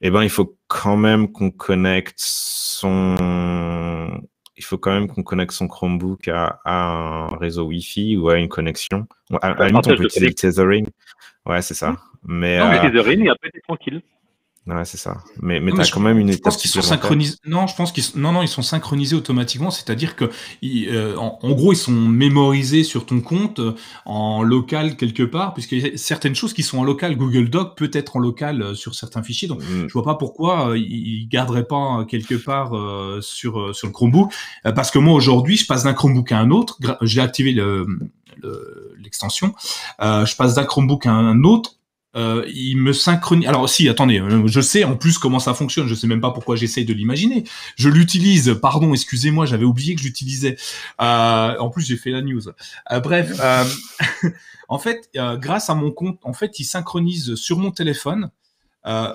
eh 0.00 0.10
ben, 0.10 0.22
il 0.22 0.30
faut 0.30 0.56
quand 0.68 0.96
même 0.96 1.30
qu'on 1.32 1.50
connecte 1.50 2.18
son, 2.18 3.16
il 4.56 4.64
faut 4.64 4.78
quand 4.78 4.92
même 4.92 5.08
qu'on 5.08 5.22
connecte 5.22 5.52
son 5.52 5.68
Chromebook 5.68 6.28
à, 6.28 6.60
un 6.64 7.36
réseau 7.36 7.64
Wi-Fi 7.66 8.16
ou 8.16 8.28
à 8.30 8.38
une 8.38 8.48
connexion. 8.48 9.06
À, 9.42 9.54
la 9.54 9.68
limite, 9.68 9.86
on 9.86 9.96
peut 9.96 10.04
utiliser 10.04 10.28
le 10.28 10.34
tethering. 10.34 10.86
Ouais, 11.46 11.62
c'est 11.62 11.74
ça. 11.74 11.96
Mais, 12.24 12.58
non, 12.58 12.68
mais 12.70 12.78
euh... 12.78 12.82
tethering, 12.82 13.26
et 13.26 13.28
après, 13.28 13.50
t'es 13.50 13.60
tranquille. 13.60 14.02
Ouais, 14.68 14.84
c'est 14.84 14.98
ça. 14.98 15.16
Mais, 15.40 15.60
mais 15.60 15.72
tu 15.72 15.80
as 15.80 15.90
quand 15.90 16.00
même 16.00 16.18
une 16.18 16.28
étape 16.28 16.54
qui 16.56 16.68
sont 16.68 16.82
synchronisés. 16.82 17.36
Non, 17.46 17.66
je 17.66 17.74
pense 17.74 17.90
qu'ils 17.90 18.04
non, 18.16 18.32
non, 18.32 18.42
ils 18.42 18.48
sont 18.48 18.60
synchronisés 18.60 19.16
automatiquement. 19.16 19.70
C'est-à-dire 19.70 20.14
que, 20.14 20.30
euh, 20.62 21.16
en, 21.16 21.50
gros, 21.52 21.72
ils 21.72 21.76
sont 21.76 21.92
mémorisés 21.92 22.84
sur 22.84 23.06
ton 23.06 23.20
compte 23.20 23.60
euh, 23.60 23.74
en 24.04 24.42
local 24.42 24.96
quelque 24.96 25.22
part, 25.22 25.54
puisque 25.54 25.74
certaines 25.96 26.34
choses 26.34 26.52
qui 26.52 26.62
sont 26.62 26.78
en 26.78 26.84
local, 26.84 27.16
Google 27.16 27.48
Doc 27.48 27.78
peut 27.78 27.90
être 27.94 28.16
en 28.16 28.18
local 28.18 28.60
euh, 28.60 28.74
sur 28.74 28.94
certains 28.94 29.22
fichiers. 29.22 29.48
Donc, 29.48 29.62
mm. 29.62 29.88
je 29.88 29.92
vois 29.92 30.04
pas 30.04 30.16
pourquoi 30.16 30.70
euh, 30.70 30.78
ils 30.78 31.26
garderaient 31.28 31.66
pas 31.66 32.04
quelque 32.06 32.34
part 32.34 32.72
sur 33.22 33.74
sur 33.74 33.86
le 33.86 33.92
Chromebook. 33.92 34.32
parce 34.74 34.90
que 34.90 34.98
moi 34.98 35.14
aujourd'hui, 35.14 35.56
je 35.56 35.66
passe 35.66 35.84
d'un 35.84 35.94
Chromebook 35.94 36.30
à 36.32 36.38
un 36.38 36.50
autre. 36.50 36.78
J'ai 37.02 37.22
activé 37.22 37.52
le 37.52 37.86
l'extension. 39.08 39.54
Euh, 40.00 40.26
je 40.26 40.36
passe 40.36 40.54
d'un 40.54 40.64
Chromebook 40.64 41.06
à 41.06 41.12
un 41.12 41.42
autre 41.44 41.77
euh, 42.16 42.44
il 42.48 42.76
me 42.76 42.92
synchronise. 42.92 43.46
Alors 43.46 43.68
si, 43.68 43.88
attendez, 43.88 44.20
euh, 44.20 44.46
je 44.46 44.60
sais 44.60 44.84
en 44.84 44.96
plus 44.96 45.18
comment 45.18 45.38
ça 45.38 45.52
fonctionne. 45.54 45.86
Je 45.86 45.94
sais 45.94 46.06
même 46.06 46.20
pas 46.20 46.30
pourquoi 46.30 46.56
j'essaye 46.56 46.84
de 46.84 46.94
l'imaginer. 46.94 47.44
Je 47.76 47.88
l'utilise. 47.88 48.58
Pardon, 48.62 48.94
excusez-moi, 48.94 49.46
j'avais 49.46 49.64
oublié 49.64 49.94
que 49.94 50.00
j'utilisais. 50.00 50.56
Euh, 51.00 51.58
en 51.58 51.68
plus, 51.68 51.82
j'ai 51.82 51.96
fait 51.96 52.10
la 52.10 52.22
news. 52.22 52.40
Euh, 52.90 53.00
bref, 53.00 53.38
euh, 53.40 53.64
en 54.68 54.78
fait, 54.78 55.10
grâce 55.14 55.68
à 55.68 55.74
mon 55.74 55.90
compte, 55.90 56.18
en 56.22 56.32
fait, 56.32 56.58
il 56.58 56.64
synchronise 56.64 57.34
sur 57.34 57.58
mon 57.58 57.70
téléphone. 57.70 58.30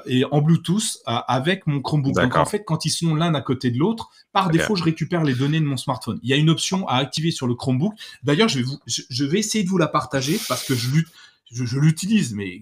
et 0.05 0.23
en 0.29 0.41
Bluetooth 0.41 0.99
avec 1.05 1.65
mon 1.65 1.81
Chromebook. 1.81 2.13
Donc 2.13 2.35
en 2.35 2.45
fait, 2.45 2.63
quand 2.63 2.85
ils 2.85 2.91
sont 2.91 3.15
l'un 3.15 3.33
à 3.33 3.41
côté 3.41 3.71
de 3.71 3.79
l'autre, 3.79 4.11
par 4.31 4.51
défaut, 4.51 4.75
je 4.75 4.83
récupère 4.83 5.23
les 5.23 5.33
données 5.33 5.59
de 5.59 5.65
mon 5.65 5.77
smartphone. 5.77 6.19
Il 6.21 6.29
y 6.29 6.33
a 6.33 6.35
une 6.35 6.51
option 6.51 6.87
à 6.87 6.97
activer 6.97 7.31
sur 7.31 7.47
le 7.47 7.55
Chromebook. 7.55 7.93
D'ailleurs, 8.21 8.49
je 8.49 8.59
vais 8.59 8.63
vous, 8.63 8.77
je 8.85 9.25
vais 9.25 9.39
essayer 9.39 9.63
de 9.63 9.69
vous 9.69 9.79
la 9.79 9.87
partager 9.87 10.39
parce 10.47 10.63
que 10.63 10.75
je 10.75 10.91
lutte 10.91 11.07
je, 11.53 11.79
l'utilise, 11.79 12.33
mais, 12.33 12.59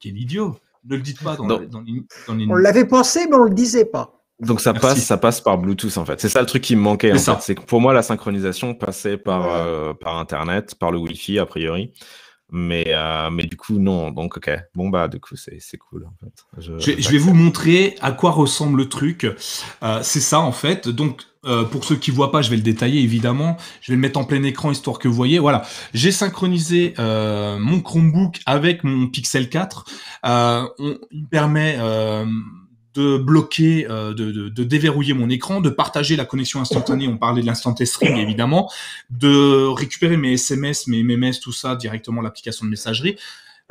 quel 0.00 0.18
idiot. 0.18 0.56
Ne 0.84 0.96
le 0.96 1.02
dites 1.02 1.22
pas 1.22 1.36
dans, 1.36 1.46
les, 1.80 2.46
On 2.48 2.54
l'avait 2.56 2.86
pensé, 2.86 3.26
mais 3.30 3.36
on 3.36 3.44
le 3.44 3.54
disait 3.54 3.84
pas. 3.84 4.18
Donc 4.40 4.60
ça 4.60 4.74
passe, 4.74 4.98
ça 4.98 5.16
passe 5.16 5.40
par 5.40 5.58
Bluetooth 5.58 5.96
en 5.98 6.04
fait. 6.04 6.20
C'est 6.20 6.28
ça 6.28 6.40
le 6.40 6.46
truc 6.46 6.62
qui 6.62 6.74
me 6.74 6.80
manquait. 6.80 7.12
En 7.12 7.18
fait. 7.18 7.36
C'est 7.40 7.54
que 7.54 7.60
pour 7.62 7.80
moi 7.80 7.92
la 7.92 8.02
synchronisation 8.02 8.74
passait 8.74 9.16
par 9.16 9.54
euh, 9.54 9.94
par 9.94 10.18
Internet, 10.18 10.74
par 10.74 10.90
le 10.90 10.98
Wi-Fi 10.98 11.38
a 11.38 11.46
priori. 11.46 11.92
Mais, 12.54 12.84
euh, 12.88 13.30
mais 13.30 13.44
du 13.44 13.56
coup, 13.56 13.78
non. 13.78 14.10
Donc, 14.10 14.36
ok. 14.36 14.50
Bon, 14.74 14.90
bah, 14.90 15.08
du 15.08 15.18
coup, 15.18 15.36
c'est 15.36 15.78
cool, 15.78 16.04
en 16.04 16.12
fait. 16.22 16.44
Je, 16.58 17.00
je, 17.00 17.08
vais 17.10 17.16
vous 17.16 17.32
montrer 17.32 17.96
à 18.02 18.12
quoi 18.12 18.30
ressemble 18.30 18.76
le 18.76 18.90
truc. 18.90 19.24
Euh, 19.24 20.00
c'est 20.02 20.20
ça, 20.20 20.38
en 20.38 20.52
fait. 20.52 20.86
Donc, 20.86 21.22
euh, 21.44 21.64
pour 21.64 21.84
ceux 21.84 21.96
qui 21.96 22.10
voient 22.10 22.30
pas, 22.30 22.42
je 22.42 22.50
vais 22.50 22.56
le 22.56 22.62
détailler, 22.62 23.00
évidemment. 23.02 23.56
Je 23.80 23.92
vais 23.92 23.96
le 23.96 24.00
mettre 24.00 24.18
en 24.18 24.24
plein 24.24 24.42
écran, 24.42 24.70
histoire 24.70 24.98
que 24.98 25.08
vous 25.08 25.14
voyez. 25.14 25.38
Voilà. 25.38 25.62
J'ai 25.94 26.12
synchronisé 26.12 26.94
euh, 26.98 27.58
mon 27.58 27.80
Chromebook 27.80 28.40
avec 28.46 28.84
mon 28.84 29.08
Pixel 29.08 29.48
4. 29.48 29.84
Euh, 30.24 30.64
on, 30.78 30.98
il 31.10 31.26
permet 31.26 31.78
de 32.94 33.16
bloquer, 33.16 33.86
euh, 33.88 34.12
de, 34.12 34.30
de, 34.30 34.48
de, 34.48 34.64
déverrouiller 34.64 35.14
mon 35.14 35.30
écran, 35.30 35.60
de 35.60 35.70
partager 35.70 36.16
la 36.16 36.24
connexion 36.24 36.60
instantanée, 36.60 37.08
on 37.08 37.16
parlait 37.16 37.40
de 37.40 37.46
l'instant 37.46 37.74
string 37.84 38.16
évidemment, 38.16 38.70
de 39.10 39.66
récupérer 39.66 40.16
mes 40.16 40.34
SMS, 40.34 40.86
mes 40.86 41.02
MMS, 41.02 41.40
tout 41.42 41.52
ça 41.52 41.74
directement 41.74 42.20
l'application 42.20 42.66
de 42.66 42.70
messagerie, 42.70 43.16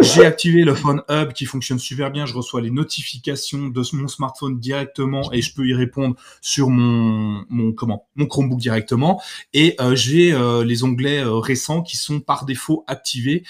j'ai 0.01 0.25
activé 0.25 0.63
le 0.63 0.73
Phone 0.73 1.01
Hub 1.09 1.33
qui 1.33 1.45
fonctionne 1.45 1.79
super 1.79 2.11
bien. 2.11 2.25
Je 2.25 2.33
reçois 2.33 2.61
les 2.61 2.71
notifications 2.71 3.67
de 3.67 3.83
mon 3.93 4.07
smartphone 4.07 4.59
directement 4.59 5.31
et 5.31 5.41
je 5.41 5.53
peux 5.53 5.67
y 5.67 5.73
répondre 5.73 6.15
sur 6.41 6.69
mon, 6.69 7.45
mon 7.49 7.71
comment 7.71 8.07
mon 8.15 8.25
Chromebook 8.25 8.59
directement. 8.59 9.21
Et 9.53 9.75
euh, 9.79 9.95
j'ai 9.95 10.33
euh, 10.33 10.63
les 10.63 10.83
onglets 10.83 11.23
euh, 11.23 11.37
récents 11.37 11.81
qui 11.81 11.97
sont 11.97 12.19
par 12.19 12.45
défaut 12.45 12.83
activés. 12.87 13.43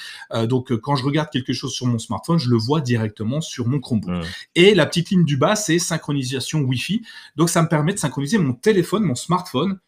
donc 0.48 0.76
quand 0.78 0.96
je 0.96 1.04
regarde 1.04 1.30
quelque 1.30 1.54
chose 1.54 1.74
sur 1.74 1.86
mon 1.86 2.00
smartphone, 2.00 2.38
je 2.38 2.50
le 2.50 2.58
vois 2.58 2.82
directement 2.82 3.42
sur 3.42 3.68
mon 3.68 3.80
Chromebook. 3.80 4.26
Et 4.56 4.76
la 4.76 4.86
petite 4.86 5.10
ligne 5.10 5.26
du 5.26 5.38
bas, 5.38 5.56
c'est 5.56 5.80
synchronisation 5.80 6.60
Wi-Fi. 6.60 7.02
Donc 7.36 7.50
ça 7.50 7.62
me 7.62 7.68
permet 7.68 7.94
de 7.94 8.00
synchroniser 8.00 8.38
mon 8.38 8.54
téléphone, 8.54 9.04
mon 9.04 9.16
smartphone 9.16 9.80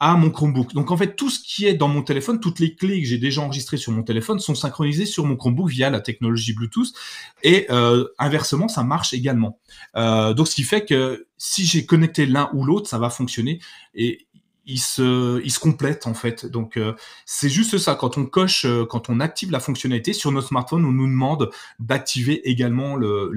à 0.00 0.16
mon 0.16 0.30
Chromebook. 0.30 0.74
Donc 0.74 0.90
en 0.90 0.96
fait, 0.96 1.14
tout 1.14 1.30
ce 1.30 1.40
qui 1.40 1.66
est 1.66 1.74
dans 1.74 1.88
mon 1.88 2.02
téléphone, 2.02 2.40
toutes 2.40 2.58
les 2.58 2.74
clés 2.74 3.00
que 3.00 3.06
j'ai 3.06 3.18
déjà 3.18 3.42
enregistrées 3.42 3.76
sur 3.76 3.92
mon 3.92 4.02
téléphone 4.02 4.40
sont 4.40 4.54
synchronisées 4.54 5.06
sur 5.06 5.24
mon 5.24 5.36
Chromebook 5.36 5.68
via 5.68 5.88
la 5.88 6.00
technologie 6.00 6.52
Bluetooth. 6.52 6.92
Et 7.42 7.66
euh, 7.70 8.06
inversement, 8.18 8.68
ça 8.68 8.82
marche 8.82 9.14
également. 9.14 9.60
Euh, 9.96 10.34
donc 10.34 10.48
ce 10.48 10.54
qui 10.56 10.64
fait 10.64 10.84
que 10.84 11.26
si 11.38 11.64
j'ai 11.64 11.86
connecté 11.86 12.26
l'un 12.26 12.50
ou 12.54 12.64
l'autre, 12.64 12.88
ça 12.88 12.98
va 12.98 13.08
fonctionner. 13.08 13.60
Et 13.94 14.26
il 14.66 14.80
se, 14.80 15.42
il 15.44 15.50
se 15.50 15.60
complète 15.60 16.06
en 16.06 16.14
fait. 16.14 16.44
Donc 16.44 16.76
euh, 16.76 16.94
c'est 17.24 17.48
juste 17.48 17.78
ça. 17.78 17.94
Quand 17.94 18.18
on 18.18 18.26
coche, 18.26 18.64
euh, 18.64 18.84
quand 18.84 19.08
on 19.10 19.20
active 19.20 19.52
la 19.52 19.60
fonctionnalité 19.60 20.12
sur 20.12 20.32
notre 20.32 20.48
smartphone, 20.48 20.84
on 20.84 20.92
nous 20.92 21.06
demande 21.06 21.50
d'activer 21.78 22.48
également 22.48 22.96
le, 22.96 23.32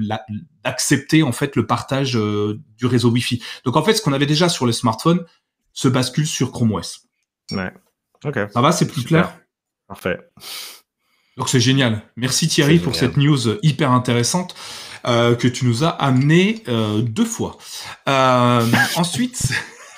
d'accepter 0.64 1.22
en 1.22 1.32
fait 1.32 1.54
le 1.54 1.66
partage 1.66 2.14
du 2.14 2.86
réseau 2.86 3.10
Wi-Fi. 3.10 3.42
Donc 3.64 3.76
en 3.76 3.82
fait, 3.84 3.94
ce 3.94 4.02
qu'on 4.02 4.12
avait 4.12 4.26
déjà 4.26 4.48
sur 4.48 4.66
le 4.66 4.72
smartphone 4.72 5.24
se 5.78 5.86
bascule 5.86 6.26
sur 6.26 6.50
Chrome 6.50 6.72
OS. 6.72 7.06
Ouais. 7.52 7.72
Ok. 8.24 8.36
Ça 8.52 8.60
va, 8.60 8.72
c'est 8.72 8.88
plus 8.88 9.04
clair? 9.04 9.38
Parfait. 9.86 10.18
Donc 11.36 11.48
c'est 11.48 11.60
génial. 11.60 12.02
Merci 12.16 12.48
Thierry 12.48 12.80
pour 12.80 12.96
cette 12.96 13.16
news 13.16 13.58
hyper 13.62 13.92
intéressante. 13.92 14.56
Euh, 15.06 15.36
que 15.36 15.46
tu 15.46 15.64
nous 15.64 15.84
as 15.84 15.90
amené 15.90 16.64
euh, 16.66 17.02
deux 17.02 17.24
fois. 17.24 17.56
Euh, 18.08 18.66
ensuite, 18.96 19.40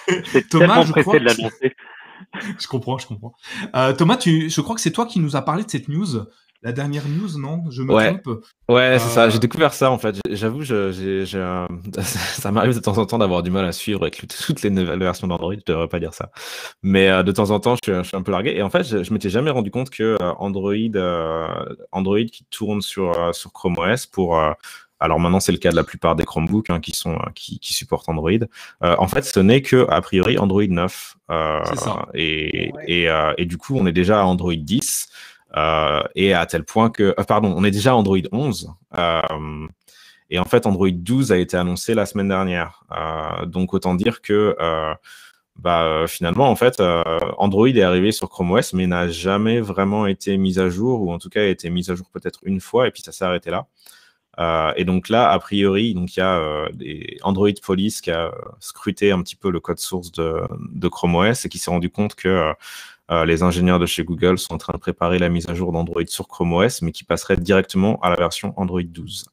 Thomas, 0.50 0.84
je 0.84 0.92
crois, 0.92 1.18
de 1.18 1.26
je 2.58 2.66
comprends, 2.68 2.98
je 2.98 3.06
comprends. 3.06 3.32
Euh, 3.74 3.94
Thomas, 3.94 4.18
tu, 4.18 4.50
je 4.50 4.60
crois 4.60 4.74
que 4.74 4.82
c'est 4.82 4.90
toi 4.90 5.06
qui 5.06 5.18
nous 5.18 5.36
as 5.36 5.42
parlé 5.42 5.64
de 5.64 5.70
cette 5.70 5.88
news. 5.88 6.26
La 6.62 6.72
dernière 6.72 7.04
news, 7.08 7.38
non? 7.38 7.64
Je 7.70 7.82
me 7.82 7.94
ouais. 7.94 8.18
trompe? 8.18 8.44
Ouais, 8.68 8.98
c'est 8.98 9.08
ça. 9.08 9.30
J'ai 9.30 9.38
découvert 9.38 9.72
ça 9.72 9.90
en 9.90 9.98
fait. 9.98 10.16
J'avoue, 10.28 10.62
ça 10.64 12.52
m'arrive 12.52 12.74
de 12.74 12.80
temps 12.80 12.98
en 12.98 13.06
temps 13.06 13.18
d'avoir 13.18 13.42
du 13.42 13.50
mal 13.50 13.64
à 13.64 13.72
suivre 13.72 14.02
avec 14.02 14.26
toutes 14.28 14.62
les 14.62 14.70
nouvelles 14.70 14.98
versions 14.98 15.26
d'Android. 15.26 15.54
Je 15.54 15.72
devrais 15.72 15.88
pas 15.88 15.98
dire 15.98 16.12
ça, 16.12 16.30
mais 16.82 17.08
euh, 17.08 17.22
de 17.22 17.32
temps 17.32 17.50
en 17.50 17.60
temps, 17.60 17.76
je 17.82 18.02
suis, 18.02 18.16
un 18.16 18.22
peu 18.22 18.32
largué. 18.32 18.56
Et 18.56 18.62
en 18.62 18.70
fait, 18.70 18.84
je, 18.84 19.02
je 19.02 19.12
m'étais 19.12 19.30
jamais 19.30 19.50
rendu 19.50 19.70
compte 19.70 19.88
que 19.90 20.18
euh, 20.20 20.32
Android, 20.38 20.74
Android 21.92 22.24
qui 22.30 22.44
tourne 22.50 22.82
sur 22.82 23.34
sur 23.34 23.52
Chrome 23.52 23.78
OS 23.78 24.06
pour 24.06 24.38
alors 25.00 25.18
maintenant 25.18 25.40
c'est 25.40 25.52
le 25.52 25.58
cas 25.58 25.70
de 25.70 25.76
la 25.76 25.82
plupart 25.82 26.14
des 26.14 26.24
Chromebooks 26.24 26.70
hein, 26.70 26.78
qui 26.78 26.92
sont 26.92 27.18
qui, 27.34 27.58
qui, 27.58 27.72
supportent 27.72 28.08
Android. 28.08 28.30
Euh, 28.84 28.94
en 28.98 29.08
fait, 29.08 29.24
ce 29.24 29.40
n'est 29.40 29.62
que 29.62 29.86
a 29.88 30.00
priori 30.02 30.38
Android 30.38 30.66
9 30.68 31.16
euh, 31.30 31.60
et 32.14 32.70
et, 32.86 33.08
euh, 33.08 33.32
et, 33.38 33.46
du 33.46 33.56
coup 33.56 33.76
on 33.76 33.86
est 33.86 33.92
déjà 33.92 34.20
à 34.20 34.24
Android 34.24 34.54
10 34.54 35.08
euh, 35.08 35.29
et 36.14 36.34
à 36.34 36.46
tel 36.46 36.64
point 36.64 36.90
que 36.90 37.14
euh, 37.18 37.24
pardon 37.24 37.52
on 37.56 37.64
est 37.64 37.70
déjà 37.70 37.94
Android 37.94 38.18
11 38.32 38.72
et 40.30 40.38
en 40.38 40.44
fait 40.44 40.66
Android 40.66 40.90
12 40.90 41.32
a 41.32 41.38
été 41.38 41.56
annoncé 41.56 41.94
la 41.94 42.06
semaine 42.06 42.28
dernière. 42.28 42.84
donc 43.46 43.74
autant 43.74 43.94
dire 43.94 44.22
que 44.22 44.56
bah, 45.56 46.06
finalement, 46.08 46.48
en 46.48 46.56
fait, 46.56 46.80
Android 47.36 47.68
est 47.68 47.82
arrivé 47.82 48.12
sur 48.12 48.30
Chrome 48.30 48.52
OS, 48.52 48.72
mais 48.72 48.86
n'a 48.86 49.08
jamais 49.08 49.60
vraiment 49.60 50.06
été 50.06 50.38
mis 50.38 50.58
à 50.58 50.70
jour, 50.70 51.02
ou 51.02 51.12
en 51.12 51.18
tout 51.18 51.28
cas 51.28 51.42
a 51.42 51.46
été 51.46 51.68
mis 51.68 51.90
à 51.90 51.94
jour 51.94 52.08
peut-être 52.10 52.38
une 52.44 52.60
fois, 52.60 52.88
et 52.88 52.90
puis 52.90 53.02
ça 53.02 53.12
s'est 53.12 53.24
arrêté 53.24 53.50
là. 53.50 53.66
Euh, 54.38 54.72
et 54.76 54.84
donc 54.84 55.08
là, 55.08 55.30
a 55.30 55.38
priori, 55.38 55.94
il 55.96 56.16
y 56.16 56.20
a 56.20 56.38
euh, 56.38 56.68
Android 57.22 57.50
Police 57.62 58.00
qui 58.00 58.10
a 58.10 58.32
scruté 58.58 59.12
un 59.12 59.22
petit 59.22 59.36
peu 59.36 59.50
le 59.50 59.60
code 59.60 59.78
source 59.78 60.12
de 60.12 60.88
Chrome 60.88 61.16
OS 61.16 61.44
et 61.44 61.48
qui 61.48 61.58
s'est 61.58 61.70
rendu 61.70 61.90
compte 61.90 62.14
que 62.14 62.52
euh, 63.10 63.24
les 63.24 63.42
ingénieurs 63.42 63.78
de 63.78 63.86
chez 63.86 64.04
Google 64.04 64.38
sont 64.38 64.54
en 64.54 64.58
train 64.58 64.72
de 64.72 64.78
préparer 64.78 65.18
la 65.18 65.28
mise 65.28 65.48
à 65.48 65.54
jour 65.54 65.72
d'Android 65.72 66.06
sur 66.06 66.28
Chrome 66.28 66.52
OS, 66.52 66.82
mais 66.82 66.92
qui 66.92 67.04
passerait 67.04 67.36
directement 67.36 67.98
à 68.00 68.10
la 68.10 68.16
version 68.16 68.54
Android 68.56 68.82
12. 68.82 69.26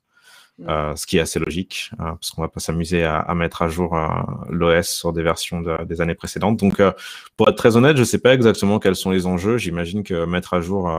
Euh, 0.67 0.95
ce 0.95 1.05
qui 1.05 1.17
est 1.17 1.19
assez 1.19 1.37
logique, 1.37 1.91
hein, 1.99 2.15
parce 2.19 2.31
qu'on 2.31 2.41
va 2.41 2.47
pas 2.47 2.59
s'amuser 2.59 3.03
à, 3.03 3.19
à, 3.19 3.35
mettre 3.35 3.61
à 3.61 3.67
jour 3.67 3.95
euh, 3.95 4.07
l'OS 4.49 4.87
sur 4.87 5.13
des 5.13 5.21
versions 5.21 5.61
de, 5.61 5.83
des 5.83 6.01
années 6.01 6.15
précédentes. 6.15 6.57
Donc, 6.57 6.81
pour 7.35 7.47
être 7.47 7.55
très 7.55 7.77
honnête, 7.77 7.95
je 7.95 8.03
sais 8.03 8.17
pas 8.17 8.33
exactement 8.33 8.79
quels 8.79 8.95
sont 8.95 9.11
les 9.11 9.27
enjeux. 9.27 9.57
J'imagine 9.57 10.03
que 10.03 10.25
mettre 10.25 10.55
à 10.55 10.61
jour 10.61 10.89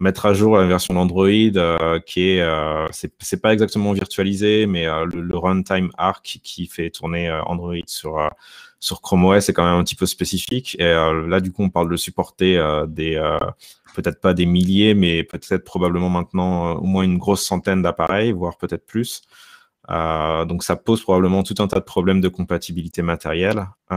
mettre 0.00 0.26
à 0.26 0.32
jour 0.32 0.56
la 0.56 0.66
version 0.66 0.94
d'Android 0.94 1.28
euh, 1.28 2.00
qui 2.00 2.30
est 2.30 2.40
euh, 2.40 2.86
c'est 2.90 3.40
pas 3.40 3.52
exactement 3.52 3.92
virtualisé 3.92 4.66
mais 4.66 4.86
euh, 4.86 5.04
le, 5.04 5.36
runtime 5.36 5.90
arc 5.98 6.40
qui 6.42 6.66
fait 6.66 6.90
tourner 6.90 7.28
euh, 7.28 7.42
Android 7.42 7.74
sur 7.86 8.30
sur 8.80 9.00
Chrome 9.02 9.24
OS 9.26 9.48
est 9.48 9.52
quand 9.52 9.64
même 9.64 9.78
un 9.78 9.84
petit 9.84 9.94
peu 9.94 10.06
spécifique. 10.06 10.76
Et 10.80 10.84
là 10.84 11.40
du 11.40 11.52
coup 11.52 11.62
on 11.62 11.70
parle 11.70 11.90
de 11.90 11.96
supporter 11.96 12.58
des 12.88 13.20
peut-être 13.94 14.20
pas 14.20 14.34
des 14.34 14.46
milliers 14.46 14.94
mais 14.94 15.22
peut-être 15.22 15.64
probablement 15.64 16.08
maintenant 16.08 16.72
au 16.74 16.84
moins 16.84 17.02
une 17.02 17.18
grosse 17.18 17.44
centaine 17.44 17.82
d'appareils 17.82 18.32
voire 18.32 18.56
peut-être 18.56 18.86
plus. 18.86 19.22
Euh, 19.90 20.44
donc 20.44 20.62
ça 20.62 20.76
pose 20.76 21.02
probablement 21.02 21.42
tout 21.42 21.54
un 21.58 21.66
tas 21.66 21.80
de 21.80 21.84
problèmes 21.84 22.20
de 22.20 22.28
compatibilité 22.28 23.02
matérielle, 23.02 23.66
euh, 23.92 23.96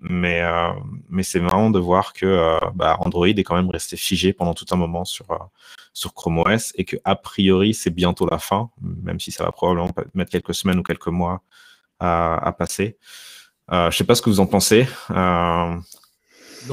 mais 0.00 0.40
euh, 0.42 0.72
mais 1.10 1.22
c'est 1.22 1.38
marrant 1.38 1.70
de 1.70 1.78
voir 1.78 2.12
que 2.12 2.26
euh, 2.26 2.58
bah, 2.74 2.96
Android 3.00 3.28
est 3.28 3.44
quand 3.44 3.54
même 3.54 3.70
resté 3.70 3.96
figé 3.96 4.32
pendant 4.32 4.54
tout 4.54 4.66
un 4.72 4.76
moment 4.76 5.04
sur 5.04 5.30
euh, 5.30 5.36
sur 5.92 6.14
Chrome 6.14 6.38
OS 6.38 6.72
et 6.76 6.84
que 6.84 6.96
a 7.04 7.14
priori 7.14 7.72
c'est 7.74 7.90
bientôt 7.90 8.26
la 8.28 8.38
fin, 8.38 8.70
même 8.80 9.20
si 9.20 9.30
ça 9.30 9.44
va 9.44 9.52
probablement 9.52 9.90
mettre 10.14 10.32
quelques 10.32 10.54
semaines 10.54 10.78
ou 10.78 10.82
quelques 10.82 11.08
mois 11.08 11.42
à 12.00 12.52
passer. 12.58 12.98
Je 13.70 13.96
sais 13.96 14.04
pas 14.04 14.14
ce 14.14 14.22
que 14.22 14.30
vous 14.30 14.40
en 14.40 14.46
pensez. 14.46 14.86
Laurent, 15.08 15.80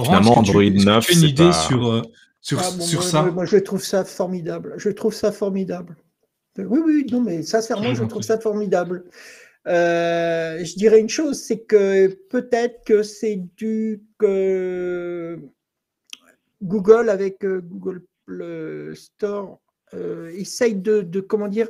finalement, 0.04 0.38
Android 0.38 0.64
tu, 0.64 0.86
9, 0.86 1.06
tu 1.06 1.12
as 1.12 1.16
une 1.16 1.24
idée 1.24 1.44
pas... 1.46 1.54
sur 1.54 2.04
sur, 2.42 2.60
ah, 2.60 2.72
bon, 2.72 2.84
sur 2.84 3.02
moi, 3.02 3.10
ça 3.10 3.24
Moi, 3.24 3.46
je 3.46 3.58
trouve 3.58 3.84
ça 3.84 4.06
formidable. 4.06 4.74
Je 4.78 4.90
trouve 4.90 5.14
ça 5.14 5.32
formidable. 5.32 5.98
Oui, 6.58 6.80
oui, 6.84 7.06
non, 7.12 7.22
mais 7.22 7.44
sincèrement, 7.44 7.94
je 7.94 8.04
trouve 8.04 8.22
ça 8.22 8.40
formidable. 8.40 9.06
Euh, 9.68 10.64
je 10.64 10.76
dirais 10.76 11.00
une 11.00 11.10
chose, 11.10 11.42
c'est 11.42 11.60
que 11.60 12.08
peut-être 12.30 12.84
que 12.86 13.04
c'est 13.04 13.44
dû 13.56 14.02
que 14.18 15.38
Google 16.62 17.10
avec 17.10 17.44
euh, 17.46 17.62
Google 17.62 18.04
Store 18.96 19.60
euh, 19.94 20.32
essaye 20.36 20.76
de, 20.76 21.02
de, 21.02 21.20
comment 21.20 21.48
dire, 21.48 21.68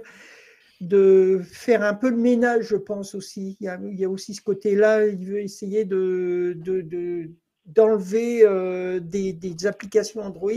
de 0.81 1.41
faire 1.43 1.84
un 1.84 1.93
peu 1.93 2.10
le 2.10 2.18
ménage, 2.18 2.68
je 2.68 2.77
pense 2.77 3.14
aussi. 3.15 3.57
Il 3.60 3.99
y 3.99 4.06
a, 4.06 4.10
aussi 4.10 4.34
ce 4.34 4.41
côté-là, 4.41 5.07
il 5.07 5.26
veut 5.26 5.41
essayer 5.41 5.85
de, 5.85 6.56
de 6.57 7.30
d'enlever 7.69 8.41
euh, 8.45 8.99
des, 8.99 9.38
applications 9.65 10.22
Android 10.22 10.51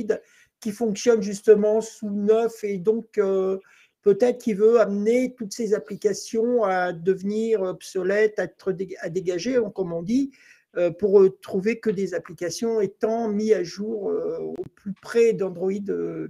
qui 0.61 0.73
fonctionnent 0.73 1.23
justement 1.23 1.81
sous 1.81 2.11
neuf 2.11 2.65
et 2.65 2.79
donc 2.79 3.19
euh, 3.19 3.59
peut-être 4.03 4.39
qu'il 4.39 4.57
veut 4.57 4.81
amener 4.81 5.35
toutes 5.37 5.53
ces 5.53 5.75
applications 5.75 6.65
à 6.65 6.93
devenir 6.93 7.63
obsolètes, 7.63 8.39
à, 8.39 8.45
être 8.45 8.75
à 9.01 9.09
dégager, 9.09 9.61
comme 9.75 9.93
on 9.93 10.03
dit, 10.03 10.31
euh, 10.77 10.91
pour 10.91 11.23
trouver 11.43 11.81
que 11.81 11.91
des 11.91 12.15
applications 12.15 12.81
étant 12.81 13.29
mises 13.29 13.53
à 13.53 13.63
jour 13.63 14.05
au 14.05 14.55
plus 14.75 14.95
près 14.95 15.33
d'Android 15.33 15.73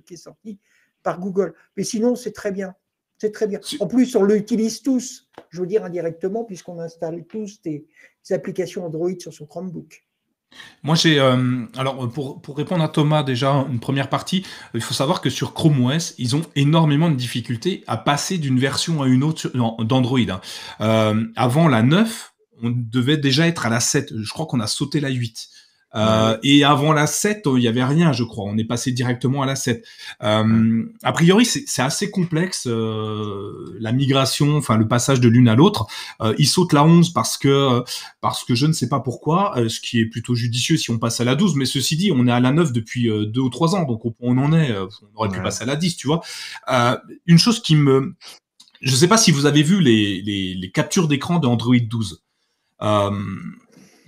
qui 0.05 0.15
est 0.15 0.17
sorti 0.17 0.59
par 1.03 1.21
Google. 1.21 1.55
Mais 1.77 1.85
sinon, 1.85 2.17
c'est 2.17 2.33
très 2.33 2.53
bien. 2.53 2.75
C'est 3.23 3.31
très 3.31 3.47
bien. 3.47 3.61
En 3.79 3.87
plus, 3.87 4.17
on 4.17 4.25
l'utilise 4.25 4.83
tous, 4.83 5.29
je 5.51 5.61
veux 5.61 5.67
dire 5.69 5.85
indirectement, 5.85 6.43
puisqu'on 6.43 6.81
installe 6.81 7.25
tous 7.29 7.63
des, 7.63 7.87
des 8.29 8.35
applications 8.35 8.85
Android 8.85 9.13
sur 9.17 9.33
son 9.33 9.47
Chromebook. 9.47 10.05
Moi, 10.83 10.97
j'ai 10.97 11.21
euh, 11.21 11.65
alors 11.77 12.11
pour, 12.11 12.43
pour 12.43 12.57
répondre 12.57 12.83
à 12.83 12.89
Thomas 12.89 13.23
déjà 13.23 13.65
une 13.71 13.79
première 13.79 14.09
partie, 14.09 14.45
il 14.75 14.81
faut 14.81 14.93
savoir 14.93 15.21
que 15.21 15.31
sur 15.31 15.55
Chrome 15.55 15.85
OS, 15.85 16.17
ils 16.19 16.35
ont 16.35 16.43
énormément 16.57 17.11
de 17.11 17.15
difficultés 17.15 17.85
à 17.87 17.97
passer 17.97 18.39
d'une 18.39 18.59
version 18.59 19.03
à 19.03 19.07
une 19.07 19.23
autre 19.23 19.53
d'Android. 19.85 20.19
Hein. 20.19 20.41
Euh, 20.81 21.25
avant 21.37 21.69
la 21.69 21.85
9, 21.85 22.35
on 22.65 22.71
devait 22.71 23.19
déjà 23.19 23.47
être 23.47 23.67
à 23.67 23.69
la 23.69 23.79
7. 23.79 24.15
Je 24.21 24.33
crois 24.33 24.47
qu'on 24.47 24.59
a 24.59 24.67
sauté 24.67 24.99
la 24.99 25.11
8. 25.11 25.49
Euh, 25.95 26.39
et 26.43 26.65
avant 26.65 26.93
la 26.93 27.07
7, 27.07 27.49
il 27.57 27.63
y 27.63 27.69
avait 27.69 27.85
rien, 27.85 28.13
je 28.13 28.25
crois. 28.25 28.45
On 28.47 28.57
est 28.57 28.65
passé 28.65 28.93
directement 28.93 29.43
à 29.43 29.47
la 29.47 29.57
7. 29.57 29.85
Euh, 30.23 30.85
a 31.03 31.13
priori, 31.13 31.45
c'est 31.45 31.83
assez 31.83 32.11
complexe 32.11 32.67
euh, 32.67 33.77
la 33.79 33.93
migration, 33.93 34.57
enfin 34.57 34.77
le 34.77 34.89
passage 34.89 35.21
de 35.21 35.29
l'une 35.29 35.49
à 35.49 35.55
l'autre. 35.55 35.87
Euh, 36.21 36.35
il 36.39 36.47
saute 36.47 36.73
la 36.73 36.85
11 36.85 37.11
parce 37.11 37.37
que 37.37 37.83
parce 38.21 38.45
que 38.45 38.55
je 38.55 38.67
ne 38.67 38.73
sais 38.73 38.89
pas 38.89 39.01
pourquoi, 39.01 39.59
euh, 39.59 39.69
ce 39.69 39.81
qui 39.81 40.01
est 40.01 40.07
plutôt 40.07 40.35
judicieux 40.35 40.77
si 40.77 40.91
on 40.91 40.99
passe 40.99 41.21
à 41.21 41.25
la 41.25 41.35
12. 41.35 41.57
Mais 41.57 41.67
ceci 41.67 41.97
dit, 41.97 42.11
on 42.15 42.27
est 42.27 42.33
à 42.33 42.41
la 42.41 42.53
9 42.53 42.73
depuis 42.73 43.11
euh, 43.11 43.27
deux 43.27 43.41
ou 43.41 43.51
trois 43.51 43.75
ans, 43.75 43.85
donc 43.85 44.05
on, 44.05 44.15
on 44.21 44.39
en 44.39 44.53
est. 44.53 44.75
on 44.77 45.19
aurait 45.19 45.29
pu 45.29 45.41
passer 45.43 45.65
à 45.65 45.67
la 45.67 45.77
10, 45.77 45.97
tu 45.97 46.07
vois. 46.07 46.23
une 47.27 47.39
chose 47.39 47.61
qui 47.61 47.77
me, 47.77 48.15
je 48.81 48.91
ne 48.93 48.97
sais 48.97 49.09
pas 49.09 49.19
si 49.19 49.31
vous 49.31 49.47
avez 49.47 49.63
vu 49.63 49.81
les 49.81 50.23
les, 50.23 50.55
les 50.55 50.71
captures 50.71 51.09
d'écran 51.09 51.39
de 51.39 51.47
Android 51.47 51.77
12. 51.79 52.23
Euh, 52.83 53.11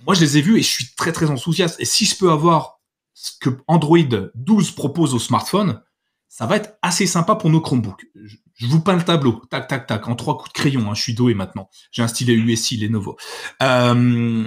moi, 0.05 0.13
je 0.13 0.21
les 0.21 0.37
ai 0.37 0.41
vus 0.41 0.57
et 0.57 0.61
je 0.61 0.69
suis 0.69 0.93
très 0.95 1.11
très 1.11 1.29
enthousiaste. 1.29 1.79
Et 1.79 1.85
si 1.85 2.05
je 2.05 2.15
peux 2.15 2.31
avoir 2.31 2.79
ce 3.13 3.31
que 3.39 3.49
Android 3.67 3.97
12 4.35 4.71
propose 4.71 5.13
au 5.13 5.19
smartphone, 5.19 5.81
ça 6.27 6.45
va 6.45 6.57
être 6.57 6.77
assez 6.81 7.07
sympa 7.07 7.35
pour 7.35 7.49
nos 7.49 7.61
Chromebooks. 7.61 8.05
Je, 8.13 8.67
vous 8.67 8.81
peins 8.81 8.95
le 8.95 9.03
tableau, 9.03 9.41
tac 9.49 9.67
tac 9.67 9.87
tac, 9.87 10.07
en 10.07 10.15
trois 10.15 10.37
coups 10.37 10.53
de 10.53 10.57
crayon. 10.57 10.89
Hein, 10.89 10.93
je 10.93 11.01
suis 11.01 11.13
doué 11.13 11.33
maintenant. 11.33 11.69
J'ai 11.91 12.03
un 12.03 12.07
stylet 12.07 12.33
USI 12.33 12.77
Lenovo. 12.77 13.17
Euh, 13.63 14.45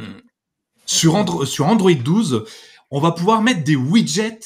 sur, 0.86 1.14
Andro 1.14 1.44
sur 1.44 1.66
Android 1.66 1.92
12, 1.92 2.44
on 2.90 3.00
va 3.00 3.12
pouvoir 3.12 3.42
mettre 3.42 3.64
des 3.64 3.76
widgets 3.76 4.40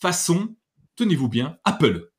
façon, 0.00 0.54
tenez-vous 0.96 1.28
bien, 1.28 1.56
Apple. 1.64 2.10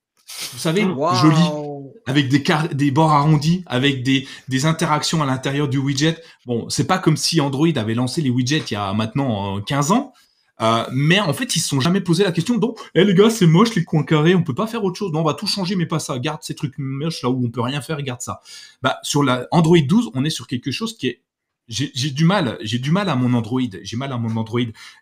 Vous 0.54 0.60
savez, 0.60 0.82
joli. 0.82 1.69
Avec 2.06 2.30
des, 2.30 2.92
bords 2.92 3.12
arrondis, 3.12 3.64
avec 3.66 4.04
des, 4.04 4.66
interactions 4.66 5.22
à 5.22 5.26
l'intérieur 5.26 5.68
du 5.68 5.78
widget. 5.78 6.18
Bon, 6.46 6.70
c'est 6.70 6.88
pas 6.88 6.98
comme 6.98 7.18
si 7.18 7.42
Android 7.42 7.68
avait 7.76 7.94
lancé 7.94 8.22
les 8.22 8.30
widgets 8.30 8.64
il 8.70 8.74
y 8.74 8.78
a 8.78 8.94
maintenant 8.94 9.62
15 9.62 9.92
ans. 9.92 10.14
Euh, 10.62 10.84
mais 10.92 11.20
en 11.20 11.34
fait, 11.34 11.56
ils 11.56 11.60
se 11.60 11.70
sont 11.70 11.80
jamais 11.80 12.02
posé 12.02 12.24
la 12.24 12.32
question. 12.32 12.58
Donc, 12.58 12.78
eh 12.94 13.04
les 13.04 13.14
gars, 13.14 13.30
c'est 13.30 13.48
moche 13.48 13.76
les 13.76 13.84
coins 13.84 14.04
carrés, 14.04 14.36
on 14.36 14.44
peut 14.44 14.56
pas 14.56 14.68
faire 14.68 14.84
autre 14.84 14.98
chose. 14.98 15.12
Non, 15.12 15.22
on 15.22 15.24
va 15.24 15.34
tout 15.34 15.48
changer, 15.48 15.76
mais 15.76 15.86
pas 15.86 16.00
ça. 16.00 16.20
Garde 16.20 16.44
ces 16.44 16.56
trucs 16.56 16.78
moches 16.78 17.22
là 17.24 17.30
où 17.30 17.46
on 17.46 17.50
peut 17.50 17.62
rien 17.62 17.82
faire, 17.82 18.02
garde 18.02 18.22
ça. 18.22 18.42
Bah, 18.82 18.98
sur 19.04 19.24
la 19.24 19.48
Android 19.52 19.80
12, 19.80 20.12
on 20.14 20.26
est 20.26 20.30
sur 20.30 20.48
quelque 20.48 20.72
chose 20.72 20.98
qui 20.98 21.08
est 21.08 21.22
j'ai 21.70 22.10
du 22.10 22.26
mal, 22.26 22.58
j'ai 22.62 22.80
du 22.80 22.90
mal 22.90 23.10
à 23.10 23.16
mon 23.16 23.36
Android, 23.36 23.62
j'ai 23.84 23.96
mal 23.96 24.12
à 24.12 24.18
mon 24.18 24.36
Android 24.38 24.60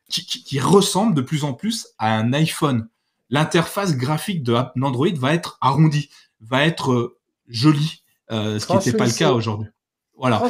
qui, 0.09 0.25
qui, 0.25 0.43
qui, 0.43 0.59
ressemble 0.59 1.15
de 1.15 1.21
plus 1.21 1.45
en 1.45 1.53
plus 1.53 1.87
à 1.97 2.17
un 2.17 2.33
iPhone. 2.33 2.89
L'interface 3.29 3.95
graphique 3.95 4.43
de 4.43 4.53
Android 4.81 5.07
va 5.15 5.33
être 5.33 5.57
arrondie, 5.61 6.09
va 6.41 6.65
être 6.65 6.91
euh, 6.91 7.19
jolie, 7.47 8.03
euh, 8.31 8.59
ce 8.59 8.67
qui 8.67 8.73
n'était 8.73 8.93
pas 8.93 9.05
le 9.05 9.11
cas 9.11 9.31
aujourd'hui. 9.31 9.69
Voilà. 10.15 10.41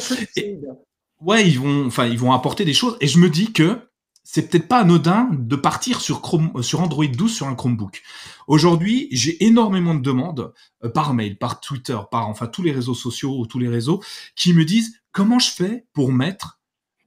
ouais, 1.20 1.48
ils 1.48 1.60
vont, 1.60 1.86
enfin, 1.86 2.06
ils 2.06 2.18
vont 2.18 2.32
apporter 2.32 2.64
des 2.64 2.74
choses, 2.74 2.96
et 3.00 3.06
je 3.06 3.18
me 3.18 3.28
dis 3.28 3.52
que 3.52 3.88
c'est 4.30 4.50
peut-être 4.50 4.68
pas 4.68 4.80
anodin 4.80 5.30
de 5.32 5.56
partir 5.56 6.02
sur, 6.02 6.20
Chrome, 6.20 6.50
euh, 6.54 6.60
sur 6.60 6.82
Android 6.82 7.06
12 7.06 7.34
sur 7.34 7.46
un 7.46 7.54
Chromebook. 7.54 8.02
Aujourd'hui, 8.46 9.08
j'ai 9.10 9.42
énormément 9.42 9.94
de 9.94 10.02
demandes 10.02 10.52
euh, 10.84 10.90
par 10.90 11.14
mail, 11.14 11.38
par 11.38 11.60
Twitter, 11.60 11.96
par 12.10 12.28
enfin 12.28 12.46
tous 12.46 12.62
les 12.62 12.70
réseaux 12.70 12.92
sociaux 12.92 13.38
ou 13.38 13.46
tous 13.46 13.58
les 13.58 13.68
réseaux 13.68 14.02
qui 14.36 14.52
me 14.52 14.66
disent 14.66 15.00
comment 15.12 15.38
je 15.38 15.50
fais 15.50 15.86
pour 15.94 16.12
mettre 16.12 16.60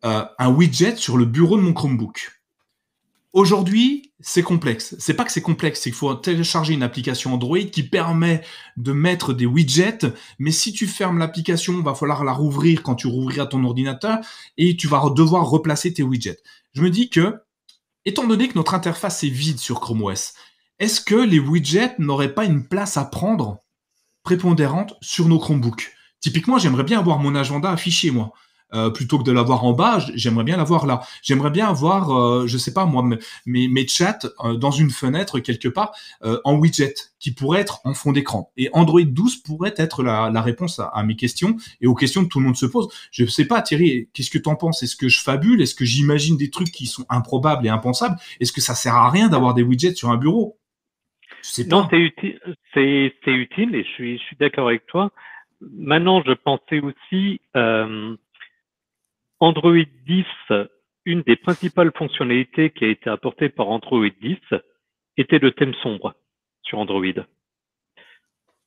euh, 0.03 0.25
un 0.39 0.49
widget 0.49 0.95
sur 0.95 1.15
le 1.15 1.25
bureau 1.25 1.57
de 1.57 1.61
mon 1.61 1.73
Chromebook? 1.73 2.40
Aujourd'hui, 3.33 4.11
c'est 4.19 4.43
complexe. 4.43 4.95
C'est 4.99 5.13
pas 5.13 5.23
que 5.23 5.31
c'est 5.31 5.41
complexe, 5.41 5.79
c'est 5.79 5.89
qu'il 5.89 5.97
faut 5.97 6.13
télécharger 6.15 6.73
une 6.73 6.83
application 6.83 7.33
Android 7.33 7.59
qui 7.59 7.83
permet 7.83 8.43
de 8.75 8.91
mettre 8.91 9.33
des 9.33 9.45
widgets, 9.45 10.13
mais 10.37 10.51
si 10.51 10.73
tu 10.73 10.85
fermes 10.85 11.17
l'application, 11.17 11.81
va 11.81 11.95
falloir 11.95 12.25
la 12.25 12.33
rouvrir 12.33 12.83
quand 12.83 12.95
tu 12.95 13.07
rouvriras 13.07 13.45
ton 13.45 13.63
ordinateur 13.63 14.19
et 14.57 14.75
tu 14.75 14.87
vas 14.87 15.09
devoir 15.15 15.49
replacer 15.49 15.93
tes 15.93 16.03
widgets. 16.03 16.39
Je 16.73 16.81
me 16.81 16.89
dis 16.89 17.09
que, 17.09 17.41
étant 18.03 18.27
donné 18.27 18.49
que 18.49 18.57
notre 18.57 18.73
interface 18.73 19.23
est 19.23 19.29
vide 19.29 19.59
sur 19.59 19.79
Chrome 19.79 20.03
OS, 20.03 20.33
est-ce 20.79 20.99
que 20.99 21.15
les 21.15 21.39
widgets 21.39 21.95
n'auraient 21.99 22.33
pas 22.33 22.43
une 22.43 22.67
place 22.67 22.97
à 22.97 23.05
prendre 23.05 23.59
prépondérante 24.23 24.95
sur 25.01 25.29
nos 25.29 25.39
Chromebooks? 25.39 25.93
Typiquement, 26.19 26.57
j'aimerais 26.57 26.83
bien 26.83 26.99
avoir 26.99 27.17
mon 27.19 27.35
agenda 27.35 27.71
affiché, 27.71 28.11
moi. 28.11 28.33
Euh, 28.73 28.89
plutôt 28.89 29.17
que 29.17 29.23
de 29.23 29.31
l'avoir 29.31 29.63
en 29.63 29.73
bas, 29.73 29.99
j'aimerais 30.15 30.43
bien 30.43 30.57
l'avoir 30.57 30.85
là. 30.85 31.01
J'aimerais 31.21 31.49
bien 31.49 31.67
avoir, 31.67 32.11
euh, 32.11 32.47
je 32.47 32.57
sais 32.57 32.73
pas 32.73 32.85
moi, 32.85 33.03
mes, 33.45 33.67
mes 33.67 33.87
chats 33.87 34.19
euh, 34.43 34.55
dans 34.55 34.71
une 34.71 34.89
fenêtre 34.89 35.39
quelque 35.39 35.67
part 35.67 35.91
euh, 36.23 36.39
en 36.43 36.55
widget 36.55 36.93
qui 37.19 37.33
pourrait 37.33 37.61
être 37.61 37.81
en 37.83 37.93
fond 37.93 38.11
d'écran. 38.11 38.51
Et 38.57 38.69
Android 38.73 39.03
12 39.03 39.37
pourrait 39.37 39.73
être 39.77 40.03
la, 40.03 40.29
la 40.29 40.41
réponse 40.41 40.79
à, 40.79 40.85
à, 40.85 41.03
mes 41.03 41.15
questions 41.15 41.55
et 41.81 41.87
aux 41.87 41.95
questions 41.95 42.23
que 42.23 42.29
tout 42.29 42.39
le 42.39 42.45
monde 42.45 42.57
se 42.57 42.65
pose. 42.65 42.87
Je 43.11 43.25
sais 43.25 43.45
pas, 43.45 43.61
Thierry, 43.61 44.09
qu'est-ce 44.13 44.29
que 44.31 44.39
tu 44.39 44.49
en 44.49 44.55
penses? 44.55 44.83
Est-ce 44.83 44.95
que 44.95 45.07
je 45.07 45.21
fabule? 45.21 45.61
Est-ce 45.61 45.75
que 45.75 45.85
j'imagine 45.85 46.37
des 46.37 46.49
trucs 46.49 46.71
qui 46.71 46.87
sont 46.87 47.05
improbables 47.09 47.65
et 47.65 47.69
impensables? 47.69 48.15
Est-ce 48.39 48.51
que 48.51 48.61
ça 48.61 48.73
sert 48.73 48.95
à 48.95 49.09
rien 49.09 49.27
d'avoir 49.27 49.53
des 49.53 49.63
widgets 49.63 49.95
sur 49.95 50.09
un 50.09 50.17
bureau? 50.17 50.57
Non, 51.67 51.87
c'est 51.89 51.99
utile, 51.99 52.39
c'est 52.73 53.13
utile 53.27 53.75
et 53.75 53.83
je 53.83 53.89
suis, 53.89 54.17
je 54.17 54.23
suis 54.23 54.37
d'accord 54.39 54.67
avec 54.67 54.85
toi. 54.85 55.11
Maintenant, 55.61 56.23
je 56.25 56.33
pensais 56.33 56.79
aussi 56.79 57.41
euh, 57.55 58.15
Android 59.41 59.73
10, 60.05 60.25
une 61.05 61.23
des 61.23 61.35
principales 61.35 61.91
fonctionnalités 61.97 62.69
qui 62.69 62.85
a 62.85 62.89
été 62.89 63.09
apportée 63.09 63.49
par 63.49 63.69
Android 63.69 64.07
10 64.21 64.37
était 65.17 65.39
le 65.39 65.51
thème 65.51 65.73
sombre 65.81 66.13
sur 66.61 66.77
Android. 66.77 67.25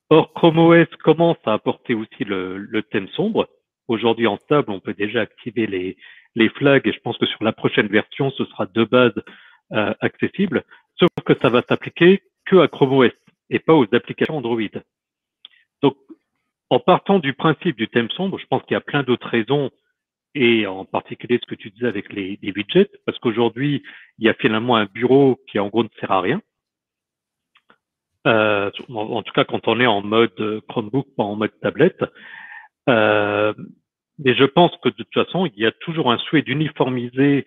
Or, 0.09 0.33
Chrome 0.33 0.59
OS 0.59 0.87
commence 1.01 1.37
à 1.45 1.53
apporter 1.53 1.93
aussi 1.93 2.25
le, 2.25 2.81
thème 2.91 3.07
sombre. 3.07 3.47
Aujourd'hui, 3.87 4.27
en 4.27 4.37
stable, 4.37 4.69
on 4.69 4.81
peut 4.81 4.93
déjà 4.93 5.21
activer 5.21 5.65
les, 5.65 6.49
flags 6.49 6.85
et 6.85 6.91
je 6.91 6.99
pense 6.99 7.17
que 7.17 7.25
sur 7.25 7.41
la 7.45 7.53
prochaine 7.53 7.87
version, 7.87 8.29
ce 8.31 8.43
sera 8.43 8.65
de 8.65 8.83
base 8.83 9.15
euh, 9.71 9.93
accessible. 10.01 10.65
Sauf 10.99 11.09
que 11.25 11.39
ça 11.41 11.49
va 11.49 11.63
s'appliquer 11.69 12.21
que 12.45 12.57
à 12.57 12.67
Chrome 12.67 12.91
OS 12.91 13.11
et 13.49 13.59
pas 13.59 13.73
aux 13.73 13.87
applications 13.95 14.37
Android. 14.37 14.59
Donc, 15.81 15.95
en 16.69 16.79
partant 16.81 17.19
du 17.19 17.33
principe 17.33 17.77
du 17.77 17.87
thème 17.87 18.09
sombre, 18.09 18.39
je 18.39 18.45
pense 18.47 18.61
qu'il 18.63 18.73
y 18.73 18.77
a 18.77 18.81
plein 18.81 19.03
d'autres 19.03 19.29
raisons 19.29 19.71
et 20.35 20.67
en 20.67 20.83
particulier 20.83 21.39
ce 21.41 21.47
que 21.47 21.55
tu 21.55 21.71
disais 21.71 21.87
avec 21.87 22.11
les, 22.11 22.37
widgets, 22.43 22.91
parce 23.05 23.17
qu'aujourd'hui, 23.19 23.81
il 24.19 24.25
y 24.25 24.29
a 24.29 24.33
finalement 24.33 24.75
un 24.75 24.85
bureau 24.85 25.39
qui 25.49 25.57
en 25.59 25.69
gros 25.69 25.83
ne 25.83 25.89
sert 25.99 26.11
à 26.11 26.21
rien. 26.21 26.41
Euh, 28.27 28.69
en, 28.89 29.23
tout 29.23 29.33
cas, 29.33 29.45
quand 29.45 29.67
on 29.67 29.79
est 29.79 29.85
en 29.85 30.01
mode 30.01 30.61
Chromebook, 30.67 31.07
pas 31.15 31.23
en 31.23 31.35
mode 31.35 31.57
tablette. 31.61 32.03
Euh, 32.89 33.53
mais 34.19 34.35
je 34.35 34.43
pense 34.43 34.71
que 34.83 34.89
de 34.89 34.95
toute 34.95 35.13
façon, 35.13 35.45
il 35.45 35.57
y 35.57 35.65
a 35.65 35.71
toujours 35.71 36.11
un 36.11 36.17
souhait 36.17 36.41
d'uniformiser 36.41 37.45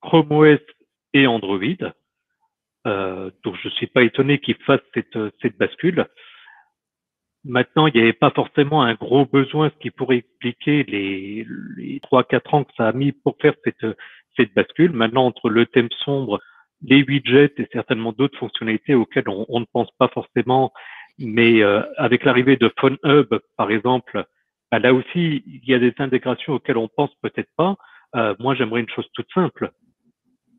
Chrome 0.00 0.32
OS 0.32 0.60
et 1.12 1.26
Android. 1.26 1.60
Euh, 2.86 3.30
donc, 3.44 3.56
je 3.62 3.68
suis 3.70 3.86
pas 3.86 4.02
étonné 4.02 4.38
qu'ils 4.40 4.56
fassent 4.56 4.80
cette, 4.94 5.18
cette 5.40 5.56
bascule. 5.56 6.06
Maintenant, 7.44 7.86
il 7.86 7.94
n'y 7.94 8.00
avait 8.00 8.12
pas 8.14 8.30
forcément 8.30 8.82
un 8.82 8.94
gros 8.94 9.26
besoin, 9.26 9.70
ce 9.70 9.78
qui 9.78 9.90
pourrait 9.90 10.18
expliquer 10.18 10.82
les, 10.84 11.46
les 11.76 12.00
3-4 12.00 12.56
ans 12.56 12.64
que 12.64 12.72
ça 12.76 12.88
a 12.88 12.92
mis 12.92 13.12
pour 13.12 13.36
faire 13.40 13.54
cette, 13.64 13.86
cette 14.36 14.54
bascule. 14.54 14.92
Maintenant, 14.92 15.26
entre 15.26 15.50
le 15.50 15.66
thème 15.66 15.90
sombre, 16.04 16.40
les 16.82 17.02
widgets 17.02 17.52
et 17.58 17.68
certainement 17.72 18.12
d'autres 18.12 18.38
fonctionnalités 18.38 18.94
auxquelles 18.94 19.28
on, 19.28 19.60
ne 19.60 19.66
pense 19.72 19.90
pas 19.98 20.08
forcément, 20.08 20.72
mais 21.18 21.62
euh, 21.62 21.82
avec 21.96 22.24
l'arrivée 22.24 22.56
de 22.56 22.72
Phone 22.78 22.98
Hub, 23.04 23.34
par 23.56 23.70
exemple, 23.70 24.24
bah, 24.70 24.78
là 24.78 24.92
aussi, 24.92 25.42
il 25.46 25.64
y 25.66 25.74
a 25.74 25.78
des 25.78 25.94
intégrations 25.98 26.54
auxquelles 26.54 26.78
on 26.78 26.88
pense 26.88 27.14
peut-être 27.22 27.50
pas. 27.56 27.76
Euh, 28.16 28.34
moi, 28.38 28.54
j'aimerais 28.54 28.80
une 28.80 28.90
chose 28.90 29.06
toute 29.12 29.30
simple. 29.32 29.70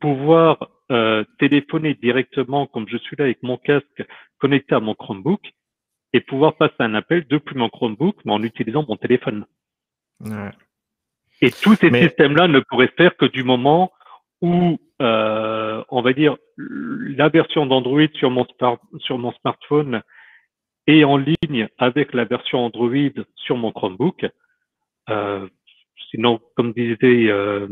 Pouvoir 0.00 0.68
euh, 0.90 1.24
téléphoner 1.38 1.94
directement, 1.94 2.66
comme 2.66 2.88
je 2.88 2.96
suis 2.96 3.16
là 3.16 3.24
avec 3.24 3.42
mon 3.42 3.56
casque 3.56 4.04
connecté 4.38 4.74
à 4.74 4.80
mon 4.80 4.94
Chromebook, 4.94 5.40
et 6.16 6.20
pouvoir 6.20 6.56
passer 6.56 6.74
un 6.78 6.94
appel 6.94 7.26
depuis 7.28 7.56
mon 7.56 7.68
Chromebook, 7.68 8.16
mais 8.24 8.32
en 8.32 8.42
utilisant 8.42 8.86
mon 8.88 8.96
téléphone. 8.96 9.44
Ouais. 10.20 10.50
Et 11.42 11.50
tous 11.50 11.74
ces 11.74 11.92
systèmes-là 11.92 12.48
ne 12.48 12.60
pourraient 12.60 12.92
faire 12.96 13.14
que 13.18 13.26
du 13.26 13.44
moment 13.44 13.92
où, 14.40 14.78
euh, 15.02 15.84
on 15.90 16.00
va 16.00 16.14
dire, 16.14 16.36
la 16.56 17.28
version 17.28 17.66
d'Android 17.66 18.08
sur 18.14 18.30
mon, 18.30 18.46
sur 19.00 19.18
mon 19.18 19.32
smartphone 19.32 20.00
est 20.86 21.04
en 21.04 21.18
ligne 21.18 21.68
avec 21.76 22.14
la 22.14 22.24
version 22.24 22.64
Android 22.64 23.12
sur 23.34 23.58
mon 23.58 23.72
Chromebook. 23.72 24.26
Euh, 25.10 25.46
sinon, 26.10 26.40
comme 26.54 26.72
disait, 26.72 27.28
euh, 27.28 27.68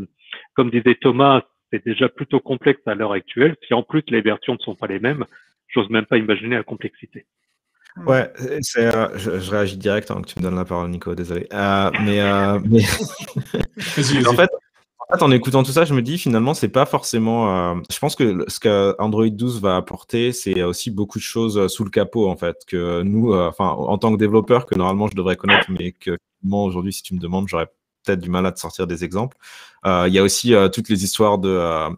comme 0.53 0.69
disait 0.69 0.97
Thomas, 0.97 1.43
c'est 1.73 1.83
déjà 1.83 2.11
plutôt 2.11 2.41
complexe 2.41 2.83
à 2.87 2.95
l'heure 2.95 3.13
actuelle. 3.13 3.57
Si 3.67 3.73
en 3.73 3.83
plus 3.83 4.05
les 4.09 4.21
versions 4.21 4.53
ne 4.53 4.59
sont 4.59 4.75
pas 4.75 4.87
les 4.87 5.01
mêmes, 5.01 5.25
j'ose 5.69 5.89
même 5.89 6.05
pas 6.05 6.19
imaginer 6.19 6.57
la 6.57 6.63
complexité. 6.63 7.25
Ouais, 8.07 8.33
c'est, 8.63 8.95
euh, 8.95 9.17
je, 9.17 9.51
réagis 9.51 9.77
direct 9.77 10.11
avant 10.11 10.21
que 10.21 10.27
tu 10.27 10.39
me 10.39 10.43
donnes 10.43 10.57
la 10.57 10.65
parole, 10.65 10.91
Nico, 10.91 11.15
désolé. 11.15 11.47
Euh, 11.53 11.91
mais, 12.03 12.21
euh, 12.21 12.59
mais... 12.65 12.83
en, 14.27 14.33
fait, 14.33 14.51
en, 14.99 15.17
fait, 15.17 15.23
en 15.23 15.31
écoutant 15.31 15.63
tout 15.63 15.71
ça, 15.71 15.85
je 15.85 15.95
me 15.95 16.03
dis 16.03 16.19
finalement, 16.19 16.55
c'est 16.55 16.69
pas 16.69 16.87
forcément. 16.87 17.77
je 17.89 17.99
pense 18.01 18.17
que 18.17 18.45
ce 18.49 18.59
que 18.59 18.97
Android 18.99 19.29
12 19.29 19.61
va 19.61 19.77
apporter, 19.77 20.33
c'est 20.33 20.65
aussi 20.65 20.91
beaucoup 20.91 21.19
de 21.19 21.25
choses 21.25 21.69
sous 21.69 21.85
le 21.85 21.91
capot, 21.91 22.29
en 22.29 22.37
fait, 22.37 22.57
que 22.67 23.03
nous, 23.03 23.33
enfin, 23.33 23.69
en 23.69 23.97
tant 23.97 24.13
que 24.13 24.19
développeur, 24.19 24.67
que 24.67 24.75
normalement 24.75 25.07
je 25.07 25.15
devrais 25.15 25.37
connaître, 25.37 25.71
mais 25.71 25.93
que 25.93 26.19
moi 26.43 26.65
aujourd'hui, 26.65 26.93
si 26.93 27.03
tu 27.03 27.15
me 27.15 27.21
demandes, 27.21 27.47
j'aurais 27.47 27.71
peut-être 28.05 28.21
du 28.21 28.29
mal 28.29 28.45
à 28.45 28.53
te 28.53 28.59
sortir 28.59 28.89
des 28.89 29.05
exemples. 29.05 29.37
Il 29.85 30.13
y 30.13 30.19
a 30.19 30.23
aussi 30.25 30.53
toutes 30.73 30.89
les 30.89 31.05
histoires 31.05 31.39
de 31.39 31.95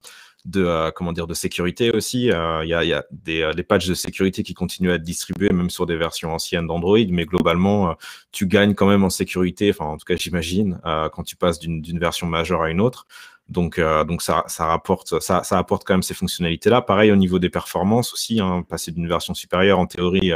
de 0.46 0.64
euh, 0.64 0.90
comment 0.92 1.12
dire 1.12 1.26
de 1.26 1.34
sécurité 1.34 1.90
aussi. 1.90 2.30
Euh, 2.30 2.64
il 2.64 2.68
y 2.68 2.74
a, 2.74 2.84
y 2.84 2.92
a 2.92 3.04
des 3.10 3.42
euh, 3.42 3.52
les 3.52 3.64
patchs 3.64 3.88
de 3.88 3.94
sécurité 3.94 4.42
qui 4.42 4.54
continuent 4.54 4.92
à 4.92 4.94
être 4.94 5.02
distribués 5.02 5.50
même 5.50 5.70
sur 5.70 5.86
des 5.86 5.96
versions 5.96 6.32
anciennes 6.32 6.66
d'Android, 6.66 6.98
mais 7.10 7.26
globalement 7.26 7.96
tu 8.32 8.46
gagnes 8.46 8.74
quand 8.74 8.86
même 8.86 9.04
en 9.04 9.10
sécurité. 9.10 9.70
Enfin 9.70 9.86
en 9.86 9.96
tout 9.96 10.04
cas 10.04 10.16
j'imagine 10.16 10.80
quand 10.84 11.22
tu 11.24 11.36
passes 11.36 11.58
d'une 11.58 11.98
version 11.98 12.26
majeure 12.26 12.62
à 12.62 12.70
une 12.70 12.80
autre. 12.80 13.06
Donc, 13.48 13.80
donc 14.08 14.22
ça, 14.22 14.42
ça, 14.48 14.66
rapporte, 14.66 15.20
ça, 15.20 15.44
ça 15.44 15.56
apporte 15.56 15.84
quand 15.84 15.94
même 15.94 16.02
ces 16.02 16.14
fonctionnalités-là. 16.14 16.82
Pareil 16.82 17.12
au 17.12 17.16
niveau 17.16 17.38
des 17.38 17.48
performances 17.48 18.12
aussi, 18.12 18.40
hein, 18.40 18.64
passer 18.68 18.90
d'une 18.90 19.06
version 19.06 19.34
supérieure, 19.34 19.78
en 19.78 19.86
théorie, 19.86 20.32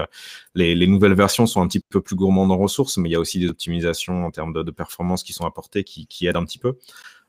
les, 0.55 0.77
les, 0.77 0.87
nouvelles 0.87 1.15
versions 1.15 1.47
sont 1.47 1.61
un 1.61 1.67
petit 1.67 1.81
peu 1.81 2.01
plus 2.01 2.15
gourmandes 2.15 2.53
en 2.53 2.57
ressources, 2.57 2.99
mais 2.99 3.09
il 3.09 3.13
y 3.13 3.17
a 3.17 3.21
aussi 3.21 3.41
des 3.41 3.49
optimisations 3.49 4.27
en 4.27 4.31
termes 4.31 4.53
de, 4.53 4.63
de 4.63 4.71
performance 4.71 5.25
qui 5.25 5.33
sont 5.33 5.45
apportées, 5.45 5.83
qui, 5.83 6.07
qui 6.07 6.29
aident 6.29 6.37
un 6.37 6.45
petit 6.45 6.59
peu. 6.59 6.77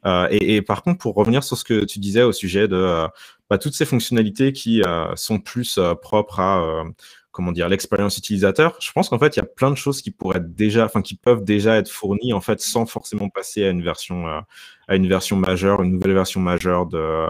Euh, 0.05 0.27
et, 0.31 0.55
et, 0.55 0.61
par 0.61 0.83
contre, 0.83 0.99
pour 0.99 1.15
revenir 1.15 1.43
sur 1.43 1.57
ce 1.57 1.63
que 1.63 1.85
tu 1.85 1.99
disais 1.99 2.23
au 2.23 2.31
sujet 2.31 2.67
de 2.67 2.75
euh, 2.75 3.07
bah, 3.49 3.57
toutes 3.57 3.75
ces 3.75 3.85
fonctionnalités 3.85 4.53
qui 4.53 4.81
euh, 4.83 5.15
sont 5.15 5.39
plus 5.39 5.79
propres 6.01 6.39
à 6.39 6.83
comment 7.31 7.53
dire 7.53 7.69
l'expérience 7.69 8.17
utilisateur, 8.17 8.75
je 8.81 8.91
pense 8.91 9.07
qu'en 9.07 9.17
fait 9.17 9.37
il 9.37 9.39
y 9.39 9.41
a 9.41 9.45
plein 9.45 9.71
de 9.71 9.77
choses 9.77 10.01
qui 10.01 10.11
pourraient 10.11 10.39
être 10.39 10.53
déjà, 10.53 10.83
enfin 10.83 11.01
qui 11.01 11.15
peuvent 11.15 11.45
déjà 11.45 11.77
être 11.77 11.89
fournies 11.89 12.33
en 12.33 12.41
fait 12.41 12.59
sans 12.59 12.85
forcément 12.85 13.29
passer 13.29 13.63
à 13.63 13.69
une 13.69 13.81
version 13.81 14.27
à 14.27 14.95
une 14.97 15.07
version 15.07 15.37
majeure, 15.37 15.81
une 15.81 15.93
nouvelle 15.93 16.13
version 16.13 16.41
majeure 16.41 16.87
de 16.87 17.27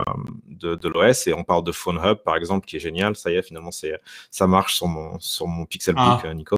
de, 0.47 0.73
de 0.73 0.87
l'OS. 0.89 1.27
Et 1.27 1.33
on 1.33 1.43
parle 1.43 1.63
de 1.63 1.71
Phone 1.71 1.99
Hub 2.03 2.17
par 2.25 2.35
exemple 2.35 2.65
qui 2.65 2.77
est 2.77 2.79
génial. 2.79 3.15
Ça 3.15 3.29
y 3.29 3.35
est, 3.35 3.43
finalement 3.43 3.71
c'est 3.71 3.93
ça 4.31 4.47
marche 4.47 4.75
sur 4.75 4.87
mon 4.87 5.19
sur 5.19 5.45
mon 5.45 5.65
Pixelbook, 5.65 6.21
ah. 6.23 6.33
Nico. 6.33 6.57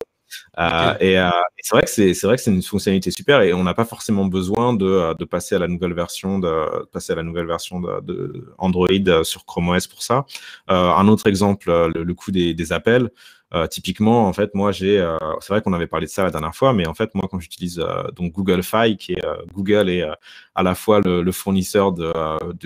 Et, 0.99 1.18
c'est 1.61 1.76
vrai 1.76 1.84
que 1.84 1.89
c'est 1.89 2.14
c'est 2.14 2.27
vrai 2.27 2.35
que 2.35 2.41
c'est 2.41 2.51
une 2.51 2.61
fonctionnalité 2.61 3.10
super 3.11 3.41
et 3.41 3.53
on 3.53 3.64
n'a 3.64 3.73
pas 3.73 3.85
forcément 3.85 4.26
besoin 4.26 4.73
de, 4.73 5.15
de, 5.18 5.26
passer 5.26 5.55
à 5.55 5.60
la 5.60 5.68
nouvelle 5.68 5.93
version 5.93 6.39
de 6.39 6.85
passer 6.91 7.14
à 7.14 7.15
la 7.15 7.23
nouvelle 7.23 7.47
version 7.47 7.80
de, 7.80 8.01
de 8.01 8.53
Android 8.57 9.23
sur 9.23 9.45
Chrome 9.45 9.69
OS 9.69 9.88
pour 9.88 10.03
ça. 10.03 10.26
un 10.68 11.07
autre 11.07 11.27
exemple, 11.27 11.69
le, 11.69 12.03
le 12.03 12.14
coût 12.14 12.31
des, 12.31 12.53
des 12.53 12.73
appels. 12.73 13.10
Euh, 13.55 13.68
typiquement, 13.68 14.27
en 14.27 14.34
fait, 14.34 14.55
moi, 14.55 14.72
j'ai, 14.72 14.99
euh, 14.99 15.18
c'est 15.39 15.53
vrai 15.53 15.61
qu'on 15.61 15.73
avait 15.73 15.85
parlé 15.85 16.07
de 16.07 16.11
ça 16.11 16.23
la 16.23 16.31
dernière 16.31 16.55
fois, 16.55 16.73
mais 16.73 16.88
en 16.88 16.95
fait, 16.95 17.14
moi, 17.14 17.27
quand 17.30 17.39
j'utilise 17.39 17.80
euh, 17.80 18.10
donc 18.15 18.31
Google 18.34 18.64
Fi, 18.64 18.97
qui 18.97 19.14
est 19.14 19.23
Google 19.53 19.89
est 19.89 20.03
à 20.55 20.64
la 20.64 20.73
fois 20.73 21.01
le, 21.01 21.31
fournisseur 21.31 21.91
de, 21.91 22.11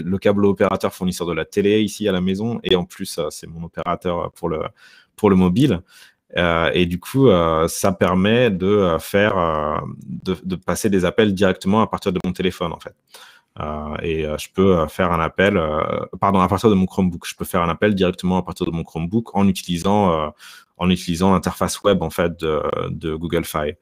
le 0.01 0.17
câble 0.17 0.45
opérateur 0.45 0.93
fournisseur 0.93 1.27
de 1.27 1.33
la 1.33 1.43
télé 1.45 1.81
ici 1.81 2.07
à 2.07 2.11
la 2.13 2.21
maison, 2.21 2.59
et 2.63 2.75
en 2.75 2.85
plus, 2.85 3.19
c'est 3.29 3.47
mon 3.47 3.65
opérateur 3.65 4.31
pour 4.33 4.49
le 4.49 4.61
pour 5.17 5.29
le 5.29 5.35
mobile. 5.35 5.81
Et 6.35 6.85
du 6.85 6.99
coup, 6.99 7.29
ça 7.67 7.91
permet 7.93 8.51
de 8.51 8.97
faire, 8.99 9.81
de, 10.03 10.55
passer 10.55 10.89
des 10.89 11.05
appels 11.05 11.33
directement 11.33 11.81
à 11.81 11.87
partir 11.87 12.11
de 12.11 12.19
mon 12.23 12.33
téléphone, 12.33 12.73
en 12.73 12.79
fait. 12.79 12.95
Euh, 13.59 13.95
et 14.03 14.25
euh, 14.25 14.37
je 14.37 14.49
peux 14.53 14.77
euh, 14.77 14.87
faire 14.87 15.11
un 15.11 15.19
appel, 15.19 15.59
pardon, 16.19 16.39
à 16.39 16.47
partir 16.47 16.69
de 16.69 16.75
mon 16.75 16.85
Chromebook. 16.85 17.25
Je 17.27 17.35
peux 17.35 17.45
faire 17.45 17.61
un 17.61 17.69
appel 17.69 17.95
directement 17.95 18.37
à 18.37 18.43
partir 18.43 18.65
de 18.65 18.71
mon 18.71 18.83
Chromebook 18.83 19.35
en 19.35 19.47
utilisant, 19.47 20.33
en 20.77 20.89
utilisant 20.89 21.33
l'interface 21.33 21.81
web 21.83 22.03
en 22.03 22.09
fait 22.09 22.39
de, 22.39 22.61
de 22.89 23.15
Google 23.15 23.45
Fi. 23.45 23.73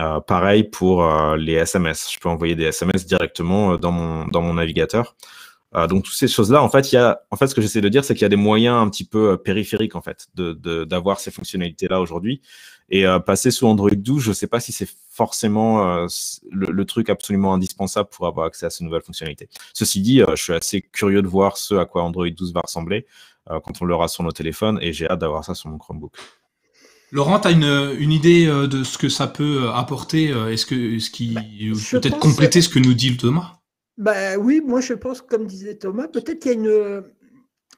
Euh, 0.00 0.20
pareil 0.20 0.64
pour 0.64 1.06
les 1.36 1.54
SMS. 1.54 2.10
Je 2.12 2.18
peux 2.18 2.28
envoyer 2.28 2.54
des 2.54 2.64
SMS 2.64 3.06
directement 3.06 3.76
dans 3.76 3.92
mon, 3.92 4.26
dans 4.26 4.42
mon 4.42 4.54
navigateur. 4.54 5.16
Euh, 5.74 5.86
donc 5.86 6.04
toutes 6.04 6.14
ces 6.14 6.28
choses-là, 6.28 6.62
en 6.62 6.68
fait, 6.68 6.92
il 6.92 6.96
y 6.96 6.98
a, 6.98 7.20
en 7.30 7.36
fait, 7.36 7.46
ce 7.46 7.54
que 7.54 7.62
j'essaie 7.62 7.80
de 7.80 7.88
dire, 7.88 8.04
c'est 8.04 8.14
qu'il 8.14 8.22
y 8.22 8.26
a 8.26 8.30
des 8.30 8.36
moyens 8.36 8.76
un 8.76 8.88
petit 8.90 9.04
peu 9.04 9.36
périphériques 9.36 9.96
en 9.96 10.02
fait 10.02 10.28
de 10.34 10.84
d'avoir 10.84 11.20
ces 11.20 11.30
fonctionnalités-là 11.30 12.00
aujourd'hui. 12.00 12.42
Et 12.92 13.06
euh, 13.06 13.18
passer 13.18 13.50
sous 13.50 13.66
Android 13.66 13.90
12, 13.90 14.22
je 14.22 14.28
ne 14.28 14.34
sais 14.34 14.46
pas 14.46 14.60
si 14.60 14.70
c'est 14.70 14.88
forcément 15.08 15.88
euh, 15.88 16.06
le, 16.50 16.84
truc 16.84 17.08
absolument 17.08 17.54
indispensable 17.54 18.10
pour 18.10 18.26
avoir 18.26 18.46
accès 18.46 18.66
à 18.66 18.70
ces 18.70 18.84
nouvelles 18.84 19.02
fonctionnalités. 19.02 19.48
Ceci 19.72 20.02
dit, 20.02 20.20
euh, 20.20 20.36
je 20.36 20.42
suis 20.42 20.52
assez 20.52 20.82
curieux 20.82 21.22
de 21.22 21.26
voir 21.26 21.56
ce 21.56 21.74
à 21.74 21.86
quoi 21.86 22.02
Android 22.02 22.28
12 22.28 22.52
va 22.52 22.60
ressembler 22.60 23.06
quand 23.48 23.82
on 23.82 23.86
l'aura 23.86 24.06
sur 24.06 24.22
nos 24.22 24.30
téléphones 24.30 24.78
et 24.80 24.92
j'ai 24.92 25.10
hâte 25.10 25.18
d'avoir 25.18 25.44
ça 25.44 25.56
sur 25.56 25.68
mon 25.68 25.76
Chromebook. 25.76 26.12
Laurent, 27.10 27.40
tu 27.40 27.48
as 27.48 27.50
une, 27.50 27.96
une, 27.98 28.12
idée 28.12 28.46
de 28.46 28.84
ce 28.84 28.98
que 28.98 29.08
ça 29.08 29.26
peut 29.26 29.68
apporter 29.74 30.28
Est-ce 30.28 30.64
que 30.64 31.00
ce 31.00 31.10
qui 31.10 31.34
bah, 31.34 31.40
peut-être 31.90 32.20
compléter 32.20 32.62
ce 32.62 32.68
que 32.68 32.78
nous 32.78 32.94
dit 32.94 33.16
Thomas? 33.16 33.61
Bah, 33.96 34.36
Oui, 34.38 34.60
moi 34.60 34.80
je 34.80 34.94
pense, 34.94 35.22
comme 35.22 35.46
disait 35.46 35.76
Thomas, 35.76 36.08
peut-être 36.08 36.40
qu'il 36.40 36.52
y, 36.52 36.54
une, 36.54 37.04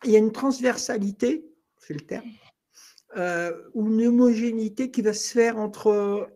il 0.04 0.10
y 0.10 0.16
a 0.16 0.18
une 0.18 0.32
transversalité, 0.32 1.44
c'est 1.78 1.94
le 1.94 2.00
terme, 2.00 2.30
euh, 3.16 3.52
ou 3.74 3.88
une 3.88 4.06
homogénéité 4.06 4.90
qui 4.90 5.02
va 5.02 5.12
se 5.12 5.32
faire 5.32 5.58
entre 5.58 6.28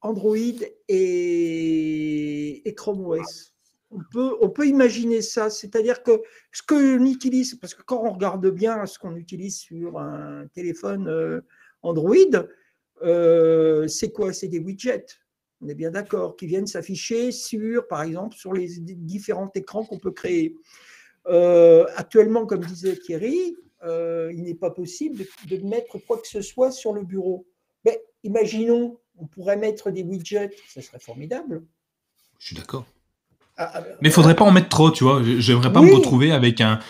Android 0.00 0.36
et, 0.88 2.68
et 2.68 2.74
Chrome 2.74 3.04
OS. 3.04 3.54
On 3.90 4.00
peut, 4.12 4.36
on 4.40 4.48
peut 4.48 4.66
imaginer 4.66 5.20
ça, 5.20 5.50
c'est-à-dire 5.50 6.04
que 6.04 6.22
ce 6.52 6.62
qu'on 6.62 7.04
utilise, 7.04 7.56
parce 7.56 7.74
que 7.74 7.82
quand 7.82 8.04
on 8.04 8.12
regarde 8.12 8.48
bien 8.48 8.86
ce 8.86 8.98
qu'on 9.00 9.16
utilise 9.16 9.58
sur 9.58 9.98
un 9.98 10.46
téléphone 10.54 11.08
euh, 11.08 11.40
Android, 11.82 12.14
euh, 13.02 13.88
c'est 13.88 14.12
quoi? 14.12 14.32
C'est 14.32 14.46
des 14.46 14.60
widgets, 14.60 15.06
on 15.62 15.68
est 15.68 15.74
bien 15.74 15.90
d'accord, 15.90 16.36
qui 16.36 16.46
viennent 16.46 16.66
s'afficher 16.66 17.32
sur, 17.32 17.86
par 17.86 18.02
exemple, 18.02 18.36
sur 18.36 18.52
les 18.52 18.68
différents 18.78 19.50
écrans 19.54 19.84
qu'on 19.84 19.98
peut 19.98 20.12
créer. 20.12 20.56
actuellement, 21.96 22.46
comme 22.46 22.64
disait 22.64 22.96
Thierry, 22.96 23.56
euh, 23.82 24.30
il 24.34 24.42
n'est 24.42 24.54
pas 24.54 24.70
possible 24.70 25.24
de, 25.48 25.56
mettre 25.58 25.98
quoi 26.06 26.18
que 26.18 26.28
ce 26.28 26.42
soit 26.42 26.70
sur 26.70 26.92
le 26.92 27.02
bureau. 27.02 27.46
Mais 27.84 28.02
imaginons, 28.24 28.98
on 29.16 29.26
pourrait 29.26 29.56
mettre 29.56 29.90
des 29.90 30.02
widgets, 30.02 30.50
ce 30.68 30.80
serait 30.80 30.98
formidable. 30.98 31.62
Je 32.38 32.48
suis 32.48 32.56
d'accord. 32.56 32.84
Ah, 33.56 33.70
ah, 33.74 33.82
Mais 34.00 34.08
il 34.08 34.12
faudrait 34.12 34.36
pas 34.36 34.44
en 34.44 34.50
mettre 34.50 34.68
trop, 34.68 34.90
tu 34.90 35.04
vois. 35.04 35.22
J'aimerais 35.22 35.72
pas 35.72 35.82
me 35.82 35.94
retrouver 35.94 36.32
avec 36.32 36.60
un, 36.60 36.80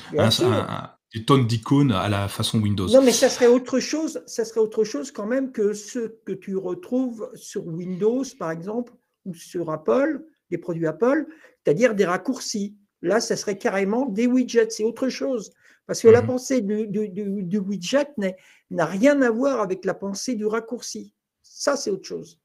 des 1.15 1.24
tonnes 1.24 1.47
d'icônes 1.47 1.93
à 1.93 2.09
la 2.09 2.28
façon 2.28 2.61
Windows. 2.61 2.89
Non, 2.89 3.03
mais 3.03 3.12
ça 3.12 3.28
serait 3.28 3.49
autre 3.49 3.81
chose. 3.81 4.23
Ça 4.27 4.45
serait 4.45 4.61
autre 4.61 4.85
chose 4.85 5.11
quand 5.11 5.27
même 5.27 5.51
que 5.51 5.73
ce 5.73 6.15
que 6.24 6.32
tu 6.32 6.57
retrouves 6.57 7.31
sur 7.35 7.66
Windows, 7.66 8.24
par 8.39 8.51
exemple, 8.51 8.93
ou 9.24 9.35
sur 9.35 9.70
Apple, 9.70 10.24
les 10.51 10.59
produits 10.59 10.87
Apple, 10.87 11.27
c'est-à-dire 11.65 11.95
des 11.95 12.05
raccourcis. 12.05 12.77
Là, 13.03 13.20
ça 13.20 13.37
serait 13.37 13.59
carrément 13.59 14.07
des 14.07 14.27
widgets. 14.27 14.70
C'est 14.70 14.85
autre 14.85 15.09
chose. 15.09 15.53
Parce 15.87 16.03
que 16.03 16.09
la 16.09 16.23
mmh 16.23 16.27
pensée 16.27 16.61
du, 16.61 17.59
widget 17.59 18.07
n'a 18.70 18.87
rien 18.87 19.20
à 19.23 19.31
voir 19.31 19.61
avec 19.61 19.85
la 19.85 19.95
pensée 19.95 20.37
du 20.37 20.47
raccourci. 20.47 21.15
Ça, 21.43 21.77
c'est 21.77 21.91
autre 21.91 22.07
chose. 22.07 22.39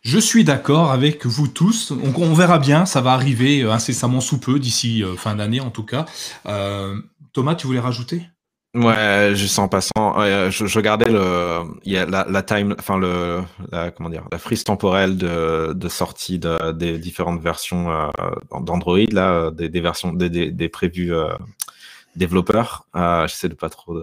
Je 0.00 0.18
suis 0.18 0.44
d'accord 0.44 0.92
avec 0.92 1.26
vous 1.26 1.48
tous. 1.48 1.90
On, 1.90 2.32
verra 2.32 2.58
bien, 2.58 2.86
ça 2.86 3.00
va 3.00 3.12
arriver 3.12 3.64
incessamment 3.64 4.20
sous 4.20 4.38
peu, 4.38 4.60
d'ici 4.60 5.02
euh, 5.02 5.16
fin 5.16 5.34
d'année 5.34 5.60
en 5.60 5.70
tout 5.70 5.82
cas. 5.82 6.06
Euh, 6.46 6.96
Thomas, 7.36 7.54
tu 7.54 7.66
voulais 7.66 7.80
rajouter? 7.80 8.22
Ouais, 8.74 9.32
juste 9.34 9.58
en 9.58 9.68
passant, 9.68 10.14
je, 10.50 10.74
regardais 10.74 11.10
le, 11.10 11.60
y 11.84 11.98
a 11.98 12.06
la, 12.06 12.42
time, 12.42 12.74
enfin 12.78 12.96
le, 12.96 13.42
la, 13.70 13.90
comment 13.90 14.08
dire, 14.08 14.24
la 14.32 14.38
frise 14.38 14.64
temporelle 14.64 15.18
de, 15.18 15.88
sortie 15.90 16.38
des 16.38 16.98
différentes 16.98 17.42
versions 17.42 18.10
d'Android 18.62 18.98
là, 19.12 19.50
des, 19.50 19.80
versions, 19.80 20.14
des, 20.14 20.50
des, 20.50 20.68
prévues 20.70 21.12
développeur. 22.16 22.86
Euh, 22.96 23.26
J'essaie 23.26 23.48
de 23.48 23.54
pas 23.54 23.68
trop 23.68 23.96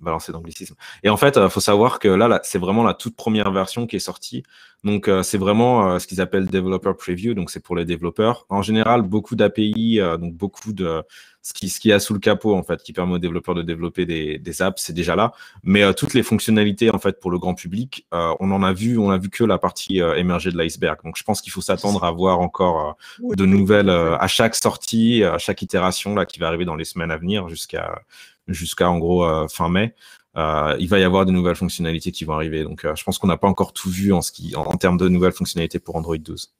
balancer 0.00 0.32
d'anglicisme. 0.32 0.74
Et 1.02 1.08
en 1.08 1.16
fait, 1.16 1.36
euh, 1.36 1.48
faut 1.48 1.60
savoir 1.60 1.98
que 1.98 2.08
là 2.08 2.40
c'est 2.42 2.58
vraiment 2.58 2.82
la 2.82 2.94
toute 2.94 3.16
première 3.16 3.50
version 3.50 3.86
qui 3.86 3.96
est 3.96 4.00
sortie. 4.00 4.42
Donc, 4.82 5.08
euh, 5.08 5.22
c'est 5.22 5.36
vraiment 5.36 5.90
euh, 5.92 5.98
ce 5.98 6.06
qu'ils 6.06 6.20
appellent 6.20 6.46
Developer 6.46 6.92
Preview. 6.98 7.34
Donc, 7.34 7.50
c'est 7.50 7.60
pour 7.60 7.76
les 7.76 7.84
développeurs. 7.84 8.46
En 8.48 8.62
général, 8.62 9.02
beaucoup 9.02 9.36
d'API, 9.36 10.00
donc 10.18 10.34
beaucoup 10.34 10.72
de 10.72 11.02
ce 11.42 11.52
qui, 11.54 11.70
qui 11.70 11.92
a 11.92 12.00
sous 12.00 12.12
le 12.12 12.20
capot, 12.20 12.54
en 12.54 12.62
fait, 12.62 12.82
qui 12.82 12.92
permet 12.92 13.14
aux 13.14 13.18
développeurs 13.18 13.54
de 13.54 13.62
développer 13.62 14.06
des, 14.06 14.38
des 14.38 14.62
apps, 14.62 14.82
c'est 14.82 14.92
déjà 14.92 15.16
là. 15.16 15.32
Mais 15.62 15.92
toutes 15.94 16.14
les 16.14 16.22
fonctionnalités, 16.22 16.90
en 16.90 16.98
fait, 16.98 17.18
pour 17.20 17.30
le 17.30 17.38
grand 17.38 17.54
public, 17.54 18.06
on 18.12 18.50
en 18.50 18.62
a 18.62 18.72
vu, 18.72 18.98
on 18.98 19.10
a 19.10 19.16
vu 19.16 19.30
que 19.30 19.44
la 19.44 19.56
partie 19.56 19.98
émergée 20.16 20.50
de 20.50 20.58
l'iceberg. 20.58 20.98
Donc, 21.02 21.16
je 21.16 21.24
pense 21.24 21.40
qu'il 21.40 21.52
faut 21.52 21.62
s'attendre 21.62 22.04
à 22.04 22.10
voir 22.10 22.40
encore 22.40 22.96
de 23.22 23.46
nouvelles 23.46 23.90
à 23.90 24.26
chaque 24.28 24.54
sortie, 24.54 25.24
à 25.24 25.38
chaque 25.38 25.62
itération 25.62 26.14
là 26.14 26.26
qui 26.26 26.38
va 26.38 26.46
arriver 26.46 26.66
dans 26.66 26.76
les 26.76 26.84
semaines 26.84 27.10
à 27.10 27.16
venir 27.16 27.48
jusqu'à 27.48 28.02
jusqu'à 28.48 28.90
en 28.90 28.98
gros 28.98 29.48
fin 29.48 29.70
mai. 29.70 29.94
Euh, 30.36 30.76
il 30.78 30.88
va 30.88 30.98
y 30.98 31.02
avoir 31.02 31.26
des 31.26 31.32
nouvelles 31.32 31.56
fonctionnalités 31.56 32.12
qui 32.12 32.24
vont 32.24 32.34
arriver. 32.34 32.62
Donc, 32.62 32.84
euh, 32.84 32.94
je 32.94 33.02
pense 33.04 33.18
qu'on 33.18 33.26
n'a 33.26 33.36
pas 33.36 33.48
encore 33.48 33.72
tout 33.72 33.90
vu 33.90 34.12
en, 34.12 34.22
ce 34.22 34.32
qui, 34.32 34.54
en, 34.56 34.62
en 34.62 34.76
termes 34.76 34.96
de 34.96 35.08
nouvelles 35.08 35.32
fonctionnalités 35.32 35.78
pour 35.78 35.96
Android 35.96 36.16
12. 36.16 36.52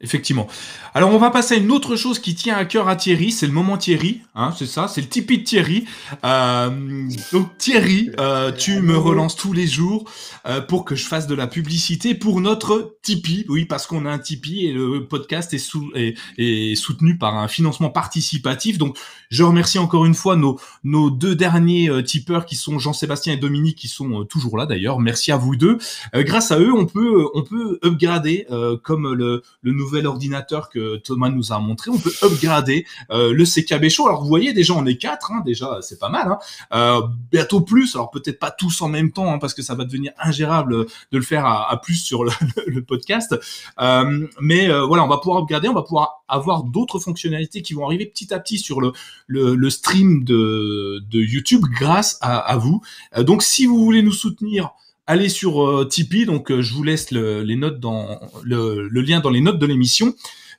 Effectivement. 0.00 0.48
Alors 0.92 1.14
on 1.14 1.18
va 1.18 1.30
passer 1.30 1.54
à 1.54 1.56
une 1.58 1.70
autre 1.70 1.94
chose 1.94 2.18
qui 2.18 2.34
tient 2.34 2.56
à 2.56 2.64
cœur 2.64 2.88
à 2.88 2.96
Thierry, 2.96 3.30
c'est 3.30 3.46
le 3.46 3.52
moment 3.52 3.78
Thierry, 3.78 4.22
hein, 4.34 4.52
c'est 4.56 4.66
ça, 4.66 4.88
c'est 4.88 5.00
le 5.00 5.06
Tipeee 5.06 5.38
de 5.38 5.44
Thierry. 5.44 5.84
Euh, 6.24 7.08
donc 7.32 7.56
Thierry, 7.58 8.10
euh, 8.18 8.50
tu 8.50 8.80
me 8.80 8.98
relances 8.98 9.36
tous 9.36 9.52
les 9.52 9.68
jours 9.68 10.04
euh, 10.46 10.60
pour 10.60 10.84
que 10.84 10.96
je 10.96 11.06
fasse 11.06 11.28
de 11.28 11.34
la 11.34 11.46
publicité 11.46 12.14
pour 12.16 12.40
notre 12.40 12.96
Tipeee, 13.02 13.46
oui 13.48 13.66
parce 13.66 13.86
qu'on 13.86 14.04
a 14.04 14.10
un 14.10 14.18
Tipeee 14.18 14.66
et 14.66 14.72
le 14.72 15.06
podcast 15.06 15.54
est, 15.54 15.58
sous, 15.58 15.90
est, 15.94 16.74
soutenu 16.74 17.16
par 17.16 17.38
un 17.38 17.46
financement 17.48 17.90
participatif. 17.90 18.78
Donc 18.78 18.98
je 19.30 19.44
remercie 19.44 19.78
encore 19.78 20.04
une 20.04 20.14
fois 20.14 20.34
nos, 20.34 20.58
nos 20.82 21.08
deux 21.08 21.36
derniers 21.36 21.88
euh, 21.88 22.02
tipeurs 22.02 22.46
qui 22.46 22.56
sont 22.56 22.80
Jean-Sébastien 22.80 23.34
et 23.34 23.36
Dominique 23.36 23.78
qui 23.78 23.88
sont 23.88 24.22
euh, 24.22 24.24
toujours 24.24 24.58
là 24.58 24.66
d'ailleurs. 24.66 24.98
Merci 24.98 25.30
à 25.30 25.36
vous 25.36 25.54
deux. 25.54 25.78
grâce 26.14 26.50
à 26.50 26.58
eux, 26.58 26.72
on 26.74 26.86
peut 26.86 27.26
on 27.34 27.42
peut 27.42 27.78
upgrader 27.84 28.46
comme 28.82 29.12
le, 29.14 29.42
le 29.62 29.72
nouveau 29.72 29.83
ordinateur 30.06 30.68
que 30.68 30.96
Thomas 30.96 31.28
nous 31.28 31.52
a 31.52 31.58
montré, 31.58 31.90
on 31.90 31.98
peut 31.98 32.12
upgrader 32.22 32.86
euh, 33.10 33.32
le 33.32 33.44
CKB 33.44 33.88
Show. 33.88 34.06
Alors 34.06 34.22
vous 34.22 34.28
voyez 34.28 34.52
déjà 34.52 34.74
on 34.74 34.86
est 34.86 34.96
quatre, 34.96 35.32
hein, 35.32 35.42
déjà 35.44 35.78
c'est 35.82 35.98
pas 35.98 36.08
mal. 36.08 36.28
Hein. 36.28 36.38
Euh, 36.72 37.02
bientôt 37.30 37.60
plus, 37.60 37.94
alors 37.94 38.10
peut-être 38.10 38.38
pas 38.38 38.50
tous 38.50 38.82
en 38.82 38.88
même 38.88 39.12
temps 39.12 39.32
hein, 39.32 39.38
parce 39.38 39.54
que 39.54 39.62
ça 39.62 39.74
va 39.74 39.84
devenir 39.84 40.12
ingérable 40.18 40.86
de 41.12 41.18
le 41.18 41.22
faire 41.22 41.46
à, 41.46 41.80
plus 41.80 41.96
sur 41.96 42.24
le, 42.66 42.80
podcast. 42.84 43.34
Euh, 43.80 44.26
mais 44.40 44.68
voilà, 44.68 45.04
on 45.04 45.08
va 45.08 45.18
pouvoir 45.18 45.42
upgrader, 45.42 45.68
on 45.68 45.74
va 45.74 45.82
pouvoir 45.82 46.24
avoir 46.28 46.64
d'autres 46.64 46.98
fonctionnalités 46.98 47.62
qui 47.62 47.74
vont 47.74 47.84
arriver 47.84 48.06
petit 48.06 48.32
à 48.32 48.38
petit 48.38 48.58
sur 48.58 48.80
le, 48.80 48.92
le, 49.26 49.70
stream 49.70 50.24
de, 50.24 51.02
YouTube 51.12 51.64
grâce 51.78 52.18
à 52.20 52.56
vous. 52.56 52.82
donc 53.18 53.42
si 53.42 53.66
vous 53.66 53.82
voulez 53.82 54.02
nous 54.02 54.12
soutenir 54.12 54.70
allez 55.06 55.28
sur 55.28 55.62
euh, 55.62 55.84
Tipeee, 55.84 56.26
donc 56.26 56.50
euh, 56.50 56.62
je 56.62 56.72
vous 56.74 56.82
laisse 56.82 57.10
le, 57.10 57.42
les 57.42 57.56
notes 57.56 57.80
dans 57.80 58.20
le, 58.42 58.88
lien 58.88 59.20
dans 59.20 59.30
les 59.30 59.40
notes 59.40 59.58
de 59.58 59.66
l'émission. 59.66 60.14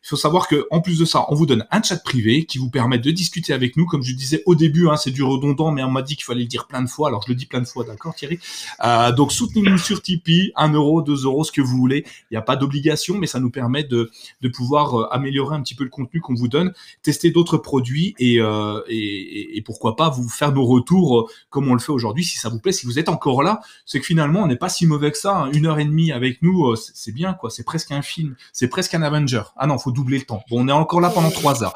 Il 0.05 0.09
faut 0.09 0.17
savoir 0.17 0.47
que 0.47 0.67
en 0.69 0.81
plus 0.81 0.99
de 0.99 1.05
ça, 1.05 1.25
on 1.29 1.35
vous 1.35 1.47
donne 1.47 1.65
un 1.71 1.81
chat 1.81 1.97
privé 1.97 2.45
qui 2.45 2.59
vous 2.59 2.69
permet 2.69 2.99
de 2.99 3.09
discuter 3.09 3.53
avec 3.53 3.75
nous. 3.75 3.87
Comme 3.87 4.03
je 4.03 4.13
disais 4.13 4.43
au 4.45 4.53
début, 4.53 4.87
hein, 4.87 4.97
c'est 4.97 5.09
du 5.09 5.23
redondant, 5.23 5.71
mais 5.71 5.83
on 5.83 5.89
m'a 5.89 6.03
dit 6.03 6.15
qu'il 6.15 6.25
fallait 6.25 6.41
le 6.41 6.47
dire 6.47 6.67
plein 6.67 6.83
de 6.83 6.87
fois. 6.87 7.07
Alors 7.07 7.23
je 7.23 7.29
le 7.29 7.35
dis 7.35 7.47
plein 7.47 7.59
de 7.59 7.65
fois, 7.65 7.83
d'accord 7.83 8.13
Thierry? 8.13 8.37
Euh, 8.83 9.11
Donc 9.13 9.31
soutenez-nous 9.31 9.79
sur 9.79 10.03
Tipeee, 10.03 10.51
1 10.57 10.73
euro, 10.73 11.01
2 11.01 11.23
euros, 11.25 11.43
ce 11.43 11.51
que 11.51 11.59
vous 11.61 11.75
voulez. 11.75 12.05
Il 12.29 12.35
n'y 12.35 12.37
a 12.37 12.43
pas 12.43 12.55
d'obligation, 12.55 13.17
mais 13.17 13.25
ça 13.25 13.39
nous 13.39 13.49
permet 13.49 13.83
de, 13.83 14.11
de 14.41 14.47
pouvoir 14.47 14.93
euh, 14.93 15.07
améliorer 15.11 15.55
un 15.55 15.61
petit 15.63 15.73
peu 15.73 15.83
le 15.83 15.89
contenu 15.89 16.21
qu'on 16.21 16.35
vous 16.35 16.49
donne, 16.49 16.71
tester 17.01 17.31
d'autres 17.31 17.57
produits 17.57 18.13
et, 18.19 18.39
euh, 18.39 18.81
et, 18.87 19.57
et, 19.57 19.61
pourquoi 19.63 19.95
pas 19.95 20.09
vous 20.09 20.29
faire 20.29 20.51
nos 20.51 20.65
retours 20.67 21.31
comme 21.49 21.67
on 21.67 21.73
le 21.73 21.79
fait 21.79 21.91
aujourd'hui, 21.91 22.23
si 22.23 22.37
ça 22.37 22.49
vous 22.49 22.59
plaît. 22.59 22.73
Si 22.73 22.85
vous 22.85 22.99
êtes 22.99 23.09
encore 23.09 23.41
là, 23.41 23.61
c'est 23.87 23.99
que 23.99 24.05
finalement 24.05 24.43
on 24.43 24.47
n'est 24.47 24.55
pas 24.55 24.69
si 24.69 24.85
mauvais 24.85 25.11
que 25.11 25.17
ça. 25.17 25.35
Hein. 25.35 25.51
Une 25.53 25.65
heure 25.65 25.79
et 25.79 25.85
demie 25.85 26.11
avec 26.11 26.43
nous, 26.43 26.75
c'est 26.75 27.11
bien 27.11 27.33
quoi. 27.33 27.49
C'est 27.49 27.63
presque 27.63 27.91
un 27.91 28.03
film, 28.03 28.35
c'est 28.53 28.67
presque 28.67 28.93
un 28.93 29.01
Avenger. 29.01 29.41
Ah 29.57 29.65
non, 29.65 29.79
faut 29.79 29.94
doubler 29.95 30.19
le 30.19 30.25
temps. 30.25 30.43
Bon, 30.49 30.63
on 30.63 30.67
est 30.67 30.71
encore 30.71 31.01
là 31.01 31.09
pendant 31.09 31.31
trois 31.31 31.63
heures. 31.63 31.73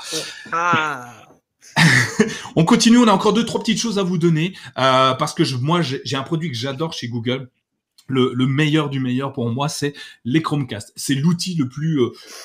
Ah. 0.52 1.14
on 2.56 2.66
continue, 2.66 2.98
on 2.98 3.08
a 3.08 3.12
encore 3.12 3.34
deux 3.34 3.46
trois 3.46 3.60
petites 3.62 3.80
choses 3.80 4.00
à 4.00 4.04
vous 4.04 4.18
donner 4.18 4.54
euh, 4.78 5.14
parce 5.14 5.34
que 5.34 5.44
je, 5.44 5.56
moi 5.56 5.82
j'ai 5.82 6.16
un 6.16 6.24
produit 6.24 6.50
que 6.52 6.58
j'adore 6.58 6.94
chez 6.94 7.08
Google 7.08 7.50
le, 8.10 8.34
le, 8.34 8.48
meilleur 8.48 8.90
du 8.90 9.00
meilleur 9.00 9.32
pour 9.32 9.50
moi, 9.50 9.70
c'est 9.70 9.94
les 10.26 10.42
Chromecast. 10.42 10.92
C'est 10.96 11.16
l'outil 11.16 11.56
le 11.56 11.70
plus, 11.70 12.00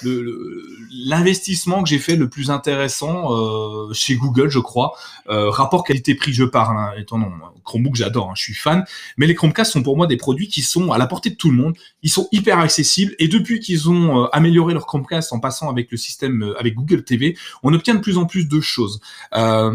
euh, 0.05 0.63
l'investissement 0.91 1.83
que 1.83 1.89
j'ai 1.89 1.99
fait 1.99 2.17
le 2.17 2.29
plus 2.29 2.51
intéressant 2.51 3.33
euh, 3.33 3.93
chez 3.93 4.17
Google, 4.17 4.49
je 4.49 4.59
crois. 4.59 4.93
Euh, 5.29 5.51
rapport 5.51 5.85
qualité-prix, 5.85 6.33
je 6.33 6.45
parle. 6.45 6.77
Hein, 6.77 6.93
étant 6.99 7.19
non, 7.19 7.31
Chromebook, 7.65 7.95
j'adore, 7.97 8.31
hein, 8.31 8.35
je 8.37 8.43
suis 8.43 8.55
fan. 8.55 8.85
Mais 9.17 9.27
les 9.27 9.35
Chromecast 9.35 9.73
sont 9.73 9.83
pour 9.83 9.97
moi 9.97 10.07
des 10.07 10.17
produits 10.17 10.49
qui 10.49 10.63
sont 10.63 10.93
à 10.93 10.99
la 10.99 11.07
portée 11.07 11.31
de 11.31 11.37
tout 11.37 11.51
le 11.51 11.57
monde. 11.57 11.77
Ils 12.03 12.11
sont 12.11 12.29
hyper 12.33 12.59
accessibles 12.59 13.15
et 13.19 13.29
depuis 13.29 13.61
qu'ils 13.61 13.89
ont 13.89 14.27
amélioré 14.27 14.75
leur 14.75 14.87
Chromecast 14.87 15.33
en 15.33 15.41
passant 15.41 15.71
avec 15.71 15.91
le 15.91 15.97
système, 15.97 16.55
avec 16.59 16.75
Google 16.75 17.05
TV, 17.05 17.37
on 17.63 17.73
obtient 17.73 17.95
de 17.95 18.01
plus 18.01 18.19
en 18.19 18.27
plus 18.27 18.47
de 18.47 18.61
choses. 18.61 19.01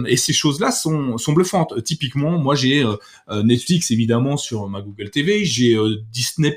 Et 0.07 0.17
ces 0.17 0.33
choses-là 0.33 0.71
sont, 0.71 1.17
sont 1.17 1.33
bluffantes. 1.33 1.83
Typiquement, 1.83 2.37
moi 2.37 2.55
j'ai 2.55 2.85
Netflix 3.43 3.91
évidemment 3.91 4.37
sur 4.37 4.67
ma 4.69 4.81
Google 4.81 5.09
TV, 5.09 5.45
j'ai 5.45 5.78
Disney+, 6.11 6.55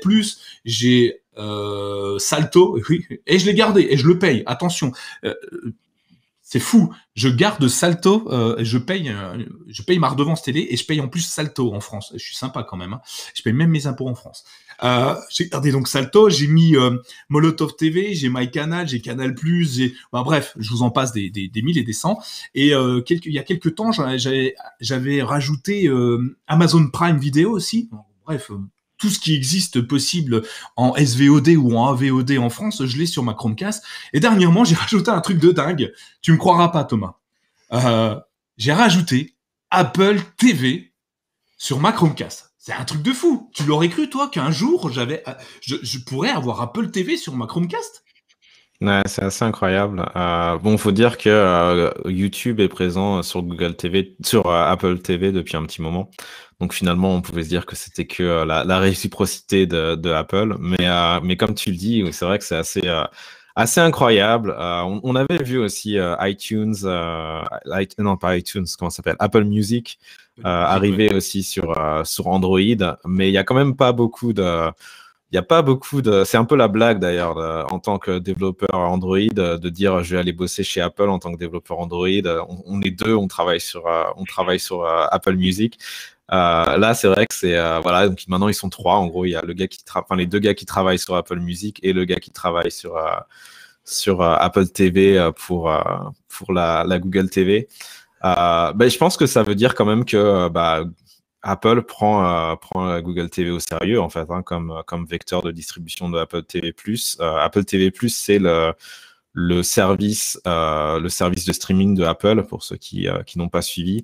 j'ai 0.65 1.21
euh, 1.37 2.19
Salto, 2.19 2.79
oui, 2.89 3.05
et 3.25 3.39
je 3.39 3.45
l'ai 3.45 3.53
gardé 3.53 3.87
et 3.89 3.97
je 3.97 4.07
le 4.07 4.19
paye. 4.19 4.43
Attention, 4.45 4.91
euh, 5.25 5.33
c'est 6.53 6.59
fou. 6.59 6.93
Je 7.15 7.29
garde 7.29 7.67
Salto, 7.67 8.31
euh, 8.31 8.57
je 8.59 8.77
paye, 8.77 9.09
euh, 9.09 9.43
je 9.69 9.81
paye 9.81 9.97
ma 9.97 10.09
redevance 10.09 10.43
télé 10.43 10.67
et 10.69 10.77
je 10.77 10.85
paye 10.85 11.01
en 11.01 11.07
plus 11.07 11.21
Salto 11.21 11.73
en 11.73 11.79
France. 11.79 12.11
Je 12.13 12.23
suis 12.23 12.35
sympa 12.35 12.63
quand 12.63 12.77
même. 12.77 12.93
Hein. 12.93 13.01
Je 13.33 13.41
paye 13.41 13.53
même 13.53 13.71
mes 13.71 13.87
impôts 13.87 14.07
en 14.07 14.13
France. 14.13 14.43
Euh, 14.83 15.15
j'ai 15.31 15.47
gardé 15.47 15.71
donc 15.71 15.87
Salto, 15.87 16.29
j'ai 16.29 16.45
mis 16.45 16.75
euh, 16.75 16.97
Molotov 17.29 17.75
TV, 17.75 18.13
j'ai 18.13 18.29
MyCanal, 18.29 18.87
j'ai 18.87 19.01
Canal+, 19.01 19.33
bah, 20.11 20.21
bref, 20.23 20.53
je 20.59 20.69
vous 20.69 20.83
en 20.83 20.91
passe 20.91 21.11
des, 21.11 21.31
des, 21.31 21.47
des 21.47 21.61
mille 21.63 21.79
et 21.79 21.83
des 21.83 21.93
cents. 21.93 22.19
Et 22.53 22.75
euh, 22.75 23.01
il 23.09 23.33
y 23.33 23.39
a 23.39 23.43
quelques 23.43 23.73
temps, 23.73 23.91
j'avais, 23.91 24.53
j'avais 24.79 25.23
rajouté 25.23 25.89
Amazon 26.45 26.87
Prime 26.91 27.17
Video 27.17 27.49
aussi. 27.49 27.89
bref, 28.27 28.51
tout 29.03 29.09
ce 29.09 29.19
qui 29.19 29.35
existe 29.35 29.81
possible 29.81 30.43
en 30.77 30.95
SVOD 30.95 31.49
ou 31.57 31.75
en 31.75 31.91
AVOD 31.91 32.37
en 32.37 32.49
France, 32.49 32.85
je 32.85 32.97
l'ai 32.97 33.05
sur 33.05 33.21
ma 33.21 33.33
Chromecast. 33.33 33.83
Et 34.13 34.21
dernièrement, 34.21 34.63
j'ai 34.63 34.75
rajouté 34.85 35.11
un 35.11 35.19
truc 35.19 35.39
de 35.39 35.51
dingue. 35.51 35.91
Tu 36.21 36.31
me 36.31 36.37
croiras 36.37 36.69
pas, 36.69 36.85
Thomas. 36.85 37.15
Euh, 37.73 38.17
j'ai 38.55 38.71
rajouté 38.71 39.35
Apple 39.71 40.21
TV 40.37 40.93
sur 41.57 41.81
ma 41.81 41.91
Chromecast. 41.91 42.53
C'est 42.57 42.71
un 42.71 42.85
truc 42.85 43.01
de 43.01 43.11
fou. 43.11 43.51
Tu 43.53 43.63
l'aurais 43.63 43.89
cru, 43.89 44.09
toi, 44.09 44.29
qu'un 44.29 44.51
jour, 44.51 44.89
j'avais, 44.89 45.21
euh, 45.27 45.33
je, 45.59 45.97
pourrais 45.97 46.29
avoir 46.29 46.61
Apple 46.61 46.89
TV 46.89 47.17
sur 47.17 47.35
ma 47.35 47.45
Chromecast? 47.45 48.05
Ouais, 48.81 49.01
c'est 49.05 49.23
assez 49.23 49.45
incroyable. 49.45 50.05
Euh, 50.15 50.57
bon, 50.57 50.77
faut 50.77 50.91
dire 50.91 51.17
que 51.17 51.29
euh, 51.29 51.89
YouTube 52.05 52.59
est 52.59 52.67
présent 52.67 53.23
sur 53.23 53.41
Google 53.41 53.75
TV, 53.75 54.15
sur 54.25 54.51
Apple 54.51 54.99
TV 54.99 55.31
depuis 55.31 55.55
un 55.55 55.63
petit 55.63 55.81
moment. 55.81 56.09
Donc 56.63 56.73
finalement, 56.73 57.13
on 57.13 57.21
pouvait 57.21 57.43
se 57.43 57.49
dire 57.49 57.65
que 57.65 57.75
c'était 57.75 58.05
que 58.05 58.23
euh, 58.23 58.45
la, 58.45 58.79
réciprocité 58.79 59.65
de, 59.67 60.09
Apple. 60.11 60.55
Mais, 60.59 60.87
euh, 60.87 61.19
mais 61.21 61.35
comme 61.35 61.55
tu 61.55 61.71
le 61.71 61.75
dis, 61.75 62.03
c'est 62.13 62.23
vrai 62.23 62.39
que 62.39 62.45
c'est 62.45 62.55
assez, 62.55 62.81
euh, 62.85 63.03
assez 63.55 63.81
incroyable. 63.81 64.55
On, 64.57 65.15
avait 65.15 65.43
vu 65.43 65.57
aussi 65.57 65.97
iTunes, 66.21 66.75
non 66.83 68.17
pas 68.17 68.37
iTunes, 68.37 68.65
comment 68.79 68.89
ça 68.89 68.97
s'appelle? 68.97 69.17
Apple 69.19 69.43
Music 69.43 69.99
arriver 70.41 71.13
aussi 71.13 71.43
sur, 71.43 71.75
sur 72.05 72.27
Android. 72.27 72.97
Mais 73.05 73.29
il 73.29 73.33
y 73.33 73.37
a 73.37 73.43
quand 73.43 73.55
même 73.55 73.75
pas 73.75 73.91
beaucoup 73.91 74.31
de... 74.31 74.71
N'y 75.33 75.39
a 75.39 75.43
pas 75.43 75.63
beaucoup 75.63 76.01
de. 76.01 76.23
C'est 76.23 76.37
un 76.37 76.45
peu 76.45 76.55
la 76.55 76.67
blague 76.67 76.99
d'ailleurs 76.99 77.37
en 77.73 77.79
tant 77.79 77.97
que 77.97 78.19
développeur 78.19 78.75
Android 78.75 79.17
de 79.17 79.69
dire 79.69 80.03
je 80.03 80.15
vais 80.15 80.21
aller 80.21 80.31
bosser 80.31 80.63
chez 80.63 80.79
Apple 80.79 81.09
en 81.09 81.17
tant 81.17 81.33
que 81.33 81.39
développeur 81.39 81.79
Android. 81.79 82.07
On, 82.67 82.81
est 82.83 82.91
deux, 82.91 83.15
on 83.15 83.27
travaille 83.27 83.59
sur, 83.59 83.83
on 84.15 84.25
travaille 84.25 84.59
sur 84.59 84.85
Apple 84.85 85.35
Music. 85.35 85.79
Euh, 86.31 86.77
là, 86.77 86.93
c'est 86.93 87.07
vrai 87.07 87.27
que 87.27 87.35
c'est 87.35 87.57
euh, 87.57 87.79
voilà. 87.79 88.07
Donc 88.07 88.19
maintenant, 88.27 88.47
ils 88.47 88.53
sont 88.53 88.69
trois. 88.69 88.95
En 88.95 89.07
gros, 89.07 89.25
il 89.25 89.31
y 89.31 89.35
a 89.35 89.41
le 89.41 89.53
gars 89.53 89.67
qui 89.67 89.83
enfin 89.93 90.15
les 90.15 90.25
deux 90.25 90.39
gars 90.39 90.53
qui 90.53 90.65
travaillent 90.65 90.99
sur 90.99 91.15
Apple 91.15 91.39
Music 91.39 91.79
et 91.83 91.93
le 91.93 92.05
gars 92.05 92.15
qui 92.15 92.31
travaille 92.31 92.71
sur 92.71 92.97
euh, 92.97 93.11
sur 93.83 94.21
Apple 94.21 94.67
TV 94.67 95.29
pour 95.45 95.71
pour 96.29 96.53
la, 96.53 96.85
Google 96.99 97.29
TV. 97.29 97.67
Ben, 98.23 98.89
je 98.89 98.97
pense 98.97 99.17
que 99.17 99.25
ça 99.25 99.43
veut 99.43 99.55
dire 99.55 99.75
quand 99.75 99.85
même 99.85 100.05
que 100.05 100.47
bah, 100.49 100.85
Apple 101.43 101.83
prend, 101.83 102.57
prend 102.57 102.99
Google 103.01 103.29
TV 103.29 103.51
au 103.51 103.59
sérieux, 103.59 104.01
en 104.01 104.09
fait, 104.09 104.29
hein, 104.29 104.41
comme, 104.43 104.81
comme 104.87 105.05
vecteur 105.05 105.41
de 105.41 105.51
distribution 105.51 106.09
de 106.09 106.17
Apple 106.17 106.43
TV+. 106.43 106.73
Apple 107.19 107.65
TV+, 107.65 107.91
c'est 108.07 108.39
le, 108.39 109.63
service, 109.63 110.39
de 110.45 111.51
streaming 111.53 111.95
de 111.95 112.03
Apple, 112.03 112.43
pour 112.43 112.63
ceux 112.63 112.77
qui, 112.77 113.07
n'ont 113.35 113.49
pas 113.49 113.61
suivi. 113.61 114.03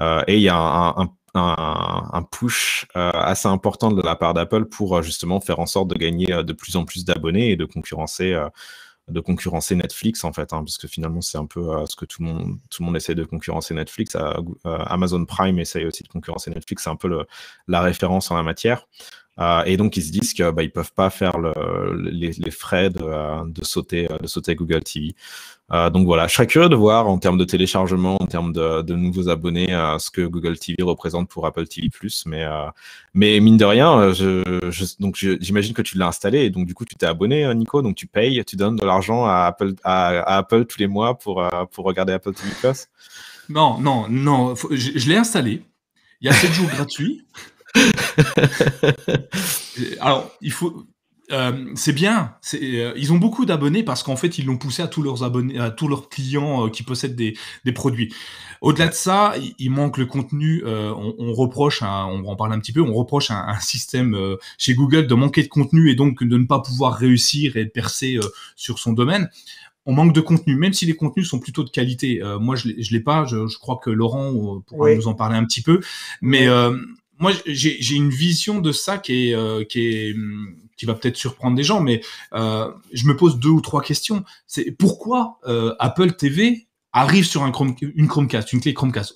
et 0.00 0.36
il 0.36 0.40
y 0.40 0.48
a 0.48 0.94
un, 1.34 2.22
push 2.22 2.86
euh, 2.96 3.10
assez 3.12 3.48
important 3.48 3.90
de 3.90 4.02
la 4.02 4.16
part 4.16 4.34
d'Apple 4.34 4.66
pour 4.66 4.96
euh, 4.96 5.02
justement 5.02 5.40
faire 5.40 5.60
en 5.60 5.66
sorte 5.66 5.88
de 5.88 5.94
gagner 5.94 6.32
euh, 6.32 6.42
de 6.42 6.52
plus 6.52 6.76
en 6.76 6.84
plus 6.84 7.04
d'abonnés 7.04 7.50
et 7.50 7.56
de 7.56 7.64
concurrencer 7.64 8.36
de 9.08 9.20
concurrencer 9.20 9.74
Netflix 9.74 10.24
en 10.24 10.32
fait, 10.32 10.52
hein, 10.52 10.62
parce 10.64 10.78
que 10.78 10.88
finalement 10.88 11.20
c'est 11.20 11.38
un 11.38 11.46
peu 11.46 11.84
ce 11.86 11.96
que 11.96 12.04
tout 12.04 12.22
le 12.22 12.28
monde 12.28 12.58
tout 12.70 12.82
le 12.82 12.86
monde 12.86 12.96
essaie 12.96 13.14
de 13.14 13.24
concurrencer 13.24 13.74
Netflix. 13.74 14.16
Amazon 14.64 15.24
Prime 15.24 15.58
essaye 15.58 15.86
aussi 15.86 16.02
de 16.02 16.08
concurrencer 16.08 16.50
Netflix, 16.50 16.84
c'est 16.84 16.90
un 16.90 16.96
peu 16.96 17.24
la 17.66 17.80
référence 17.80 18.30
en 18.30 18.36
la 18.36 18.42
matière. 18.42 18.86
Et 19.66 19.76
donc 19.76 19.96
ils 19.96 20.02
se 20.02 20.10
disent 20.10 20.32
qu'ils 20.32 20.50
bah, 20.50 20.62
ils 20.62 20.70
peuvent 20.70 20.92
pas 20.92 21.10
faire 21.10 21.38
le, 21.38 21.52
les, 22.10 22.50
frais 22.50 22.90
de, 22.90 23.50
de 23.50 23.64
sauter 23.64 24.08
sauter 24.24 24.54
Google 24.54 24.82
TV. 24.82 25.14
Euh, 25.70 25.90
donc 25.90 26.06
voilà, 26.06 26.26
je 26.26 26.34
serais 26.34 26.46
curieux 26.46 26.70
de 26.70 26.76
voir 26.76 27.08
en 27.08 27.18
termes 27.18 27.36
de 27.36 27.44
téléchargement, 27.44 28.16
en 28.20 28.26
termes 28.26 28.54
de, 28.54 28.94
nouveaux 28.94 29.28
abonnés, 29.28 29.74
euh, 29.74 29.98
ce 29.98 30.10
que 30.10 30.22
Google 30.22 30.58
TV 30.58 30.82
représente 30.82 31.28
pour 31.28 31.46
Apple 31.46 31.66
TV+. 31.66 31.90
Mais, 32.24 32.44
euh, 32.44 32.70
mine 33.14 33.58
de 33.58 33.64
rien, 33.66 33.98
euh, 33.98 34.70
j'imagine 34.70 35.74
que 35.74 35.82
tu 35.82 35.98
l'as 35.98 36.06
installé 36.06 36.40
et 36.40 36.50
donc 36.50 36.66
du 36.66 36.74
coup 36.74 36.86
tu 36.86 36.94
t'es 36.94 37.06
abonné, 37.06 37.54
Nico. 37.54 37.82
Donc 37.82 37.96
tu 37.96 38.06
payes, 38.06 38.42
tu 38.46 38.56
donnes 38.56 38.76
de 38.76 38.86
l'argent 38.86 39.26
à 39.26 39.54
Apple, 39.84 40.64
tous 40.64 40.78
les 40.78 40.86
mois 40.86 41.18
pour, 41.18 41.46
pour 41.72 41.84
regarder 41.84 42.14
Apple 42.14 42.32
TV+. 42.32 42.50
Non, 43.50 43.78
non, 43.78 44.06
non. 44.08 44.54
je, 44.70 44.98
je 44.98 45.08
l'ai 45.08 45.16
installé. 45.16 45.62
Il 46.20 46.26
y 46.26 46.30
a 46.30 46.32
7 46.32 46.52
jours 46.52 46.68
gratuits. 46.74 47.24
Alors, 50.00 50.30
il 50.40 50.52
faut, 50.52 50.86
euh, 51.30 51.72
c'est 51.74 51.92
bien. 51.92 52.34
Euh, 52.54 52.92
ils 52.96 53.12
ont 53.12 53.18
beaucoup 53.18 53.44
d'abonnés 53.44 53.82
parce 53.82 54.02
qu'en 54.02 54.16
fait, 54.16 54.38
ils 54.38 54.46
l'ont 54.46 54.56
poussé 54.56 54.82
à 54.82 54.88
tous 54.88 55.02
leurs 55.02 55.24
abonnés, 55.24 55.58
à 55.58 55.70
tous 55.70 55.88
leurs 55.88 56.08
clients 56.08 56.66
euh, 56.66 56.70
qui 56.70 56.82
possèdent 56.82 57.16
des, 57.16 57.36
des 57.64 57.72
produits. 57.72 58.14
Au-delà 58.60 58.88
de 58.88 58.94
ça, 58.94 59.34
il, 59.58 59.70
manque 59.70 59.98
le 59.98 60.06
contenu. 60.06 60.64
On, 60.66 61.14
on, 61.18 61.32
reproche, 61.32 61.80
on 61.82 62.24
en 62.24 62.34
parle 62.34 62.52
un 62.52 62.58
petit 62.58 62.72
peu, 62.72 62.80
on 62.80 62.92
reproche 62.92 63.30
un, 63.30 63.46
un 63.46 63.60
système 63.60 64.18
chez 64.56 64.74
Google 64.74 65.06
de 65.06 65.14
manquer 65.14 65.44
de 65.44 65.48
contenu 65.48 65.90
et 65.90 65.94
donc 65.94 66.24
de 66.24 66.36
ne 66.36 66.44
pas 66.44 66.58
pouvoir 66.58 66.94
réussir 66.94 67.56
et 67.56 67.66
percer 67.66 68.18
sur 68.56 68.80
son 68.80 68.94
domaine. 68.94 69.30
On 69.86 69.92
manque 69.92 70.12
de 70.12 70.20
contenu, 70.20 70.56
même 70.56 70.72
si 70.72 70.86
les 70.86 70.96
contenus 70.96 71.28
sont 71.28 71.38
plutôt 71.38 71.62
de 71.62 71.70
qualité. 71.70 72.20
moi, 72.40 72.56
je 72.56 72.66
ne 72.66 72.90
l'ai 72.90 73.00
pas. 73.00 73.26
Je, 73.26 73.46
je, 73.46 73.58
crois 73.58 73.78
que 73.80 73.90
Laurent 73.90 74.60
pourra 74.66 74.92
nous 74.92 75.06
en 75.06 75.14
parler 75.14 75.36
un 75.36 75.44
petit 75.44 75.62
peu. 75.62 75.78
Mais 76.20 76.48
moi, 77.18 77.32
j'ai 77.46 77.94
une 77.94 78.10
vision 78.10 78.60
de 78.60 78.72
ça 78.72 78.98
qui 78.98 79.30
est, 79.30 79.68
qui 79.68 79.80
est 79.80 80.16
qui 80.78 80.86
va 80.86 80.94
peut-être 80.94 81.16
surprendre 81.16 81.56
des 81.56 81.64
gens, 81.64 81.80
mais 81.80 82.00
euh, 82.32 82.70
je 82.92 83.06
me 83.06 83.16
pose 83.16 83.38
deux 83.38 83.50
ou 83.50 83.60
trois 83.60 83.82
questions. 83.82 84.24
C'est 84.46 84.70
pourquoi 84.70 85.38
euh, 85.46 85.74
Apple 85.80 86.12
TV 86.12 86.68
arrive 86.92 87.26
sur 87.26 87.42
un 87.42 87.50
Chrome, 87.50 87.74
une 87.82 88.08
Chromecast, 88.08 88.52
une 88.52 88.60
clé 88.60 88.72
Chromecast? 88.72 89.14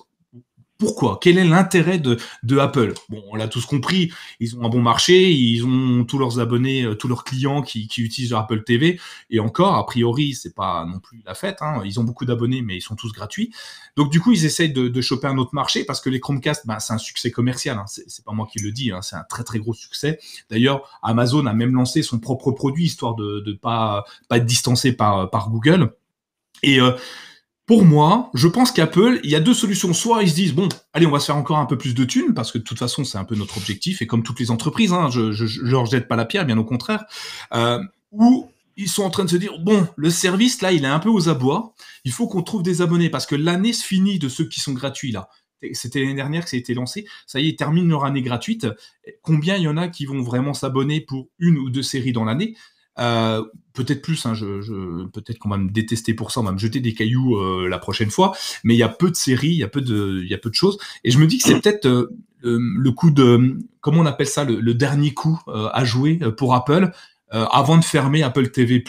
Pourquoi? 0.83 1.17
Quel 1.21 1.37
est 1.37 1.45
l'intérêt 1.45 1.97
de, 1.97 2.17
Apple? 2.57 2.93
Bon, 3.07 3.23
on 3.31 3.35
l'a 3.35 3.47
tous 3.47 3.65
compris, 3.65 4.11
ils 4.41 4.57
ont 4.57 4.65
un 4.65 4.69
bon 4.69 4.81
marché, 4.81 5.31
ils 5.31 5.65
ont 5.65 6.03
tous 6.03 6.17
leurs 6.17 6.39
abonnés, 6.39 6.83
euh, 6.83 6.93
tous 6.93 7.07
leurs 7.07 7.23
clients 7.23 7.61
qui, 7.61 7.87
utilisent 7.97 8.31
leur 8.31 8.41
Apple 8.41 8.63
TV, 8.63 8.99
et 9.29 9.39
encore, 9.39 9.75
a 9.75 9.85
priori, 9.85 10.33
c'est 10.33 10.53
pas 10.53 10.85
non 10.85 10.99
plus 10.99 11.21
la 11.25 11.35
fête. 11.35 11.61
Hein. 11.61 11.81
Ils 11.85 11.99
ont 11.99 12.03
beaucoup 12.03 12.25
d'abonnés, 12.25 12.61
mais 12.61 12.75
ils 12.75 12.81
sont 12.81 12.95
tous 12.95 13.13
gratuits. 13.13 13.53
Donc 13.95 14.11
du 14.11 14.19
coup, 14.19 14.33
ils 14.33 14.43
essayent 14.43 14.73
de, 14.73 15.01
choper 15.01 15.27
un 15.27 15.37
autre 15.37 15.53
marché 15.53 15.85
parce 15.85 16.01
que 16.01 16.09
les 16.09 16.19
Chromecast, 16.19 16.67
ben, 16.67 16.79
c'est 16.79 16.93
un 16.93 16.97
succès 16.97 17.31
commercial. 17.31 17.77
Hein. 17.77 17.85
C'est 17.87 18.25
pas 18.25 18.31
moi 18.33 18.47
qui 18.51 18.59
le 18.59 18.71
dis, 18.71 18.91
hein. 18.91 19.01
c'est 19.01 19.15
un 19.15 19.23
très 19.29 19.43
très 19.43 19.59
gros 19.59 19.73
succès. 19.73 20.19
D'ailleurs, 20.49 20.99
Amazon 21.01 21.45
a 21.45 21.53
même 21.53 21.73
lancé 21.73 22.03
son 22.03 22.19
propre 22.19 22.51
produit 22.51 22.85
histoire 22.85 23.15
de 23.15 23.43
ne 23.45 23.53
pas 23.53 24.05
pas 24.27 24.37
être 24.37 24.45
distancé 24.45 24.93
par 24.93 25.29
par 25.29 25.49
Google. 25.49 25.93
Et 26.61 26.79
euh, 26.79 26.91
pour 27.65 27.85
moi, 27.85 28.29
je 28.33 28.47
pense 28.47 28.71
qu'Apple, 28.71 29.19
il 29.23 29.29
y 29.29 29.35
a 29.35 29.39
deux 29.39 29.53
solutions. 29.53 29.93
Soit 29.93 30.23
ils 30.23 30.29
se 30.29 30.35
disent, 30.35 30.53
bon, 30.53 30.67
allez, 30.93 31.05
on 31.05 31.11
va 31.11 31.19
se 31.19 31.27
faire 31.27 31.37
encore 31.37 31.57
un 31.57 31.65
peu 31.65 31.77
plus 31.77 31.93
de 31.93 32.03
thunes, 32.03 32.33
parce 32.33 32.51
que 32.51 32.57
de 32.57 32.63
toute 32.63 32.79
façon, 32.79 33.03
c'est 33.03 33.17
un 33.17 33.23
peu 33.23 33.35
notre 33.35 33.57
objectif, 33.57 34.01
et 34.01 34.07
comme 34.07 34.23
toutes 34.23 34.39
les 34.39 34.51
entreprises, 34.51 34.91
hein, 34.91 35.09
je 35.09 35.21
ne 35.21 35.69
leur 35.69 35.85
jette 35.85 36.07
pas 36.07 36.15
la 36.15 36.25
pierre, 36.25 36.45
bien 36.45 36.57
au 36.57 36.65
contraire. 36.65 37.05
Euh, 37.53 37.79
ou 38.11 38.49
ils 38.75 38.89
sont 38.89 39.03
en 39.03 39.09
train 39.09 39.23
de 39.23 39.29
se 39.29 39.37
dire, 39.37 39.59
bon, 39.59 39.87
le 39.95 40.09
service, 40.09 40.61
là, 40.61 40.71
il 40.71 40.83
est 40.83 40.87
un 40.87 40.99
peu 40.99 41.09
aux 41.09 41.29
abois, 41.29 41.73
il 42.03 42.11
faut 42.11 42.27
qu'on 42.27 42.41
trouve 42.41 42.63
des 42.63 42.81
abonnés, 42.81 43.09
parce 43.09 43.25
que 43.25 43.35
l'année 43.35 43.71
se 43.71 43.85
finit 43.85 44.19
de 44.19 44.27
ceux 44.27 44.47
qui 44.47 44.59
sont 44.59 44.73
gratuits, 44.73 45.11
là. 45.11 45.29
C'était 45.71 46.01
l'année 46.01 46.15
dernière 46.15 46.43
que 46.43 46.49
ça 46.49 46.57
a 46.57 46.59
été 46.59 46.73
lancé. 46.73 47.05
Ça 47.25 47.39
y 47.39 47.45
est, 47.45 47.51
ils 47.51 47.55
terminent 47.55 47.87
leur 47.87 48.03
année 48.03 48.21
gratuite. 48.21 48.67
Combien 49.21 49.55
il 49.55 49.63
y 49.63 49.67
en 49.69 49.77
a 49.77 49.87
qui 49.87 50.05
vont 50.05 50.21
vraiment 50.21 50.53
s'abonner 50.53 50.99
pour 50.99 51.29
une 51.39 51.57
ou 51.57 51.69
deux 51.69 51.83
séries 51.83 52.11
dans 52.11 52.25
l'année? 52.25 52.57
Euh, 52.99 53.43
peut-être 53.73 54.01
plus, 54.01 54.25
hein, 54.25 54.33
je, 54.33 54.61
je 54.61 55.07
peut-être 55.07 55.39
qu'on 55.39 55.49
va 55.49 55.57
me 55.57 55.69
détester 55.69 56.13
pour 56.13 56.31
ça, 56.31 56.41
on 56.41 56.43
va 56.43 56.51
me 56.51 56.59
jeter 56.59 56.79
des 56.79 56.93
cailloux 56.93 57.37
euh, 57.37 57.67
la 57.67 57.79
prochaine 57.79 58.11
fois, 58.11 58.35
mais 58.63 58.75
il 58.75 58.77
y 58.77 58.83
a 58.83 58.89
peu 58.89 59.09
de 59.09 59.15
séries, 59.15 59.49
il 59.49 59.57
y 59.57 59.63
a 59.63 59.67
peu 59.67 59.81
de, 59.81 60.21
il 60.21 60.29
y 60.29 60.33
a 60.33 60.37
peu 60.37 60.49
de 60.49 60.55
choses, 60.55 60.77
et 61.03 61.09
je 61.09 61.17
me 61.17 61.25
dis 61.25 61.39
que 61.39 61.43
c'est 61.43 61.59
peut-être 61.59 61.87
euh, 61.87 62.09
le 62.43 62.91
coup 62.91 63.09
de, 63.09 63.57
comment 63.81 64.01
on 64.01 64.05
appelle 64.05 64.27
ça, 64.27 64.43
le, 64.43 64.73
dernier 64.73 65.13
coup 65.13 65.39
à 65.47 65.85
jouer 65.85 66.19
pour 66.37 66.53
Apple 66.55 66.91
avant 67.29 67.77
de 67.77 67.83
fermer 67.83 68.21
Apple 68.21 68.49
TV+. 68.49 68.83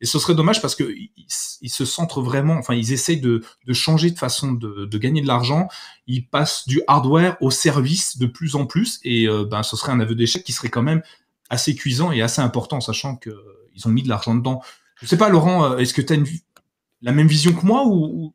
Et 0.00 0.06
ce 0.06 0.18
serait 0.18 0.34
dommage 0.34 0.62
parce 0.62 0.74
que 0.74 0.84
ils, 0.84 1.70
se 1.70 1.84
centrent 1.84 2.22
vraiment, 2.22 2.54
enfin 2.54 2.74
ils 2.74 2.92
essayent 2.92 3.20
de, 3.20 3.42
de 3.66 3.72
changer 3.74 4.10
de 4.10 4.18
façon 4.18 4.52
de, 4.52 4.86
de 4.86 4.98
gagner 4.98 5.20
de 5.20 5.26
l'argent. 5.26 5.68
Ils 6.06 6.26
passent 6.26 6.66
du 6.66 6.80
hardware 6.88 7.36
au 7.42 7.50
service 7.50 8.16
de 8.16 8.26
plus 8.26 8.56
en 8.56 8.64
plus, 8.64 9.00
et 9.04 9.28
ben 9.50 9.62
ce 9.62 9.76
serait 9.76 9.92
un 9.92 10.00
aveu 10.00 10.14
d'échec 10.14 10.42
qui 10.42 10.52
serait 10.52 10.70
quand 10.70 10.82
même 10.82 11.02
assez 11.54 11.74
cuisant 11.74 12.12
et 12.12 12.20
assez 12.20 12.42
important, 12.42 12.80
sachant 12.80 13.16
qu'ils 13.16 13.86
ont 13.86 13.90
mis 13.90 14.02
de 14.02 14.08
l'argent 14.08 14.34
dedans. 14.34 14.60
Je 15.00 15.06
sais 15.06 15.16
pas, 15.16 15.28
Laurent, 15.28 15.72
euh, 15.72 15.78
est-ce 15.78 15.94
que 15.94 16.02
tu 16.02 16.12
as 16.12 16.16
la 17.02 17.12
même 17.12 17.26
vision 17.26 17.52
que 17.52 17.64
moi 17.64 17.84
ou, 17.86 18.32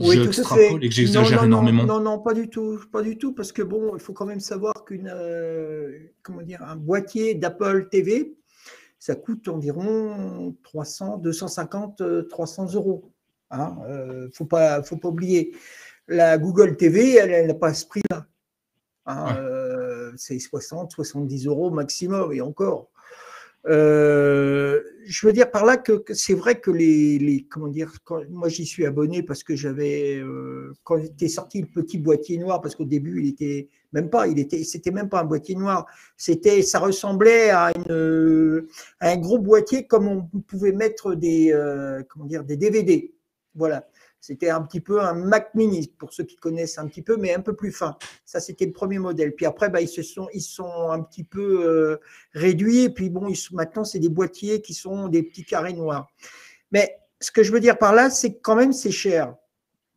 oui, 0.00 0.22
j'extrapole 0.22 0.84
et 0.84 0.88
que 0.88 0.94
j'exagère 0.94 1.44
énormément? 1.44 1.84
non, 1.84 2.00
non, 2.00 2.18
pas 2.18 2.34
du 2.34 2.48
tout, 2.48 2.80
pas 2.90 3.02
du 3.02 3.18
tout, 3.18 3.32
parce 3.32 3.52
que 3.52 3.62
bon, 3.62 3.94
il 3.94 4.00
faut 4.00 4.12
quand 4.12 4.26
même 4.26 4.40
savoir 4.40 4.84
qu'une, 4.84 5.10
euh, 5.12 5.98
comment 6.22 6.42
dire, 6.42 6.62
un 6.62 6.76
boîtier 6.76 7.34
d'Apple 7.34 7.88
TV, 7.90 8.34
ça 8.98 9.14
coûte 9.16 9.48
environ 9.48 10.54
300, 10.62 11.18
250, 11.18 12.28
300 12.28 12.74
euros. 12.74 13.10
Hein 13.50 13.76
euh, 13.88 14.28
faut 14.32 14.46
pas, 14.46 14.82
faut 14.82 14.96
pas 14.96 15.08
oublier. 15.08 15.54
La 16.08 16.38
Google 16.38 16.76
TV, 16.76 17.16
elle 17.16 17.46
n'a 17.46 17.54
pas 17.54 17.74
ce 17.74 17.86
prix-là. 17.86 18.26
Hein, 19.06 19.36
c'est 20.16 20.38
60, 20.38 20.90
70 20.92 21.46
euros 21.46 21.70
maximum 21.70 22.32
et 22.32 22.40
encore. 22.40 22.88
Euh, 23.68 24.80
je 25.04 25.26
veux 25.26 25.32
dire 25.32 25.48
par 25.50 25.64
là 25.64 25.76
que, 25.76 26.02
c'est 26.14 26.34
vrai 26.34 26.60
que 26.60 26.70
les, 26.70 27.46
comment 27.48 27.68
dire, 27.68 27.92
moi 28.30 28.48
j'y 28.48 28.66
suis 28.66 28.84
abonné 28.84 29.22
parce 29.22 29.44
que 29.44 29.54
j'avais 29.54 30.16
euh, 30.16 30.72
quand 30.82 30.98
était 30.98 31.28
sorti 31.28 31.60
le 31.60 31.68
petit 31.68 31.98
boîtier 31.98 32.38
noir 32.38 32.60
parce 32.60 32.74
qu'au 32.74 32.84
début 32.84 33.22
il 33.22 33.28
était 33.28 33.68
même 33.92 34.10
pas, 34.10 34.26
il 34.26 34.38
était, 34.40 34.64
c'était 34.64 34.90
même 34.90 35.08
pas 35.08 35.20
un 35.20 35.24
boîtier 35.24 35.54
noir, 35.54 35.86
c'était, 36.16 36.62
ça 36.62 36.80
ressemblait 36.80 37.50
à, 37.50 37.70
une, 37.76 38.66
un 39.00 39.16
gros 39.18 39.38
boîtier 39.38 39.86
comme 39.86 40.08
on 40.08 40.22
pouvait 40.40 40.72
mettre 40.72 41.14
des, 41.14 41.52
euh, 41.52 42.02
comment 42.08 42.24
dire, 42.24 42.42
des 42.42 42.56
DVD, 42.56 43.14
voilà. 43.54 43.86
C'était 44.22 44.50
un 44.50 44.62
petit 44.62 44.80
peu 44.80 45.00
un 45.02 45.14
Mac 45.14 45.52
Mini, 45.56 45.92
pour 45.98 46.12
ceux 46.12 46.22
qui 46.22 46.36
connaissent 46.36 46.78
un 46.78 46.86
petit 46.86 47.02
peu, 47.02 47.16
mais 47.16 47.34
un 47.34 47.40
peu 47.40 47.56
plus 47.56 47.72
fin. 47.72 47.96
Ça, 48.24 48.38
c'était 48.38 48.66
le 48.66 48.72
premier 48.72 49.00
modèle. 49.00 49.34
Puis 49.34 49.46
après, 49.46 49.68
bah, 49.68 49.80
ils 49.80 49.88
se 49.88 50.00
sont, 50.00 50.28
un 50.90 51.02
petit 51.02 51.24
peu 51.24 51.66
euh, 51.66 51.96
réduits. 52.32 52.84
Et 52.84 52.90
puis 52.90 53.10
bon, 53.10 53.26
ils 53.26 53.36
maintenant, 53.50 53.82
c'est 53.82 53.98
des 53.98 54.08
boîtiers 54.08 54.62
qui 54.62 54.74
sont 54.74 55.08
des 55.08 55.24
petits 55.24 55.44
carrés 55.44 55.72
noirs. 55.72 56.06
Mais 56.70 57.00
ce 57.18 57.32
que 57.32 57.42
je 57.42 57.50
veux 57.50 57.58
dire 57.58 57.76
par 57.76 57.92
là, 57.96 58.10
c'est 58.10 58.34
que 58.34 58.38
quand 58.40 58.54
même, 58.54 58.72
c'est 58.72 58.92
cher. 58.92 59.34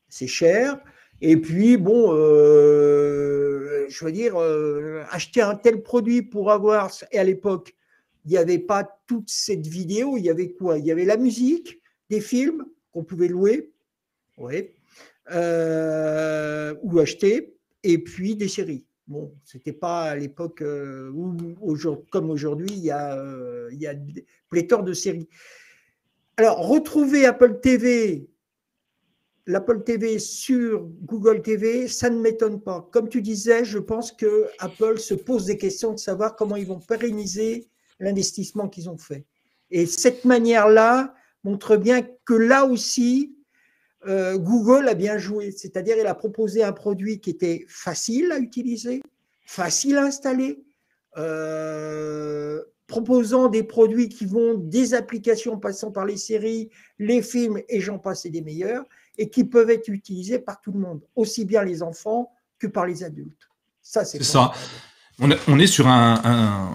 C'est 0.09 0.25
cher. 0.25 0.79
Et 1.21 1.37
puis, 1.37 1.77
bon, 1.77 2.11
euh, 2.15 3.85
je 3.89 4.05
veux 4.05 4.11
dire, 4.11 4.41
euh, 4.41 5.03
acheter 5.11 5.41
un 5.41 5.53
tel 5.53 5.83
produit 5.83 6.23
pour 6.23 6.51
avoir, 6.51 6.89
et 7.11 7.19
à 7.19 7.23
l'époque, 7.23 7.75
il 8.25 8.31
n'y 8.31 8.37
avait 8.37 8.57
pas 8.57 8.89
toute 9.05 9.29
cette 9.29 9.67
vidéo, 9.67 10.17
il 10.17 10.25
y 10.25 10.31
avait 10.31 10.49
quoi? 10.49 10.79
Il 10.79 10.85
y 10.85 10.91
avait 10.91 11.05
la 11.05 11.17
musique, 11.17 11.79
des 12.09 12.21
films 12.21 12.65
qu'on 12.91 13.03
pouvait 13.03 13.27
louer, 13.27 13.71
oui, 14.37 14.71
euh, 15.31 16.75
ou 16.81 16.99
acheter, 16.99 17.55
et 17.83 17.97
puis 17.97 18.35
des 18.35 18.47
séries. 18.47 18.85
Bon, 19.07 19.31
c'était 19.43 19.73
pas 19.73 20.03
à 20.03 20.15
l'époque 20.15 20.61
euh, 20.61 21.11
où, 21.11 21.37
comme 22.09 22.29
aujourd'hui, 22.31 22.69
il 22.71 22.83
y 22.83 22.91
a, 22.91 23.15
euh, 23.15 23.69
il 23.71 23.79
y 23.79 23.87
a 23.87 23.93
pléthore 24.49 24.83
de 24.83 24.93
séries. 24.93 25.29
Alors, 26.37 26.67
retrouver 26.67 27.25
Apple 27.25 27.59
TV, 27.61 28.27
l'Apple 29.45 29.83
TV 29.83 30.17
sur 30.17 30.89
Google 31.03 31.43
TV, 31.43 31.87
ça 31.87 32.09
ne 32.09 32.19
m'étonne 32.19 32.61
pas. 32.61 32.89
Comme 32.91 33.07
tu 33.07 33.21
disais, 33.21 33.63
je 33.63 33.77
pense 33.77 34.11
que 34.11 34.47
Apple 34.59 34.97
se 34.97 35.13
pose 35.13 35.45
des 35.45 35.57
questions 35.57 35.93
de 35.93 35.99
savoir 35.99 36.35
comment 36.35 36.55
ils 36.55 36.65
vont 36.65 36.79
pérenniser 36.79 37.69
l'investissement 37.99 38.67
qu'ils 38.67 38.89
ont 38.89 38.97
fait. 38.97 39.25
Et 39.69 39.85
cette 39.85 40.25
manière-là 40.25 41.13
montre 41.43 41.77
bien 41.77 42.01
que 42.25 42.33
là 42.33 42.65
aussi, 42.65 43.34
euh, 44.07 44.37
Google 44.37 44.87
a 44.87 44.93
bien 44.93 45.17
joué, 45.17 45.51
c'est-à-dire 45.51 45.95
il 45.99 46.07
a 46.07 46.15
proposé 46.15 46.63
un 46.63 46.71
produit 46.73 47.19
qui 47.19 47.31
était 47.31 47.65
facile 47.67 48.31
à 48.31 48.39
utiliser, 48.39 49.01
facile 49.45 49.97
à 49.97 50.03
installer, 50.03 50.63
euh, 51.17 52.61
proposant 52.87 53.47
des 53.47 53.63
produits 53.63 54.09
qui 54.09 54.25
vont 54.25 54.55
des 54.55 54.93
applications 54.93 55.57
passant 55.57 55.91
par 55.91 56.05
les 56.05 56.17
séries, 56.17 56.69
les 56.99 57.21
films 57.21 57.59
et 57.67 57.81
j'en 57.81 57.97
passe 57.97 58.25
et 58.25 58.29
des 58.29 58.41
meilleurs, 58.41 58.85
et 59.17 59.29
qui 59.29 59.43
peuvent 59.43 59.69
être 59.69 59.87
utilisés 59.89 60.39
par 60.39 60.61
tout 60.61 60.71
le 60.71 60.79
monde, 60.79 61.01
aussi 61.15 61.45
bien 61.45 61.63
les 61.63 61.81
enfants 61.81 62.31
que 62.59 62.67
par 62.67 62.85
les 62.85 63.03
adultes. 63.03 63.49
Ça, 63.81 64.05
c'est 64.05 64.21
ça. 64.23 64.51
On, 65.19 65.59
est 65.59 65.67
sur 65.67 65.87
un, 65.87 66.21
un 66.25 66.69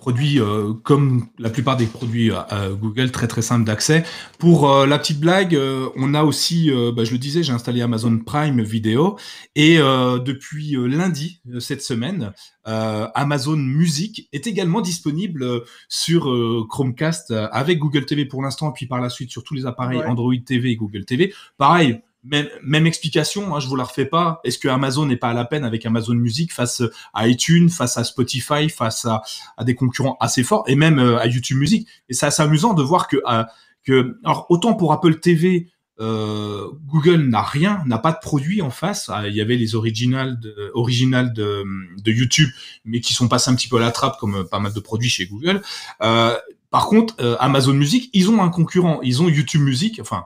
produit 0.00 0.40
euh, 0.40 0.72
comme 0.82 1.26
la 1.38 1.50
plupart 1.50 1.76
des 1.76 1.86
produits 1.86 2.32
euh, 2.32 2.74
Google, 2.74 3.10
très 3.12 3.28
très 3.28 3.42
simple 3.42 3.64
d'accès. 3.64 4.02
Pour 4.38 4.68
euh, 4.68 4.86
la 4.86 4.98
petite 4.98 5.20
blague, 5.20 5.56
on 5.94 6.14
a 6.14 6.24
aussi, 6.24 6.70
bah, 6.96 7.04
je 7.04 7.12
le 7.12 7.18
disais, 7.18 7.42
j'ai 7.42 7.52
installé 7.52 7.82
Amazon 7.82 8.18
Prime 8.18 8.62
Video 8.62 9.18
et 9.54 9.76
depuis 9.76 10.76
lundi 10.76 11.42
cette 11.58 11.82
semaine, 11.82 12.32
Amazon 12.64 13.56
Music 13.56 14.28
est 14.32 14.46
également 14.46 14.80
disponible 14.80 15.62
sur 15.88 16.32
Chromecast 16.68 17.32
avec 17.52 17.78
Google 17.78 18.06
TV 18.06 18.24
pour 18.24 18.42
l'instant, 18.42 18.72
puis 18.72 18.86
par 18.86 19.00
la 19.00 19.10
suite 19.10 19.30
sur 19.30 19.44
tous 19.44 19.54
les 19.54 19.66
appareils 19.66 20.02
Android 20.02 20.34
TV 20.44 20.70
et 20.70 20.76
Google 20.76 21.04
TV. 21.04 21.34
Pareil, 21.58 22.00
même, 22.22 22.86
explication, 22.86 23.54
hein, 23.54 23.60
je 23.60 23.68
vous 23.68 23.76
la 23.76 23.84
refais 23.84 24.04
pas. 24.04 24.40
Est-ce 24.44 24.58
que 24.58 24.68
Amazon 24.68 25.06
n'est 25.06 25.16
pas 25.16 25.30
à 25.30 25.34
la 25.34 25.44
peine 25.44 25.64
avec 25.64 25.86
Amazon 25.86 26.14
Music 26.14 26.52
face 26.52 26.82
à 27.14 27.28
iTunes, 27.28 27.70
face 27.70 27.96
à 27.96 28.04
Spotify, 28.04 28.68
face 28.68 29.06
à, 29.06 29.22
des 29.64 29.74
concurrents 29.74 30.16
assez 30.20 30.42
forts 30.42 30.64
et 30.66 30.74
même 30.74 30.98
euh, 30.98 31.18
à 31.18 31.26
YouTube 31.26 31.58
Music? 31.58 31.88
Et 32.08 32.14
c'est 32.14 32.26
assez 32.26 32.42
amusant 32.42 32.74
de 32.74 32.82
voir 32.82 33.08
que, 33.08 33.16
euh, 33.26 33.44
que 33.84 34.18
alors 34.24 34.46
autant 34.50 34.74
pour 34.74 34.92
Apple 34.92 35.18
TV, 35.18 35.68
euh, 35.98 36.68
Google 36.86 37.22
n'a 37.22 37.42
rien, 37.42 37.82
n'a 37.86 37.98
pas 37.98 38.12
de 38.12 38.18
produit 38.20 38.60
en 38.60 38.70
face. 38.70 39.10
Il 39.26 39.34
y 39.34 39.40
avait 39.40 39.56
les 39.56 39.74
originales 39.74 40.38
de, 40.40 40.70
originales 40.74 41.32
de, 41.32 41.64
YouTube, 42.06 42.50
mais 42.84 43.00
qui 43.00 43.14
sont 43.14 43.28
passés 43.28 43.50
un 43.50 43.54
petit 43.54 43.68
peu 43.68 43.76
à 43.76 43.80
la 43.80 43.92
trappe 43.92 44.18
comme 44.18 44.44
pas 44.44 44.58
mal 44.58 44.72
de 44.72 44.80
produits 44.80 45.10
chez 45.10 45.26
Google. 45.26 45.62
par 45.98 46.86
contre, 46.86 47.14
Amazon 47.40 47.74
Music, 47.74 48.08
ils 48.12 48.30
ont 48.30 48.42
un 48.42 48.48
concurrent, 48.48 49.00
ils 49.02 49.22
ont 49.22 49.28
YouTube 49.28 49.62
Music. 49.62 50.00
Enfin, 50.00 50.24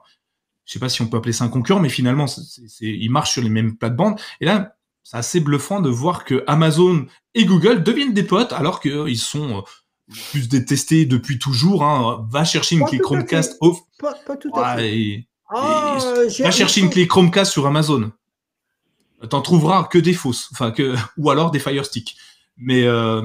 je 0.64 0.72
sais 0.72 0.78
pas 0.78 0.88
si 0.88 1.02
on 1.02 1.06
peut 1.06 1.16
appeler 1.16 1.32
ça 1.32 1.44
un 1.44 1.48
concurrent, 1.48 1.80
mais 1.80 1.88
finalement, 1.88 2.26
c'est, 2.26 2.62
ils 2.80 3.10
marchent 3.10 3.32
sur 3.32 3.42
les 3.42 3.50
mêmes 3.50 3.76
plates-bandes. 3.76 4.18
Et 4.40 4.46
là, 4.46 4.76
c'est 5.02 5.16
assez 5.16 5.40
bluffant 5.40 5.80
de 5.80 5.90
voir 5.90 6.24
que 6.24 6.42
Amazon 6.46 7.06
et 7.34 7.44
Google 7.44 7.82
deviennent 7.82 8.14
des 8.14 8.22
potes 8.22 8.52
alors 8.52 8.80
qu'ils 8.80 9.18
sont 9.18 9.58
euh, 9.58 9.60
plus 10.30 10.48
détestés 10.48 11.04
depuis 11.04 11.38
toujours. 11.38 11.84
Hein. 11.84 12.26
Va 12.30 12.44
chercher 12.44 12.76
une 12.76 12.84
clé 12.86 12.98
Chromecast 12.98 13.58
off. 13.60 13.80
Pas, 13.98 14.14
tout 14.36 14.50
à 14.54 14.76
fait. 14.76 15.26
Ah, 15.50 15.98
va 16.40 16.50
chercher 16.50 16.80
une 16.80 16.90
clé 16.90 17.06
Chromecast 17.06 17.52
sur 17.52 17.66
Amazon. 17.66 18.10
T'en 19.28 19.42
trouveras 19.42 19.84
que 19.84 19.98
des 19.98 20.12
fausses, 20.12 20.48
enfin 20.52 20.70
que 20.70 20.94
ou 21.18 21.30
alors 21.30 21.50
des 21.50 21.58
Fire 21.58 21.84
Stick. 21.84 22.16
Mais 22.56 22.84
euh, 22.84 23.20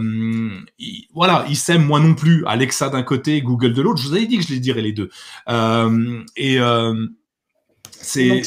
voilà, 1.13 1.45
ils 1.49 1.55
s'aiment 1.55 1.85
moi 1.85 1.99
non 1.99 2.15
plus. 2.15 2.45
Alexa 2.47 2.89
d'un 2.89 3.03
côté, 3.03 3.41
Google 3.41 3.73
de 3.73 3.81
l'autre. 3.81 4.01
Je 4.01 4.07
vous 4.07 4.15
avais 4.15 4.25
dit 4.25 4.37
que 4.37 4.43
je 4.43 4.53
les 4.53 4.59
dirais 4.59 4.81
les 4.81 4.91
deux. 4.91 5.09
Euh, 5.49 6.23
et 6.35 6.59
euh, 6.59 7.07
c'est 8.01 8.41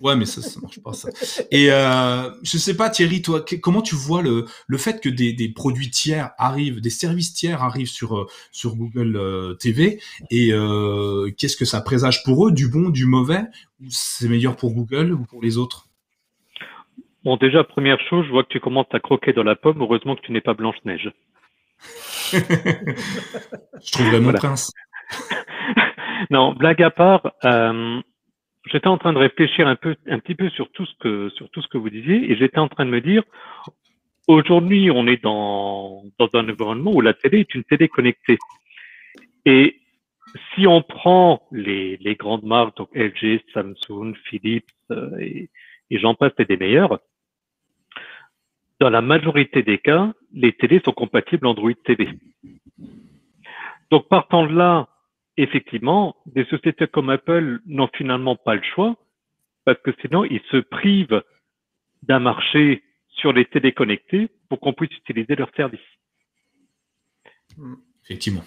Ouais, 0.00 0.14
mais 0.14 0.26
ça, 0.26 0.42
ça 0.42 0.60
marche 0.60 0.82
pas, 0.82 0.92
ça. 0.92 1.08
Et 1.50 1.70
euh, 1.70 2.30
je 2.42 2.58
sais 2.58 2.76
pas, 2.76 2.90
Thierry, 2.90 3.22
toi, 3.22 3.42
comment 3.62 3.80
tu 3.80 3.94
vois 3.94 4.20
le, 4.20 4.44
le 4.66 4.78
fait 4.78 5.02
que 5.02 5.08
des, 5.08 5.32
des 5.32 5.48
produits 5.48 5.90
tiers 5.90 6.32
arrivent, 6.36 6.80
des 6.82 6.90
services 6.90 7.32
tiers 7.32 7.62
arrivent 7.62 7.88
sur, 7.88 8.18
euh, 8.18 8.26
sur 8.52 8.76
Google 8.76 9.16
euh, 9.16 9.54
TV 9.54 9.98
et 10.30 10.52
euh, 10.52 11.30
qu'est-ce 11.38 11.56
que 11.56 11.64
ça 11.64 11.80
présage 11.80 12.22
pour 12.24 12.46
eux, 12.46 12.52
du 12.52 12.68
bon, 12.68 12.90
du 12.90 13.06
mauvais 13.06 13.44
Ou 13.80 13.86
c'est 13.88 14.28
meilleur 14.28 14.56
pour 14.56 14.74
Google 14.74 15.12
ou 15.12 15.24
pour 15.24 15.42
les 15.42 15.56
autres? 15.56 15.86
Bon, 17.24 17.36
déjà, 17.38 17.64
première 17.64 17.98
chose, 18.08 18.26
je 18.26 18.30
vois 18.30 18.44
que 18.44 18.50
tu 18.50 18.60
commences 18.60 18.86
à 18.92 19.00
croquer 19.00 19.32
dans 19.32 19.42
la 19.42 19.56
pomme. 19.56 19.80
Heureusement 19.80 20.14
que 20.14 20.20
tu 20.20 20.32
n'es 20.32 20.42
pas 20.42 20.54
Blanche-Neige. 20.54 21.10
je 22.32 23.92
trouverais 23.92 24.20
mon 24.20 24.32
prince. 24.32 24.72
non, 26.30 26.52
blague 26.52 26.82
à 26.82 26.90
part, 26.90 27.32
euh, 27.44 28.00
j'étais 28.66 28.88
en 28.88 28.98
train 28.98 29.12
de 29.12 29.18
réfléchir 29.18 29.66
un 29.66 29.76
peu, 29.76 29.96
un 30.06 30.18
petit 30.18 30.34
peu 30.34 30.50
sur 30.50 30.70
tout 30.70 30.86
ce 30.86 30.94
que, 31.00 31.28
sur 31.30 31.48
tout 31.50 31.62
ce 31.62 31.68
que 31.68 31.78
vous 31.78 31.90
disiez, 31.90 32.30
et 32.30 32.36
j'étais 32.36 32.58
en 32.58 32.68
train 32.68 32.84
de 32.84 32.90
me 32.90 33.00
dire, 33.00 33.22
aujourd'hui, 34.28 34.90
on 34.90 35.06
est 35.06 35.22
dans, 35.22 36.02
dans 36.18 36.28
un 36.34 36.48
environnement 36.48 36.92
où 36.92 37.00
la 37.00 37.14
télé 37.14 37.40
est 37.40 37.54
une 37.54 37.64
télé 37.64 37.88
connectée. 37.88 38.38
Et 39.44 39.80
si 40.54 40.66
on 40.66 40.82
prend 40.82 41.42
les, 41.52 41.96
les 41.98 42.16
grandes 42.16 42.44
marques, 42.44 42.76
donc 42.76 42.90
LG, 42.94 43.40
Samsung, 43.54 44.14
Philips, 44.24 44.66
euh, 44.90 45.16
et, 45.18 45.50
et 45.90 45.98
j'en 45.98 46.14
passe 46.14 46.34
des 46.36 46.56
meilleurs, 46.56 46.98
dans 48.80 48.90
la 48.90 49.00
majorité 49.00 49.62
des 49.62 49.78
cas, 49.78 50.12
les 50.34 50.52
télés 50.52 50.82
sont 50.84 50.92
compatibles 50.92 51.46
Android 51.46 51.72
TV. 51.84 52.08
Donc 53.90 54.08
partant 54.08 54.46
de 54.46 54.52
là, 54.54 54.88
effectivement, 55.36 56.16
des 56.26 56.44
sociétés 56.46 56.86
comme 56.86 57.10
Apple 57.10 57.60
n'ont 57.66 57.90
finalement 57.94 58.36
pas 58.36 58.54
le 58.54 58.62
choix 58.62 58.96
parce 59.64 59.80
que 59.80 59.90
sinon 60.00 60.24
ils 60.24 60.42
se 60.50 60.58
privent 60.58 61.22
d'un 62.02 62.20
marché 62.20 62.82
sur 63.08 63.32
les 63.32 63.44
téléconnectés 63.44 64.28
pour 64.48 64.60
qu'on 64.60 64.72
puisse 64.72 64.96
utiliser 64.96 65.34
leurs 65.34 65.54
services. 65.54 65.80
Effectivement. 68.04 68.44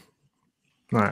Ouais. 0.92 1.12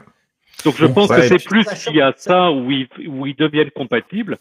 Donc 0.63 0.75
je 0.75 0.85
pense 0.85 1.09
que 1.09 1.21
c'est 1.21 1.43
plus 1.43 1.65
qu'il 1.65 1.95
y 1.95 2.01
a 2.01 2.13
ça 2.15 2.51
où 2.51 2.71
ils, 2.71 2.87
où 3.07 3.25
ils 3.25 3.35
deviennent 3.35 3.71
compatibles 3.71 4.37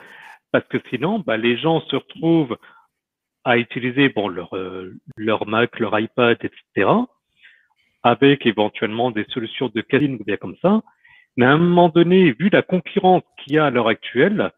parce 0.53 0.67
que 0.69 0.79
sinon, 0.91 1.19
bah, 1.19 1.37
les 1.37 1.59
gens 1.59 1.81
se 1.83 1.97
retrouvent 1.97 2.57
à 3.45 3.59
utiliser 3.59 4.09
bon 4.09 4.29
leur 4.29 4.55
euh, 4.57 4.95
leur 5.17 5.47
Mac, 5.47 5.79
leur 5.79 5.99
iPad, 5.99 6.39
etc. 6.43 6.91
avec 8.03 8.47
éventuellement 8.47 9.11
des 9.11 9.25
solutions 9.29 9.71
de 9.73 9.81
casting 9.83 10.19
ou 10.19 10.25
bien 10.25 10.37
comme 10.37 10.57
ça, 10.63 10.83
mais 11.37 11.47
à 11.47 11.53
un 11.53 11.59
moment 11.59 11.89
donné, 11.89 12.33
vu 12.33 12.49
la 12.51 12.63
concurrence 12.63 13.23
qu'il 13.39 13.55
y 13.55 13.59
a 13.59 13.67
à 13.67 13.71
l'heure 13.71 13.89
actuelle, 13.89 14.51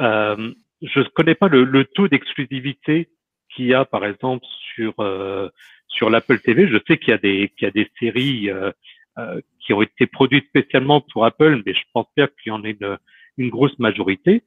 euh, 0.00 0.52
je 0.82 1.00
ne 1.00 1.04
connais 1.04 1.34
pas 1.34 1.48
le, 1.48 1.64
le 1.64 1.84
taux 1.84 2.08
d'exclusivité 2.08 3.08
qu'il 3.54 3.66
y 3.66 3.74
a, 3.74 3.84
par 3.84 4.04
exemple, 4.04 4.44
sur 4.74 4.94
euh, 5.00 5.48
sur 5.88 6.10
l'Apple 6.10 6.40
TV. 6.40 6.68
Je 6.68 6.78
sais 6.86 6.98
qu'il 6.98 7.10
y 7.10 7.12
a 7.12 7.18
des 7.18 7.52
qu'il 7.56 7.66
y 7.66 7.68
a 7.68 7.70
des 7.70 7.90
séries 7.98 8.50
euh, 8.50 8.70
euh, 9.18 9.40
qui 9.60 9.72
ont 9.72 9.82
été 9.82 10.06
produites 10.06 10.46
spécialement 10.48 11.00
pour 11.00 11.24
Apple, 11.24 11.62
mais 11.64 11.74
je 11.74 11.82
pense 11.92 12.06
bien 12.16 12.26
qu'il 12.26 12.50
y 12.50 12.54
en 12.54 12.64
a 12.64 12.68
une, 12.68 12.98
une 13.38 13.50
grosse 13.50 13.78
majorité. 13.78 14.42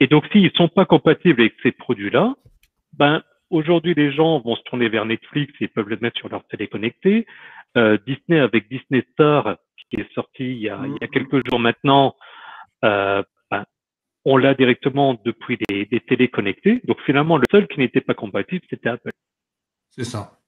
Et 0.00 0.06
donc, 0.06 0.24
s'ils 0.32 0.50
sont 0.56 0.68
pas 0.68 0.84
compatibles 0.86 1.42
avec 1.42 1.54
ces 1.62 1.72
produits-là, 1.72 2.34
ben 2.94 3.22
aujourd'hui 3.50 3.94
les 3.94 4.12
gens 4.12 4.40
vont 4.40 4.56
se 4.56 4.62
tourner 4.62 4.88
vers 4.88 5.04
Netflix 5.04 5.52
et 5.60 5.68
peuvent 5.68 5.88
le 5.88 5.98
mettre 6.00 6.18
sur 6.18 6.28
leur 6.28 6.44
télé 6.46 6.68
connectée. 6.68 7.26
Euh, 7.76 7.98
Disney 8.06 8.40
avec 8.40 8.68
Disney 8.68 9.04
Star 9.12 9.56
qui 9.92 10.00
est 10.00 10.14
sorti 10.14 10.44
il 10.44 10.58
y 10.58 10.68
a, 10.68 10.80
il 10.84 10.96
y 11.00 11.04
a 11.04 11.08
quelques 11.08 11.46
jours 11.48 11.60
maintenant, 11.60 12.16
euh, 12.84 13.22
ben, 13.50 13.64
on 14.24 14.36
l'a 14.36 14.54
directement 14.54 15.20
depuis 15.24 15.58
des, 15.68 15.84
des 15.86 16.00
télés 16.00 16.28
connectées. 16.28 16.80
Donc 16.84 16.98
finalement, 17.04 17.36
le 17.36 17.44
seul 17.50 17.68
qui 17.68 17.78
n'était 17.78 18.00
pas 18.00 18.14
compatible, 18.14 18.64
c'était 18.70 18.88
Apple. 18.88 19.10
C'est 19.90 20.04
ça. 20.04 20.38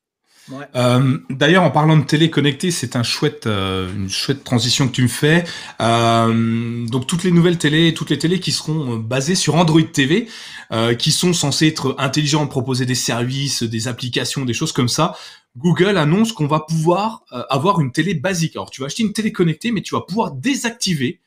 Ouais. 0.51 0.65
Euh, 0.77 1.19
D'ailleurs, 1.31 1.62
en 1.62 1.71
parlant 1.71 1.97
de 1.97 2.05
télé 2.05 2.29
connectée, 2.29 2.71
c'est 2.71 2.97
un 2.97 3.03
chouette, 3.03 3.47
euh, 3.47 3.91
une 3.95 4.11
chouette 4.11 4.45
transition 4.45 4.89
que 4.89 4.93
tu 4.93 5.03
me 5.03 5.09
fais. 5.09 5.45
Euh, 5.81 6.87
donc 6.87 7.07
toutes 7.07 7.25
les 7.25 7.31
nouvelles 7.31 7.59
télés, 7.59 7.95
toutes 7.95 8.11
les 8.11 8.19
télés 8.19 8.41
qui 8.41 8.53
seront 8.53 8.97
basées 8.97 9.35
sur 9.35 9.55
Android 9.55 9.83
TV, 9.83 10.29
euh, 10.73 10.95
qui 10.95 11.12
sont 11.12 11.33
censées 11.33 11.69
être 11.69 11.95
intelligentes, 11.99 12.51
proposer 12.51 12.85
des 12.85 12.95
services, 12.95 13.62
des 13.62 13.89
applications, 13.89 14.45
des 14.45 14.55
choses 14.55 14.73
comme 14.73 14.89
ça. 14.89 15.15
Google 15.56 15.97
annonce 15.97 16.32
qu'on 16.32 16.47
va 16.47 16.60
pouvoir 16.60 17.24
euh, 17.32 17.43
avoir 17.48 17.81
une 17.81 17.93
télé 17.93 18.14
basique. 18.14 18.56
Alors 18.56 18.70
tu 18.70 18.81
vas 18.81 18.86
acheter 18.86 19.02
une 19.02 19.12
télé 19.12 19.32
connectée, 19.32 19.70
mais 19.70 19.82
tu 19.82 19.94
vas 19.94 20.01
pouvoir 20.01 20.32
désactiver 20.32 21.20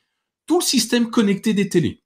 tout 0.46 0.60
le 0.60 0.64
système 0.64 1.10
connecté 1.10 1.54
des 1.54 1.68
télés. 1.68 2.02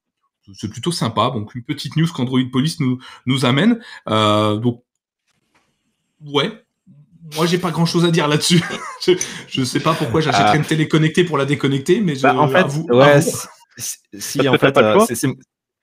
C'est 0.55 0.69
plutôt 0.69 0.93
sympa. 0.93 1.31
Donc 1.31 1.55
une 1.55 1.63
petite 1.63 1.97
news 1.97 2.07
qu'Android 2.13 2.41
Police 2.51 2.81
nous 2.81 2.99
nous 3.27 3.45
amène. 3.45 3.81
Euh, 4.09 4.57
donc 4.57 4.83
ouais, 6.25 6.65
moi 7.35 7.47
j'ai 7.47 7.59
pas 7.59 7.71
grand 7.71 7.87
chose 7.87 8.05
à 8.05 8.11
dire 8.11 8.29
là-dessus. 8.29 8.63
je, 9.07 9.13
je 9.49 9.65
sais 9.65 9.81
pas 9.81 9.95
pourquoi 9.95 10.21
j'achèterais 10.21 10.59
une 10.59 10.65
télé 10.65 10.89
connectée 10.89 11.25
pour 11.25 11.39
la 11.39 11.45
déconnecter, 11.45 12.01
mais 12.01 12.15
je, 12.15 12.23
bah, 12.23 12.37
en 12.37 12.49
fait, 12.49 12.67
vous, 12.67 12.87
ouais, 12.91 13.21
si 13.79 14.49
en 14.49 14.59
fait, 14.59 14.77
euh, 14.77 15.05
c'est 15.07 15.29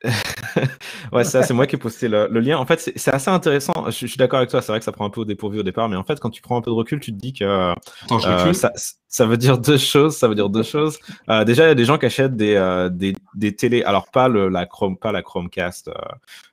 ouais, 1.12 1.26
ça, 1.26 1.44
c'est 1.44 1.54
moi 1.54 1.68
qui 1.68 1.76
ai 1.76 1.80
posté 1.80 2.08
le, 2.08 2.28
le 2.32 2.40
lien. 2.40 2.58
En 2.58 2.66
fait, 2.66 2.92
c'est 2.96 3.14
assez 3.14 3.30
intéressant. 3.30 3.74
Je, 3.88 3.92
je 3.92 4.08
suis 4.08 4.18
d'accord 4.18 4.38
avec 4.38 4.50
toi. 4.50 4.62
C'est 4.62 4.72
vrai 4.72 4.80
que 4.80 4.86
ça 4.86 4.92
prend 4.92 5.06
un 5.06 5.10
peu 5.10 5.22
au 5.22 5.26
dépourvu 5.26 5.60
au 5.60 5.64
départ, 5.64 5.90
mais 5.90 5.98
en 5.98 6.04
fait, 6.04 6.20
quand 6.20 6.30
tu 6.30 6.42
prends 6.42 6.58
un 6.58 6.62
peu 6.62 6.72
de 6.72 6.76
recul, 6.76 7.00
tu 7.00 7.12
te 7.12 7.18
dis 7.18 7.34
que 7.34 7.74
Attends, 8.06 8.26
euh, 8.26 8.54
ça, 8.54 8.72
ça, 9.08 9.26
veut 9.26 9.36
dire 9.38 9.58
deux 9.58 9.78
choses. 9.78 10.16
Ça 10.16 10.28
veut 10.28 10.36
dire 10.36 10.50
deux 10.50 10.64
choses. 10.64 11.00
Euh, 11.30 11.44
déjà, 11.44 11.66
il 11.66 11.68
y 11.68 11.72
a 11.72 11.76
des 11.76 11.86
gens 11.86 11.98
qui 11.98 12.06
achètent 12.06 12.38
des, 12.38 12.56
euh, 12.56 12.90
des, 12.90 13.14
des 13.36 13.56
télés. 13.56 13.84
Alors 13.84 14.10
pas 14.10 14.30
le, 14.30 14.48
la 14.48 14.66
Chrome, 14.66 14.98
pas 14.98 15.12
la 15.12 15.22
Chromecast, 15.22 15.92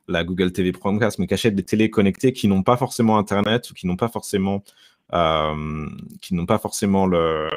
la 0.08 0.24
Google 0.24 0.52
TV 0.52 0.72
Chromecast, 0.72 1.18
mais 1.18 1.28
qui 1.28 1.34
achètent 1.34 1.54
des 1.54 1.64
télés 1.64 1.90
connectées 1.90 2.32
qui 2.32 2.48
n'ont 2.48 2.62
pas 2.62 2.76
forcément 2.76 3.16
Internet 3.16 3.70
ou 3.70 3.74
qui 3.74 3.86
n'ont 3.86 3.96
pas 3.96 4.08
forcément, 4.08 4.64
qui 6.20 6.34
n'ont 6.34 6.46
pas 6.46 6.58
forcément 6.58 7.06
le 7.06 7.48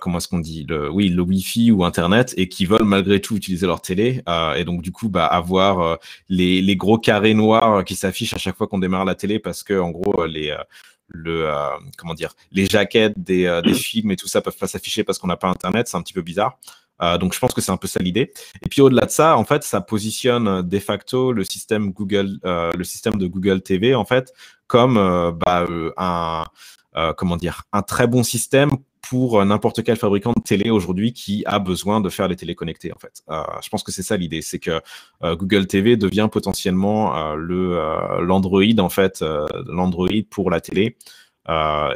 comment 0.00 0.18
est-ce 0.18 0.28
qu'on 0.28 0.38
dit 0.40 0.64
le, 0.68 0.90
Oui, 0.90 1.08
le 1.08 1.22
Wi-Fi 1.22 1.70
ou 1.70 1.84
Internet 1.84 2.34
et 2.36 2.48
qui 2.48 2.66
veulent 2.66 2.84
malgré 2.84 3.20
tout 3.20 3.36
utiliser 3.36 3.66
leur 3.66 3.80
télé 3.80 4.22
euh, 4.28 4.54
et 4.54 4.64
donc 4.64 4.82
du 4.82 4.92
coup 4.92 5.08
bah, 5.08 5.26
avoir 5.26 5.80
euh, 5.80 5.96
les, 6.28 6.60
les, 6.60 6.76
gros 6.76 6.98
carrés 6.98 7.34
noirs 7.34 7.84
qui 7.84 7.94
s'affichent 7.94 8.34
à 8.34 8.38
chaque 8.38 8.56
fois 8.56 8.66
qu'on 8.66 8.78
démarre 8.78 9.04
la 9.04 9.14
télé 9.14 9.38
parce 9.38 9.62
que 9.62 9.78
en 9.78 9.90
gros 9.90 10.26
les 10.26 10.56
le 11.08 11.48
comment 11.96 12.14
dire 12.14 12.34
les 12.52 12.66
jaquettes 12.66 13.14
des, 13.16 13.60
des 13.64 13.74
films 13.74 14.10
et 14.10 14.16
tout 14.16 14.28
ça 14.28 14.40
peuvent 14.40 14.56
pas 14.56 14.66
s'afficher 14.66 15.04
parce 15.04 15.18
qu'on 15.18 15.28
n'a 15.28 15.36
pas 15.36 15.48
Internet, 15.48 15.88
c'est 15.88 15.96
un 15.96 16.02
petit 16.02 16.12
peu 16.12 16.22
bizarre. 16.22 16.58
donc 17.20 17.32
je 17.32 17.38
pense 17.38 17.54
que 17.54 17.60
c'est 17.60 17.72
un 17.72 17.76
peu 17.76 17.88
ça 17.88 18.00
l'idée. 18.00 18.32
Et 18.62 18.68
puis 18.68 18.82
au-delà 18.82 19.06
de 19.06 19.10
ça, 19.10 19.38
en 19.38 19.44
fait, 19.44 19.62
ça 19.62 19.80
positionne 19.80 20.62
de 20.62 20.78
facto 20.78 21.32
le 21.32 21.44
système 21.44 21.92
Google, 21.92 22.38
le 22.44 22.84
système 22.84 23.16
de 23.16 23.26
Google 23.26 23.62
TV 23.62 23.94
en 23.94 24.04
fait 24.04 24.32
comme 24.66 24.96
bah, 25.38 25.66
un 25.96 26.44
comment 27.16 27.36
dire 27.36 27.62
un 27.72 27.82
très 27.82 28.06
bon 28.06 28.22
système 28.22 28.70
pour 29.02 29.44
n'importe 29.44 29.82
quel 29.82 29.96
fabricant 29.96 30.32
de 30.36 30.42
télé 30.42 30.70
aujourd'hui 30.70 31.12
qui 31.12 31.42
a 31.46 31.58
besoin 31.58 32.00
de 32.00 32.08
faire 32.08 32.28
des 32.28 32.36
télés 32.36 32.54
connectées 32.54 32.92
en 32.92 32.98
fait. 32.98 33.22
Euh, 33.30 33.42
je 33.62 33.68
pense 33.68 33.82
que 33.82 33.92
c'est 33.92 34.02
ça 34.02 34.16
l'idée, 34.16 34.42
c'est 34.42 34.58
que 34.58 34.80
euh, 35.22 35.36
Google 35.36 35.66
TV 35.66 35.96
devient 35.96 36.28
potentiellement 36.30 37.16
euh, 37.16 37.34
le 37.34 37.78
l'Android 38.24 38.78
en 38.78 38.88
fait, 38.88 39.24
l'Android 39.66 40.08
pour 40.30 40.50
la 40.50 40.60
télé. 40.60 40.96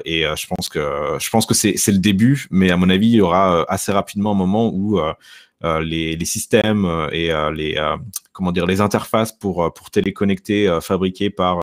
et 0.05 0.25
je 0.25 0.47
pense 0.47 0.69
que 0.69 1.17
je 1.19 1.31
pense 1.31 1.47
que 1.47 1.55
c'est 1.55 1.93
le 1.93 1.99
début, 1.99 2.47
mais 2.51 2.71
à 2.71 2.77
mon 2.77 2.89
avis 2.89 3.09
il 3.09 3.17
y 3.17 3.21
aura 3.21 3.65
assez 3.69 3.93
rapidement 3.93 4.33
un 4.33 4.37
moment 4.37 4.71
où 4.73 5.01
les, 5.63 6.17
les 6.17 6.25
systèmes 6.25 6.87
et 7.13 7.31
les 7.55 7.81
comment 8.33 8.53
dire 8.53 8.67
les 8.67 8.81
interfaces 8.81 9.33
pour 9.33 9.73
pour 9.75 9.91
télé 9.91 10.13
connectées 10.13 10.79
fabriquées 10.81 11.31
par 11.31 11.61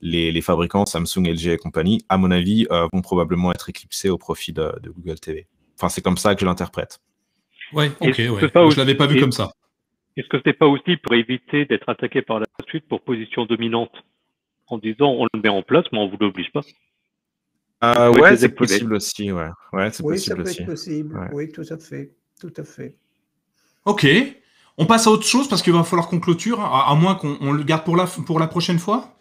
les, 0.00 0.32
les, 0.32 0.40
fabricants 0.42 0.86
Samsung, 0.86 1.26
LG 1.26 1.48
et 1.48 1.56
compagnie, 1.56 2.02
à 2.08 2.18
mon 2.18 2.30
avis, 2.30 2.66
euh, 2.70 2.86
vont 2.92 3.00
probablement 3.02 3.52
être 3.52 3.68
éclipsés 3.68 4.10
au 4.10 4.18
profit 4.18 4.52
de, 4.52 4.72
de 4.82 4.90
Google 4.90 5.18
TV. 5.18 5.46
Enfin, 5.76 5.88
c'est 5.88 6.02
comme 6.02 6.16
ça 6.16 6.34
que 6.34 6.40
je 6.40 6.46
l'interprète. 6.46 7.00
Ouais, 7.72 7.90
ok, 8.00 8.16
ouais. 8.18 8.70
Je 8.70 8.76
l'avais 8.76 8.94
pas 8.94 9.06
vu 9.06 9.18
comme 9.20 9.32
ça. 9.32 9.50
Est-ce 10.16 10.28
que 10.28 10.38
c'est 10.44 10.54
pas 10.54 10.66
aussi 10.66 10.96
pour 10.96 11.14
éviter 11.14 11.66
d'être 11.66 11.88
attaqué 11.88 12.22
par 12.22 12.40
la 12.40 12.46
suite 12.68 12.88
pour 12.88 13.02
position 13.02 13.44
dominante 13.44 13.92
en 14.68 14.78
disant 14.78 15.10
on 15.10 15.26
le 15.32 15.40
met 15.40 15.50
en 15.50 15.62
place, 15.62 15.84
mais 15.92 15.98
on 15.98 16.08
vous 16.08 16.16
l'oblige 16.18 16.50
pas? 16.52 16.62
Euh, 17.84 18.12
Ouais, 18.12 18.36
c'est 18.36 18.48
possible 18.48 18.94
aussi. 18.94 19.30
Ouais, 19.30 19.48
ouais 19.74 19.90
c'est 19.92 20.02
oui, 20.02 20.14
possible 20.14 20.36
ça 20.36 20.36
peut 20.36 20.48
aussi. 20.48 20.62
être 20.62 20.66
possible. 20.68 21.18
Ouais. 21.18 21.28
Oui, 21.32 21.52
tout 21.52 21.64
à 21.68 21.76
fait, 21.76 22.12
tout 22.40 22.52
à 22.56 22.64
fait. 22.64 22.94
Ok. 23.84 24.06
On 24.78 24.86
passe 24.86 25.06
à 25.06 25.10
autre 25.10 25.26
chose 25.26 25.48
parce 25.48 25.62
qu'il 25.62 25.72
va 25.72 25.84
falloir 25.84 26.08
qu'on 26.08 26.20
clôture, 26.20 26.60
à, 26.60 26.90
à 26.90 26.94
moins 26.94 27.14
qu'on 27.14 27.52
le 27.52 27.62
garde 27.62 27.84
pour 27.84 27.96
la, 27.96 28.06
pour 28.06 28.38
la 28.40 28.46
prochaine 28.46 28.78
fois? 28.78 29.15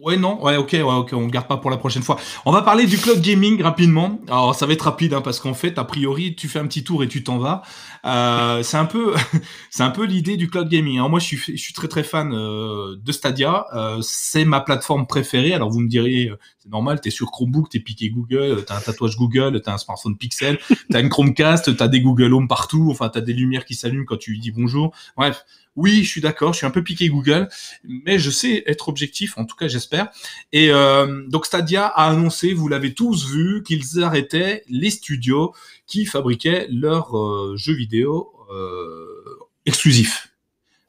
Ouais, 0.00 0.16
non, 0.16 0.40
ouais, 0.44 0.56
ok, 0.56 0.70
ouais, 0.72 0.82
ok, 0.82 1.12
on 1.12 1.26
garde 1.26 1.48
pas 1.48 1.56
pour 1.56 1.70
la 1.70 1.76
prochaine 1.76 2.02
fois. 2.02 2.18
On 2.46 2.52
va 2.52 2.62
parler 2.62 2.86
du 2.86 2.98
cloud 2.98 3.20
gaming 3.20 3.60
rapidement. 3.62 4.20
Alors, 4.28 4.54
ça 4.54 4.64
va 4.64 4.72
être 4.72 4.82
rapide, 4.82 5.12
hein, 5.12 5.20
parce 5.22 5.40
qu'en 5.40 5.54
fait, 5.54 5.76
a 5.76 5.84
priori, 5.84 6.36
tu 6.36 6.46
fais 6.46 6.60
un 6.60 6.66
petit 6.68 6.84
tour 6.84 7.02
et 7.02 7.08
tu 7.08 7.24
t'en 7.24 7.38
vas. 7.38 7.62
Euh, 8.04 8.62
c'est 8.62 8.76
un 8.76 8.84
peu, 8.84 9.14
c'est 9.70 9.82
un 9.82 9.90
peu 9.90 10.04
l'idée 10.04 10.36
du 10.36 10.48
cloud 10.48 10.68
gaming. 10.68 10.98
Alors 10.98 11.10
moi, 11.10 11.18
je 11.18 11.24
suis, 11.26 11.38
je 11.38 11.60
suis 11.60 11.74
très 11.74 11.88
très 11.88 12.04
fan 12.04 12.32
euh, 12.32 12.96
de 13.02 13.12
Stadia. 13.12 13.66
Euh, 13.74 13.98
c'est 14.00 14.44
ma 14.44 14.60
plateforme 14.60 15.06
préférée. 15.06 15.52
Alors 15.52 15.70
vous 15.70 15.80
me 15.80 15.88
direz, 15.88 16.30
Normal, 16.70 17.00
t'es 17.00 17.10
sur 17.10 17.30
Chromebook, 17.30 17.70
t'es 17.70 17.80
piqué 17.80 18.10
Google, 18.10 18.64
t'as 18.66 18.76
un 18.76 18.80
tatouage 18.80 19.16
Google, 19.16 19.60
t'as 19.62 19.74
un 19.74 19.78
smartphone 19.78 20.16
Pixel, 20.16 20.58
t'as 20.90 21.00
une 21.00 21.08
Chromecast, 21.08 21.76
t'as 21.76 21.88
des 21.88 22.00
Google 22.00 22.34
Home 22.34 22.48
partout, 22.48 22.88
enfin 22.90 23.08
t'as 23.08 23.20
des 23.20 23.32
lumières 23.32 23.64
qui 23.64 23.74
s'allument 23.74 24.04
quand 24.04 24.18
tu 24.18 24.32
lui 24.32 24.40
dis 24.40 24.50
bonjour. 24.50 24.94
Bref, 25.16 25.44
oui, 25.78 26.02
je 26.02 26.08
suis 26.08 26.20
d'accord, 26.20 26.52
je 26.52 26.58
suis 26.58 26.66
un 26.66 26.70
peu 26.70 26.82
piqué 26.82 27.08
Google, 27.08 27.48
mais 27.84 28.18
je 28.18 28.30
sais 28.30 28.64
être 28.66 28.88
objectif, 28.88 29.38
en 29.38 29.44
tout 29.44 29.54
cas 29.54 29.68
j'espère. 29.68 30.08
Et 30.52 30.70
euh, 30.72 31.24
donc 31.28 31.46
Stadia 31.46 31.86
a 31.86 32.10
annoncé, 32.10 32.52
vous 32.52 32.66
l'avez 32.66 32.94
tous 32.94 33.30
vu, 33.30 33.62
qu'ils 33.62 34.02
arrêtaient 34.02 34.64
les 34.68 34.90
studios 34.90 35.54
qui 35.86 36.04
fabriquaient 36.04 36.66
leurs 36.70 37.16
euh, 37.16 37.54
jeux 37.56 37.74
vidéo 37.74 38.32
euh, 38.52 39.38
exclusifs. 39.66 40.32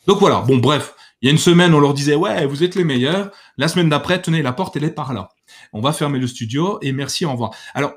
Donc 0.07 0.19
voilà, 0.19 0.41
bon 0.41 0.57
bref, 0.57 0.95
il 1.21 1.27
y 1.27 1.29
a 1.29 1.31
une 1.31 1.37
semaine 1.37 1.73
on 1.75 1.79
leur 1.79 1.93
disait 1.93 2.15
ouais 2.15 2.47
vous 2.47 2.63
êtes 2.63 2.73
les 2.73 2.83
meilleurs, 2.83 3.31
la 3.57 3.67
semaine 3.67 3.89
d'après 3.89 4.19
tenez 4.21 4.41
la 4.41 4.53
porte 4.53 4.75
elle 4.75 4.85
est 4.85 4.91
par 4.91 5.13
là. 5.13 5.29
On 5.73 5.81
va 5.81 5.93
fermer 5.93 6.19
le 6.19 6.27
studio 6.27 6.79
et 6.81 6.91
merci 6.91 7.25
au 7.25 7.31
revoir. 7.31 7.51
Alors 7.73 7.93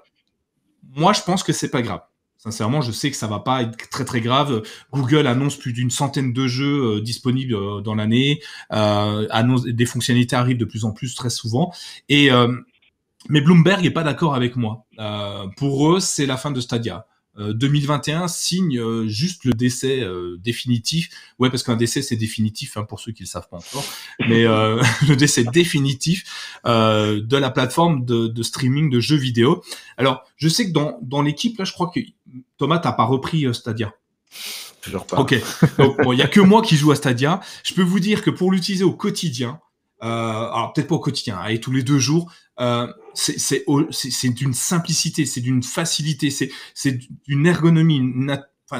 moi 0.94 1.12
je 1.12 1.22
pense 1.22 1.42
que 1.42 1.52
c'est 1.52 1.70
pas 1.70 1.82
grave. 1.82 2.02
Sincèrement, 2.42 2.80
je 2.80 2.90
sais 2.90 3.08
que 3.08 3.16
ça 3.16 3.28
va 3.28 3.38
pas 3.38 3.62
être 3.62 3.88
très 3.88 4.04
très 4.04 4.20
grave. 4.20 4.62
Google 4.92 5.28
annonce 5.28 5.54
plus 5.54 5.72
d'une 5.72 5.92
centaine 5.92 6.32
de 6.32 6.48
jeux 6.48 6.96
euh, 6.96 7.00
disponibles 7.00 7.54
euh, 7.54 7.80
dans 7.82 7.94
l'année. 7.94 8.40
Euh, 8.72 9.28
annonce 9.30 9.62
des 9.62 9.86
fonctionnalités 9.86 10.34
arrivent 10.34 10.58
de 10.58 10.64
plus 10.64 10.84
en 10.84 10.90
plus 10.90 11.14
très 11.14 11.30
souvent. 11.30 11.72
Et 12.08 12.30
mais 13.28 13.40
Bloomberg 13.40 13.86
est 13.86 13.92
pas 13.92 14.02
d'accord 14.02 14.34
avec 14.34 14.56
moi. 14.56 14.86
Pour 15.56 15.92
eux, 15.92 16.00
c'est 16.00 16.26
la 16.26 16.36
fin 16.36 16.50
de 16.50 16.60
Stadia. 16.60 17.06
2021 17.38 18.28
signe 18.28 19.06
juste 19.08 19.44
le 19.44 19.54
décès 19.54 20.06
définitif. 20.38 21.08
Ouais, 21.38 21.48
parce 21.50 21.62
qu'un 21.62 21.76
décès 21.76 22.02
c'est 22.02 22.16
définitif 22.16 22.76
hein, 22.76 22.84
pour 22.84 23.00
ceux 23.00 23.12
qui 23.12 23.22
le 23.22 23.28
savent 23.28 23.48
pas 23.48 23.56
encore. 23.56 23.84
Mais 24.20 24.44
le 25.08 25.14
décès 25.14 25.44
définitif 25.44 26.24
de 26.64 27.36
la 27.36 27.50
plateforme 27.50 28.04
de, 28.04 28.26
de, 28.26 28.42
streaming 28.42 28.90
de 28.90 29.00
jeux 29.00 29.16
vidéo. 29.16 29.62
Alors, 29.96 30.24
je 30.36 30.48
sais 30.48 30.66
que 30.66 30.72
dans, 30.72 30.98
dans 31.02 31.22
l'équipe 31.22 31.58
là, 31.58 31.64
je 31.64 31.72
crois 31.72 31.90
que 31.94 32.00
Thomas, 32.58 32.78
t'as 32.78 32.92
pas 32.92 33.04
repris 33.04 33.46
euh, 33.46 33.52
Stadia 33.52 33.94
Toujours 34.80 35.06
pas. 35.06 35.18
Ok. 35.18 35.34
Donc, 35.78 35.96
il 36.12 36.18
y 36.18 36.22
a 36.22 36.28
que 36.28 36.40
moi 36.40 36.62
qui 36.62 36.76
joue 36.76 36.90
à 36.90 36.96
Stadia. 36.96 37.40
Je 37.62 37.74
peux 37.74 37.82
vous 37.82 38.00
dire 38.00 38.22
que 38.22 38.30
pour 38.30 38.50
l'utiliser 38.50 38.82
au 38.82 38.92
quotidien, 38.92 39.50
euh, 39.50 39.71
alors 40.08 40.72
peut-être 40.72 40.88
pas 40.88 40.96
au 40.96 41.00
quotidien, 41.00 41.44
et 41.46 41.60
tous 41.60 41.70
les 41.70 41.82
deux 41.82 41.98
jours, 41.98 42.32
euh, 42.60 42.92
c'est 43.14 43.64
d'une 44.30 44.54
simplicité, 44.54 45.26
c'est 45.26 45.40
d'une 45.40 45.62
facilité, 45.62 46.30
c'est 46.30 46.98
d'une 47.26 47.46
ergonomie. 47.46 48.02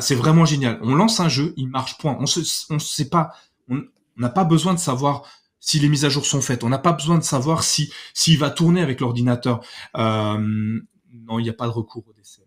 C'est 0.00 0.14
vraiment 0.14 0.44
génial. 0.44 0.78
On 0.82 0.94
lance 0.94 1.20
un 1.20 1.28
jeu, 1.28 1.52
il 1.56 1.68
marche. 1.68 1.98
Point. 1.98 2.16
On 2.18 2.26
se, 2.26 2.40
on 2.70 2.78
sait 2.78 3.08
pas. 3.08 3.32
On 3.68 3.82
n'a 4.16 4.30
pas 4.30 4.44
besoin 4.44 4.74
de 4.74 4.78
savoir 4.78 5.22
si 5.60 5.78
les 5.78 5.88
mises 5.88 6.04
à 6.04 6.08
jour 6.08 6.24
sont 6.26 6.40
faites. 6.40 6.64
On 6.64 6.68
n'a 6.68 6.78
pas 6.78 6.92
besoin 6.92 7.18
de 7.18 7.24
savoir 7.24 7.62
si 7.62 7.92
s'il 8.14 8.38
va 8.38 8.50
tourner 8.50 8.80
avec 8.80 9.00
l'ordinateur. 9.00 9.64
Euh, 9.96 10.80
non, 11.12 11.38
il 11.38 11.42
n'y 11.42 11.50
a 11.50 11.54
pas 11.54 11.66
de 11.66 11.72
recours 11.72 12.04
au 12.08 12.12
décès. 12.14 12.41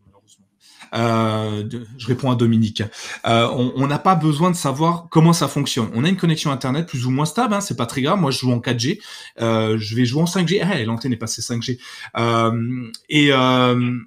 Euh, 0.94 1.64
je 1.98 2.08
réponds 2.08 2.32
à 2.32 2.36
Dominique. 2.36 2.84
Euh, 3.26 3.48
on 3.76 3.88
n'a 3.88 4.00
pas 4.00 4.16
besoin 4.16 4.52
de 4.52 4.56
savoir 4.56 5.08
comment 5.10 5.34
ça 5.34 5.48
fonctionne. 5.48 5.90
On 5.94 6.04
a 6.04 6.10
une 6.10 6.18
connexion 6.18 6.52
internet 6.52 6.88
plus 6.88 7.06
ou 7.06 7.12
moins 7.12 7.26
stable, 7.26 7.54
hein, 7.54 7.62
c'est 7.62 7.78
pas 7.78 7.86
très 7.86 8.02
grave. 8.02 8.20
Moi, 8.20 8.32
je 8.32 8.40
joue 8.40 8.52
en 8.52 8.60
4G, 8.60 9.00
euh, 9.42 9.78
je 9.78 9.96
vais 9.96 10.06
jouer 10.06 10.22
en 10.22 10.26
5G. 10.26 10.62
Ah, 10.62 10.84
l'antenne 10.84 11.14
est 11.14 11.18
passée 11.18 11.42
5G. 11.42 11.80
Euh, 12.18 12.92
et 13.10 13.30
euh, 13.32 14.00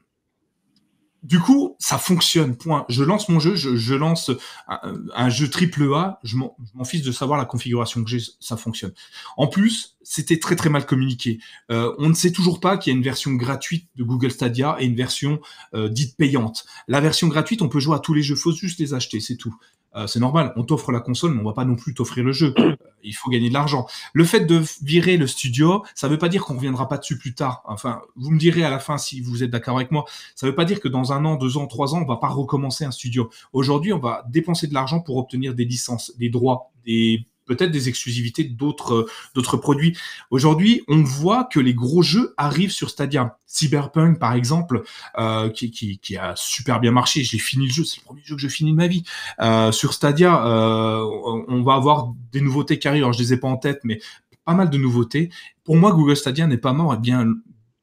du 1.23 1.41
coup, 1.41 1.77
ça 1.79 1.99
fonctionne. 1.99 2.57
Point. 2.57 2.85
Je 2.89 3.03
lance 3.03 3.29
mon 3.29 3.41
jeu, 3.41 3.57
je, 3.57 3.95
lance 3.95 4.31
un, 4.69 4.95
un, 5.15 5.29
jeu 5.29 5.51
triple 5.51 5.93
A. 5.95 6.21
Je 6.23 6.37
m'en 6.37 6.85
fiche 6.85 7.03
de 7.03 7.13
savoir 7.13 7.39
la 7.39 7.45
configuration 7.45 8.05
que 8.05 8.11
j'ai, 8.11 8.21
ça 8.41 8.57
fonctionne. 8.57 8.93
En 9.37 9.49
plus, 9.49 9.97
c'était 10.03 10.39
très 10.39 10.57
très 10.57 10.71
mal 10.71 10.87
communiqué. 10.87 11.39
Euh, 11.71 11.93
on 11.99 12.09
ne 12.09 12.15
sait 12.15 12.33
toujours 12.33 12.61
pas 12.61 12.79
qu'il 12.79 12.93
y 12.93 12.95
a 12.95 12.97
une 12.97 13.05
version 13.05 13.33
gratuite 13.33 13.89
de 13.97 14.05
Google 14.05 14.31
Stadia 14.31 14.77
et 14.79 14.87
une 14.87 14.97
version 14.97 15.41
euh, 15.75 15.89
dite 15.89 16.17
payante. 16.17 16.65
La 16.87 17.01
version 17.01 17.29
gratuite, 17.29 17.63
on 17.63 17.69
peut 17.69 17.81
jouer 17.81 17.97
à 17.97 17.99
tous 17.99 18.15
les 18.15 18.23
jeux, 18.23 18.37
faut 18.37 18.53
juste 18.53 18.79
les 18.79 18.95
acheter, 18.95 19.21
c'est 19.21 19.37
tout. 19.37 19.55
Euh, 19.99 20.07
c'est 20.07 20.21
normal, 20.21 20.53
on 20.57 20.63
t'offre 20.63 20.93
la 20.93 21.01
console, 21.01 21.35
mais 21.35 21.41
on 21.41 21.45
va 21.45 21.53
pas 21.53 21.65
non 21.65 21.75
plus 21.75 21.93
t'offrir 21.93 22.25
le 22.25 22.33
jeu. 22.33 22.55
Euh, 22.59 22.77
il 23.03 23.15
faut 23.15 23.31
gagner 23.31 23.49
de 23.49 23.55
l'argent. 23.55 23.87
Le 24.13 24.25
fait 24.25 24.41
de 24.41 24.63
virer 24.83 25.17
le 25.17 25.27
studio, 25.27 25.85
ça 25.95 26.09
veut 26.09 26.19
pas 26.19 26.29
dire 26.29 26.45
qu'on 26.45 26.55
reviendra 26.55 26.89
pas 26.89 26.99
dessus 26.99 27.19
plus 27.19 27.35
tard. 27.35 27.63
Enfin, 27.67 28.01
vous 28.17 28.31
me 28.31 28.39
direz 28.39 28.65
à 28.65 28.71
la 28.71 28.79
fin 28.79 28.97
si 28.97 29.21
vous 29.21 29.43
êtes 29.43 29.51
d'accord 29.51 29.77
avec 29.77 29.91
moi. 29.91 30.05
Ça 30.35 30.47
veut 30.47 30.55
pas 30.55 30.65
dire 30.65 30.81
que 30.81 30.89
dans 30.89 31.13
un 31.13 31.25
an, 31.25 31.37
deux 31.37 31.57
ans, 31.57 31.67
trois 31.67 31.95
ans, 31.95 32.03
on 32.03 32.07
va 32.07 32.17
pas 32.17 32.29
recommencer 32.29 32.85
un 32.85 32.91
studio. 32.91 33.31
Aujourd'hui, 33.53 33.93
on 33.93 33.99
va 33.99 34.25
dépenser 34.29 34.67
de 34.67 34.75
l'argent 34.75 35.01
pour 35.01 35.17
obtenir 35.17 35.55
des 35.55 35.65
licences, 35.65 36.13
des 36.17 36.29
droits, 36.29 36.71
des 36.85 37.27
peut-être 37.49 37.73
des 37.73 37.89
exclusivités 37.89 38.45
d'autres 38.45 39.09
d'autres 39.35 39.57
produits. 39.57 39.97
Aujourd'hui, 40.31 40.83
on 40.87 41.03
voit 41.03 41.45
que 41.45 41.59
les 41.59 41.75
gros 41.75 42.03
jeux 42.03 42.35
arrivent 42.37 42.71
sur 42.71 42.91
Stadia. 42.91 43.39
Cyberpunk, 43.47 44.19
par 44.19 44.35
exemple, 44.35 44.83
euh, 45.19 45.49
qui, 45.51 45.99
a 46.17 46.35
super 46.37 46.81
bien 46.81 46.93
marché. 46.93 47.25
J'ai 47.25 47.39
fini 47.39 47.67
le 47.67 47.73
jeu, 47.73 47.83
c'est 47.85 48.01
le 48.01 48.05
premier 48.05 48.23
jeu 48.23 48.37
que 48.37 48.43
je 48.43 48.49
finis 48.49 48.73
de 48.73 48.77
ma 48.77 48.87
vie. 48.87 49.03
Euh, 49.41 49.73
sur 49.73 49.95
Stadia, 49.95 50.47
euh, 50.47 51.03
on 51.49 51.63
va 51.63 51.75
avoir 51.75 52.13
des 52.31 52.43
nouveautés 52.43 52.79
qui 52.79 52.87
arrivent. 52.87 53.05
Alors, 53.05 53.15
je 53.15 53.21
les 53.21 53.33
ai 53.33 53.37
pas 53.39 53.49
en 53.49 53.57
tête, 53.57 53.81
mais 53.85 54.01
pas 54.45 54.55
mal 54.55 54.71
de 54.71 54.79
nouveautés. 54.79 55.31
Pour 55.65 55.77
moi, 55.77 55.93
Google 55.93 56.17
Stadia 56.17 56.47
n'est 56.47 56.59
pas 56.59 56.73
mort, 56.73 56.97
bien 56.99 57.27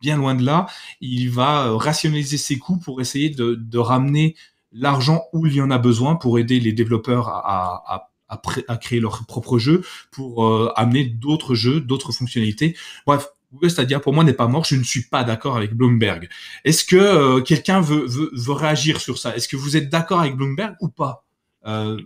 bien 0.01 0.17
loin 0.17 0.35
de 0.35 0.43
là. 0.43 0.67
Il 1.01 1.31
va 1.31 1.75
rationaliser 1.77 2.37
ses 2.37 2.59
coûts 2.59 2.77
pour 2.77 3.01
essayer 3.01 3.29
de, 3.29 3.77
ramener 3.77 4.35
l'argent 4.71 5.23
où 5.33 5.47
il 5.47 5.55
y 5.55 5.61
en 5.61 5.71
a 5.71 5.79
besoin 5.79 6.15
pour 6.15 6.37
aider 6.37 6.59
les 6.59 6.73
développeurs 6.73 7.29
à, 7.29 8.11
à, 8.27 8.77
créer 8.77 8.99
leur 8.99 9.25
propre 9.27 9.57
jeu 9.57 9.83
pour 10.11 10.45
euh, 10.45 10.71
amener 10.75 11.05
d'autres 11.05 11.55
jeux, 11.55 11.79
d'autres 11.79 12.11
fonctionnalités. 12.11 12.75
Bref, 13.05 13.27
Google 13.53 13.69
Stadia 13.69 13.99
pour 13.99 14.13
moi 14.13 14.23
n'est 14.23 14.33
pas 14.33 14.47
mort. 14.47 14.65
Je 14.65 14.75
ne 14.75 14.83
suis 14.83 15.03
pas 15.03 15.23
d'accord 15.23 15.57
avec 15.57 15.73
Bloomberg. 15.73 16.27
Est-ce 16.63 16.83
que 16.83 16.95
euh, 16.95 17.41
quelqu'un 17.41 17.81
veut, 17.81 18.05
veut, 18.05 18.29
veut, 18.33 18.53
réagir 18.53 18.99
sur 18.99 19.17
ça? 19.17 19.35
Est-ce 19.35 19.47
que 19.47 19.55
vous 19.55 19.77
êtes 19.77 19.89
d'accord 19.89 20.19
avec 20.19 20.35
Bloomberg 20.35 20.75
ou 20.81 20.89
pas? 20.89 21.25
Euh, 21.65 21.97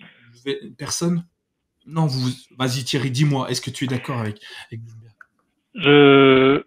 Personne? 0.77 1.25
Non, 1.85 2.05
vous. 2.05 2.29
Vas-y 2.57 2.83
Thierry, 2.83 3.11
dis-moi. 3.11 3.49
Est-ce 3.49 3.61
que 3.61 3.71
tu 3.71 3.85
es 3.85 3.87
d'accord 3.87 4.19
avec, 4.19 4.39
Bloomberg? 4.71 5.15
Je. 5.75 6.63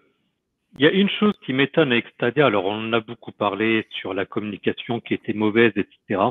Il 0.79 0.85
y 0.85 0.89
a 0.89 0.91
une 0.91 1.11
chose 1.21 1.35
qui 1.45 1.53
m'étonne 1.53 1.93
avec 1.93 2.07
Stadia. 2.15 2.47
Alors, 2.47 2.65
on 2.65 2.95
a 2.95 3.01
beaucoup 3.01 3.31
parlé 3.31 3.87
sur 4.01 4.15
la 4.15 4.25
communication 4.25 5.01
qui 5.01 5.13
était 5.13 5.35
mauvaise, 5.35 5.73
etc. 5.77 6.23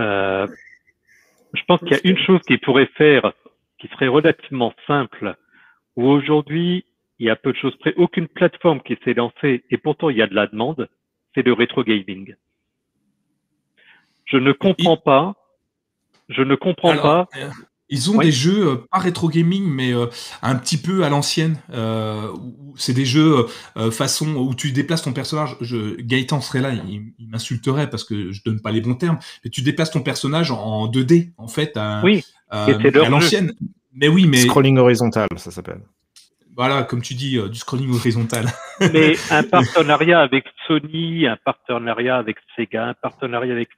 Euh, 0.00 0.46
je 1.58 1.64
pense 1.64 1.80
qu'il 1.80 1.92
y 1.92 1.94
a 1.94 2.00
une 2.04 2.18
chose 2.18 2.40
qui 2.46 2.58
pourrait 2.58 2.90
faire, 2.96 3.32
qui 3.78 3.88
serait 3.88 4.08
relativement 4.08 4.72
simple, 4.86 5.36
où 5.96 6.06
aujourd'hui, 6.06 6.84
il 7.18 7.26
y 7.26 7.30
a 7.30 7.36
peu 7.36 7.52
de 7.52 7.58
choses 7.58 7.76
près, 7.76 7.94
aucune 7.96 8.28
plateforme 8.28 8.80
qui 8.82 8.96
s'est 9.04 9.14
lancée, 9.14 9.64
et 9.70 9.78
pourtant 9.78 10.10
il 10.10 10.16
y 10.16 10.22
a 10.22 10.26
de 10.26 10.34
la 10.34 10.46
demande, 10.46 10.88
c'est 11.34 11.42
le 11.42 11.52
rétro 11.52 11.82
gaming. 11.82 12.34
Je 14.24 14.36
ne 14.36 14.52
comprends 14.52 14.96
pas, 14.96 15.34
je 16.28 16.42
ne 16.42 16.54
comprends 16.54 16.90
Alors, 16.90 17.02
pas. 17.02 17.28
Ils 17.90 18.10
ont 18.10 18.16
oui. 18.16 18.26
des 18.26 18.32
jeux, 18.32 18.68
euh, 18.68 18.76
pas 18.90 18.98
rétro 18.98 19.28
gaming, 19.28 19.64
mais 19.64 19.92
euh, 19.92 20.06
un 20.42 20.56
petit 20.56 20.76
peu 20.76 21.04
à 21.04 21.08
l'ancienne. 21.08 21.56
Euh, 21.72 22.32
c'est 22.76 22.92
des 22.92 23.06
jeux 23.06 23.46
euh, 23.76 23.90
façon 23.90 24.36
où 24.36 24.54
tu 24.54 24.72
déplaces 24.72 25.02
ton 25.02 25.12
personnage. 25.12 25.56
Je, 25.60 26.00
Gaëtan 26.00 26.40
serait 26.40 26.60
là, 26.60 26.72
il, 26.72 27.12
il 27.18 27.28
m'insulterait 27.28 27.88
parce 27.90 28.04
que 28.04 28.30
je 28.30 28.42
donne 28.44 28.60
pas 28.60 28.72
les 28.72 28.80
bons 28.80 28.94
termes. 28.94 29.18
Mais 29.44 29.50
tu 29.50 29.62
déplaces 29.62 29.90
ton 29.90 30.02
personnage 30.02 30.50
en 30.50 30.86
2D, 30.88 31.30
en 31.38 31.48
fait, 31.48 31.76
à, 31.76 32.02
oui, 32.04 32.24
à, 32.50 32.66
à 32.66 33.08
l'ancienne. 33.08 33.52
Mais 33.92 34.08
oui, 34.08 34.26
mais 34.26 34.38
scrolling 34.38 34.78
horizontal, 34.78 35.26
ça 35.36 35.50
s'appelle. 35.50 35.80
Voilà, 36.58 36.82
comme 36.82 37.02
tu 37.02 37.14
dis, 37.14 37.38
euh, 37.38 37.48
du 37.48 37.56
scrolling 37.56 37.94
horizontal. 37.94 38.46
mais 38.92 39.14
un 39.30 39.44
partenariat 39.44 40.20
avec 40.20 40.44
Sony, 40.66 41.26
un 41.26 41.36
partenariat 41.36 42.16
avec 42.16 42.36
Sega, 42.56 42.86
un 42.86 42.94
partenariat 42.94 43.52
avec 43.52 43.68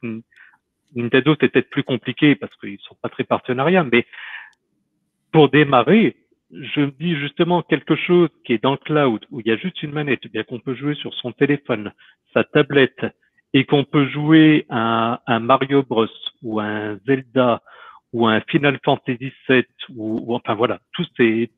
Nintendo, 0.95 1.37
c'est 1.41 1.49
peut-être 1.49 1.71
plus 1.71 1.83
compliqué 1.83 2.35
parce 2.35 2.55
qu'ils 2.57 2.79
sont 2.81 2.97
pas 3.01 3.09
très 3.09 3.25
partenariats, 3.25 3.85
mais 3.85 4.07
pour 5.33 5.49
démarrer, 5.49 6.17
je 6.53 6.81
me 6.81 6.91
dis 6.91 7.17
justement 7.17 7.63
quelque 7.63 7.97
chose 7.97 8.29
qui 8.45 8.55
est 8.55 8.63
dans 8.63 8.73
le 8.73 8.77
cloud, 8.77 9.25
où 9.31 9.41
il 9.41 9.47
y 9.47 9.53
a 9.53 9.57
juste 9.57 9.83
une 9.83 9.93
manette, 9.93 10.27
bien 10.33 10.43
qu'on 10.43 10.59
peut 10.59 10.75
jouer 10.75 10.95
sur 10.95 11.15
son 11.15 11.33
téléphone, 11.33 11.93
sa 12.35 12.45
tablette, 12.45 13.07
et 13.53 13.65
qu'on 13.65 13.85
peut 13.85 14.09
jouer 14.09 14.67
un, 14.71 15.19
un, 15.27 15.41
Mario 15.41 15.83
Bros 15.83 16.07
ou 16.43 16.61
un 16.61 16.99
Zelda 17.07 17.63
ou 18.13 18.27
un 18.27 18.41
Final 18.43 18.79
Fantasy 18.85 19.33
VII 19.49 19.65
ou, 19.97 20.35
enfin 20.35 20.55
voilà 20.55 20.81
tous 20.93 21.07
ces 21.17 21.51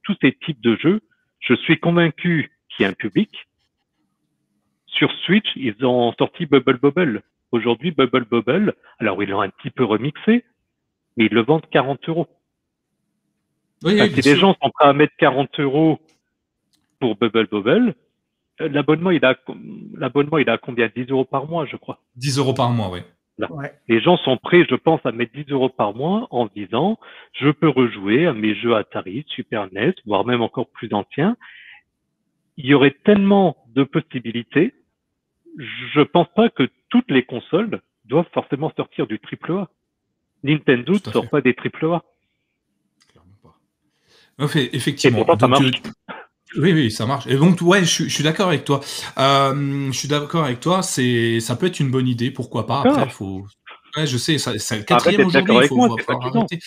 types 0.44 0.60
de 0.60 0.76
jeux, 0.76 1.00
je 1.40 1.54
suis 1.54 1.78
convaincu 1.78 2.50
qu'il 2.68 2.84
y 2.84 2.86
a 2.86 2.90
un 2.90 2.94
public. 2.94 3.30
Sur 4.86 5.10
Switch, 5.24 5.50
ils 5.56 5.84
ont 5.84 6.12
sorti 6.18 6.46
Bubble 6.46 6.78
Bobble. 6.78 7.22
Aujourd'hui, 7.52 7.90
Bubble 7.90 8.24
Bobble, 8.24 8.74
alors 8.98 9.22
ils 9.22 9.28
l'ont 9.28 9.42
un 9.42 9.50
petit 9.50 9.70
peu 9.70 9.84
remixé, 9.84 10.44
mais 11.16 11.26
ils 11.26 11.34
le 11.34 11.42
vendent 11.42 11.68
40 11.70 12.08
euros. 12.08 12.26
Oui, 13.84 14.00
enfin, 14.00 14.12
si 14.14 14.22
les 14.22 14.36
gens 14.36 14.56
sont 14.62 14.70
prêts 14.70 14.88
à 14.88 14.92
mettre 14.92 15.14
40 15.18 15.60
euros 15.60 16.00
pour 16.98 17.16
Bubble 17.16 17.48
Bobble, 17.48 17.94
l'abonnement 18.58 19.10
il 19.10 19.24
a 19.24 19.36
l'abonnement 19.94 20.38
il 20.38 20.48
a 20.48 20.58
combien? 20.58 20.88
10 20.94 21.10
euros 21.10 21.24
par 21.24 21.46
mois, 21.46 21.66
je 21.66 21.76
crois. 21.76 22.00
10 22.16 22.38
euros 22.38 22.54
par 22.54 22.70
mois, 22.70 22.90
oui. 22.90 23.00
Ouais. 23.50 23.72
Les 23.88 24.00
gens 24.00 24.18
sont 24.18 24.36
prêts, 24.36 24.64
je 24.68 24.74
pense, 24.74 25.00
à 25.04 25.10
mettre 25.10 25.32
10 25.32 25.50
euros 25.50 25.68
par 25.68 25.94
mois 25.94 26.28
en 26.30 26.46
disant 26.54 26.98
je 27.32 27.50
peux 27.50 27.68
rejouer 27.68 28.26
à 28.26 28.32
mes 28.32 28.54
jeux 28.54 28.76
Atari, 28.76 29.24
Super 29.28 29.72
NES, 29.72 29.94
voire 30.06 30.24
même 30.24 30.42
encore 30.42 30.68
plus 30.68 30.92
anciens. 30.92 31.36
il 32.56 32.66
y 32.66 32.74
aurait 32.74 32.96
tellement 33.04 33.56
de 33.74 33.84
possibilités. 33.84 34.74
Je 35.58 36.00
pense 36.02 36.28
pas 36.34 36.50
que 36.50 36.68
toutes 36.92 37.10
les 37.10 37.24
consoles 37.24 37.80
doivent 38.04 38.28
forcément 38.34 38.70
sortir 38.76 39.06
du 39.06 39.18
triple 39.18 39.52
A. 39.52 39.68
Nintendo 40.44 40.92
ne 40.92 41.12
sort 41.12 41.28
pas 41.30 41.40
des 41.40 41.54
triple 41.54 41.86
A. 41.86 42.02
effectivement. 44.54 45.24
oui, 46.56 46.72
oui, 46.72 46.90
ça 46.90 47.06
marche. 47.06 47.26
Et 47.26 47.36
donc, 47.36 47.62
ouais, 47.62 47.82
je, 47.84 48.08
suis 48.08 48.22
d'accord 48.22 48.48
avec 48.48 48.64
toi. 48.66 48.80
Euh, 49.16 49.90
je 49.90 49.98
suis 49.98 50.08
d'accord 50.08 50.44
avec 50.44 50.60
toi. 50.60 50.82
C'est, 50.82 51.40
ça 51.40 51.56
peut 51.56 51.66
être 51.66 51.80
une 51.80 51.90
bonne 51.90 52.06
idée. 52.06 52.30
Pourquoi 52.30 52.66
pas 52.66 52.80
Après, 52.80 53.04
il 53.04 53.10
faut, 53.10 53.46
Ouais, 53.96 54.06
je 54.06 54.16
sais, 54.16 54.38
c'est 54.38 54.76
le 54.78 54.84
quatrième 54.84 55.26
aujourd'hui, 55.26 55.54
il 55.62 55.68
faut, 55.68 55.76
moi, 55.76 55.96
arrêter. 56.08 56.58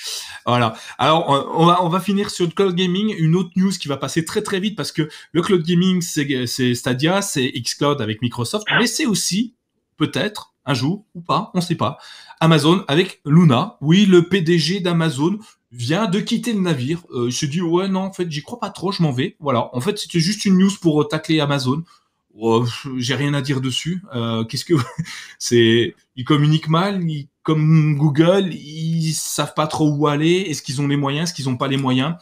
Voilà. 0.45 0.75
Alors, 0.99 1.27
on 1.55 1.65
va, 1.65 1.83
on 1.83 1.89
va 1.89 1.99
finir 1.99 2.29
sur 2.29 2.45
le 2.45 2.51
cloud 2.51 2.75
gaming. 2.75 3.15
Une 3.17 3.35
autre 3.35 3.49
news 3.55 3.71
qui 3.71 3.87
va 3.87 3.97
passer 3.97 4.25
très 4.25 4.43
très 4.43 4.59
vite 4.59 4.75
parce 4.75 4.91
que 4.91 5.09
le 5.31 5.41
cloud 5.41 5.63
gaming, 5.63 6.01
c'est 6.01 6.75
Stadia, 6.75 7.21
c'est 7.21 7.51
xCloud 7.51 8.01
avec 8.01 8.21
Microsoft, 8.21 8.67
mais 8.77 8.85
c'est 8.85 9.07
aussi, 9.07 9.55
peut-être, 9.97 10.53
un 10.65 10.73
jour 10.73 11.05
ou 11.13 11.21
pas, 11.21 11.51
on 11.53 11.61
sait 11.61 11.75
pas, 11.75 11.97
Amazon 12.39 12.83
avec 12.87 13.21
Luna. 13.25 13.77
Oui, 13.81 14.05
le 14.05 14.27
PDG 14.27 14.79
d'Amazon 14.79 15.37
vient 15.71 16.07
de 16.07 16.19
quitter 16.19 16.53
le 16.53 16.61
navire. 16.61 17.01
Euh, 17.11 17.27
il 17.27 17.33
se 17.33 17.45
dit, 17.45 17.61
ouais, 17.61 17.87
non, 17.87 18.01
en 18.01 18.13
fait, 18.13 18.29
j'y 18.31 18.41
crois 18.41 18.59
pas 18.59 18.69
trop, 18.69 18.91
je 18.91 19.03
m'en 19.03 19.11
vais. 19.11 19.35
Voilà. 19.39 19.69
En 19.75 19.81
fait, 19.81 19.97
c'était 19.97 20.19
juste 20.19 20.45
une 20.45 20.57
news 20.57 20.71
pour 20.81 21.07
tacler 21.07 21.39
Amazon. 21.39 21.83
Oh, 22.37 22.65
j'ai 22.97 23.15
rien 23.15 23.33
à 23.33 23.41
dire 23.41 23.61
dessus. 23.61 24.03
Euh, 24.13 24.43
Qu'est-ce 24.43 24.65
que 24.65 24.73
c'est 25.39 25.95
Ils 26.15 26.25
communiquent 26.25 26.67
mal, 26.67 27.01
ils, 27.09 27.29
comme 27.43 27.95
Google, 27.95 28.53
ils 28.53 29.13
savent 29.13 29.53
pas 29.53 29.67
trop 29.67 29.89
où 29.89 30.07
aller. 30.07 30.45
Est-ce 30.47 30.61
qu'ils 30.61 30.81
ont 30.81 30.87
les 30.87 30.97
moyens? 30.97 31.29
Est-ce 31.29 31.35
qu'ils 31.35 31.47
ont 31.47 31.57
pas 31.57 31.67
les 31.67 31.77
moyens? 31.77 32.15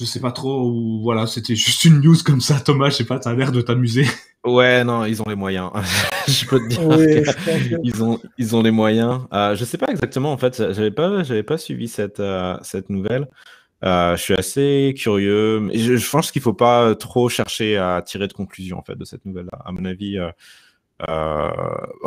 Je 0.00 0.06
sais 0.06 0.20
pas 0.20 0.32
trop. 0.32 1.02
Voilà, 1.02 1.26
c'était 1.26 1.54
juste 1.54 1.84
une 1.84 2.00
news 2.00 2.16
comme 2.24 2.40
ça, 2.40 2.58
Thomas. 2.58 2.88
Je 2.88 2.96
sais 2.96 3.04
pas, 3.04 3.18
t'as 3.18 3.34
l'air 3.34 3.52
de 3.52 3.60
t'amuser. 3.60 4.06
Ouais, 4.46 4.82
non, 4.82 5.04
ils 5.04 5.20
ont 5.20 5.28
les 5.28 5.34
moyens. 5.34 5.70
je 6.26 6.46
peux 6.46 6.58
te 6.58 6.68
dire 6.68 7.78
ils 7.84 8.02
ont 8.02 8.18
ils 8.38 8.56
ont 8.56 8.62
les 8.62 8.70
moyens. 8.70 9.26
Euh, 9.34 9.54
je 9.54 9.62
sais 9.66 9.76
pas 9.76 9.88
exactement 9.90 10.32
en 10.32 10.38
fait. 10.38 10.56
J'avais 10.72 10.90
pas 10.90 11.22
j'avais 11.22 11.42
pas 11.42 11.58
suivi 11.58 11.86
cette 11.88 12.20
euh, 12.20 12.56
cette 12.62 12.88
nouvelle. 12.88 13.28
Euh, 13.84 14.16
je 14.16 14.22
suis 14.22 14.34
assez 14.34 14.94
curieux. 14.96 15.68
Je, 15.74 15.96
je 15.96 16.10
pense 16.10 16.32
qu'il 16.32 16.40
faut 16.40 16.54
pas 16.54 16.94
trop 16.94 17.28
chercher 17.28 17.76
à 17.76 18.00
tirer 18.00 18.28
de 18.28 18.32
conclusion 18.32 18.78
en 18.78 18.82
fait 18.82 18.96
de 18.96 19.04
cette 19.04 19.26
nouvelle-là. 19.26 19.58
À 19.66 19.72
mon 19.72 19.84
avis, 19.84 20.16
euh, 20.18 20.30
euh, 21.08 21.50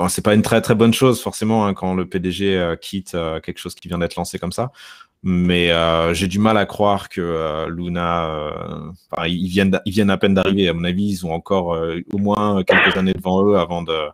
c'est 0.10 0.24
pas 0.24 0.36
une 0.36 0.42
très 0.42 0.62
très 0.62 0.76
bonne 0.76 0.94
chose 0.94 1.22
forcément 1.22 1.66
hein, 1.66 1.74
quand 1.74 1.96
le 1.96 2.08
PDG 2.08 2.58
euh, 2.58 2.76
quitte 2.76 3.16
euh, 3.16 3.40
quelque 3.40 3.58
chose 3.58 3.74
qui 3.76 3.88
vient 3.88 3.98
d'être 3.98 4.16
lancé 4.16 4.38
comme 4.38 4.52
ça. 4.52 4.72
Mais 5.24 5.72
j'ai 6.14 6.28
du 6.28 6.40
mal 6.40 6.58
à 6.58 6.66
croire 6.66 7.10
que 7.10 7.68
Luna, 7.70 8.52
enfin, 9.12 9.26
ils 9.28 9.48
viennent 9.48 9.80
ils 9.86 9.94
viennent 9.94 10.10
à 10.10 10.18
peine 10.18 10.34
d'arriver. 10.34 10.68
À 10.68 10.74
mon 10.74 10.84
avis, 10.84 11.06
ils 11.06 11.26
ont 11.26 11.32
encore 11.34 11.78
au 12.12 12.18
moins 12.18 12.64
quelques 12.64 12.98
années 12.98 13.14
devant 13.14 13.46
eux 13.48 13.58
avant 13.58 13.84
de 13.84 14.10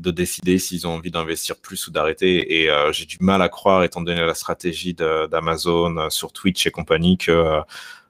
de 0.00 0.10
décider 0.10 0.58
s'ils 0.58 0.86
ont 0.86 0.94
envie 0.94 1.10
d'investir 1.10 1.56
plus 1.56 1.86
ou 1.86 1.90
d'arrêter. 1.90 2.62
Et 2.62 2.70
euh, 2.70 2.90
j'ai 2.92 3.04
du 3.04 3.18
mal 3.20 3.42
à 3.42 3.48
croire, 3.48 3.84
étant 3.84 4.00
donné 4.00 4.20
la 4.20 4.34
stratégie 4.34 4.94
d'Amazon 4.94 5.96
euh, 5.98 6.10
sur 6.10 6.32
Twitch 6.32 6.66
et 6.66 6.70
compagnie, 6.70 7.18
que 7.18 7.30
euh, 7.30 7.60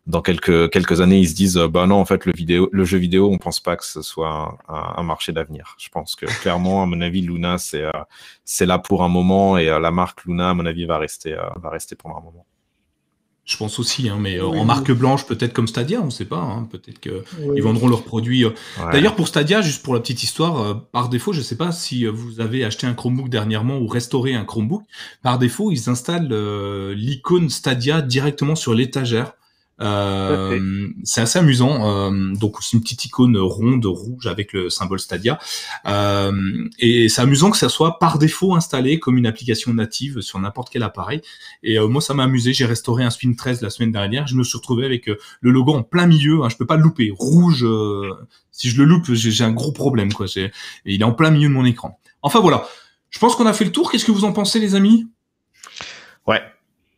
dans 0.06 0.22
quelques, 0.22 0.70
quelques 0.70 1.00
années, 1.00 1.18
ils 1.18 1.28
se 1.28 1.34
disent 1.34 1.56
bah 1.56 1.86
non, 1.86 1.96
en 1.96 2.04
fait, 2.04 2.26
le, 2.26 2.32
vidéo, 2.32 2.68
le 2.72 2.84
jeu 2.84 2.98
vidéo, 2.98 3.30
on 3.30 3.38
pense 3.38 3.60
pas 3.60 3.76
que 3.76 3.84
ce 3.84 4.02
soit 4.02 4.58
un, 4.68 4.94
un 4.96 5.02
marché 5.02 5.32
d'avenir. 5.32 5.76
Je 5.78 5.88
pense 5.88 6.16
que 6.16 6.26
clairement, 6.40 6.82
à 6.82 6.86
mon 6.86 7.00
avis, 7.00 7.20
Luna, 7.22 7.58
c'est 7.58 7.84
c'est 8.44 8.66
là 8.66 8.78
pour 8.78 9.04
un 9.04 9.08
moment 9.08 9.58
et 9.58 9.66
la 9.66 9.90
marque 9.90 10.24
Luna, 10.24 10.50
à 10.50 10.54
mon 10.54 10.66
avis, 10.66 10.86
va 10.86 10.98
rester, 10.98 11.36
va 11.56 11.70
rester 11.70 11.96
pendant 11.96 12.16
un 12.18 12.22
moment. 12.22 12.46
Je 13.50 13.56
pense 13.56 13.80
aussi, 13.80 14.08
hein, 14.08 14.18
mais 14.20 14.38
euh, 14.38 14.46
en 14.46 14.64
marque 14.64 14.92
blanche, 14.92 15.26
peut-être 15.26 15.52
comme 15.52 15.66
Stadia, 15.66 16.00
on 16.00 16.06
ne 16.06 16.10
sait 16.10 16.24
pas. 16.24 16.38
Hein, 16.38 16.68
peut-être 16.70 17.00
qu'ils 17.00 17.62
vendront 17.62 17.88
leurs 17.88 18.04
produits. 18.04 18.44
Euh. 18.44 18.50
D'ailleurs, 18.92 19.16
pour 19.16 19.26
Stadia, 19.26 19.60
juste 19.60 19.82
pour 19.82 19.92
la 19.92 19.98
petite 19.98 20.22
histoire, 20.22 20.60
euh, 20.60 20.74
par 20.74 21.08
défaut, 21.08 21.32
je 21.32 21.38
ne 21.38 21.42
sais 21.42 21.56
pas 21.56 21.72
si 21.72 22.06
vous 22.06 22.40
avez 22.40 22.64
acheté 22.64 22.86
un 22.86 22.94
Chromebook 22.94 23.28
dernièrement 23.28 23.78
ou 23.78 23.88
restauré 23.88 24.34
un 24.34 24.44
Chromebook. 24.44 24.84
Par 25.22 25.40
défaut, 25.40 25.72
ils 25.72 25.90
installent 25.90 26.32
l'icône 26.92 27.50
Stadia 27.50 28.02
directement 28.02 28.54
sur 28.54 28.72
l'étagère. 28.72 29.32
Euh, 29.80 30.88
c'est 31.04 31.20
assez 31.20 31.38
amusant. 31.38 31.88
Euh, 31.88 32.34
donc 32.34 32.56
c'est 32.60 32.76
une 32.76 32.82
petite 32.82 33.04
icône 33.04 33.36
ronde 33.38 33.84
rouge 33.86 34.26
avec 34.26 34.52
le 34.52 34.70
symbole 34.70 35.00
Stadia. 35.00 35.38
Euh, 35.86 36.68
et 36.78 37.08
c'est 37.08 37.22
amusant 37.22 37.50
que 37.50 37.56
ça 37.56 37.68
soit 37.68 37.98
par 37.98 38.18
défaut 38.18 38.54
installé 38.54 38.98
comme 38.98 39.16
une 39.16 39.26
application 39.26 39.72
native 39.72 40.20
sur 40.20 40.38
n'importe 40.38 40.70
quel 40.70 40.82
appareil. 40.82 41.22
Et 41.62 41.78
moi 41.78 42.00
ça 42.00 42.14
m'a 42.14 42.24
amusé. 42.24 42.52
J'ai 42.52 42.66
restauré 42.66 43.04
un 43.04 43.10
Spin 43.10 43.32
13 43.34 43.62
la 43.62 43.70
semaine 43.70 43.92
dernière. 43.92 44.26
Je 44.26 44.34
me 44.34 44.42
suis 44.42 44.58
retrouvé 44.58 44.84
avec 44.84 45.06
le 45.06 45.50
logo 45.50 45.74
en 45.74 45.82
plein 45.82 46.06
milieu. 46.06 46.42
Hein, 46.42 46.48
je 46.48 46.56
peux 46.56 46.66
pas 46.66 46.76
le 46.76 46.82
louper. 46.82 47.12
Rouge. 47.16 47.66
si 48.52 48.70
je 48.70 48.78
le 48.78 48.84
loupe, 48.84 49.12
j'ai 49.12 49.44
un 49.44 49.52
gros 49.52 49.72
problème 49.72 50.12
quoi. 50.12 50.26
Et 50.36 50.50
il 50.84 51.00
est 51.00 51.04
en 51.04 51.12
plein 51.12 51.30
milieu 51.30 51.48
de 51.48 51.54
mon 51.54 51.64
écran. 51.64 51.98
Enfin 52.22 52.40
voilà. 52.40 52.66
Je 53.10 53.18
pense 53.18 53.34
qu'on 53.34 53.46
a 53.46 53.52
fait 53.52 53.64
le 53.64 53.72
tour. 53.72 53.90
Qu'est-ce 53.90 54.04
que 54.04 54.12
vous 54.12 54.24
en 54.24 54.32
pensez 54.32 54.60
les 54.60 54.74
amis? 54.74 55.06
Ouais. 56.26 56.42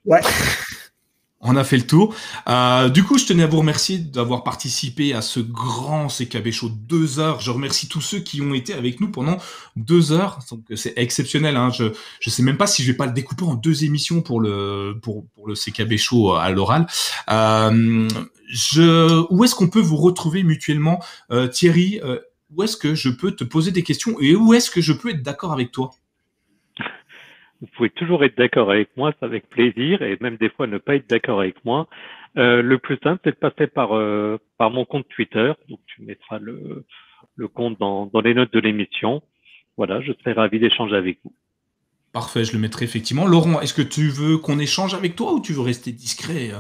Ouais. 0.05 0.21
On 1.43 1.57
a 1.57 1.65
fait 1.65 1.77
le 1.77 1.87
tour. 1.87 2.15
Euh, 2.49 2.89
du 2.89 3.03
coup, 3.03 3.19
je 3.19 3.27
tenais 3.27 3.43
à 3.43 3.47
vous 3.47 3.59
remercier 3.59 3.99
d'avoir 3.99 4.45
participé 4.45 5.13
à 5.13 5.23
ce 5.23 5.41
grand 5.41 6.07
CKB 6.07 6.53
Show 6.53 6.69
deux 6.69 7.19
heures. 7.19 7.41
Je 7.41 7.51
remercie 7.51 7.89
tous 7.89 8.01
ceux 8.01 8.21
qui 8.21 8.41
ont 8.41 8.55
été 8.55 8.75
avec 8.75 9.01
nous 9.01 9.11
pendant 9.11 9.39
deux 9.75 10.13
heures. 10.13 10.39
Donc 10.51 10.61
c'est 10.77 10.95
exceptionnel. 10.97 11.57
Hein. 11.57 11.71
Je 11.71 11.93
je 12.21 12.31
sais 12.31 12.43
même 12.43 12.57
pas 12.57 12.69
si 12.69 12.83
je 12.83 12.93
vais 12.93 12.97
pas 12.97 13.07
le 13.07 13.13
découper 13.13 13.45
en 13.45 13.55
deux 13.55 13.85
émissions 13.85 14.23
pour 14.23 14.41
le 14.41 14.99
pour 15.03 15.27
pour 15.35 15.49
le 15.49 15.55
CKB 15.55 15.97
Show 15.97 16.35
à 16.35 16.51
l'oral. 16.51 16.87
Euh, 17.31 18.09
je 18.49 19.25
où 19.31 19.45
est-ce 19.45 19.55
qu'on 19.55 19.69
peut 19.69 19.81
vous 19.81 19.97
retrouver 19.97 20.43
mutuellement, 20.43 21.03
euh, 21.33 21.49
Thierry 21.49 22.01
euh, 22.05 22.19
Où 22.51 22.63
est-ce 22.63 22.77
que 22.77 22.95
je 22.95 23.09
peux 23.09 23.33
te 23.33 23.45
poser 23.45 23.73
des 23.73 23.83
questions? 23.83 24.21
Et 24.21 24.37
où 24.37 24.55
est-ce 24.55 24.71
que 24.71 24.81
je 24.81 24.93
peux 24.93 25.11
être 25.11 25.23
d'accord 25.23 25.53
avec 25.53 25.73
toi? 25.73 25.91
Vous 27.63 27.69
pouvez 27.77 27.91
toujours 27.91 28.25
être 28.25 28.37
d'accord 28.37 28.73
avec 28.73 28.89
moi, 28.97 29.13
c'est 29.19 29.25
avec 29.25 29.49
plaisir, 29.49 30.03
et 30.03 30.19
même 30.21 30.37
des 30.37 30.51
fois 30.51 30.67
ne 30.67 30.79
pas 30.79 30.97
être 30.97 31.09
d'accord 31.09 31.41
avec 31.41 31.65
moi. 31.65 31.87
Euh, 32.37 32.61
le 32.61 32.79
plus 32.79 32.99
simple, 33.05 33.21
c'est 33.25 33.31
de 33.31 33.37
passer 33.37 33.69
par, 33.69 33.97
euh, 33.97 34.39
par 34.59 34.71
mon 34.71 34.85
compte 34.85 35.07
Twitter. 35.09 35.53
Donc, 35.69 35.79
tu 35.87 36.03
mettras 36.03 36.41
le, 36.41 36.85
le 37.37 37.49
compte 37.49 37.79
dans, 37.79 38.07
dans 38.07 38.21
les 38.21 38.35
notes 38.35 38.53
de 38.53 38.59
l'émission. 38.59 39.23
Voilà, 39.77 40.01
je 40.01 40.13
serai 40.13 40.33
ravi 40.33 40.59
d'échanger 40.59 40.97
avec 40.97 41.21
vous. 41.23 41.33
Parfait, 42.13 42.43
je 42.43 42.53
le 42.53 42.59
mettrai 42.59 42.85
effectivement. 42.85 43.27
Laurent, 43.27 43.61
est-ce 43.61 43.75
que 43.75 43.83
tu 43.83 44.09
veux 44.09 44.39
qu'on 44.39 44.59
échange 44.59 44.95
avec 44.95 45.15
toi 45.15 45.33
ou 45.33 45.41
tu 45.41 45.53
veux 45.53 45.61
rester 45.61 45.93
discret 45.93 46.51
euh, 46.51 46.59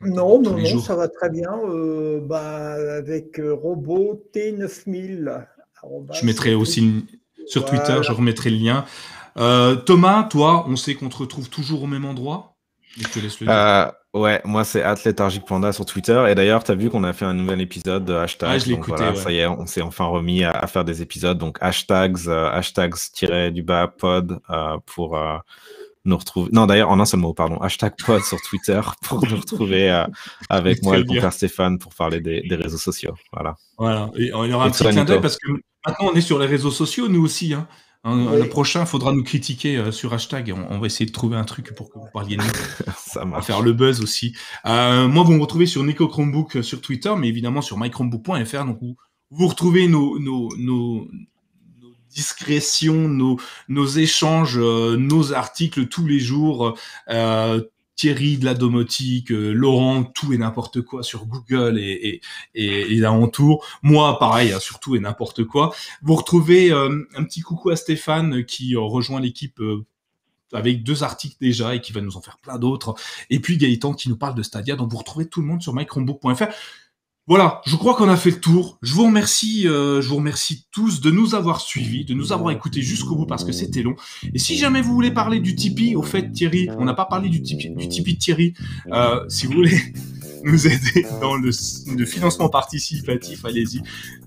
Non, 0.00 0.42
non, 0.42 0.58
non, 0.58 0.78
ça 0.80 0.96
va 0.96 1.06
très 1.06 1.30
bien. 1.30 1.52
Euh, 1.64 2.20
bah, 2.20 2.72
avec 2.96 3.40
Robot 3.40 4.20
T9000. 4.34 5.46
Je 6.12 6.26
mettrai 6.26 6.54
aussi 6.54 7.06
sur 7.46 7.64
Twitter, 7.64 7.98
je 8.02 8.12
remettrai 8.12 8.50
le 8.50 8.56
lien. 8.56 8.84
Euh, 9.40 9.76
Thomas, 9.76 10.24
toi, 10.24 10.66
on 10.68 10.76
sait 10.76 10.94
qu'on 10.94 11.08
te 11.08 11.16
retrouve 11.16 11.48
toujours 11.48 11.82
au 11.82 11.86
même 11.86 12.04
endroit. 12.04 12.56
Je 12.96 13.04
te 13.04 13.18
laisse 13.18 13.40
le 13.40 13.46
dire. 13.46 13.54
Euh, 13.54 13.86
ouais, 14.12 14.40
moi 14.44 14.64
c'est 14.64 14.84
Panda 15.46 15.72
sur 15.72 15.86
Twitter. 15.86 16.26
Et 16.28 16.34
d'ailleurs, 16.34 16.62
tu 16.62 16.72
as 16.72 16.74
vu 16.74 16.90
qu'on 16.90 17.04
a 17.04 17.12
fait 17.12 17.24
un 17.24 17.34
nouvel 17.34 17.60
épisode 17.60 18.04
de 18.04 18.14
hashtag. 18.14 18.50
Ah, 18.52 18.58
je 18.58 18.70
donc 18.70 18.88
voilà, 18.88 19.14
ça 19.14 19.32
y 19.32 19.38
est, 19.38 19.46
on 19.46 19.66
s'est 19.66 19.80
enfin 19.80 20.04
remis 20.04 20.44
à, 20.44 20.66
faire 20.66 20.84
des 20.84 21.00
épisodes. 21.00 21.38
Donc 21.38 21.58
hashtags, 21.60 22.26
euh, 22.26 22.50
hashtags 22.50 22.94
du 23.52 23.62
bas 23.62 23.88
pod 23.88 24.40
pour 24.86 25.18
nous 26.04 26.16
retrouver. 26.16 26.50
Non, 26.52 26.66
d'ailleurs, 26.66 26.90
en 26.90 27.00
un 27.00 27.06
seul 27.06 27.20
mot, 27.20 27.32
pardon. 27.32 27.58
Hashtag 27.58 27.94
pod 28.04 28.22
sur 28.22 28.40
Twitter 28.42 28.80
pour 29.02 29.24
nous 29.24 29.36
retrouver 29.36 30.04
avec 30.50 30.82
moi 30.82 30.98
et 30.98 31.04
mon 31.04 31.14
père 31.14 31.32
Stéphane 31.32 31.78
pour 31.78 31.94
parler 31.94 32.20
des, 32.20 32.56
réseaux 32.56 32.76
sociaux. 32.76 33.14
Voilà. 33.32 33.54
Voilà. 33.78 34.10
Et 34.16 34.24
il 34.24 34.50
y 34.50 34.52
aura 34.52 34.66
un 34.66 34.70
petit 34.70 34.84
clin 34.84 35.04
d'œil 35.04 35.20
parce 35.20 35.38
que 35.38 35.50
maintenant 35.86 36.10
on 36.12 36.14
est 36.14 36.20
sur 36.20 36.38
les 36.38 36.46
réseaux 36.46 36.72
sociaux, 36.72 37.08
nous 37.08 37.24
aussi. 37.24 37.54
Hein. 37.54 37.66
Le 38.04 38.48
prochain, 38.48 38.86
faudra 38.86 39.12
nous 39.12 39.22
critiquer 39.22 39.76
euh, 39.76 39.92
sur 39.92 40.14
hashtag. 40.14 40.54
On, 40.70 40.78
va 40.78 40.86
essayer 40.86 41.04
de 41.04 41.12
trouver 41.12 41.36
un 41.36 41.44
truc 41.44 41.74
pour 41.74 41.90
que 41.90 41.98
vous 41.98 42.08
parliez 42.12 42.36
de 42.36 42.42
nous. 42.42 42.92
Ça 42.96 43.24
va 43.26 43.42
faire 43.42 43.60
le 43.60 43.74
buzz 43.74 44.00
aussi. 44.00 44.34
Euh, 44.64 45.06
moi, 45.06 45.22
vous 45.22 45.32
me 45.32 45.40
retrouvez 45.40 45.66
sur 45.66 45.84
Nico 45.84 46.08
Chromebook 46.08 46.56
euh, 46.56 46.62
sur 46.62 46.80
Twitter, 46.80 47.12
mais 47.18 47.28
évidemment 47.28 47.60
sur 47.60 47.78
mychromebook.fr. 47.78 48.64
Donc, 48.64 48.78
vous, 48.80 48.96
vous 49.30 49.48
retrouvez 49.48 49.86
nos, 49.86 50.18
nos, 50.18 50.48
nos, 50.56 51.08
nos 51.82 51.92
discrétions, 52.08 53.06
nos, 53.06 53.38
nos 53.68 53.86
échanges, 53.86 54.58
nos 54.58 55.34
articles 55.34 55.86
tous 55.86 56.06
les 56.06 56.20
jours. 56.20 56.78
Thierry 58.00 58.38
de 58.38 58.46
la 58.46 58.54
domotique, 58.54 59.30
euh, 59.30 59.52
Laurent, 59.52 60.04
tout 60.04 60.32
et 60.32 60.38
n'importe 60.38 60.80
quoi 60.80 61.02
sur 61.02 61.26
Google 61.26 61.78
et, 61.78 62.22
et, 62.54 62.96
et. 62.96 63.02
Moi, 63.82 64.18
pareil, 64.18 64.52
hein, 64.52 64.58
sur 64.58 64.80
tout 64.80 64.96
et 64.96 65.00
n'importe 65.00 65.44
quoi. 65.44 65.74
Vous 66.00 66.14
retrouvez 66.14 66.72
euh, 66.72 67.06
un 67.14 67.24
petit 67.24 67.42
coucou 67.42 67.68
à 67.68 67.76
Stéphane 67.76 68.46
qui 68.46 68.74
euh, 68.74 68.80
rejoint 68.80 69.20
l'équipe 69.20 69.60
avec 70.54 70.82
deux 70.82 71.02
articles 71.02 71.36
déjà 71.42 71.74
et 71.74 71.82
qui 71.82 71.92
va 71.92 72.00
nous 72.00 72.16
en 72.16 72.22
faire 72.22 72.38
plein 72.38 72.58
d'autres. 72.58 72.94
Et 73.28 73.38
puis 73.38 73.58
Gaëtan 73.58 73.92
qui 73.92 74.08
nous 74.08 74.16
parle 74.16 74.34
de 74.34 74.42
Stadia. 74.42 74.76
Donc 74.76 74.90
vous 74.90 74.96
retrouvez 74.96 75.28
tout 75.28 75.42
le 75.42 75.46
monde 75.48 75.60
sur 75.60 75.74
mychromebook.fr. 75.74 76.46
Voilà, 77.30 77.60
je 77.64 77.76
crois 77.76 77.94
qu'on 77.94 78.08
a 78.08 78.16
fait 78.16 78.32
le 78.32 78.40
tour. 78.40 78.76
Je 78.82 78.92
vous 78.92 79.04
remercie, 79.04 79.68
euh, 79.68 80.02
je 80.02 80.08
vous 80.08 80.16
remercie 80.16 80.66
tous 80.72 81.00
de 81.00 81.12
nous 81.12 81.36
avoir 81.36 81.60
suivis, 81.60 82.04
de 82.04 82.12
nous 82.12 82.32
avoir 82.32 82.50
écoutés 82.50 82.82
jusqu'au 82.82 83.14
bout 83.14 83.24
parce 83.24 83.44
que 83.44 83.52
c'était 83.52 83.82
long. 83.82 83.94
Et 84.34 84.40
si 84.40 84.56
jamais 84.56 84.82
vous 84.82 84.92
voulez 84.92 85.12
parler 85.12 85.38
du 85.38 85.54
Tipeee, 85.54 85.94
au 85.94 86.02
fait 86.02 86.32
Thierry, 86.32 86.68
on 86.76 86.84
n'a 86.84 86.92
pas 86.92 87.04
parlé 87.04 87.28
du 87.28 87.40
Tipeee, 87.40 87.70
du 87.70 87.86
de 87.86 88.18
Thierry. 88.18 88.54
Euh, 88.92 89.20
si 89.28 89.46
vous 89.46 89.52
voulez, 89.52 89.70
nous 90.42 90.66
aider 90.66 91.06
dans 91.20 91.36
le, 91.36 91.50
le 91.96 92.06
financement 92.06 92.48
participatif, 92.48 93.44
allez-y, 93.44 93.82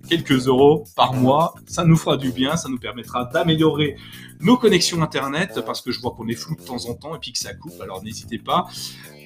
quelques 0.07 0.47
euros 0.47 0.85
par 0.95 1.13
mois, 1.13 1.55
ça 1.65 1.83
nous 1.83 1.97
fera 1.97 2.17
du 2.17 2.31
bien, 2.31 2.55
ça 2.55 2.69
nous 2.69 2.79
permettra 2.79 3.25
d'améliorer 3.25 3.95
nos 4.39 4.57
connexions 4.57 5.01
internet 5.01 5.61
parce 5.65 5.81
que 5.81 5.91
je 5.91 5.99
vois 6.01 6.11
qu'on 6.11 6.27
est 6.27 6.35
flou 6.35 6.55
de 6.55 6.61
temps 6.61 6.85
en 6.89 6.93
temps 6.93 7.15
et 7.15 7.19
puis 7.19 7.31
que 7.31 7.39
ça 7.39 7.53
coupe. 7.53 7.79
Alors 7.81 8.03
n'hésitez 8.03 8.37
pas, 8.37 8.67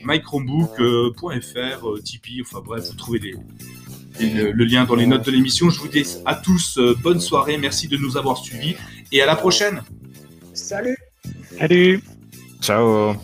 mychromebook.fr, 0.04 1.90
euh, 1.90 2.02
Tipeee, 2.04 2.42
enfin 2.42 2.62
bref, 2.64 2.86
vous 2.86 2.96
trouvez 2.96 3.20
les, 3.20 3.36
le 4.20 4.66
lien 4.66 4.86
dans 4.86 4.96
les 4.96 5.06
notes 5.06 5.26
de 5.26 5.32
l'émission. 5.32 5.70
Je 5.70 5.80
vous 5.80 5.88
dis 5.88 6.06
à 6.26 6.36
tous 6.36 6.78
euh, 6.78 6.96
bonne 7.02 7.20
soirée, 7.20 7.58
merci 7.58 7.88
de 7.88 7.98
nous 7.98 8.18
avoir 8.18 8.38
suivis 8.38 8.76
et 9.12 9.22
à 9.22 9.26
la 9.26 9.36
prochaine. 9.36 9.82
Salut 10.54 10.98
Salut 11.58 12.02
Ciao 12.62 13.16